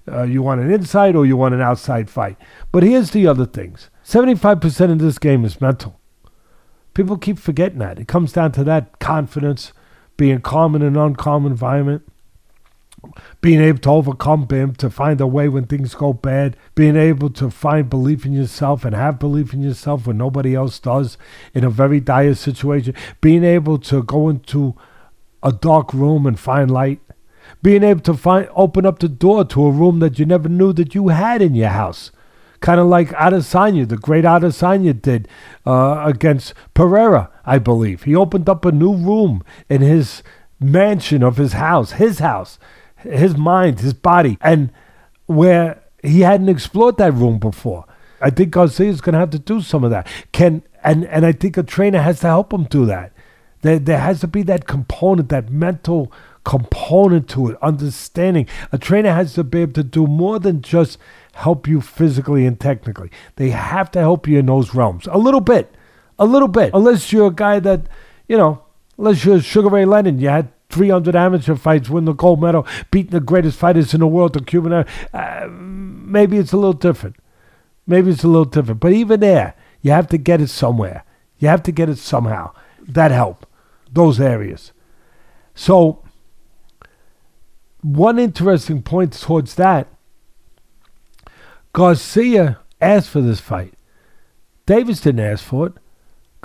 Uh, 0.10 0.24
you 0.24 0.42
want 0.42 0.62
an 0.62 0.72
inside 0.72 1.16
or 1.16 1.26
you 1.26 1.36
want 1.36 1.54
an 1.54 1.62
outside 1.62 2.10
fight. 2.10 2.38
But 2.72 2.84
here's 2.84 3.12
the 3.12 3.28
other 3.28 3.46
things 3.46 3.90
75% 4.06 4.92
of 4.92 5.00
this 5.00 5.20
game 5.20 5.44
is 5.44 5.60
mental. 5.60 6.00
People 6.94 7.18
keep 7.18 7.38
forgetting 7.38 7.80
that. 7.80 8.00
It 8.00 8.08
comes 8.08 8.32
down 8.32 8.54
to 8.54 8.64
that 8.64 9.00
confidence, 9.00 9.74
being 10.18 10.42
calm 10.42 10.76
in 10.76 10.82
an 10.82 10.98
uncommon 10.98 11.52
environment, 11.52 12.02
being 13.40 13.62
able 13.62 13.80
to 13.80 13.90
overcome 13.92 14.48
them, 14.48 14.74
to 14.76 14.90
find 14.90 15.22
a 15.22 15.28
way 15.28 15.48
when 15.48 15.66
things 15.66 15.94
go 15.94 16.12
bad, 16.12 16.58
being 16.76 16.96
able 16.96 17.30
to 17.30 17.50
find 17.50 17.90
belief 17.90 18.26
in 18.26 18.34
yourself 18.34 18.84
and 18.84 18.96
have 18.96 19.20
belief 19.20 19.54
in 19.54 19.62
yourself 19.62 20.08
when 20.08 20.18
nobody 20.18 20.56
else 20.56 20.80
does 20.80 21.18
in 21.54 21.64
a 21.64 21.70
very 21.70 22.00
dire 22.00 22.34
situation, 22.34 22.94
being 23.22 23.44
able 23.44 23.78
to 23.78 24.04
go 24.04 24.28
into 24.28 24.76
a 25.44 25.52
dark 25.52 25.94
room 25.94 26.26
and 26.26 26.40
find 26.40 26.72
light, 26.72 27.00
being 27.62 27.84
able 27.84 28.02
to 28.02 28.16
find 28.16 28.50
open 28.56 28.86
up 28.86 29.00
the 29.00 29.08
door 29.08 29.46
to 29.46 29.66
a 29.66 29.72
room 29.72 30.00
that 30.00 30.18
you 30.18 30.26
never 30.26 30.50
knew 30.50 30.74
that 30.74 30.96
you 30.96 31.10
had 31.10 31.42
in 31.42 31.56
your 31.56 31.70
house 31.70 32.12
kind 32.60 32.80
of 32.80 32.88
like 32.88 33.10
Adesanya, 33.10 33.88
the 33.88 33.98
great 33.98 34.26
Adesanya 34.26 35.00
did 35.00 35.28
uh, 35.66 36.04
against 36.06 36.54
Pereira, 36.74 37.30
I 37.48 37.58
believe. 37.60 38.04
He 38.04 38.16
opened 38.16 38.50
up 38.50 38.66
a 38.66 38.72
new 38.72 38.94
room 38.94 39.44
in 39.70 39.82
his 39.82 40.22
mansion 40.60 41.24
of 41.24 41.38
his 41.38 41.54
house, 41.54 41.94
his 41.94 42.20
house, 42.20 42.60
his 42.98 43.38
mind, 43.38 43.80
his 43.80 43.94
body, 43.94 44.38
and 44.42 44.70
where 45.28 45.82
he 46.04 46.22
hadn't 46.22 46.50
explored 46.50 46.98
that 46.98 47.14
room 47.14 47.40
before. 47.40 47.86
I 48.22 48.30
think 48.32 48.54
Garcia's 48.54 49.02
going 49.02 49.14
to 49.14 49.20
have 49.20 49.30
to 49.32 49.40
do 49.40 49.62
some 49.62 49.84
of 49.84 49.92
that. 49.92 50.08
Can 50.32 50.62
and 50.84 51.06
and 51.06 51.26
I 51.26 51.32
think 51.32 51.58
a 51.58 51.64
trainer 51.64 52.02
has 52.02 52.20
to 52.20 52.28
help 52.28 52.52
him 52.52 52.66
do 52.66 52.86
that. 52.86 53.14
There 53.62 53.80
there 53.80 54.00
has 54.00 54.20
to 54.22 54.28
be 54.28 54.44
that 54.44 54.68
component, 54.68 55.30
that 55.30 55.50
mental 55.50 56.12
component 56.44 57.30
to 57.30 57.50
it, 57.50 57.58
understanding. 57.62 58.48
A 58.72 58.78
trainer 58.78 59.14
has 59.14 59.34
to 59.36 59.44
be 59.44 59.62
able 59.62 59.74
to 59.74 59.84
do 59.84 60.08
more 60.08 60.40
than 60.40 60.62
just 60.62 60.98
help 61.34 61.68
you 61.68 61.82
physically 61.82 62.46
and 62.46 62.60
technically. 62.60 63.12
They 63.36 63.52
have 63.52 63.92
to 63.92 64.00
help 64.00 64.28
you 64.28 64.40
in 64.40 64.48
those 64.48 64.74
realms 64.74 65.08
a 65.08 65.18
little 65.18 65.42
bit, 65.42 65.76
a 66.20 66.26
little 66.26 66.48
bit. 66.48 66.72
Unless 66.74 67.12
you're 67.12 67.28
a 67.28 67.34
guy 67.34 67.60
that, 67.60 67.88
you 68.28 68.38
know, 68.38 68.64
unless 68.98 69.24
you're 69.24 69.42
Sugar 69.42 69.70
Ray 69.70 69.86
Leonard, 69.86 70.20
you 70.20 70.30
had 70.30 70.52
300 70.70 71.16
amateur 71.16 71.56
fights, 71.56 71.90
win 71.90 72.06
the 72.06 72.14
gold 72.14 72.42
medal, 72.42 72.68
beating 72.92 73.12
the 73.12 73.20
greatest 73.20 73.58
fighters 73.58 73.94
in 73.94 74.00
the 74.00 74.08
world, 74.08 74.34
the 74.34 74.42
Cuban. 74.42 74.86
Uh, 75.14 75.48
maybe 75.50 76.38
it's 76.38 76.54
a 76.54 76.58
little 76.58 76.74
different. 76.74 77.16
Maybe 77.86 78.12
it's 78.12 78.24
a 78.24 78.28
little 78.28 78.46
different. 78.46 78.80
But 78.80 78.94
even 78.94 79.22
there, 79.22 79.56
you 79.82 79.92
have 79.92 80.08
to 80.10 80.18
get 80.18 80.42
it 80.42 80.50
somewhere. 80.50 81.04
You 81.40 81.48
have 81.48 81.64
to 81.64 81.72
get 81.72 81.90
it 81.90 81.98
somehow. 81.98 82.54
That 82.82 83.12
help, 83.12 83.46
those 83.92 84.20
areas. 84.20 84.72
So, 85.56 86.04
one 87.82 88.20
interesting 88.20 88.82
point 88.82 89.14
towards 89.14 89.56
that 89.56 89.88
Garcia 91.74 92.58
asked 92.82 93.10
for 93.10 93.22
this 93.22 93.40
fight. 93.40 93.76
Davis 94.66 95.02
didn't 95.02 95.20
ask 95.22 95.44
for 95.44 95.68
it. 95.68 95.74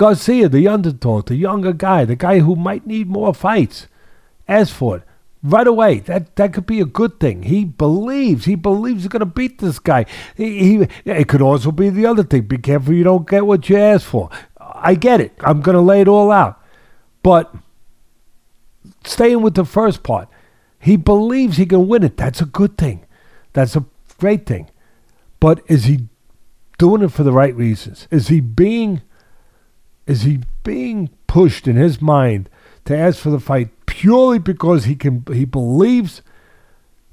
Garcia, 0.03 0.49
the 0.49 0.67
underdog, 0.67 1.27
the 1.27 1.37
younger 1.37 1.73
guy, 1.73 2.05
the 2.05 2.17
guy 2.17 2.41
who 2.41 2.57
might 2.57 2.89
need 2.89 3.07
more 3.07 3.33
fights, 3.33 3.87
asked 4.49 4.73
for 4.73 4.97
it 4.97 5.03
right 5.45 5.65
away. 5.69 6.01
That 6.01 6.35
that 6.35 6.53
could 6.53 6.67
be 6.67 6.81
a 6.81 6.85
good 6.85 7.21
thing. 7.21 7.45
He 7.45 7.65
believes. 7.65 8.45
He 8.45 8.57
believes 8.57 9.05
he's 9.05 9.09
going 9.09 9.21
to 9.21 9.27
beat 9.27 9.61
this 9.61 9.79
guy. 9.79 10.07
He, 10.37 10.59
he, 10.59 10.89
it 11.05 11.29
could 11.29 11.41
also 11.41 11.71
be 11.71 11.89
the 11.89 12.07
other 12.07 12.25
thing. 12.25 12.43
Be 12.43 12.59
careful 12.59 12.95
you 12.95 13.05
don't 13.05 13.29
get 13.29 13.47
what 13.47 13.69
you 13.69 13.77
ask 13.77 14.05
for. 14.05 14.29
I 14.59 14.97
get 14.97 15.21
it. 15.21 15.35
I'm 15.39 15.61
going 15.61 15.77
to 15.77 15.81
lay 15.81 16.01
it 16.01 16.09
all 16.09 16.33
out. 16.33 16.61
But 17.23 17.55
staying 19.05 19.41
with 19.41 19.55
the 19.55 19.65
first 19.65 20.03
part, 20.03 20.29
he 20.81 20.97
believes 20.97 21.59
he 21.59 21.67
can 21.67 21.87
win 21.87 22.03
it. 22.03 22.17
That's 22.17 22.41
a 22.41 22.47
good 22.47 22.77
thing. 22.77 23.07
That's 23.53 23.77
a 23.77 23.85
great 24.19 24.47
thing. 24.47 24.69
But 25.39 25.63
is 25.69 25.85
he 25.85 26.09
doing 26.77 27.03
it 27.03 27.13
for 27.13 27.23
the 27.23 27.31
right 27.31 27.55
reasons? 27.55 28.09
Is 28.11 28.27
he 28.27 28.41
being 28.41 29.03
is 30.07 30.23
he 30.23 30.41
being 30.65 31.11
pushed 31.27 31.67
in 31.67 31.77
his 31.77 32.01
mind 32.01 32.49
to 32.85 32.97
ask 32.97 33.19
for 33.19 33.31
the 33.31 33.41
fight 33.41 33.71
purely 33.87 34.39
because 34.39 34.85
he 34.85 34.95
can 34.95 35.25
he 35.33 35.45
believes 35.45 36.23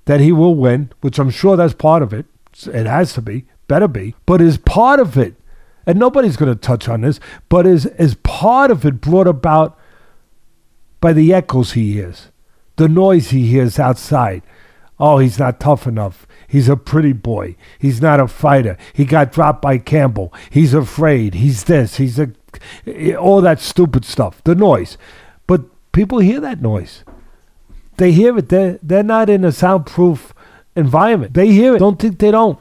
that 0.06 0.20
he 0.20 0.32
will 0.32 0.56
win, 0.56 0.91
which 1.02 1.20
I'm 1.20 1.30
sure 1.30 1.56
that's 1.56 1.74
part 1.74 2.02
of 2.02 2.14
it. 2.14 2.26
It 2.66 2.86
has 2.86 3.14
to 3.14 3.22
be, 3.22 3.45
better 3.68 3.88
be, 3.88 4.16
but 4.26 4.41
is 4.41 4.57
part 4.57 4.99
of 4.99 5.18
it, 5.18 5.36
and 5.86 5.99
nobody's 5.99 6.38
going 6.38 6.52
to 6.52 6.60
touch 6.60 6.90
on 6.90 7.02
this, 7.02 7.20
but 7.48 7.66
is 7.68 7.86
is 7.86 8.16
part 8.16 8.72
of 8.72 8.86
it 8.86 9.02
brought 9.02 9.28
about 9.28 9.78
by 10.99 11.14
the 11.14 11.34
echoes 11.34 11.74
he 11.74 11.94
hears, 11.94 12.30
the 12.76 12.90
noise 12.90 13.30
he 13.30 13.48
hears 13.48 13.80
outside. 13.80 14.41
Oh, 14.99 15.20
he's 15.20 15.40
not 15.40 15.61
tough 15.61 15.88
enough. 15.88 16.28
He's 16.45 16.68
a 16.68 16.76
pretty 16.76 17.14
boy. 17.14 17.56
He's 17.78 18.02
not 18.02 18.20
a 18.20 18.28
fighter. 18.28 18.78
He 18.91 19.06
got 19.06 19.32
dropped 19.32 19.61
by 19.61 19.78
Campbell. 19.78 20.34
He's 20.49 20.74
afraid. 20.74 21.36
He's 21.36 21.66
this. 21.66 21.95
He's 21.98 22.20
a 22.20 22.34
Eh, 22.86 23.14
all 23.14 23.42
that 23.42 23.60
stupid 23.60 24.06
stuff. 24.06 24.44
The 24.44 24.56
noise. 24.56 24.98
But 25.48 25.62
people 25.92 26.20
hear 26.20 26.40
that 26.40 26.62
noise. 26.62 27.04
They 27.98 28.12
hear 28.12 28.38
it. 28.38 28.50
They're, 28.50 28.80
they're 28.82 29.04
not 29.04 29.30
in 29.30 29.44
a 29.44 29.52
soundproof 29.52 30.34
environment. 30.76 31.34
They 31.34 31.52
hear 31.52 31.76
it. 31.76 31.80
Don't 31.80 32.00
think 32.00 32.20
they 32.20 32.32
don't. 32.32 32.60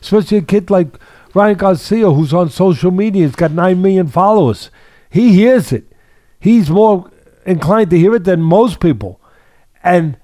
Especially 0.00 0.38
a 0.38 0.42
kid 0.42 0.70
like 0.70 0.88
Ryan 1.34 1.56
Garcia, 1.56 2.10
who's 2.10 2.32
on 2.34 2.50
social 2.50 2.90
media, 2.90 3.26
he's 3.26 3.36
got 3.36 3.52
9 3.52 3.80
million 3.80 4.08
followers. 4.08 4.70
He 5.10 5.32
hears 5.32 5.72
it. 5.72 5.84
He's 6.38 6.70
more 6.70 7.10
inclined 7.44 7.90
to 7.90 7.98
hear 7.98 8.14
it 8.14 8.24
than 8.24 8.40
most 8.40 8.80
people. 8.80 9.20
And 9.82 10.16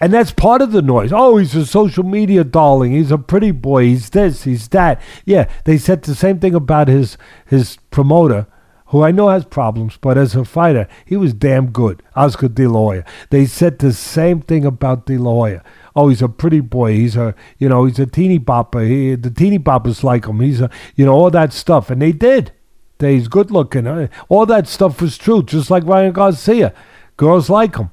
and 0.00 0.12
that's 0.12 0.32
part 0.32 0.62
of 0.62 0.72
the 0.72 0.82
noise. 0.82 1.12
Oh, 1.12 1.36
he's 1.36 1.54
a 1.54 1.66
social 1.66 2.04
media 2.04 2.44
darling. 2.44 2.92
He's 2.92 3.10
a 3.10 3.18
pretty 3.18 3.50
boy. 3.50 3.84
He's 3.84 4.10
this, 4.10 4.44
he's 4.44 4.68
that. 4.68 5.00
Yeah, 5.24 5.48
they 5.64 5.78
said 5.78 6.02
the 6.02 6.14
same 6.14 6.38
thing 6.38 6.54
about 6.54 6.88
his 6.88 7.16
his 7.46 7.78
promoter 7.90 8.46
who 8.90 9.02
I 9.02 9.10
know 9.10 9.28
has 9.28 9.44
problems, 9.44 9.98
but 10.00 10.16
as 10.16 10.36
a 10.36 10.44
fighter, 10.44 10.86
he 11.04 11.16
was 11.16 11.32
damn 11.32 11.70
good. 11.70 12.02
Oscar 12.14 12.48
De 12.48 12.68
La 12.68 12.78
Hoya. 12.78 13.04
They 13.30 13.44
said 13.46 13.78
the 13.78 13.92
same 13.92 14.40
thing 14.40 14.64
about 14.64 15.06
De 15.06 15.18
La 15.18 15.30
Hoya. 15.30 15.64
Oh, 15.96 16.08
he's 16.08 16.22
a 16.22 16.28
pretty 16.28 16.60
boy. 16.60 16.92
He's 16.92 17.16
a, 17.16 17.34
you 17.58 17.68
know, 17.68 17.84
he's 17.86 17.98
a 17.98 18.06
teeny 18.06 18.38
bopper. 18.38 18.86
He, 18.86 19.16
the 19.16 19.30
teeny 19.30 19.58
boppers 19.58 20.04
like 20.04 20.26
him. 20.26 20.40
He's 20.40 20.60
a, 20.60 20.70
you 20.94 21.04
know, 21.04 21.14
all 21.14 21.30
that 21.30 21.52
stuff. 21.52 21.90
And 21.90 22.00
they 22.00 22.12
did. 22.12 22.52
They, 22.98 23.14
he's 23.14 23.28
good 23.28 23.50
looking. 23.50 23.86
Uh, 23.86 24.08
all 24.28 24.46
that 24.46 24.68
stuff 24.68 25.00
was 25.00 25.18
true, 25.18 25.42
just 25.42 25.70
like 25.70 25.84
Ryan 25.84 26.12
Garcia. 26.12 26.72
Girls 27.16 27.50
like 27.50 27.76
him. 27.76 27.90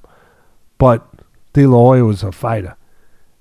But 0.77 1.07
De 1.53 1.65
La 1.65 1.77
Hoya 1.77 2.05
was 2.05 2.23
a 2.23 2.31
fighter. 2.31 2.75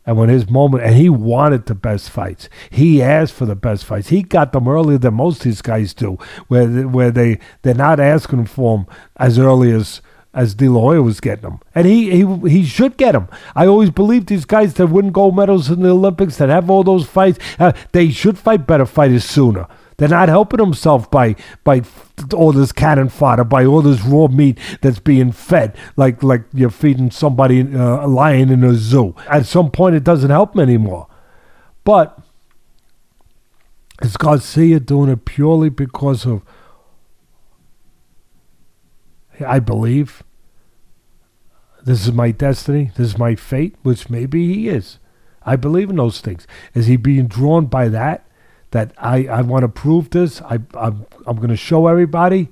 And 0.05 0.16
when 0.16 0.28
his 0.28 0.51
moment, 0.51 0.82
and 0.82 0.97
he 0.97 1.09
wanted 1.09 1.66
the 1.66 1.76
best 1.76 2.10
fights. 2.10 2.48
He 2.70 3.01
asked 3.01 3.34
for 3.34 3.47
the 3.47 3.55
best 3.55 3.84
fights. 3.84 4.09
He 4.09 4.22
got 4.22 4.52
them 4.52 4.66
earlier 4.66 4.98
than 4.98 5.14
most 5.14 5.39
of 5.39 5.44
these 5.44 5.62
guys 5.62 5.94
do, 5.94 6.18
where 6.48 6.66
where 6.89 7.12
they 7.12 7.39
they're 7.62 7.74
not 7.74 8.01
asking 8.01 8.47
for 8.47 8.78
them 8.78 8.86
as 9.16 9.39
early 9.39 9.70
as 9.70 10.02
as 10.34 10.55
De 10.55 10.68
La 10.68 10.80
Hoya 10.80 11.02
was 11.02 11.20
getting 11.20 11.43
them, 11.43 11.60
and 11.72 11.86
he 11.86 12.10
he 12.10 12.48
he 12.48 12.64
should 12.64 12.97
get 12.97 13.12
them. 13.12 13.28
I 13.55 13.66
always 13.66 13.90
believed 13.90 14.26
these 14.26 14.44
guys 14.44 14.74
that 14.74 14.89
win 14.89 15.12
gold 15.12 15.36
medals 15.36 15.70
in 15.70 15.82
the 15.82 15.90
Olympics, 15.90 16.36
that 16.39 16.48
have 16.48 16.68
all 16.68 16.82
those 16.82 17.06
fights, 17.06 17.39
uh, 17.60 17.72
they 17.93 18.10
should 18.10 18.39
fight 18.39 18.66
better 18.66 18.86
fighters 18.86 19.24
sooner. 19.24 19.68
They're 19.97 20.09
not 20.09 20.28
helping 20.28 20.59
themselves 20.59 21.06
by 21.09 21.36
by 21.64 21.82
all 22.35 22.52
this 22.52 22.73
cannon 22.73 23.09
fodder, 23.09 23.44
by 23.44 23.64
all 23.64 23.82
this 23.82 24.02
raw 24.02 24.28
meat 24.28 24.59
that's 24.81 24.98
being 24.98 25.32
fed, 25.32 25.77
like 25.97 26.23
like 26.23 26.44
you're 26.52 26.70
feeding 26.70 27.10
somebody 27.10 27.60
uh, 27.60 28.06
a 28.06 28.09
lion 28.09 28.51
in 28.51 28.64
a 28.64 28.74
zoo. 28.74 29.14
At 29.28 29.47
some 29.47 29.70
point, 29.70 29.94
it 29.94 30.05
doesn't 30.05 30.31
help 30.31 30.52
them 30.52 30.60
anymore. 30.60 31.09
But 31.85 32.19
is 34.02 34.16
Garcia 34.16 34.81
doing 34.81 35.10
it 35.10 35.24
purely 35.24 35.69
because 35.69 36.27
of? 36.27 36.43
I 39.44 39.59
believe 39.59 40.23
this 41.85 42.06
is 42.06 42.12
my 42.12 42.31
destiny, 42.31 42.93
this 42.97 43.09
is 43.09 43.19
my 43.19 43.35
fate, 43.35 43.74
which 43.82 44.09
maybe 44.09 44.55
he 44.55 44.69
is. 44.69 44.98
I 45.44 45.56
believe 45.56 45.90
in 45.90 45.97
those 45.97 46.20
things. 46.20 46.47
Is 46.74 46.86
he 46.86 46.97
being 46.97 47.27
drawn 47.27 47.66
by 47.66 47.89
that? 47.89 48.27
That 48.73 48.93
I, 48.99 49.27
I 49.27 49.43
want 49.43 49.62
to 49.62 49.69
prove 49.69 50.11
this, 50.11 50.43
I, 50.43 50.59
I'm, 50.74 51.07
I'm 51.27 51.36
going 51.36 51.49
to 51.49 51.57
show 51.57 51.86
everybody, 51.86 52.49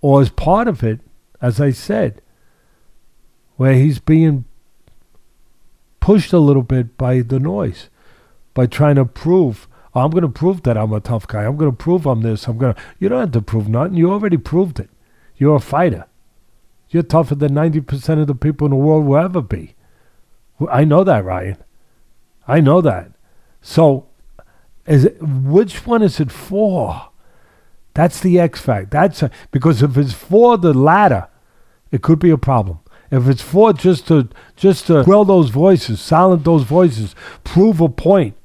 or 0.00 0.20
as 0.20 0.30
part 0.30 0.68
of 0.68 0.84
it, 0.84 1.00
as 1.42 1.60
I 1.60 1.70
said, 1.70 2.22
where 3.56 3.74
he's 3.74 3.98
being 3.98 4.44
pushed 6.00 6.32
a 6.32 6.38
little 6.38 6.62
bit 6.62 6.96
by 6.96 7.22
the 7.22 7.40
noise, 7.40 7.88
by 8.54 8.66
trying 8.66 8.96
to 8.96 9.04
prove, 9.04 9.66
oh, 9.94 10.02
I'm 10.02 10.10
going 10.10 10.22
to 10.22 10.28
prove 10.28 10.62
that 10.62 10.76
I'm 10.76 10.92
a 10.92 11.00
tough 11.00 11.26
guy. 11.26 11.44
I'm 11.44 11.56
going 11.56 11.70
to 11.70 11.76
prove 11.76 12.06
I'm 12.06 12.22
this. 12.22 12.46
I'm 12.46 12.58
going 12.58 12.74
to. 12.74 12.80
You 12.98 13.08
don't 13.08 13.20
have 13.20 13.32
to 13.32 13.42
prove 13.42 13.68
nothing. 13.68 13.94
You 13.94 14.12
already 14.12 14.36
proved 14.36 14.78
it. 14.78 14.90
You're 15.36 15.56
a 15.56 15.60
fighter. 15.60 16.06
You're 16.90 17.02
tougher 17.02 17.34
than 17.34 17.52
90% 17.52 18.20
of 18.20 18.26
the 18.26 18.34
people 18.34 18.66
in 18.66 18.70
the 18.70 18.76
world 18.76 19.06
will 19.06 19.18
ever 19.18 19.42
be. 19.42 19.74
I 20.70 20.84
know 20.84 21.04
that, 21.04 21.24
Ryan. 21.24 21.56
I 22.46 22.60
know 22.60 22.80
that. 22.80 23.12
So 23.60 24.07
is 24.88 25.04
it, 25.04 25.22
which 25.22 25.86
one 25.86 26.02
is 26.02 26.18
it 26.18 26.32
for? 26.32 27.10
That's 27.94 28.20
the 28.20 28.40
X 28.40 28.60
fact. 28.60 28.90
That's 28.90 29.22
a, 29.22 29.30
because 29.50 29.82
if 29.82 29.96
it's 29.96 30.12
for 30.12 30.56
the 30.56 30.72
latter, 30.72 31.28
it 31.90 32.02
could 32.02 32.18
be 32.18 32.30
a 32.30 32.38
problem. 32.38 32.80
If 33.10 33.26
it's 33.26 33.42
for 33.42 33.72
just 33.72 34.06
to 34.08 34.28
just 34.56 34.86
to 34.86 35.04
quell 35.04 35.24
those 35.24 35.50
voices, 35.50 36.00
silence 36.00 36.44
those 36.44 36.64
voices, 36.64 37.14
prove 37.44 37.80
a 37.80 37.88
point 37.88 38.36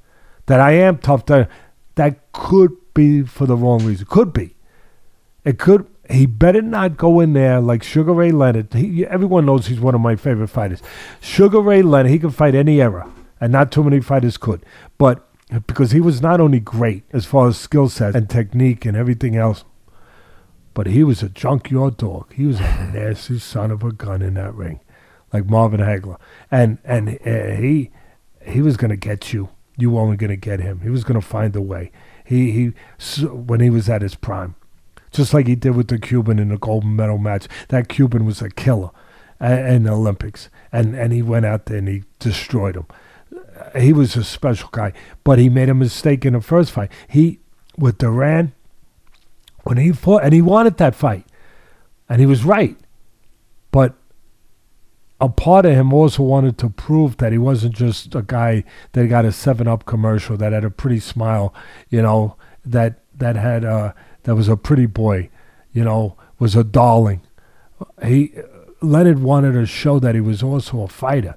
that 0.46 0.60
I 0.60 0.72
am 0.72 0.98
tough, 0.98 1.26
that 1.28 1.50
that 1.96 2.32
could 2.32 2.76
be 2.94 3.24
for 3.24 3.46
the 3.46 3.56
wrong 3.56 3.86
reason. 3.86 4.06
Could 4.10 4.34
be. 4.34 4.56
It 5.44 5.60
could. 5.60 5.88
He 6.10 6.26
better 6.26 6.62
not 6.62 6.98
go 6.98 7.20
in 7.22 7.34
there 7.34 7.62
like 7.62 7.84
Sugar 7.84 8.14
Ray 8.14 8.32
Leonard. 8.32 8.74
He, 8.74 9.06
everyone 9.06 9.46
knows 9.46 9.68
he's 9.68 9.80
one 9.80 9.96
of 9.96 10.02
my 10.02 10.16
favorite 10.16 10.50
fighters. 10.50 10.82
Sugar 11.22 11.62
Ray 11.62 11.82
Leonard. 11.82 12.12
He 12.12 12.20
can 12.20 12.32
fight 12.32 12.56
any 12.56 12.82
era, 12.82 13.10
and 13.40 13.52
not 13.52 13.72
too 13.72 13.84
many 13.84 14.02
fighters 14.02 14.38
could. 14.38 14.66
But 14.98 15.28
because 15.60 15.92
he 15.92 16.02
was 16.02 16.22
not 16.22 16.40
only 16.40 16.60
great 16.60 17.04
as 17.12 17.26
far 17.26 17.48
as 17.48 17.58
skill 17.58 17.90
set 17.90 18.16
and 18.16 18.30
technique 18.30 18.86
and 18.86 18.98
everything 18.98 19.36
else, 19.36 19.64
but 20.74 20.88
he 20.88 21.04
was 21.04 21.22
a 21.22 21.30
junkyard 21.30 21.98
dog. 21.98 22.34
He 22.34 22.46
was 22.46 22.60
a 22.60 22.92
nasty 22.94 23.40
son 23.40 23.72
of 23.72 23.84
a 23.84 23.92
gun 23.92 24.22
in 24.22 24.34
that 24.36 24.56
ring, 24.56 24.80
like 25.32 25.50
Marvin 25.50 25.82
Hagler, 25.82 26.18
and 26.50 26.80
and 26.84 27.20
uh, 27.26 27.62
he 27.62 27.92
he 28.46 28.62
was 28.62 28.78
going 28.78 28.90
to 28.92 28.98
get 28.98 29.34
you. 29.34 29.50
you 29.78 29.90
weren't 29.92 30.20
going 30.20 30.30
to 30.30 30.36
get 30.36 30.60
him. 30.60 30.82
He 30.82 30.90
was 30.90 31.04
going 31.04 31.20
to 31.20 31.26
find 31.26 31.56
a 31.56 31.62
way. 31.62 31.92
He 32.26 32.52
he 32.52 32.74
when 33.28 33.60
he 33.60 33.70
was 33.70 33.90
at 33.90 34.02
his 34.02 34.16
prime, 34.16 34.56
just 35.12 35.34
like 35.34 35.48
he 35.48 35.56
did 35.56 35.76
with 35.76 35.88
the 35.88 36.00
Cuban 36.00 36.40
in 36.40 36.50
the 36.50 36.58
gold 36.58 36.86
medal 36.86 37.18
match. 37.18 37.48
That 37.70 37.90
Cuban 37.90 38.26
was 38.26 38.42
a 38.42 38.50
killer 38.50 38.90
in 39.40 39.84
the 39.84 39.92
Olympics, 39.92 40.50
and 40.72 40.96
and 40.96 41.14
he 41.14 41.22
went 41.22 41.46
out 41.46 41.66
there 41.66 41.78
and 41.78 41.88
he 41.88 42.04
destroyed 42.20 42.76
him. 42.76 42.88
He 43.76 43.94
was 43.94 44.16
a 44.16 44.24
special 44.24 44.70
guy, 44.72 44.94
but 45.24 45.40
he 45.40 45.50
made 45.50 45.70
a 45.70 45.74
mistake 45.74 46.26
in 46.26 46.34
the 46.34 46.42
first 46.42 46.72
fight. 46.72 46.92
He 47.08 47.40
with 47.78 47.98
Duran 47.98 48.54
when 49.64 49.78
he 49.78 49.92
fought, 49.92 50.24
and 50.24 50.34
he 50.34 50.42
wanted 50.42 50.78
that 50.78 50.96
fight, 50.96 51.26
and 52.08 52.20
he 52.20 52.26
was 52.26 52.44
right, 52.44 52.78
but 53.72 53.96
a 55.20 55.30
part 55.30 55.66
of 55.66 55.74
him 55.74 55.94
also 55.94 56.22
wanted 56.22 56.58
to 56.58 56.70
prove 56.70 57.18
that 57.18 57.32
he 57.32 57.38
wasn't 57.38 57.74
just 57.74 58.14
a 58.14 58.22
guy 58.22 58.66
that 58.92 59.08
got 59.08 59.24
a 59.24 59.32
Seven 59.32 59.70
Up 59.70 59.86
commercial 59.86 60.36
that 60.36 60.52
had 60.52 60.66
a 60.66 60.70
pretty 60.70 61.00
smile, 61.00 61.54
you 61.90 62.02
know, 62.02 62.36
that 62.66 63.00
that 63.16 63.38
had 63.38 63.64
a 63.64 63.96
that 64.24 64.36
was 64.36 64.50
a 64.50 64.58
pretty 64.58 64.86
boy, 64.86 65.30
you 65.72 65.84
know, 65.84 66.18
was 66.40 66.56
a 66.58 66.64
darling. 66.64 67.22
He 68.04 68.34
uh, 68.38 68.42
Leonard 68.82 69.20
wanted 69.20 69.54
to 69.54 69.66
show 69.66 69.98
that 70.00 70.14
he 70.14 70.22
was 70.22 70.44
also 70.44 70.82
a 70.82 70.90
fighter, 70.90 71.36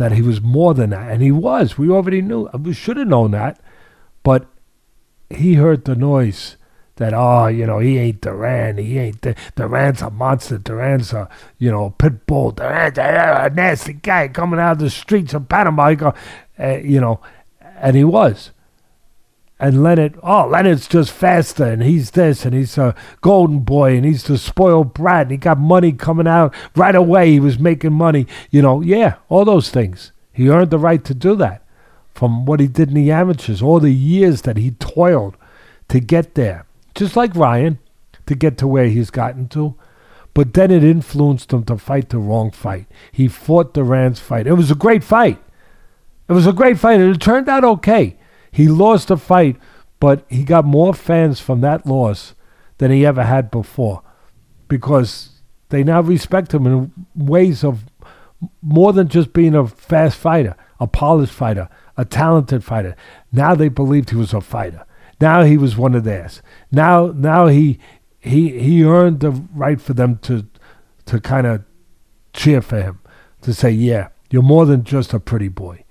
that 0.00 0.12
he 0.12 0.22
was 0.22 0.40
more 0.40 0.72
than 0.72 0.88
that, 0.90 1.10
and 1.10 1.22
he 1.22 1.30
was. 1.30 1.76
We 1.76 1.90
already 1.90 2.22
knew. 2.22 2.48
We 2.58 2.72
should 2.72 2.96
have 2.96 3.06
known 3.06 3.32
that, 3.32 3.60
but 4.22 4.46
he 5.28 5.54
heard 5.54 5.84
the 5.84 5.94
noise 5.94 6.56
that 6.96 7.12
oh 7.12 7.48
you 7.48 7.66
know 7.66 7.80
he 7.80 7.98
ain't 7.98 8.22
Duran. 8.22 8.78
He 8.78 8.98
ain't 8.98 9.20
Duran's 9.56 10.00
a 10.00 10.08
monster. 10.08 10.56
Duran's 10.56 11.12
a 11.12 11.28
you 11.58 11.70
know 11.70 11.90
pit 11.90 12.24
bull. 12.24 12.52
Duran's 12.52 12.96
a, 12.96 13.52
nasty 13.54 13.92
guy 13.92 14.28
coming 14.28 14.58
out 14.58 14.72
of 14.72 14.78
the 14.78 14.88
streets 14.88 15.34
of 15.34 15.50
Panama. 15.50 15.92
Go, 15.92 16.14
uh, 16.58 16.78
you 16.78 16.98
know 16.98 17.20
and 17.60 17.94
he 17.94 18.04
was 18.04 18.52
and 19.60 19.82
Leonard 19.82 20.18
oh 20.22 20.48
Leonard's 20.48 20.88
just 20.88 21.12
faster 21.12 21.64
and 21.64 21.82
he's 21.82 22.12
this 22.12 22.44
and 22.44 22.54
he's 22.54 22.76
a 22.78 22.94
golden 23.20 23.60
boy 23.60 23.96
and 23.96 24.04
he's 24.04 24.24
the 24.24 24.38
spoiled 24.38 24.94
brat 24.94 25.22
and 25.22 25.30
he 25.32 25.36
got 25.36 25.58
money 25.58 25.92
coming 25.92 26.26
out 26.26 26.52
right 26.74 26.94
away 26.94 27.30
he 27.30 27.40
was 27.40 27.58
making 27.58 27.92
money 27.92 28.26
you 28.50 28.62
know 28.62 28.80
yeah 28.80 29.16
all 29.28 29.44
those 29.44 29.70
things 29.70 30.12
he 30.32 30.48
earned 30.48 30.70
the 30.70 30.78
right 30.78 31.04
to 31.04 31.14
do 31.14 31.36
that 31.36 31.62
from 32.14 32.46
what 32.46 32.60
he 32.60 32.66
did 32.66 32.88
in 32.88 32.94
the 32.94 33.10
amateurs 33.10 33.62
all 33.62 33.78
the 33.78 33.92
years 33.92 34.42
that 34.42 34.56
he 34.56 34.72
toiled 34.72 35.36
to 35.88 36.00
get 36.00 36.34
there 36.34 36.66
just 36.94 37.16
like 37.16 37.34
Ryan, 37.34 37.78
to 38.26 38.34
get 38.34 38.58
to 38.58 38.66
where 38.66 38.86
he's 38.86 39.10
gotten 39.10 39.48
to. 39.48 39.74
But 40.34 40.54
then 40.54 40.70
it 40.70 40.84
influenced 40.84 41.52
him 41.52 41.64
to 41.64 41.76
fight 41.76 42.10
the 42.10 42.18
wrong 42.18 42.50
fight. 42.50 42.86
He 43.10 43.26
fought 43.26 43.74
Duran's 43.74 44.20
fight. 44.20 44.46
It 44.46 44.52
was 44.52 44.70
a 44.70 44.76
great 44.76 45.02
fight. 45.02 45.38
It 46.28 46.32
was 46.32 46.46
a 46.46 46.52
great 46.52 46.78
fight, 46.78 47.00
and 47.00 47.14
it 47.14 47.20
turned 47.20 47.48
out 47.48 47.64
okay. 47.64 48.16
He 48.50 48.68
lost 48.68 49.08
the 49.08 49.16
fight, 49.16 49.56
but 49.98 50.24
he 50.28 50.44
got 50.44 50.64
more 50.64 50.94
fans 50.94 51.40
from 51.40 51.60
that 51.60 51.86
loss 51.86 52.34
than 52.78 52.90
he 52.90 53.04
ever 53.04 53.24
had 53.24 53.50
before 53.50 54.02
because 54.68 55.42
they 55.68 55.84
now 55.84 56.00
respect 56.00 56.54
him 56.54 56.66
in 56.66 56.92
ways 57.14 57.62
of 57.64 57.84
more 58.62 58.92
than 58.92 59.08
just 59.08 59.32
being 59.32 59.54
a 59.54 59.66
fast 59.66 60.16
fighter, 60.16 60.56
a 60.78 60.86
polished 60.86 61.32
fighter, 61.32 61.68
a 61.96 62.04
talented 62.04 62.64
fighter. 62.64 62.96
Now 63.32 63.54
they 63.54 63.68
believed 63.68 64.10
he 64.10 64.16
was 64.16 64.32
a 64.32 64.40
fighter. 64.40 64.84
Now 65.20 65.42
he 65.42 65.58
was 65.58 65.76
one 65.76 65.94
of 65.94 66.04
theirs. 66.04 66.40
Now 66.72 67.12
now 67.14 67.48
he 67.48 67.78
he 68.18 68.58
he 68.58 68.84
earned 68.84 69.20
the 69.20 69.32
right 69.54 69.80
for 69.80 69.92
them 69.92 70.18
to 70.22 70.46
to 71.06 71.20
kind 71.20 71.46
of 71.46 71.64
cheer 72.32 72.62
for 72.62 72.80
him, 72.80 73.00
to 73.42 73.52
say, 73.52 73.70
yeah, 73.70 74.08
you're 74.30 74.42
more 74.42 74.64
than 74.64 74.84
just 74.84 75.12
a 75.12 75.20
pretty 75.20 75.48
boy. 75.48 75.84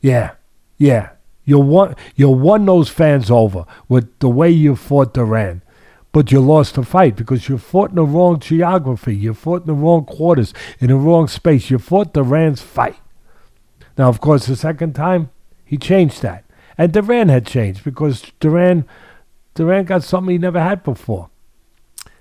Yeah, 0.00 0.32
yeah. 0.78 1.10
You 1.44 1.58
won 1.58 1.94
you 2.14 2.30
won 2.30 2.64
those 2.64 2.88
fans 2.88 3.30
over 3.30 3.66
with 3.88 4.18
the 4.18 4.28
way 4.28 4.50
you 4.50 4.76
fought 4.76 5.14
Duran. 5.14 5.62
But 6.12 6.30
you 6.30 6.40
lost 6.40 6.76
the 6.76 6.84
fight 6.84 7.16
because 7.16 7.48
you 7.48 7.58
fought 7.58 7.90
in 7.90 7.96
the 7.96 8.04
wrong 8.04 8.38
geography. 8.38 9.16
You 9.16 9.34
fought 9.34 9.62
in 9.62 9.66
the 9.66 9.72
wrong 9.74 10.04
quarters, 10.04 10.54
in 10.78 10.86
the 10.86 10.96
wrong 10.96 11.26
space. 11.26 11.70
You 11.70 11.78
fought 11.80 12.14
Duran's 12.14 12.62
fight. 12.62 12.96
Now, 13.98 14.10
of 14.10 14.20
course, 14.20 14.46
the 14.46 14.54
second 14.54 14.94
time, 14.94 15.30
he 15.64 15.76
changed 15.76 16.22
that. 16.22 16.44
And 16.78 16.92
Duran 16.92 17.30
had 17.30 17.46
changed 17.46 17.82
because 17.82 18.30
Duran, 18.38 18.84
Duran 19.54 19.86
got 19.86 20.04
something 20.04 20.30
he 20.30 20.38
never 20.38 20.60
had 20.60 20.84
before. 20.84 21.30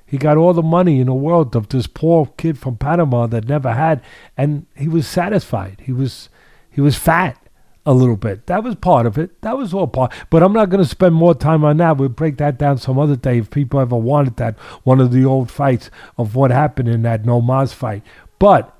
He 0.07 0.17
got 0.17 0.37
all 0.37 0.53
the 0.53 0.63
money 0.63 0.99
in 0.99 1.05
the 1.05 1.13
world 1.13 1.55
of 1.55 1.69
this 1.69 1.85
poor 1.85 2.31
kid 2.37 2.57
from 2.57 2.77
Panama 2.77 3.27
that 3.27 3.47
never 3.47 3.73
had, 3.73 4.01
and 4.35 4.65
he 4.75 4.87
was 4.87 5.07
satisfied. 5.07 5.81
He 5.85 5.91
was, 5.91 6.29
he 6.69 6.81
was 6.81 6.95
fat 6.95 7.42
a 7.85 7.93
little 7.93 8.15
bit. 8.15 8.45
That 8.47 8.63
was 8.63 8.75
part 8.75 9.05
of 9.05 9.17
it. 9.17 9.41
That 9.41 9.57
was 9.57 9.73
all 9.73 9.87
part. 9.87 10.13
But 10.29 10.41
I'm 10.41 10.53
not 10.53 10.69
going 10.69 10.83
to 10.83 10.89
spend 10.89 11.15
more 11.15 11.35
time 11.35 11.63
on 11.63 11.77
that. 11.77 11.97
We'll 11.97 12.09
break 12.09 12.37
that 12.37 12.57
down 12.57 12.77
some 12.77 12.97
other 12.97 13.15
day 13.15 13.39
if 13.39 13.49
people 13.49 13.79
ever 13.79 13.97
wanted 13.97 14.37
that. 14.37 14.57
One 14.83 15.01
of 15.01 15.11
the 15.11 15.25
old 15.25 15.51
fights 15.51 15.89
of 16.17 16.35
what 16.35 16.51
happened 16.51 16.87
in 16.87 17.01
that 17.03 17.25
No 17.25 17.41
Mas 17.41 17.73
fight. 17.73 18.03
But 18.39 18.73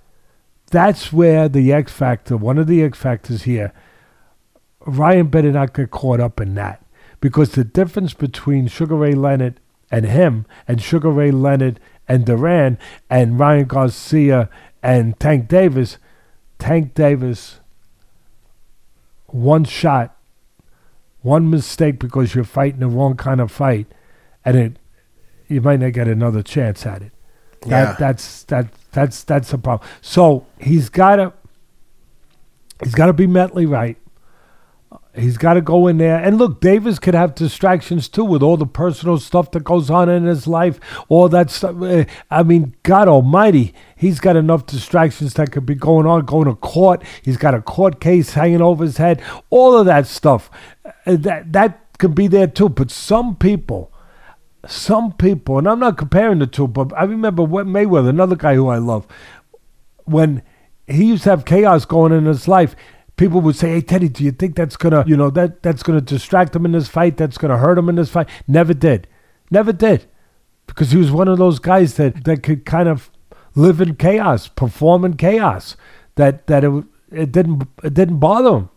that's 0.71 1.11
where 1.11 1.49
the 1.49 1.71
X 1.73 1.91
factor, 1.91 2.37
one 2.37 2.57
of 2.57 2.67
the 2.67 2.81
X 2.81 2.97
factors 2.97 3.43
here, 3.43 3.73
Ryan 4.85 5.27
better 5.27 5.51
not 5.51 5.73
get 5.73 5.91
caught 5.91 6.19
up 6.19 6.41
in 6.41 6.55
that 6.55 6.83
because 7.21 7.51
the 7.51 7.63
difference 7.63 8.13
between 8.13 8.67
Sugar 8.67 8.95
Ray 8.95 9.13
Leonard 9.13 9.59
and 9.91 10.05
him 10.05 10.45
and 10.67 10.81
Sugar 10.81 11.09
Ray 11.09 11.31
Leonard 11.31 11.79
and 12.07 12.25
Duran 12.25 12.77
and 13.09 13.39
Ryan 13.39 13.65
Garcia 13.65 14.49
and 14.81 15.17
Tank 15.19 15.47
Davis, 15.47 15.97
Tank 16.59 16.93
Davis, 16.93 17.59
one 19.33 19.63
shot, 19.63 20.15
one 21.21 21.49
mistake 21.49 21.99
because 21.99 22.35
you're 22.35 22.43
fighting 22.43 22.79
the 22.79 22.87
wrong 22.87 23.15
kind 23.15 23.41
of 23.41 23.51
fight, 23.51 23.87
and 24.45 24.57
it 24.57 24.79
you 25.47 25.61
might 25.61 25.79
not 25.79 25.93
get 25.93 26.07
another 26.07 26.41
chance 26.41 26.85
at 26.85 27.01
it. 27.01 27.11
That, 27.63 27.69
yeah. 27.69 27.95
that's 27.99 28.43
that 28.43 28.67
that's 28.91 29.23
that's 29.23 29.51
a 29.53 29.57
problem. 29.57 29.87
So 30.01 30.45
he's 30.59 30.89
gotta 30.89 31.33
he's 32.83 32.95
gotta 32.95 33.13
be 33.13 33.27
mentally 33.27 33.65
right. 33.65 33.97
He's 35.15 35.37
got 35.37 35.53
to 35.53 35.61
go 35.61 35.85
in 35.87 35.99
there. 35.99 36.17
And 36.17 36.39
look, 36.39 36.59
Davis 36.59 36.97
could 36.97 37.13
have 37.13 37.35
distractions 37.35 38.09
too 38.09 38.25
with 38.25 38.41
all 38.41 38.57
the 38.57 38.65
personal 38.65 39.19
stuff 39.19 39.51
that 39.51 39.63
goes 39.63 39.91
on 39.91 40.09
in 40.09 40.23
his 40.25 40.47
life, 40.47 40.79
all 41.07 41.29
that 41.29 41.51
stuff. 41.51 41.79
Eh, 41.83 42.05
I 42.31 42.41
mean, 42.41 42.75
God 42.81 43.07
Almighty, 43.07 43.75
he's 43.95 44.19
got 44.19 44.35
enough 44.35 44.65
distractions 44.65 45.35
that 45.35 45.51
could 45.51 45.67
be 45.67 45.75
going 45.75 46.07
on, 46.07 46.25
going 46.25 46.47
to 46.47 46.55
court. 46.55 47.03
He's 47.21 47.37
got 47.37 47.53
a 47.53 47.61
court 47.61 48.01
case 48.01 48.33
hanging 48.33 48.61
over 48.61 48.83
his 48.83 48.97
head, 48.97 49.21
all 49.51 49.77
of 49.77 49.85
that 49.85 50.07
stuff. 50.07 50.49
Eh, 51.05 51.17
that, 51.17 51.53
that 51.53 51.99
could 51.99 52.15
be 52.15 52.27
there 52.27 52.47
too. 52.47 52.69
But 52.69 52.89
some 52.89 53.35
people, 53.35 53.93
some 54.65 55.13
people, 55.13 55.59
and 55.59 55.69
I'm 55.69 55.79
not 55.79 55.95
comparing 55.95 56.39
the 56.39 56.47
two, 56.47 56.67
but 56.67 56.91
I 56.97 57.03
remember 57.03 57.43
Mayweather, 57.43 58.09
another 58.09 58.35
guy 58.35 58.55
who 58.55 58.67
I 58.67 58.79
love, 58.79 59.05
when 60.05 60.41
he 60.87 61.05
used 61.05 61.23
to 61.25 61.29
have 61.29 61.45
chaos 61.45 61.85
going 61.85 62.11
in 62.11 62.25
his 62.25 62.47
life 62.47 62.75
people 63.17 63.41
would 63.41 63.55
say, 63.55 63.73
"Hey 63.73 63.81
Teddy, 63.81 64.09
do 64.09 64.23
you 64.23 64.31
think 64.31 64.55
that's 64.55 64.77
gonna, 64.77 65.03
you 65.07 65.17
know, 65.17 65.29
that 65.31 65.63
that's 65.63 65.83
gonna 65.83 66.01
distract 66.01 66.55
him 66.55 66.65
in 66.65 66.71
this 66.71 66.87
fight? 66.87 67.17
That's 67.17 67.37
gonna 67.37 67.57
hurt 67.57 67.77
him 67.77 67.89
in 67.89 67.95
this 67.95 68.09
fight?" 68.09 68.29
Never 68.47 68.73
did, 68.73 69.07
never 69.51 69.73
did, 69.73 70.05
because 70.67 70.91
he 70.91 70.97
was 70.97 71.11
one 71.11 71.27
of 71.27 71.37
those 71.37 71.59
guys 71.59 71.95
that 71.95 72.23
that 72.25 72.43
could 72.43 72.65
kind 72.65 72.89
of 72.89 73.09
live 73.55 73.81
in 73.81 73.95
chaos, 73.95 74.47
perform 74.47 75.05
in 75.05 75.15
chaos. 75.15 75.75
That 76.15 76.47
that 76.47 76.63
it 76.63 76.83
it 77.11 77.31
didn't 77.31 77.67
it 77.83 77.93
didn't 77.93 78.19
bother 78.19 78.57
him. 78.57 78.69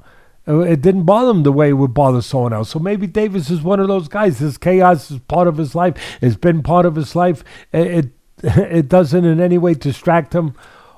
It 0.46 0.80
didn't 0.80 1.04
bother 1.04 1.32
him 1.32 1.42
the 1.42 1.50
way 1.50 1.70
it 1.70 1.72
would 1.72 1.92
bother 1.92 2.22
someone 2.22 2.52
else. 2.52 2.70
So 2.70 2.78
maybe 2.78 3.08
Davis 3.08 3.50
is 3.50 3.62
one 3.62 3.80
of 3.80 3.88
those 3.88 4.06
guys. 4.06 4.38
This 4.38 4.56
chaos 4.56 5.10
is 5.10 5.18
part 5.18 5.48
of 5.48 5.56
his 5.56 5.74
life. 5.74 5.96
It's 6.20 6.36
been 6.36 6.62
part 6.62 6.86
of 6.86 6.94
his 6.94 7.16
life. 7.16 7.42
It 7.72 7.86
it, 7.86 8.10
it 8.44 8.88
doesn't 8.88 9.24
in 9.24 9.40
any 9.40 9.58
way 9.58 9.74
distract 9.74 10.34
him 10.34 10.54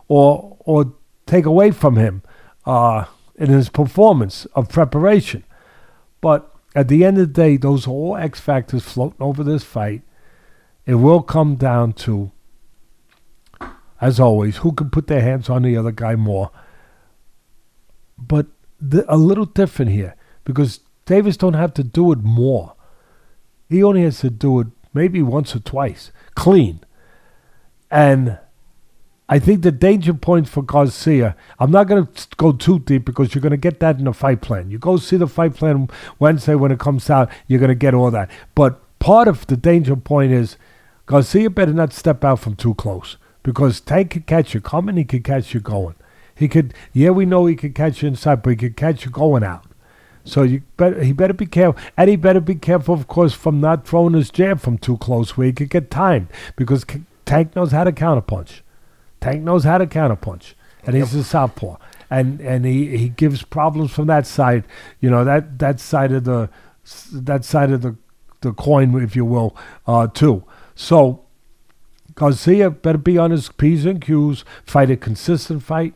or 0.08 0.56
or 0.60 0.92
take 1.26 1.46
away 1.46 1.70
from 1.70 1.96
him. 1.96 2.22
Uh, 2.66 3.06
in 3.38 3.48
his 3.48 3.68
performance 3.68 4.46
of 4.54 4.68
preparation. 4.68 5.44
But 6.20 6.52
at 6.74 6.88
the 6.88 7.04
end 7.04 7.18
of 7.18 7.28
the 7.28 7.32
day, 7.32 7.56
those 7.56 7.86
are 7.86 7.90
all 7.90 8.16
X 8.16 8.40
factors 8.40 8.82
floating 8.82 9.22
over 9.22 9.42
this 9.42 9.64
fight. 9.64 10.02
It 10.84 10.96
will 10.96 11.22
come 11.22 11.54
down 11.54 11.92
to, 11.94 12.32
as 14.00 14.18
always, 14.18 14.58
who 14.58 14.72
can 14.72 14.90
put 14.90 15.06
their 15.06 15.22
hands 15.22 15.48
on 15.48 15.62
the 15.62 15.76
other 15.76 15.92
guy 15.92 16.16
more. 16.16 16.50
But 18.18 18.46
the, 18.80 19.04
a 19.12 19.16
little 19.16 19.44
different 19.44 19.92
here 19.92 20.16
because 20.44 20.80
Davis 21.06 21.36
don't 21.36 21.54
have 21.54 21.74
to 21.74 21.84
do 21.84 22.10
it 22.12 22.18
more. 22.18 22.74
He 23.68 23.82
only 23.82 24.02
has 24.02 24.20
to 24.20 24.30
do 24.30 24.60
it 24.60 24.66
maybe 24.92 25.22
once 25.22 25.54
or 25.54 25.60
twice, 25.60 26.10
clean. 26.34 26.80
And 27.90 28.38
I 29.28 29.38
think 29.38 29.62
the 29.62 29.72
danger 29.72 30.14
point 30.14 30.48
for 30.48 30.62
Garcia, 30.62 31.36
I'm 31.58 31.70
not 31.70 31.86
going 31.86 32.06
to 32.06 32.26
go 32.36 32.52
too 32.52 32.78
deep 32.78 33.04
because 33.04 33.34
you're 33.34 33.42
going 33.42 33.50
to 33.50 33.58
get 33.58 33.78
that 33.80 33.98
in 33.98 34.04
the 34.04 34.14
fight 34.14 34.40
plan. 34.40 34.70
You 34.70 34.78
go 34.78 34.96
see 34.96 35.18
the 35.18 35.26
fight 35.26 35.54
plan 35.54 35.90
Wednesday 36.18 36.54
when 36.54 36.72
it 36.72 36.78
comes 36.78 37.10
out, 37.10 37.30
you're 37.46 37.60
going 37.60 37.68
to 37.68 37.74
get 37.74 37.92
all 37.92 38.10
that. 38.10 38.30
But 38.54 38.80
part 39.00 39.28
of 39.28 39.46
the 39.46 39.56
danger 39.56 39.96
point 39.96 40.32
is 40.32 40.56
Garcia 41.04 41.50
better 41.50 41.74
not 41.74 41.92
step 41.92 42.24
out 42.24 42.40
from 42.40 42.56
too 42.56 42.74
close 42.74 43.18
because 43.42 43.80
Tank 43.80 44.12
could 44.12 44.26
catch 44.26 44.54
you 44.54 44.62
coming, 44.62 44.96
he 44.96 45.04
could 45.04 45.24
catch 45.24 45.52
you 45.52 45.60
going. 45.60 45.94
He 46.34 46.48
could, 46.48 46.72
yeah, 46.92 47.10
we 47.10 47.26
know 47.26 47.44
he 47.46 47.56
could 47.56 47.74
catch 47.74 48.00
you 48.00 48.08
inside, 48.08 48.42
but 48.42 48.50
he 48.50 48.56
could 48.56 48.76
catch 48.76 49.04
you 49.04 49.10
going 49.10 49.44
out. 49.44 49.64
So 50.24 50.42
you 50.42 50.62
better 50.76 51.02
he 51.02 51.12
better 51.12 51.32
be 51.32 51.46
careful, 51.46 51.80
and 51.96 52.10
he 52.10 52.16
better 52.16 52.40
be 52.40 52.54
careful, 52.54 52.94
of 52.94 53.08
course, 53.08 53.32
from 53.32 53.60
not 53.60 53.86
throwing 53.86 54.12
his 54.12 54.30
jab 54.30 54.60
from 54.60 54.76
too 54.76 54.98
close 54.98 55.36
where 55.36 55.46
he 55.46 55.52
could 55.52 55.70
get 55.70 55.90
timed 55.90 56.28
because 56.54 56.84
Tank 57.24 57.56
knows 57.56 57.72
how 57.72 57.84
to 57.84 57.92
counterpunch. 57.92 58.60
Tank 59.20 59.42
knows 59.42 59.64
how 59.64 59.78
to 59.78 59.86
counterpunch, 59.86 60.54
and 60.84 60.96
he's 60.96 61.14
a 61.14 61.24
southpaw, 61.24 61.76
and 62.10 62.40
and 62.40 62.64
he, 62.64 62.96
he 62.96 63.08
gives 63.08 63.42
problems 63.42 63.90
from 63.90 64.06
that 64.06 64.26
side. 64.26 64.64
You 65.00 65.10
know 65.10 65.24
that 65.24 65.58
that 65.58 65.80
side 65.80 66.12
of 66.12 66.24
the 66.24 66.50
that 67.12 67.44
side 67.44 67.70
of 67.70 67.82
the 67.82 67.96
the 68.40 68.52
coin, 68.52 69.02
if 69.02 69.16
you 69.16 69.24
will, 69.24 69.56
uh, 69.86 70.06
too. 70.06 70.44
So 70.74 71.24
Garcia 72.14 72.70
better 72.70 72.98
be 72.98 73.18
on 73.18 73.30
his 73.30 73.48
p's 73.48 73.84
and 73.84 74.00
q's, 74.00 74.44
fight 74.64 74.90
a 74.90 74.96
consistent 74.96 75.62
fight, 75.62 75.94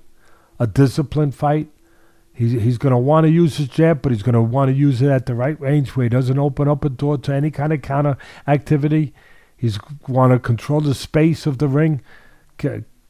a 0.58 0.66
disciplined 0.66 1.34
fight. 1.34 1.68
He's, 2.32 2.52
he's 2.52 2.78
going 2.78 2.92
to 2.92 2.98
want 2.98 3.26
to 3.26 3.30
use 3.30 3.58
his 3.58 3.68
jab, 3.68 4.00
but 4.02 4.10
he's 4.10 4.22
going 4.22 4.34
to 4.34 4.40
want 4.40 4.70
to 4.70 4.72
use 4.72 5.02
it 5.02 5.10
at 5.10 5.26
the 5.26 5.34
right 5.34 5.60
range 5.60 5.90
where 5.90 6.04
he 6.04 6.08
doesn't 6.08 6.38
open 6.38 6.66
up 6.66 6.84
a 6.84 6.88
door 6.88 7.18
to 7.18 7.34
any 7.34 7.50
kind 7.50 7.72
of 7.72 7.82
counter 7.82 8.16
activity. 8.46 9.12
He's 9.56 9.78
want 10.08 10.32
to 10.32 10.38
control 10.38 10.80
the 10.80 10.94
space 10.94 11.44
of 11.44 11.58
the 11.58 11.68
ring, 11.68 12.00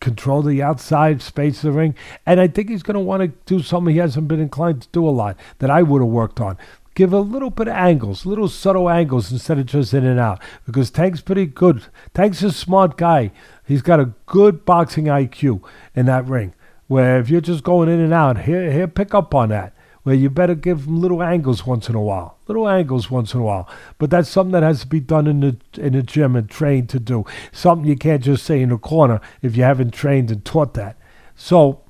control 0.03 0.43
the 0.43 0.63
outside 0.63 1.23
space 1.23 1.65
of 1.65 1.73
the 1.73 1.79
ring, 1.79 1.95
and 2.27 2.41
I 2.41 2.49
think 2.49 2.69
he's 2.69 2.83
going 2.83 2.97
to 2.97 3.01
want 3.01 3.23
to 3.23 3.29
do 3.47 3.63
something 3.63 3.95
he 3.95 4.01
hasn't 4.01 4.29
been 4.29 4.41
inclined 4.41 4.83
to 4.83 4.89
do 4.93 5.09
a 5.09 5.11
lot 5.11 5.39
that 5.61 5.71
I 5.71 5.83
would 5.83 6.03
have 6.03 6.11
worked 6.11 6.41
on. 6.41 6.59
Give 6.95 7.15
a 7.15 7.21
little 7.21 7.49
bit 7.49 7.69
of 7.69 7.75
angles, 7.75 8.27
little 8.27 8.49
subtle 8.49 8.91
angles 8.91 9.33
instead 9.33 9.59
of 9.59 9.65
just 9.65 9.95
in 9.95 10.05
and 10.05 10.21
out, 10.21 10.43
because 10.67 10.91
Tank's 10.91 11.23
pretty 11.23 11.47
good. 11.47 11.87
Tank's 12.13 12.43
a 12.43 12.53
smart 12.53 12.99
guy. 12.99 13.31
He's 13.65 13.81
got 13.81 14.01
a 14.01 14.13
good 14.27 14.67
boxing 14.67 15.07
IQ 15.07 15.63
in 15.95 16.05
that 16.07 16.27
ring. 16.27 16.53
Where 16.89 17.19
if 17.19 17.31
you're 17.31 17.41
just 17.41 17.65
going 17.65 17.89
in 17.89 18.01
and 18.01 18.13
out, 18.13 18.41
he'll, 18.41 18.71
he'll 18.71 18.89
pick 18.89 19.15
up 19.15 19.35
on 19.35 19.49
that 19.49 19.73
where 20.03 20.15
you 20.15 20.29
better 20.29 20.55
give 20.55 20.85
them 20.85 21.01
little 21.01 21.23
angles 21.23 21.67
once 21.67 21.89
in 21.89 21.95
a 21.95 22.01
while, 22.01 22.39
little 22.49 22.69
angles 22.69 23.11
once 23.11 23.35
in 23.35 23.41
a 23.41 23.43
while. 23.43 23.69
But 23.99 24.11
that's 24.11 24.29
something 24.29 24.53
that 24.53 24.63
has 24.63 24.81
to 24.81 24.87
be 24.87 25.01
done 25.01 25.27
in 25.27 25.41
the 25.41 25.57
in 25.81 25.93
the 25.93 26.03
gym 26.03 26.35
and 26.37 26.49
trained 26.49 26.89
to 26.91 27.01
do. 27.01 27.25
Something 27.53 27.89
you 27.89 27.97
can't 27.97 28.23
just 28.23 28.45
say 28.45 28.61
in 28.61 28.71
the 28.71 28.79
corner 28.79 29.21
if 29.43 29.57
you 29.57 29.63
haven't 29.63 29.93
trained 29.93 30.31
and 30.31 30.45
taught 30.45 30.75
that. 30.75 30.97
So 31.37 31.83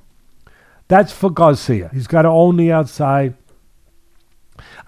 that's 0.87 1.11
for 1.11 1.29
Garcia. 1.29 1.89
He's 1.93 2.07
got 2.07 2.23
to 2.23 2.29
own 2.29 2.57
the 2.57 2.71
outside. 2.71 3.35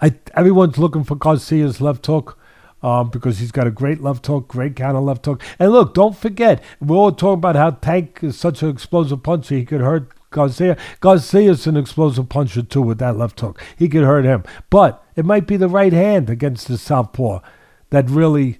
I 0.00 0.14
everyone's 0.34 0.78
looking 0.78 1.04
for 1.04 1.16
Garcia's 1.16 1.80
left 1.80 2.06
hook. 2.06 2.38
Um, 2.82 3.08
because 3.08 3.38
he's 3.38 3.50
got 3.50 3.66
a 3.66 3.70
great 3.70 4.02
left 4.02 4.26
hook, 4.26 4.46
great 4.46 4.76
counter 4.76 5.00
left 5.00 5.24
hook. 5.24 5.42
And 5.58 5.72
look, 5.72 5.94
don't 5.94 6.14
forget, 6.14 6.62
we're 6.78 6.94
all 6.94 7.10
talking 7.10 7.38
about 7.38 7.56
how 7.56 7.70
Tank 7.70 8.20
is 8.22 8.38
such 8.38 8.62
an 8.62 8.68
explosive 8.68 9.22
puncher. 9.22 9.56
He 9.56 9.64
could 9.64 9.80
hurt 9.80 10.10
Garcia. 10.36 10.76
Garcia's 11.00 11.66
an 11.66 11.78
explosive 11.78 12.28
puncher 12.28 12.62
too 12.62 12.82
with 12.82 12.98
that 12.98 13.16
left 13.16 13.40
hook. 13.40 13.62
He 13.74 13.88
could 13.88 14.04
hurt 14.04 14.26
him. 14.26 14.44
But 14.68 15.02
it 15.16 15.24
might 15.24 15.46
be 15.46 15.56
the 15.56 15.68
right 15.68 15.94
hand 15.94 16.28
against 16.28 16.68
the 16.68 16.76
southpaw 16.76 17.40
that 17.88 18.10
really 18.10 18.58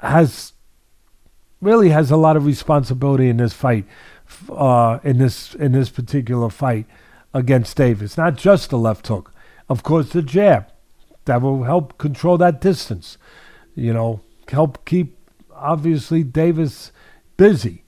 has 0.00 0.52
really 1.60 1.88
has 1.88 2.12
a 2.12 2.16
lot 2.16 2.36
of 2.36 2.46
responsibility 2.46 3.28
in 3.28 3.38
this 3.38 3.52
fight, 3.52 3.84
uh, 4.50 5.00
in 5.02 5.18
this 5.18 5.56
in 5.56 5.72
this 5.72 5.90
particular 5.90 6.48
fight 6.48 6.86
against 7.34 7.76
Davis. 7.76 8.16
Not 8.16 8.36
just 8.36 8.70
the 8.70 8.78
left 8.78 9.08
hook, 9.08 9.32
of 9.68 9.82
course, 9.82 10.10
the 10.10 10.22
jab 10.22 10.66
that 11.24 11.42
will 11.42 11.64
help 11.64 11.98
control 11.98 12.38
that 12.38 12.60
distance. 12.60 13.18
You 13.74 13.92
know, 13.92 14.20
help 14.48 14.84
keep 14.84 15.18
obviously 15.52 16.22
Davis 16.22 16.92
busy 17.36 17.82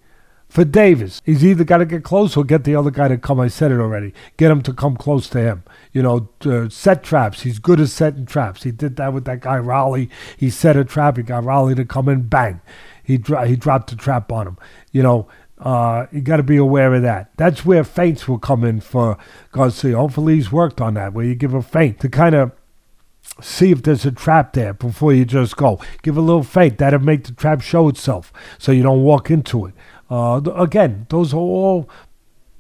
for 0.51 0.65
Davis. 0.65 1.23
He's 1.25 1.45
either 1.45 1.65
got 1.65 1.79
to 1.79 1.87
get 1.87 2.05
close 2.05 2.37
or 2.37 2.45
get 2.45 2.65
the 2.65 2.75
other 2.75 2.91
guy 2.91 3.09
to 3.09 3.17
come. 3.17 3.41
I 3.41 3.49
said 3.49 3.71
it 3.71 3.79
already. 3.81 4.13
Get 4.37 4.51
him 4.51 4.63
to 4.63 4.73
come 4.73 4.97
close 4.97 5.29
to 5.31 5.41
him. 5.41 5.63
You 5.93 6.03
know, 6.03 6.29
uh, 6.45 6.69
set 6.69 7.03
traps. 7.03 7.43
He's 7.43 7.59
good 7.59 7.81
at 7.81 7.89
setting 7.89 8.27
traps. 8.27 8.65
He 8.65 8.73
did 8.73 8.97
that 8.97 9.15
with 9.15 9.25
that 9.25 9.41
guy 9.41 9.59
Rolly. 9.59 10.11
He 10.37 10.51
set 10.51 10.77
a 10.77 10.85
trap. 10.85 11.17
He 11.17 11.23
got 11.23 11.45
Rolly 11.45 11.75
to 11.77 11.85
come 11.85 12.09
in. 12.09 12.23
Bang. 12.23 12.61
He 13.03 13.17
dro- 13.17 13.45
he 13.45 13.57
dropped 13.57 13.91
the 13.91 13.97
trap 13.97 14.31
on 14.33 14.47
him. 14.47 14.59
You 14.93 15.03
know, 15.03 15.29
uh, 15.59 16.07
you 16.11 16.21
got 16.21 16.39
to 16.39 16.43
be 16.43 16.57
aware 16.57 16.95
of 16.95 17.03
that. 17.03 17.31
That's 17.37 17.65
where 17.65 17.85
feints 17.85 18.27
will 18.27 18.39
come 18.39 18.65
in 18.65 18.81
for 18.81 19.19
Garcia. 19.53 19.97
Hopefully, 19.97 20.35
he's 20.35 20.51
worked 20.51 20.81
on 20.81 20.95
that. 20.95 21.13
Where 21.13 21.25
you 21.25 21.35
give 21.35 21.55
a 21.55 21.63
feint 21.63 22.01
to 22.01 22.09
kind 22.09 22.35
of 22.35 22.53
see 23.41 23.71
if 23.71 23.83
there's 23.83 24.05
a 24.05 24.13
trap 24.13 24.53
there 24.53 24.75
before 24.75 25.13
you 25.13 25.25
just 25.25 25.57
go. 25.57 25.81
Give 26.03 26.17
a 26.17 26.21
little 26.21 26.43
feint. 26.43 26.79
That'll 26.79 27.01
make 27.01 27.25
the 27.25 27.33
trap 27.33 27.61
show 27.61 27.89
itself 27.89 28.33
so 28.59 28.73
you 28.73 28.83
don't 28.83 29.03
walk 29.03 29.31
into 29.31 29.67
it. 29.67 29.75
Uh, 30.11 30.41
again, 30.57 31.07
those 31.09 31.33
are 31.33 31.39
all 31.39 31.89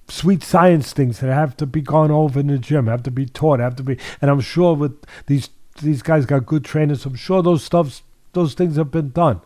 sweet 0.09 0.43
science 0.43 0.93
things 0.93 1.21
that 1.21 1.33
have 1.33 1.57
to 1.57 1.67
be 1.67 1.81
gone 1.81 2.11
over 2.11 2.41
in 2.41 2.49
the 2.49 2.59
gym, 2.59 2.87
have 2.87 3.03
to 3.05 3.11
be 3.11 3.27
taught, 3.27 3.61
have 3.61 3.77
to 3.77 3.83
be. 3.83 3.99
And 4.21 4.31
I'm 4.31 4.41
sure 4.41 4.75
with 4.75 5.05
these 5.27 5.51
these 5.83 6.03
guys 6.03 6.27
got 6.27 6.47
good 6.47 6.65
trainers. 6.65 7.07
I'm 7.07 7.15
sure 7.15 7.43
those 7.43 7.65
stuffs, 7.65 8.03
those 8.33 8.55
things 8.55 8.77
have 8.77 8.91
been 8.91 9.11
done, 9.11 9.41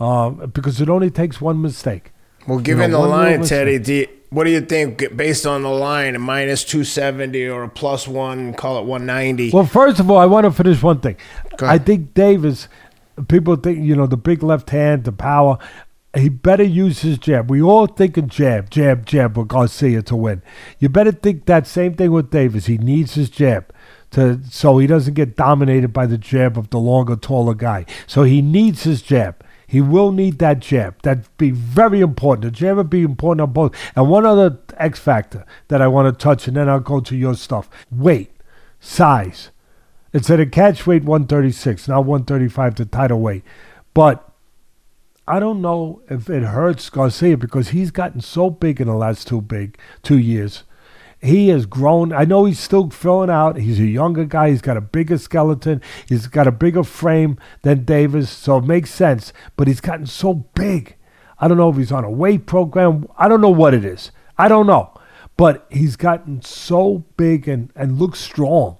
uh, 0.00 0.30
because 0.30 0.80
it 0.80 0.88
only 0.88 1.10
takes 1.10 1.40
one 1.40 1.60
mistake. 1.62 2.12
Well, 2.46 2.58
given 2.58 2.90
you 2.90 2.96
know, 2.96 3.02
the 3.02 3.08
line, 3.08 3.42
Teddy, 3.44 3.78
do 3.78 3.94
you, 3.94 4.08
what 4.30 4.44
do 4.44 4.50
you 4.50 4.60
think 4.60 5.16
based 5.16 5.46
on 5.46 5.62
the 5.62 5.70
line, 5.70 6.14
a 6.14 6.18
minus 6.18 6.64
270 6.64 7.46
or 7.46 7.64
a 7.64 7.68
plus 7.68 8.08
one, 8.08 8.54
call 8.54 8.78
it 8.78 8.86
190? 8.86 9.50
Well, 9.50 9.66
first 9.66 10.00
of 10.00 10.10
all, 10.10 10.18
I 10.18 10.26
want 10.26 10.44
to 10.44 10.50
finish 10.50 10.82
one 10.82 11.00
thing. 11.00 11.16
I 11.60 11.78
think 11.78 12.14
Davis, 12.14 12.68
people 13.28 13.56
think, 13.56 13.84
you 13.84 13.94
know, 13.94 14.06
the 14.06 14.16
big 14.16 14.42
left 14.42 14.70
hand, 14.70 15.04
the 15.04 15.12
power 15.12 15.58
he 16.18 16.28
better 16.28 16.62
use 16.62 17.00
his 17.00 17.18
jab. 17.18 17.50
We 17.50 17.60
all 17.62 17.86
think 17.86 18.16
of 18.16 18.28
jab, 18.28 18.70
jab, 18.70 19.06
jab 19.06 19.36
with 19.36 19.48
Garcia 19.48 20.02
to 20.02 20.16
win. 20.16 20.42
You 20.78 20.88
better 20.88 21.12
think 21.12 21.46
that 21.46 21.66
same 21.66 21.94
thing 21.94 22.12
with 22.12 22.30
Davis. 22.30 22.66
He 22.66 22.78
needs 22.78 23.14
his 23.14 23.30
jab 23.30 23.72
to 24.10 24.40
so 24.50 24.78
he 24.78 24.86
doesn't 24.86 25.14
get 25.14 25.36
dominated 25.36 25.92
by 25.92 26.06
the 26.06 26.18
jab 26.18 26.56
of 26.56 26.70
the 26.70 26.78
longer, 26.78 27.16
taller 27.16 27.54
guy. 27.54 27.84
So 28.06 28.22
he 28.22 28.40
needs 28.42 28.84
his 28.84 29.02
jab. 29.02 29.44
He 29.66 29.82
will 29.82 30.12
need 30.12 30.38
that 30.38 30.60
jab. 30.60 31.00
That'd 31.02 31.28
be 31.36 31.50
very 31.50 32.00
important. 32.00 32.44
The 32.44 32.50
jab 32.50 32.78
would 32.78 32.88
be 32.88 33.02
important 33.02 33.42
on 33.42 33.52
both. 33.52 33.74
And 33.94 34.08
one 34.08 34.24
other 34.24 34.58
X 34.78 34.98
factor 34.98 35.44
that 35.68 35.82
I 35.82 35.88
want 35.88 36.06
to 36.06 36.24
touch, 36.24 36.48
and 36.48 36.56
then 36.56 36.70
I'll 36.70 36.80
go 36.80 37.00
to 37.00 37.14
your 37.14 37.34
stuff. 37.34 37.68
Weight, 37.90 38.32
size. 38.80 39.50
It's 40.14 40.30
at 40.30 40.40
a 40.40 40.46
catch 40.46 40.86
weight 40.86 41.04
136, 41.04 41.86
not 41.86 42.06
135 42.06 42.76
to 42.76 42.86
title 42.86 43.20
weight. 43.20 43.44
But 43.92 44.27
I 45.28 45.40
don't 45.40 45.60
know 45.60 46.00
if 46.08 46.30
it 46.30 46.42
hurts 46.42 46.88
Garcia 46.88 47.36
because 47.36 47.68
he's 47.68 47.90
gotten 47.90 48.22
so 48.22 48.48
big 48.48 48.80
in 48.80 48.88
the 48.88 48.94
last 48.94 49.28
two 49.28 49.42
big 49.42 49.78
two 50.02 50.18
years. 50.18 50.64
He 51.20 51.48
has 51.48 51.66
grown. 51.66 52.12
I 52.12 52.24
know 52.24 52.44
he's 52.44 52.60
still 52.60 52.88
filling 52.90 53.28
out. 53.28 53.56
He's 53.56 53.78
a 53.78 53.84
younger 53.84 54.24
guy. 54.24 54.50
He's 54.50 54.62
got 54.62 54.76
a 54.76 54.80
bigger 54.80 55.18
skeleton. 55.18 55.82
He's 56.08 56.28
got 56.28 56.46
a 56.46 56.52
bigger 56.52 56.82
frame 56.82 57.38
than 57.62 57.84
Davis, 57.84 58.30
so 58.30 58.58
it 58.58 58.64
makes 58.64 58.90
sense. 58.90 59.32
But 59.56 59.68
he's 59.68 59.80
gotten 59.80 60.06
so 60.06 60.32
big. 60.34 60.96
I 61.38 61.46
don't 61.46 61.58
know 61.58 61.68
if 61.68 61.76
he's 61.76 61.92
on 61.92 62.04
a 62.04 62.10
weight 62.10 62.46
program. 62.46 63.06
I 63.18 63.28
don't 63.28 63.40
know 63.40 63.50
what 63.50 63.74
it 63.74 63.84
is. 63.84 64.12
I 64.38 64.48
don't 64.48 64.66
know. 64.66 64.94
But 65.36 65.66
he's 65.70 65.96
gotten 65.96 66.40
so 66.40 67.04
big 67.16 67.46
and, 67.46 67.70
and 67.76 67.98
looks 67.98 68.20
strong 68.20 68.78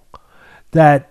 that 0.70 1.10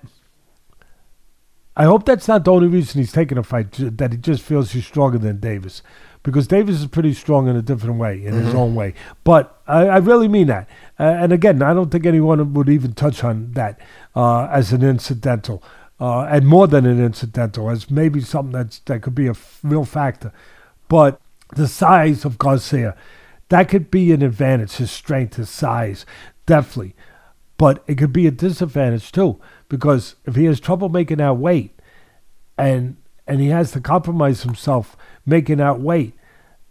I 1.80 1.84
hope 1.84 2.06
that's 2.06 2.28
not 2.28 2.44
the 2.44 2.52
only 2.52 2.68
reason 2.68 3.00
he's 3.00 3.12
taking 3.12 3.38
a 3.38 3.44
fight, 3.44 3.72
that 3.74 4.12
he 4.12 4.18
just 4.18 4.42
feels 4.42 4.72
he's 4.72 4.88
stronger 4.88 5.20
than 5.20 5.40
Davis. 5.40 5.84
Because 6.24 6.48
Davis 6.48 6.82
is 6.82 6.88
pretty 6.88 7.14
strong 7.14 7.48
in 7.48 7.56
a 7.56 7.62
different 7.62 7.98
way, 8.00 8.26
in 8.26 8.34
mm-hmm. 8.34 8.46
his 8.46 8.56
own 8.56 8.74
way. 8.74 8.96
But 9.24 9.62
I, 9.68 9.88
I 9.88 9.98
really 9.98 10.28
mean 10.28 10.48
that. 10.48 10.68
Uh, 11.00 11.04
and 11.04 11.32
again, 11.32 11.62
I 11.62 11.76
don't 11.76 11.92
think 11.92 12.08
anyone 12.08 12.56
would 12.56 12.68
even 12.68 12.94
touch 12.94 13.24
on 13.24 13.52
that 13.52 13.80
uh, 14.16 14.48
as 14.48 14.74
an 14.74 14.84
incidental, 14.84 15.64
uh, 16.00 16.22
and 16.22 16.48
more 16.48 16.68
than 16.68 16.88
an 16.88 17.00
incidental, 17.00 17.70
as 17.70 17.92
maybe 17.92 18.22
something 18.22 18.54
that's, 18.54 18.80
that 18.80 19.04
could 19.04 19.16
be 19.16 19.28
a 19.28 19.32
f- 19.32 19.60
real 19.62 19.86
factor. 19.86 20.34
But 20.88 21.22
the 21.56 21.68
size 21.68 22.26
of 22.26 22.40
Garcia, 22.40 22.98
that 23.50 23.70
could 23.70 23.92
be 23.92 24.12
an 24.12 24.24
advantage, 24.24 24.78
his 24.78 24.90
strength, 24.90 25.36
his 25.36 25.52
size, 25.52 26.08
definitely. 26.48 26.96
But 27.58 27.84
it 27.86 28.00
could 28.00 28.14
be 28.14 28.26
a 28.26 28.32
disadvantage 28.32 29.12
too 29.12 29.40
because 29.70 30.16
if 30.26 30.36
he 30.36 30.46
has 30.46 30.60
trouble 30.60 30.90
making 30.90 31.18
that 31.18 31.38
weight 31.38 31.80
and 32.58 32.98
and 33.28 33.42
he 33.42 33.48
has 33.48 33.72
to 33.72 33.82
compromise 33.82 34.44
himself 34.44 34.96
making 35.26 35.58
that 35.58 35.82
weight, 35.82 36.14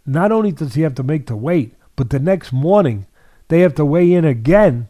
not 0.05 0.31
only 0.31 0.51
does 0.51 0.73
he 0.73 0.81
have 0.81 0.95
to 0.95 1.03
make 1.03 1.27
the 1.27 1.35
weight, 1.35 1.75
but 1.95 2.09
the 2.09 2.19
next 2.19 2.51
morning 2.51 3.05
they 3.47 3.61
have 3.61 3.75
to 3.75 3.85
weigh 3.85 4.11
in 4.11 4.25
again 4.25 4.89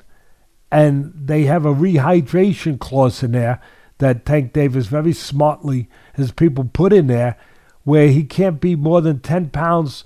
and 0.71 1.13
they 1.15 1.43
have 1.43 1.65
a 1.65 1.73
rehydration 1.73 2.79
clause 2.79 3.23
in 3.23 3.31
there 3.31 3.61
that 3.99 4.25
Tank 4.25 4.53
Davis 4.53 4.87
very 4.87 5.13
smartly 5.13 5.89
has 6.13 6.31
people 6.31 6.69
put 6.71 6.93
in 6.93 7.07
there 7.07 7.37
where 7.83 8.09
he 8.09 8.23
can't 8.23 8.59
be 8.59 8.75
more 8.75 9.01
than 9.01 9.19
10 9.19 9.49
pounds 9.49 10.03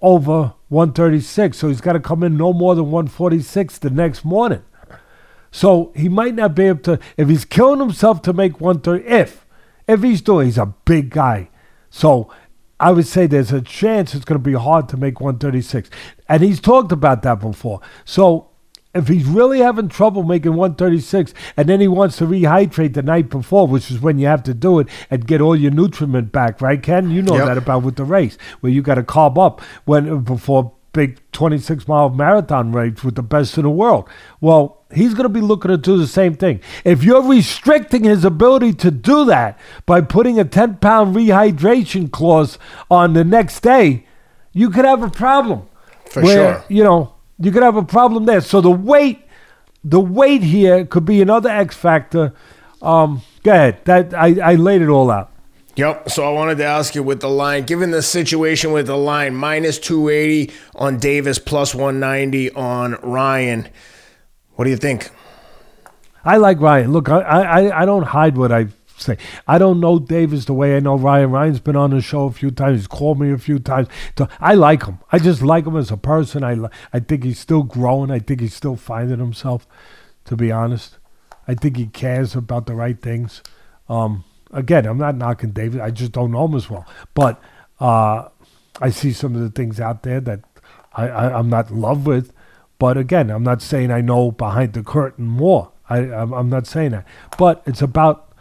over 0.00 0.54
136. 0.68 1.58
So 1.58 1.68
he's 1.68 1.80
got 1.80 1.94
to 1.94 2.00
come 2.00 2.22
in 2.22 2.36
no 2.36 2.52
more 2.52 2.74
than 2.74 2.90
146 2.90 3.78
the 3.78 3.90
next 3.90 4.24
morning. 4.24 4.62
So 5.50 5.92
he 5.96 6.08
might 6.08 6.34
not 6.34 6.54
be 6.54 6.64
able 6.64 6.80
to, 6.82 6.98
if 7.16 7.28
he's 7.28 7.44
killing 7.44 7.80
himself 7.80 8.22
to 8.22 8.32
make 8.32 8.60
130, 8.60 9.04
if, 9.06 9.46
if 9.88 10.02
he's 10.02 10.20
doing, 10.20 10.46
he's 10.46 10.58
a 10.58 10.74
big 10.84 11.10
guy. 11.10 11.50
So 11.90 12.30
I 12.78 12.92
would 12.92 13.06
say 13.06 13.26
there's 13.26 13.52
a 13.52 13.60
chance 13.60 14.14
it's 14.14 14.24
going 14.24 14.40
to 14.40 14.44
be 14.50 14.54
hard 14.56 14.88
to 14.90 14.96
make 14.96 15.20
136. 15.20 15.90
And 16.28 16.42
he's 16.42 16.60
talked 16.60 16.92
about 16.92 17.22
that 17.22 17.40
before. 17.40 17.80
So 18.04 18.46
if 18.94 19.08
he's 19.08 19.24
really 19.24 19.58
having 19.60 19.88
trouble 19.88 20.22
making 20.22 20.54
136 20.54 21.34
and 21.56 21.68
then 21.68 21.80
he 21.80 21.88
wants 21.88 22.16
to 22.18 22.26
rehydrate 22.26 22.94
the 22.94 23.02
night 23.02 23.28
before, 23.28 23.66
which 23.66 23.90
is 23.90 24.00
when 24.00 24.18
you 24.18 24.26
have 24.26 24.42
to 24.44 24.54
do 24.54 24.78
it 24.78 24.88
and 25.10 25.26
get 25.26 25.40
all 25.40 25.54
your 25.56 25.70
nutriment 25.72 26.32
back, 26.32 26.60
right, 26.60 26.82
Ken? 26.82 27.10
You 27.10 27.22
know 27.22 27.34
Yep. 27.36 27.46
that 27.46 27.58
about 27.58 27.82
with 27.82 27.96
the 27.96 28.04
race, 28.04 28.38
where 28.60 28.72
you 28.72 28.82
got 28.82 28.94
to 28.96 29.02
carb 29.02 29.36
up 29.38 29.60
when 29.84 30.20
before 30.20 30.72
big 30.92 31.20
26 31.32 31.86
mile 31.86 32.10
marathon 32.10 32.72
race 32.72 33.04
with 33.04 33.14
the 33.14 33.22
best 33.22 33.56
in 33.56 33.64
the 33.64 33.70
world. 33.70 34.08
Well, 34.40 34.82
he's 34.92 35.14
going 35.14 35.24
to 35.24 35.28
be 35.28 35.40
looking 35.40 35.70
to 35.70 35.76
do 35.76 35.96
the 35.96 36.06
same 36.06 36.34
thing. 36.34 36.60
If 36.84 37.04
you're 37.04 37.22
restricting 37.22 38.04
his 38.04 38.24
ability 38.24 38.74
to 38.74 38.90
do 38.90 39.24
that 39.26 39.58
by 39.86 40.00
putting 40.00 40.38
a 40.38 40.44
10 40.44 40.76
pound 40.76 41.14
rehydration 41.14 42.10
clause 42.10 42.58
on 42.90 43.12
the 43.12 43.24
next 43.24 43.60
day, 43.60 44.06
you 44.52 44.70
could 44.70 44.84
have 44.84 45.02
a 45.02 45.10
problem. 45.10 45.68
For 46.10 46.22
where, 46.22 46.54
sure. 46.54 46.64
You 46.68 46.84
know, 46.84 47.14
you 47.38 47.52
could 47.52 47.62
have 47.62 47.76
a 47.76 47.84
problem 47.84 48.24
there. 48.24 48.40
So 48.40 48.60
the 48.60 48.70
weight, 48.70 49.24
the 49.84 50.00
weight 50.00 50.42
here 50.42 50.84
could 50.84 51.04
be 51.04 51.22
another 51.22 51.48
X 51.50 51.76
factor. 51.76 52.34
Um, 52.82 53.22
go 53.42 53.52
ahead. 53.52 53.84
That 53.84 54.14
I, 54.14 54.52
I 54.52 54.54
laid 54.56 54.82
it 54.82 54.88
all 54.88 55.10
out. 55.10 55.29
Yep. 55.80 56.10
So 56.10 56.28
I 56.28 56.32
wanted 56.34 56.58
to 56.58 56.64
ask 56.64 56.94
you 56.94 57.02
with 57.02 57.20
the 57.20 57.30
line, 57.30 57.64
given 57.64 57.90
the 57.90 58.02
situation 58.02 58.70
with 58.72 58.86
the 58.86 58.98
line, 58.98 59.34
minus 59.34 59.78
280 59.78 60.52
on 60.74 60.98
Davis, 60.98 61.38
plus 61.38 61.74
190 61.74 62.50
on 62.52 62.96
Ryan. 62.96 63.66
What 64.56 64.66
do 64.66 64.70
you 64.70 64.76
think? 64.76 65.10
I 66.22 66.36
like 66.36 66.60
Ryan. 66.60 66.92
Look, 66.92 67.08
I, 67.08 67.20
I, 67.22 67.80
I 67.80 67.86
don't 67.86 68.02
hide 68.02 68.36
what 68.36 68.52
I 68.52 68.66
say. 68.98 69.16
I 69.48 69.56
don't 69.56 69.80
know 69.80 69.98
Davis 69.98 70.44
the 70.44 70.52
way 70.52 70.76
I 70.76 70.80
know 70.80 70.96
Ryan. 70.96 71.30
Ryan's 71.30 71.60
been 71.60 71.76
on 71.76 71.92
the 71.92 72.02
show 72.02 72.24
a 72.24 72.30
few 72.30 72.50
times. 72.50 72.80
He's 72.80 72.86
called 72.86 73.18
me 73.18 73.32
a 73.32 73.38
few 73.38 73.58
times. 73.58 73.88
I 74.38 74.52
like 74.52 74.84
him. 74.84 74.98
I 75.10 75.18
just 75.18 75.40
like 75.40 75.64
him 75.64 75.78
as 75.78 75.90
a 75.90 75.96
person. 75.96 76.44
I, 76.44 76.58
I 76.92 77.00
think 77.00 77.24
he's 77.24 77.40
still 77.40 77.62
growing. 77.62 78.10
I 78.10 78.18
think 78.18 78.42
he's 78.42 78.54
still 78.54 78.76
finding 78.76 79.18
himself, 79.18 79.66
to 80.26 80.36
be 80.36 80.52
honest. 80.52 80.98
I 81.48 81.54
think 81.54 81.78
he 81.78 81.86
cares 81.86 82.34
about 82.34 82.66
the 82.66 82.74
right 82.74 83.00
things. 83.00 83.42
Um, 83.88 84.24
again, 84.52 84.86
I'm 84.86 84.98
not 84.98 85.16
knocking 85.16 85.50
David. 85.50 85.80
I 85.80 85.90
just 85.90 86.12
don't 86.12 86.30
know 86.30 86.46
him 86.46 86.54
as 86.54 86.68
well. 86.68 86.86
But 87.14 87.40
uh, 87.78 88.28
I 88.80 88.90
see 88.90 89.12
some 89.12 89.34
of 89.34 89.40
the 89.40 89.50
things 89.50 89.80
out 89.80 90.02
there 90.02 90.20
that 90.20 90.40
I, 90.94 91.08
I, 91.08 91.38
I'm 91.38 91.48
not 91.48 91.70
in 91.70 91.80
love 91.80 92.06
with. 92.06 92.32
But 92.78 92.96
again, 92.96 93.30
I'm 93.30 93.42
not 93.42 93.60
saying 93.60 93.90
I 93.90 94.00
know 94.00 94.30
behind 94.30 94.72
the 94.72 94.82
curtain 94.82 95.26
more. 95.26 95.72
I, 95.88 95.98
I'm, 95.98 96.32
I'm 96.32 96.48
not 96.48 96.66
saying 96.66 96.92
that. 96.92 97.06
But 97.36 97.62
it's 97.66 97.82
about 97.82 98.32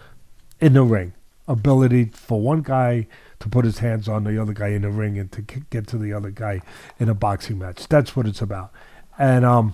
in 0.59 0.73
the 0.73 0.83
ring 0.83 1.13
ability 1.47 2.05
for 2.13 2.39
one 2.39 2.61
guy 2.61 3.07
to 3.39 3.49
put 3.49 3.65
his 3.65 3.79
hands 3.79 4.07
on 4.07 4.23
the 4.23 4.39
other 4.39 4.53
guy 4.53 4.67
in 4.67 4.83
the 4.83 4.89
ring 4.89 5.17
and 5.17 5.31
to 5.31 5.41
get 5.41 5.87
to 5.87 5.97
the 5.97 6.13
other 6.13 6.29
guy 6.29 6.61
in 6.99 7.09
a 7.09 7.13
boxing 7.13 7.57
match. 7.57 7.87
That's 7.87 8.15
what 8.15 8.27
it's 8.27 8.41
about. 8.41 8.71
And 9.17 9.43
um, 9.43 9.73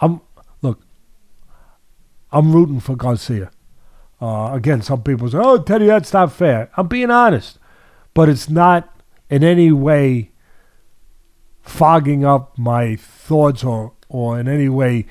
I'm 0.00 0.20
look, 0.62 0.80
I'm 2.30 2.52
rooting 2.52 2.80
for 2.80 2.96
Garcia. 2.96 3.50
Uh, 4.24 4.54
again, 4.54 4.80
some 4.80 5.02
people 5.02 5.28
say, 5.28 5.36
"Oh, 5.38 5.58
Teddy, 5.58 5.84
that's 5.84 6.14
not 6.14 6.32
fair." 6.32 6.70
I'm 6.78 6.88
being 6.88 7.10
honest, 7.10 7.58
but 8.14 8.30
it's 8.30 8.48
not 8.48 8.88
in 9.28 9.44
any 9.44 9.70
way 9.70 10.30
fogging 11.60 12.24
up 12.24 12.56
my 12.56 12.96
thoughts 12.96 13.62
or 13.62 13.92
or 14.08 14.40
in 14.40 14.48
any 14.48 14.70
way 14.70 15.04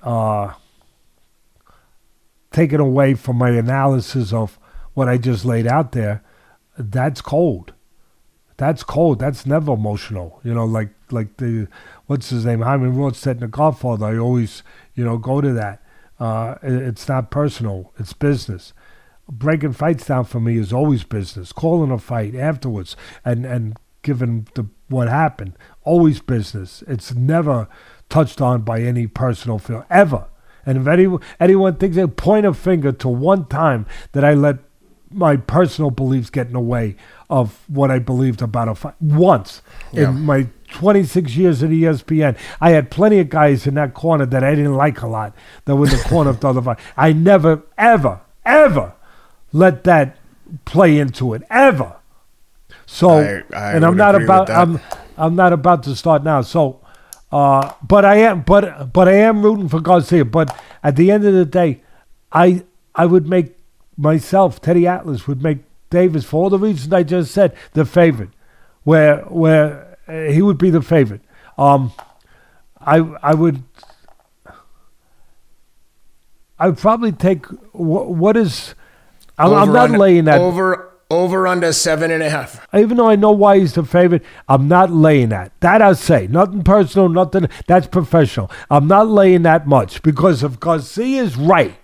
uh, 0.00 0.52
taken 2.52 2.78
away 2.78 3.14
from 3.14 3.34
my 3.34 3.50
analysis 3.50 4.32
of 4.32 4.60
what 4.94 5.08
I 5.08 5.18
just 5.18 5.44
laid 5.44 5.66
out 5.66 5.90
there. 5.90 6.22
That's 6.78 7.20
cold. 7.20 7.72
That's 8.58 8.84
cold. 8.84 9.18
That's 9.18 9.44
never 9.44 9.72
emotional. 9.72 10.40
You 10.44 10.54
know, 10.54 10.66
like 10.66 10.90
like 11.10 11.38
the 11.38 11.66
what's 12.06 12.30
his 12.30 12.46
name, 12.46 12.60
Hyman 12.60 12.94
Roth 12.94 13.16
said 13.16 13.38
in 13.38 13.40
The 13.40 13.48
Godfather. 13.48 14.06
I 14.06 14.18
always 14.18 14.62
you 14.94 15.04
know 15.04 15.18
go 15.18 15.40
to 15.40 15.52
that. 15.54 15.82
Uh, 16.18 16.54
it's 16.62 17.08
not 17.08 17.30
personal. 17.30 17.92
It's 17.98 18.12
business. 18.12 18.72
Breaking 19.28 19.72
fights 19.72 20.06
down 20.06 20.24
for 20.24 20.40
me 20.40 20.56
is 20.56 20.72
always 20.72 21.04
business. 21.04 21.52
Calling 21.52 21.90
a 21.90 21.98
fight 21.98 22.34
afterwards 22.34 22.96
and 23.24 23.44
and 23.44 23.76
giving 24.02 24.46
the 24.54 24.66
what 24.88 25.08
happened 25.08 25.54
always 25.82 26.20
business. 26.20 26.82
It's 26.86 27.12
never 27.14 27.66
touched 28.08 28.40
on 28.40 28.62
by 28.62 28.82
any 28.82 29.06
personal 29.08 29.58
feel 29.58 29.84
ever. 29.90 30.26
And 30.64 30.78
if 30.78 30.86
any, 30.86 31.08
anyone 31.40 31.76
thinks 31.76 31.96
they 31.96 32.06
point 32.06 32.46
a 32.46 32.54
finger 32.54 32.92
to 32.92 33.08
one 33.08 33.46
time 33.46 33.84
that 34.12 34.24
I 34.24 34.34
let 34.34 34.58
my 35.10 35.36
personal 35.36 35.90
beliefs 35.90 36.30
get 36.30 36.46
in 36.48 36.52
the 36.52 36.60
way 36.60 36.96
of 37.30 37.64
what 37.68 37.90
I 37.90 37.98
believed 37.98 38.42
about 38.42 38.68
a 38.68 38.74
fight, 38.74 38.94
once 39.00 39.60
Yeah. 39.92 40.10
in 40.10 40.20
my 40.22 40.48
26 40.76 41.34
years 41.36 41.62
at 41.62 41.70
ESPN, 41.70 42.36
I 42.60 42.70
had 42.70 42.90
plenty 42.90 43.18
of 43.18 43.28
guys 43.30 43.66
in 43.66 43.74
that 43.74 43.94
corner 43.94 44.26
that 44.26 44.44
I 44.44 44.54
didn't 44.54 44.74
like 44.74 45.00
a 45.02 45.06
lot 45.06 45.34
that 45.64 45.74
were 45.76 45.86
in 45.86 45.92
the 45.96 46.04
corner 46.08 46.30
of 46.30 46.40
the 46.40 46.48
other 46.48 46.62
fight. 46.62 46.78
I 46.96 47.12
never, 47.12 47.62
ever, 47.78 48.20
ever 48.44 48.92
let 49.52 49.84
that 49.84 50.16
play 50.64 50.98
into 50.98 51.34
it, 51.34 51.42
ever. 51.50 51.96
So, 52.84 53.10
I- 53.10 53.42
I 53.54 53.72
and 53.72 53.84
I'm 53.84 53.96
not 53.96 54.14
about. 54.24 54.50
I'm 54.50 54.80
I'm 55.16 55.34
not 55.34 55.52
about 55.52 55.82
to 55.84 55.96
start 55.96 56.22
now. 56.22 56.42
So, 56.42 56.80
uh, 57.32 57.72
but 57.82 58.04
I 58.04 58.16
am 58.16 58.42
but 58.42 58.92
but 58.92 59.08
I 59.08 59.14
am 59.14 59.42
rooting 59.42 59.68
for 59.68 59.80
Garcia. 59.80 60.24
But 60.24 60.54
at 60.84 60.94
the 60.96 61.10
end 61.10 61.24
of 61.24 61.32
the 61.34 61.44
day, 61.46 61.80
I 62.32 62.64
I 62.94 63.06
would 63.06 63.26
make 63.28 63.56
myself 63.96 64.60
Teddy 64.60 64.86
Atlas 64.86 65.26
would 65.26 65.42
make 65.42 65.58
Davis 65.90 66.24
for 66.24 66.42
all 66.44 66.50
the 66.50 66.58
reasons 66.58 66.92
I 66.92 67.02
just 67.02 67.32
said 67.32 67.56
the 67.72 67.84
favorite, 67.84 68.30
where 68.84 69.18
where 69.22 69.85
he 70.08 70.42
would 70.42 70.58
be 70.58 70.70
the 70.70 70.82
favorite. 70.82 71.22
Um, 71.58 71.92
I 72.80 72.96
I 73.22 73.34
would. 73.34 73.62
I 76.58 76.68
would 76.68 76.78
probably 76.78 77.12
take 77.12 77.46
what, 77.72 78.08
what 78.08 78.36
is. 78.36 78.74
I'm, 79.38 79.52
I'm 79.52 79.72
not 79.72 79.84
under- 79.84 79.98
laying 79.98 80.24
that 80.24 80.40
Over 80.40 80.92
over 81.10 81.46
under 81.46 81.72
seven 81.72 82.10
and 82.10 82.22
a 82.22 82.28
half. 82.30 82.66
even 82.74 82.96
though 82.96 83.08
I 83.08 83.14
know 83.16 83.30
why 83.30 83.58
he's 83.60 83.74
the 83.74 83.84
favorite, 83.84 84.24
I'm 84.48 84.66
not 84.66 84.90
laying 84.90 85.28
that. 85.28 85.52
That 85.60 85.80
I'll 85.82 85.94
say. 85.94 86.26
Nothing 86.26 86.62
personal, 86.64 87.08
nothing. 87.08 87.48
That's 87.68 87.86
professional. 87.86 88.50
I'm 88.70 88.88
not 88.88 89.06
laying 89.08 89.42
that 89.42 89.66
much 89.68 90.02
because 90.02 90.42
if 90.42 90.58
Garcia 90.58 91.22
is 91.22 91.36
right, 91.36 91.76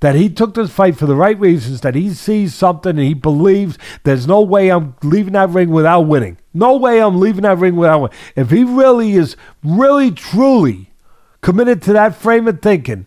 that 0.00 0.14
he 0.14 0.28
took 0.28 0.54
this 0.54 0.70
fight 0.70 0.96
for 0.96 1.06
the 1.06 1.16
right 1.16 1.38
reasons, 1.38 1.80
that 1.80 1.94
he 1.94 2.10
sees 2.10 2.54
something 2.54 2.90
and 2.90 3.00
he 3.00 3.14
believes 3.14 3.78
there's 4.04 4.26
no 4.26 4.40
way 4.40 4.70
I'm 4.70 4.94
leaving 5.02 5.32
that 5.32 5.50
ring 5.50 5.70
without 5.70 6.02
winning. 6.02 6.38
No 6.54 6.76
way 6.76 7.02
I'm 7.02 7.18
leaving 7.18 7.42
that 7.42 7.58
ring 7.58 7.76
without 7.76 8.00
winning. 8.02 8.16
If 8.36 8.50
he 8.50 8.62
really 8.64 9.14
is, 9.14 9.36
really, 9.64 10.10
truly 10.10 10.92
committed 11.40 11.82
to 11.82 11.92
that 11.94 12.14
frame 12.14 12.46
of 12.46 12.62
thinking, 12.62 13.06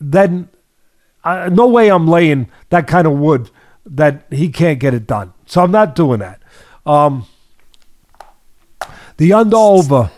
then 0.00 0.48
uh, 1.24 1.48
no 1.50 1.66
way 1.66 1.90
I'm 1.90 2.06
laying 2.06 2.48
that 2.68 2.86
kind 2.86 3.06
of 3.06 3.14
wood 3.14 3.50
that 3.86 4.26
he 4.30 4.48
can't 4.50 4.78
get 4.78 4.92
it 4.94 5.06
done. 5.06 5.32
So 5.46 5.62
I'm 5.62 5.70
not 5.70 5.94
doing 5.94 6.20
that. 6.20 6.42
Um, 6.84 7.26
the 9.16 9.32
under 9.32 9.56
over. 9.56 10.10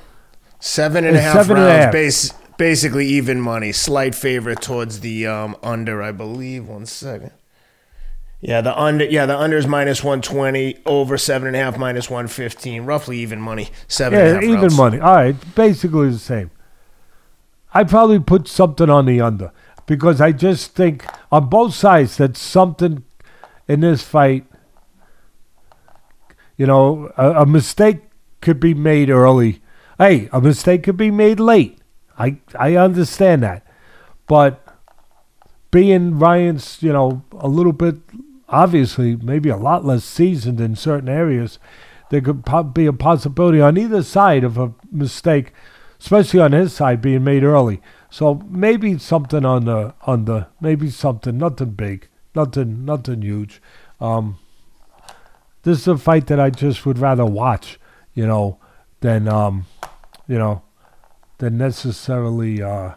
Seven 0.58 1.04
and 1.04 1.16
a 1.16 1.20
half 1.20 1.34
seven 1.36 1.58
and 1.58 1.66
a 1.66 1.68
rounds, 1.68 1.84
half. 1.84 1.92
base, 1.92 2.32
basically 2.56 3.06
even 3.06 3.40
money. 3.40 3.72
Slight 3.72 4.14
favorite 4.14 4.60
towards 4.60 5.00
the 5.00 5.26
um, 5.26 5.56
under, 5.62 6.02
I 6.02 6.12
believe. 6.12 6.66
One 6.68 6.86
second. 6.86 7.32
Yeah, 8.40 8.60
the 8.60 8.78
under. 8.78 9.04
Yeah, 9.04 9.26
the 9.26 9.36
under 9.36 9.56
is 9.56 9.66
minus 9.66 10.04
one 10.04 10.20
twenty. 10.22 10.78
Over 10.84 11.16
seven 11.16 11.48
and 11.48 11.56
a 11.56 11.58
half, 11.58 11.78
minus 11.78 12.10
one 12.10 12.28
fifteen. 12.28 12.84
Roughly 12.84 13.18
even 13.18 13.40
money. 13.40 13.70
Seven 13.88 14.18
Yeah, 14.18 14.40
even 14.40 14.60
rounds. 14.60 14.76
money. 14.76 15.00
All 15.00 15.14
right, 15.14 15.54
basically 15.54 16.10
the 16.10 16.18
same. 16.18 16.50
I'd 17.72 17.88
probably 17.88 18.20
put 18.20 18.46
something 18.48 18.88
on 18.88 19.06
the 19.06 19.20
under 19.20 19.52
because 19.86 20.20
I 20.20 20.32
just 20.32 20.74
think 20.74 21.04
on 21.32 21.48
both 21.48 21.74
sides 21.74 22.16
that 22.18 22.36
something 22.36 23.04
in 23.68 23.80
this 23.80 24.02
fight, 24.02 24.46
you 26.56 26.66
know, 26.66 27.12
a, 27.16 27.42
a 27.42 27.46
mistake 27.46 27.98
could 28.40 28.60
be 28.60 28.74
made 28.74 29.10
early. 29.10 29.60
Hey, 29.98 30.28
a 30.32 30.40
mistake 30.40 30.84
could 30.84 30.96
be 30.96 31.10
made 31.10 31.40
late. 31.40 31.78
I 32.18 32.38
I 32.58 32.76
understand 32.76 33.42
that, 33.42 33.66
but 34.26 34.62
being 35.70 36.18
Ryan's, 36.18 36.82
you 36.82 36.92
know, 36.92 37.22
a 37.32 37.48
little 37.48 37.72
bit, 37.72 37.96
obviously, 38.48 39.16
maybe 39.16 39.48
a 39.48 39.56
lot 39.56 39.84
less 39.84 40.04
seasoned 40.04 40.60
in 40.60 40.76
certain 40.76 41.08
areas, 41.08 41.58
there 42.10 42.20
could 42.20 42.44
be 42.72 42.86
a 42.86 42.92
possibility 42.92 43.60
on 43.60 43.76
either 43.76 44.02
side 44.02 44.44
of 44.44 44.56
a 44.56 44.72
mistake, 44.90 45.52
especially 46.00 46.40
on 46.40 46.52
his 46.52 46.72
side 46.72 47.02
being 47.02 47.24
made 47.24 47.42
early. 47.44 47.82
So 48.10 48.42
maybe 48.48 48.96
something 48.98 49.44
on 49.44 49.64
the 49.64 49.94
on 50.02 50.24
the 50.24 50.46
maybe 50.60 50.90
something 50.90 51.36
nothing 51.36 51.70
big, 51.72 52.08
nothing 52.34 52.84
nothing 52.84 53.22
huge. 53.22 53.60
Um, 54.00 54.38
this 55.62 55.80
is 55.80 55.88
a 55.88 55.98
fight 55.98 56.28
that 56.28 56.38
I 56.38 56.50
just 56.50 56.86
would 56.86 56.98
rather 56.98 57.26
watch, 57.26 57.78
you 58.14 58.26
know, 58.26 58.58
than 59.00 59.28
um, 59.28 59.66
you 60.28 60.38
know, 60.38 60.62
than 61.38 61.58
necessarily 61.58 62.62
uh, 62.62 62.94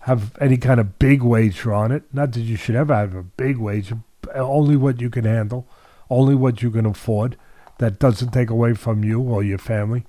have 0.00 0.36
any 0.40 0.56
kind 0.56 0.80
of 0.80 0.98
big 0.98 1.22
wager 1.22 1.72
on 1.72 1.92
it. 1.92 2.02
Not 2.12 2.32
that 2.32 2.40
you 2.40 2.56
should 2.56 2.74
ever 2.74 2.94
have 2.94 3.14
a 3.14 3.22
big 3.22 3.58
wager, 3.58 3.98
only 4.34 4.76
what 4.76 5.00
you 5.00 5.10
can 5.10 5.24
handle, 5.24 5.66
only 6.10 6.34
what 6.34 6.62
you 6.62 6.70
can 6.70 6.86
afford. 6.86 7.36
That 7.78 7.98
doesn't 7.98 8.32
take 8.32 8.50
away 8.50 8.74
from 8.74 9.02
you 9.02 9.20
or 9.20 9.42
your 9.42 9.58
family. 9.58 10.04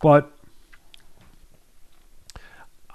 But 0.00 0.30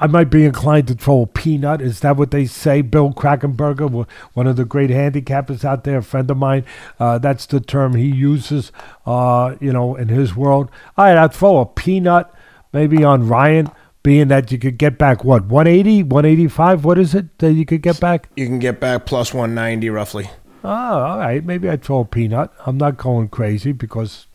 I 0.02 0.08
might 0.08 0.30
be 0.30 0.46
inclined 0.46 0.88
to 0.88 0.96
throw 0.96 1.24
a 1.24 1.28
peanut. 1.28 1.82
Is 1.82 2.00
that 2.02 2.16
what 2.16 2.32
they 2.32 2.46
say? 2.46 2.82
Bill 2.82 3.12
Krackomberger, 3.12 4.08
one 4.34 4.48
of 4.48 4.56
the 4.56 4.64
great 4.64 4.90
handicappers 4.90 5.66
out 5.66 5.84
there, 5.84 5.98
a 5.98 6.04
friend 6.04 6.32
of 6.32 6.38
mine. 6.38 6.66
Uh, 7.00 7.18
that's 7.18 7.46
the 7.46 7.60
term 7.60 7.96
he 7.96 8.08
uses, 8.08 8.72
uh, 9.06 9.56
you 9.60 9.74
know, 9.74 9.96
in 9.96 10.08
his 10.08 10.36
world. 10.36 10.72
All 10.98 11.06
right, 11.06 11.18
I'd 11.18 11.34
throw 11.34 11.60
a 11.60 11.66
peanut 11.66 12.34
maybe 12.72 13.04
on 13.04 13.28
Ryan, 13.28 13.70
being 14.10 14.28
that 14.30 14.52
you 14.52 14.58
could 14.58 14.80
get 14.80 14.98
back, 14.98 15.24
what, 15.24 15.46
180, 15.46 16.02
185? 16.02 16.84
What 16.84 16.98
is 16.98 17.14
it 17.14 17.38
that 17.38 17.54
you 17.54 17.64
could 17.64 17.84
get 17.84 18.00
back? 18.00 18.28
You 18.36 18.48
can 18.48 18.58
get 18.58 18.80
back 18.80 19.06
plus 19.06 19.36
190 19.36 19.88
roughly. 19.92 20.32
Oh, 20.64 20.68
all 20.70 21.20
right. 21.20 21.46
Maybe 21.46 21.70
I'd 21.70 21.84
throw 21.84 22.00
a 22.00 22.06
peanut. 22.06 22.52
I'm 22.66 22.78
not 22.78 22.98
going 22.98 23.28
crazy 23.30 23.72
because 23.72 24.26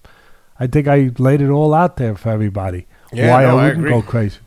I 0.60 0.68
think 0.68 0.86
I 0.86 1.10
laid 1.18 1.40
it 1.42 1.50
all 1.50 1.74
out 1.74 1.96
there 1.96 2.14
for 2.14 2.28
everybody. 2.30 2.86
Yeah, 3.12 3.30
Why 3.32 3.42
no, 3.42 3.48
I 3.48 3.50
I 3.50 3.54
wouldn't 3.64 3.78
agree. 3.80 3.90
go 3.90 4.02
crazy. 4.02 4.38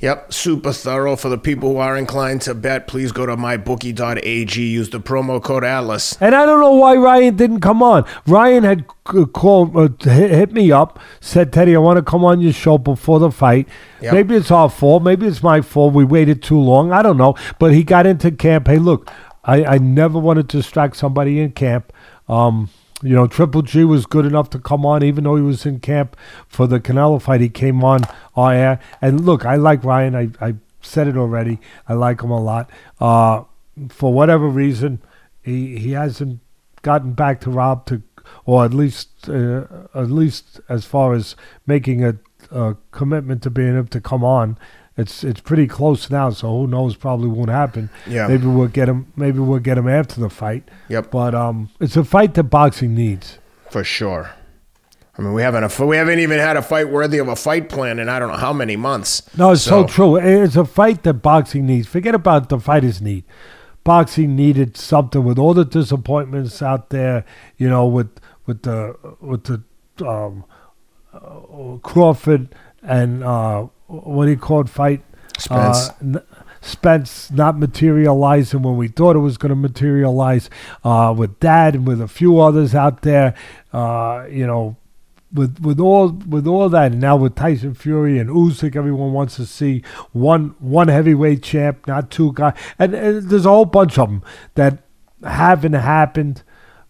Yep, 0.00 0.32
super 0.32 0.72
thorough. 0.72 1.16
For 1.16 1.28
the 1.28 1.38
people 1.38 1.70
who 1.70 1.78
are 1.78 1.96
inclined 1.96 2.42
to 2.42 2.54
bet, 2.54 2.86
please 2.86 3.10
go 3.10 3.26
to 3.26 3.36
mybookie.ag. 3.36 4.62
Use 4.62 4.90
the 4.90 5.00
promo 5.00 5.42
code 5.42 5.64
Atlas. 5.64 6.16
And 6.20 6.36
I 6.36 6.46
don't 6.46 6.60
know 6.60 6.74
why 6.74 6.94
Ryan 6.94 7.34
didn't 7.36 7.60
come 7.60 7.82
on. 7.82 8.04
Ryan 8.24 8.62
had 8.62 8.86
called, 9.32 9.76
uh, 9.76 9.88
hit, 10.08 10.52
me 10.52 10.70
up, 10.70 11.00
said, 11.20 11.52
Teddy, 11.52 11.74
I 11.74 11.80
want 11.80 11.96
to 11.96 12.02
come 12.02 12.24
on 12.24 12.40
your 12.40 12.52
show 12.52 12.78
before 12.78 13.18
the 13.18 13.32
fight. 13.32 13.68
Yep. 14.00 14.14
Maybe 14.14 14.36
it's 14.36 14.52
our 14.52 14.70
fault. 14.70 15.02
Maybe 15.02 15.26
it's 15.26 15.42
my 15.42 15.60
fault. 15.62 15.94
We 15.94 16.04
waited 16.04 16.44
too 16.44 16.60
long. 16.60 16.92
I 16.92 17.02
don't 17.02 17.16
know. 17.16 17.34
But 17.58 17.74
he 17.74 17.82
got 17.82 18.06
into 18.06 18.30
camp. 18.30 18.68
Hey, 18.68 18.78
look, 18.78 19.10
I, 19.42 19.64
I 19.64 19.78
never 19.78 20.20
wanted 20.20 20.48
to 20.50 20.58
distract 20.58 20.96
somebody 20.96 21.40
in 21.40 21.52
camp. 21.52 21.92
Um, 22.28 22.70
you 23.02 23.14
know, 23.14 23.26
Triple 23.26 23.62
G 23.62 23.84
was 23.84 24.06
good 24.06 24.26
enough 24.26 24.50
to 24.50 24.58
come 24.58 24.84
on, 24.84 25.02
even 25.02 25.24
though 25.24 25.36
he 25.36 25.42
was 25.42 25.64
in 25.64 25.80
camp 25.80 26.16
for 26.48 26.66
the 26.66 26.80
Canelo 26.80 27.20
fight. 27.20 27.40
He 27.40 27.48
came 27.48 27.84
on 27.84 28.00
our 28.36 28.52
air. 28.52 28.80
And 29.00 29.24
look, 29.24 29.44
I 29.44 29.56
like 29.56 29.84
Ryan. 29.84 30.14
I, 30.14 30.30
I 30.44 30.54
said 30.80 31.06
it 31.06 31.16
already. 31.16 31.60
I 31.88 31.94
like 31.94 32.22
him 32.22 32.30
a 32.30 32.40
lot. 32.40 32.70
Uh, 33.00 33.44
for 33.88 34.12
whatever 34.12 34.48
reason, 34.48 35.00
he 35.42 35.78
he 35.78 35.92
hasn't 35.92 36.40
gotten 36.82 37.12
back 37.12 37.40
to 37.42 37.50
Rob 37.50 37.86
to, 37.86 38.02
or 38.44 38.64
at 38.64 38.74
least 38.74 39.28
uh, 39.28 39.64
at 39.94 40.10
least 40.10 40.60
as 40.68 40.84
far 40.84 41.14
as 41.14 41.36
making 41.66 42.04
a, 42.04 42.16
a 42.50 42.76
commitment 42.90 43.42
to 43.44 43.50
being 43.50 43.76
able 43.76 43.88
to 43.88 44.00
come 44.00 44.24
on. 44.24 44.58
It's 44.98 45.22
it's 45.22 45.40
pretty 45.40 45.66
close 45.68 46.10
now, 46.10 46.30
so 46.30 46.48
who 46.48 46.66
knows? 46.66 46.96
Probably 46.96 47.28
won't 47.28 47.50
happen. 47.50 47.88
Yeah. 48.06 48.26
Maybe 48.26 48.46
we'll 48.46 48.66
get 48.68 48.88
him. 48.88 49.06
Maybe 49.16 49.38
we'll 49.38 49.60
get 49.60 49.78
him 49.78 49.88
after 49.88 50.20
the 50.20 50.28
fight. 50.28 50.68
Yep, 50.88 51.10
But 51.12 51.34
um, 51.34 51.70
it's 51.80 51.96
a 51.96 52.02
fight 52.04 52.34
that 52.34 52.44
boxing 52.44 52.94
needs. 52.96 53.38
for 53.70 53.84
sure. 53.84 54.32
I 55.16 55.22
mean, 55.22 55.32
we 55.34 55.42
haven't 55.42 55.64
a, 55.64 55.86
we 55.86 55.96
haven't 55.96 56.18
even 56.20 56.38
had 56.38 56.56
a 56.56 56.62
fight 56.62 56.88
worthy 56.90 57.18
of 57.18 57.28
a 57.28 57.34
fight 57.36 57.68
plan 57.68 57.98
in 57.98 58.08
I 58.08 58.18
don't 58.18 58.28
know 58.28 58.36
how 58.36 58.52
many 58.52 58.76
months. 58.76 59.22
No, 59.36 59.52
it's 59.52 59.62
so, 59.62 59.82
So- 59.82 59.86
true. 59.86 60.16
It's 60.16 60.56
a 60.56 60.64
fight 60.64 61.02
that 61.04 61.14
boxing 61.14 61.64
needs. 61.66 61.86
Forget 61.88 62.14
about 62.14 62.48
the 62.48 62.58
fighters 62.58 63.00
need. 63.00 63.24
Boxing 63.84 64.34
needed 64.36 64.76
something 64.76 65.24
with 65.24 65.38
all 65.38 65.54
the 65.54 65.64
disappointments 65.64 66.60
out 66.60 66.90
there. 66.90 67.24
You 67.56 67.68
know, 67.68 67.86
with 67.86 68.10
with 68.46 68.62
the 68.62 68.94
with 69.20 69.44
the 69.44 69.62
um, 70.06 70.44
uh, 71.12 71.78
Crawford 71.82 72.54
and 72.82 73.22
uh, 73.24 73.66
what 73.88 74.26
do 74.26 74.30
you 74.30 74.38
call 74.38 74.60
it 74.60 74.68
fight? 74.68 75.02
Spence. 75.38 75.88
Uh, 75.88 75.92
n- 76.00 76.22
Spence 76.60 77.30
not 77.30 77.58
materializing 77.58 78.62
when 78.62 78.76
we 78.76 78.88
thought 78.88 79.14
it 79.16 79.20
was 79.20 79.38
going 79.38 79.50
to 79.50 79.56
materialize. 79.56 80.50
Uh, 80.82 81.14
with 81.16 81.38
that 81.40 81.74
and 81.74 81.86
with 81.86 82.00
a 82.00 82.08
few 82.08 82.40
others 82.40 82.74
out 82.74 83.02
there, 83.02 83.34
uh, 83.72 84.26
you 84.28 84.46
know, 84.46 84.76
with 85.32 85.60
with 85.60 85.78
all 85.78 86.08
with 86.08 86.46
all 86.46 86.68
that, 86.68 86.92
and 86.92 87.00
now 87.00 87.16
with 87.16 87.34
Tyson 87.36 87.74
Fury 87.74 88.18
and 88.18 88.30
Usyk, 88.30 88.74
everyone 88.74 89.12
wants 89.12 89.36
to 89.36 89.46
see 89.46 89.82
one 90.12 90.54
one 90.58 90.88
heavyweight 90.88 91.42
champ, 91.42 91.86
not 91.86 92.10
two 92.10 92.32
guys. 92.32 92.54
And, 92.78 92.94
and 92.94 93.30
there's 93.30 93.46
a 93.46 93.50
whole 93.50 93.64
bunch 93.64 93.98
of 93.98 94.08
them 94.08 94.22
that 94.54 94.82
haven't 95.22 95.74
happened 95.74 96.42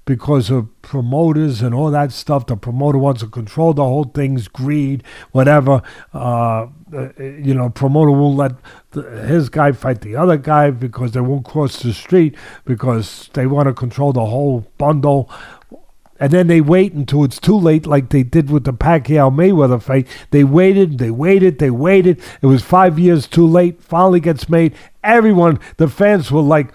because 0.05 0.51
of 0.51 0.69
promoters 0.81 1.61
and 1.61 1.75
all 1.75 1.91
that 1.91 2.13
stuff. 2.13 2.47
The 2.47 2.57
promoter 2.57 2.97
wants 2.97 3.21
to 3.21 3.27
control 3.27 3.75
the 3.75 3.85
whole 3.85 4.05
thing's 4.05 4.49
greed, 4.49 5.03
whatever. 5.33 5.83
Uh, 6.15 6.69
uh, 6.95 7.23
you 7.23 7.55
know, 7.55 7.71
promoter 7.71 8.11
won't 8.11 8.37
let 8.37 8.53
the, 8.93 9.03
his 9.27 9.49
guy 9.49 9.73
fight 9.73 10.01
the 10.01 10.17
other 10.17 10.37
guy 10.37 10.71
because 10.71 11.13
they 11.13 11.21
won't 11.21 11.45
cross 11.45 11.83
the 11.83 11.93
street 11.93 12.35
because 12.65 13.29
they 13.35 13.47
want 13.47 13.69
to 13.69 13.75
control 13.75 14.13
the 14.13 14.27
whole 14.27 14.67
bundle. 14.79 15.31
And 16.21 16.33
then 16.33 16.49
they 16.49 16.61
wait 16.61 16.95
until 16.95 17.23
it's 17.23 17.39
too 17.39 17.57
late, 17.57 17.87
like 17.87 18.09
they 18.09 18.25
did 18.25 18.51
with 18.51 18.65
the 18.65 18.73
Pacquiao 18.73 19.33
Mayweather 19.33 19.81
fight. 19.81 20.09
They 20.31 20.43
waited, 20.43 20.99
they 20.99 21.13
waited, 21.13 21.59
they 21.61 21.71
waited. 21.71 22.21
It 22.43 22.47
was 22.47 22.63
five 22.63 22.99
years 22.99 23.27
too 23.29 23.47
late. 23.47 23.81
Finally 23.81 24.21
gets 24.21 24.49
made. 24.49 24.75
Everyone, 25.05 25.61
the 25.77 25.89
fans 25.89 26.33
were 26.33 26.41
like 26.41 26.73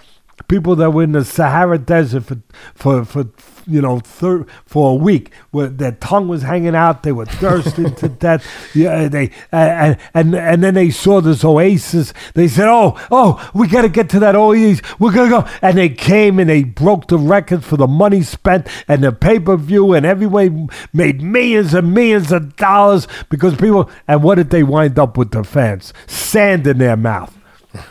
people 0.47 0.75
that 0.77 0.91
were 0.91 1.03
in 1.03 1.11
the 1.13 1.23
Sahara 1.25 1.77
Desert 1.77 2.23
for 2.25 2.37
for 2.73 3.05
for 3.05 3.25
you 3.65 3.81
know 3.81 3.99
thir- 3.99 4.45
for 4.65 4.91
a 4.91 4.95
week, 4.95 5.31
where 5.51 5.67
their 5.67 5.93
tongue 5.93 6.27
was 6.27 6.41
hanging 6.41 6.75
out. 6.75 7.03
They 7.03 7.11
were 7.11 7.25
thirsting 7.25 7.95
to 7.95 8.09
death. 8.25 8.45
Yeah, 8.75 9.07
they 9.07 9.31
and 9.51 9.97
and 10.13 10.35
and 10.35 10.63
then 10.63 10.73
they 10.73 10.89
saw 10.89 11.21
this 11.21 11.43
oasis. 11.45 12.13
They 12.33 12.47
said, 12.47 12.67
"Oh, 12.67 12.99
oh, 13.11 13.49
we 13.53 13.67
got 13.67 13.83
to 13.83 13.89
get 13.89 14.09
to 14.11 14.19
that 14.19 14.35
oasis. 14.35 14.81
We're 14.99 15.13
gonna 15.13 15.29
go." 15.29 15.47
And 15.61 15.77
they 15.77 15.89
came 15.89 16.39
and 16.39 16.49
they 16.49 16.63
broke 16.63 17.07
the 17.07 17.17
record 17.17 17.63
for 17.63 17.77
the 17.77 17.87
money 17.87 18.21
spent 18.21 18.67
and 18.87 19.03
the 19.03 19.11
pay 19.11 19.39
per 19.39 19.55
view, 19.55 19.93
and 19.93 20.05
everyone 20.05 20.69
made 20.91 21.21
millions 21.21 21.73
and 21.73 21.93
millions 21.93 22.31
of 22.31 22.55
dollars 22.55 23.07
because 23.29 23.55
people. 23.55 23.89
And 24.07 24.23
what 24.23 24.35
did 24.35 24.49
they 24.49 24.63
wind 24.63 24.99
up 24.99 25.17
with 25.17 25.31
the 25.31 25.43
fans? 25.43 25.93
Sand 26.07 26.67
in 26.67 26.77
their 26.79 26.97
mouth. 26.97 27.37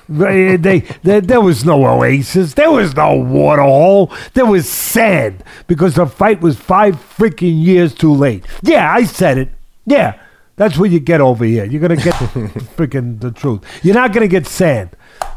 They, 0.08 0.56
they, 0.56 0.80
there, 1.02 1.20
there 1.20 1.40
was 1.40 1.64
no 1.64 1.84
oasis. 1.84 2.54
There 2.54 2.70
was 2.70 2.94
no 2.94 3.16
water 3.16 3.62
hole. 3.62 4.12
There 4.34 4.46
was 4.46 4.68
sand 4.68 5.42
because 5.66 5.94
the 5.94 6.06
fight 6.06 6.40
was 6.40 6.56
five 6.56 6.96
freaking 6.96 7.62
years 7.62 7.94
too 7.94 8.12
late. 8.12 8.44
Yeah, 8.62 8.92
I 8.92 9.04
said 9.04 9.38
it. 9.38 9.48
Yeah, 9.86 10.20
that's 10.56 10.78
what 10.78 10.90
you 10.90 11.00
get 11.00 11.20
over 11.20 11.44
here. 11.44 11.64
You're 11.64 11.80
gonna 11.80 11.96
get 11.96 12.18
the 12.18 12.26
freaking 12.76 13.20
the 13.20 13.30
truth. 13.30 13.64
You're 13.82 13.94
not 13.94 14.12
gonna 14.12 14.28
get 14.28 14.46
sand. 14.46 14.90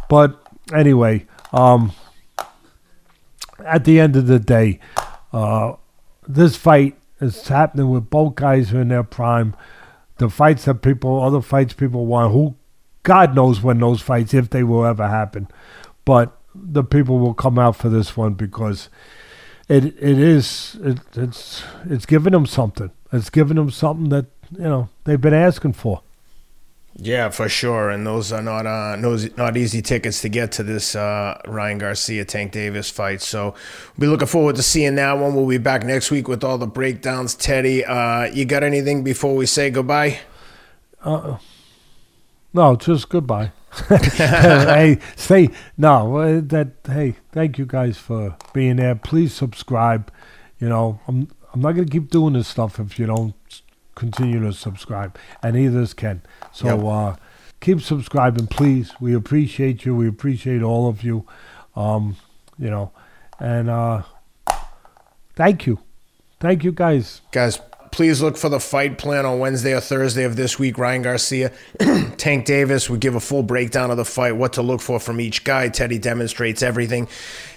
But 0.09 0.39
anyway, 0.73 1.25
um, 1.51 1.93
at 3.65 3.85
the 3.85 3.99
end 3.99 4.15
of 4.15 4.27
the 4.27 4.39
day, 4.39 4.79
uh, 5.33 5.73
this 6.27 6.55
fight 6.55 6.97
is 7.19 7.47
happening 7.47 7.89
with 7.89 8.09
both 8.09 8.35
guys 8.35 8.69
who 8.69 8.77
are 8.77 8.81
in 8.81 8.89
their 8.89 9.03
prime. 9.03 9.55
The 10.17 10.29
fights 10.29 10.65
that 10.65 10.75
people, 10.75 11.21
other 11.21 11.41
fights 11.41 11.73
people 11.73 12.05
want, 12.05 12.31
who 12.31 12.55
God 13.05 13.35
knows 13.35 13.61
when 13.61 13.79
those 13.79 14.01
fights, 14.01 14.33
if 14.33 14.49
they 14.49 14.63
will 14.63 14.83
ever 14.83 15.07
happen. 15.07 15.47
But 16.03 16.35
the 16.53 16.83
people 16.83 17.19
will 17.19 17.35
come 17.35 17.59
out 17.59 17.75
for 17.75 17.87
this 17.87 18.17
one 18.17 18.33
because 18.33 18.89
it 19.69 19.85
it 19.85 20.19
is 20.19 20.77
it, 20.81 20.99
it's 21.15 21.63
it's 21.89 22.05
giving 22.05 22.33
them 22.33 22.45
something. 22.45 22.91
It's 23.13 23.29
giving 23.29 23.55
them 23.55 23.69
something 23.69 24.09
that 24.09 24.25
you 24.51 24.63
know 24.63 24.89
they've 25.03 25.21
been 25.21 25.33
asking 25.33 25.73
for. 25.73 26.01
Yeah, 26.97 27.29
for 27.29 27.49
sure. 27.49 27.89
And 27.89 28.07
those 28.07 28.31
are 28.31 28.41
not 28.41 28.65
uh 28.65 28.95
those 28.99 29.35
not 29.37 29.55
easy 29.55 29.81
tickets 29.83 30.21
to 30.21 30.29
get 30.29 30.51
to 30.53 30.63
this 30.63 30.95
uh 30.95 31.39
Ryan 31.45 31.77
Garcia 31.77 32.25
Tank 32.25 32.53
Davis 32.53 32.89
fight. 32.89 33.21
So 33.21 33.53
we'll 33.97 34.07
be 34.07 34.07
looking 34.07 34.27
forward 34.27 34.55
to 34.55 34.63
seeing 34.63 34.95
that 34.95 35.13
one. 35.13 35.35
We'll 35.35 35.47
be 35.47 35.57
back 35.59 35.83
next 35.83 36.09
week 36.09 36.27
with 36.27 36.43
all 36.43 36.57
the 36.57 36.67
breakdowns. 36.67 37.35
Teddy, 37.35 37.85
uh 37.85 38.23
you 38.33 38.45
got 38.45 38.63
anything 38.63 39.03
before 39.03 39.35
we 39.35 39.45
say 39.45 39.69
goodbye? 39.69 40.19
No, 42.55 42.75
just 42.77 43.09
goodbye. 43.09 43.51
hey, 43.89 44.97
say 45.17 45.49
no. 45.77 46.15
uh, 46.17 46.39
That 46.41 46.69
hey, 46.87 47.15
thank 47.33 47.57
you 47.57 47.65
guys 47.65 47.97
for 47.97 48.37
being 48.53 48.77
there. 48.77 48.95
Please 48.95 49.33
subscribe. 49.33 50.09
You 50.59 50.69
know, 50.69 50.99
I'm 51.07 51.27
I'm 51.53 51.59
not 51.59 51.73
gonna 51.73 51.85
keep 51.87 52.09
doing 52.09 52.33
this 52.33 52.47
stuff 52.47 52.79
if 52.79 52.97
you 52.97 53.07
don't 53.07 53.33
continue 53.95 54.39
to 54.41 54.53
subscribe, 54.53 55.17
and 55.43 55.55
neither 55.55 55.85
can. 55.87 56.21
So 56.53 56.67
Yep. 56.67 56.85
uh, 56.85 57.15
keep 57.59 57.81
subscribing, 57.81 58.47
please. 58.47 58.93
We 59.01 59.13
appreciate 59.13 59.83
you. 59.83 59.93
We 59.93 60.07
appreciate 60.07 60.63
all 60.63 60.87
of 60.87 61.03
you. 61.03 61.25
Um, 61.75 62.15
you 62.57 62.69
know, 62.69 62.93
and 63.37 63.69
uh, 63.69 64.03
thank 65.35 65.67
you, 65.67 65.79
thank 66.39 66.63
you 66.63 66.71
guys. 66.71 67.19
Guys, 67.31 67.59
please 67.95 68.21
look 68.21 68.35
for 68.35 68.49
the 68.49 68.59
fight 68.59 68.97
plan 68.97 69.25
on 69.25 69.39
Wednesday 69.39 69.73
or 69.73 69.79
Thursday 69.79 70.25
of 70.25 70.35
this 70.35 70.59
week. 70.59 70.77
Ryan 70.77 71.01
Garcia, 71.01 71.53
Tank 72.17 72.43
Davis 72.43 72.89
will 72.89 72.97
give 72.97 73.15
a 73.15 73.21
full 73.21 73.41
breakdown 73.41 73.89
of 73.89 73.95
the 73.95 74.03
fight, 74.03 74.33
what 74.33 74.51
to 74.53 74.61
look 74.61 74.81
for 74.81 74.99
from 74.99 75.21
each 75.21 75.45
guy. 75.45 75.69
Teddy 75.69 75.97
demonstrates 75.97 76.61
everything. 76.61 77.07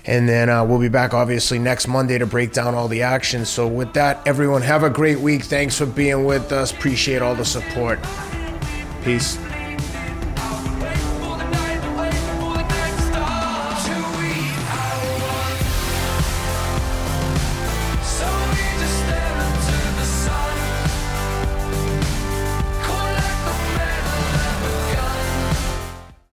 And 0.05 0.29
then 0.29 0.49
uh, 0.49 0.65
we'll 0.65 0.79
be 0.79 0.89
back, 0.89 1.13
obviously, 1.13 1.59
next 1.59 1.89
Monday 1.89 2.19
to 2.19 2.27
break 2.27 2.53
down 2.53 2.77
all 2.77 2.87
the 2.87 3.03
action. 3.03 3.45
So, 3.45 3.67
with 3.67 3.95
that, 3.95 4.25
everyone, 4.29 4.63
have 4.63 4.85
a 4.85 4.91
great 4.91 5.19
week. 5.19 5.43
Thanks 5.43 5.77
for 5.77 5.87
being 5.87 6.25
with 6.25 6.53
us. 6.53 6.71
Appreciate 6.71 7.21
all 7.21 7.35
the 7.35 7.45
support. 7.45 7.99
Peace. 9.03 9.39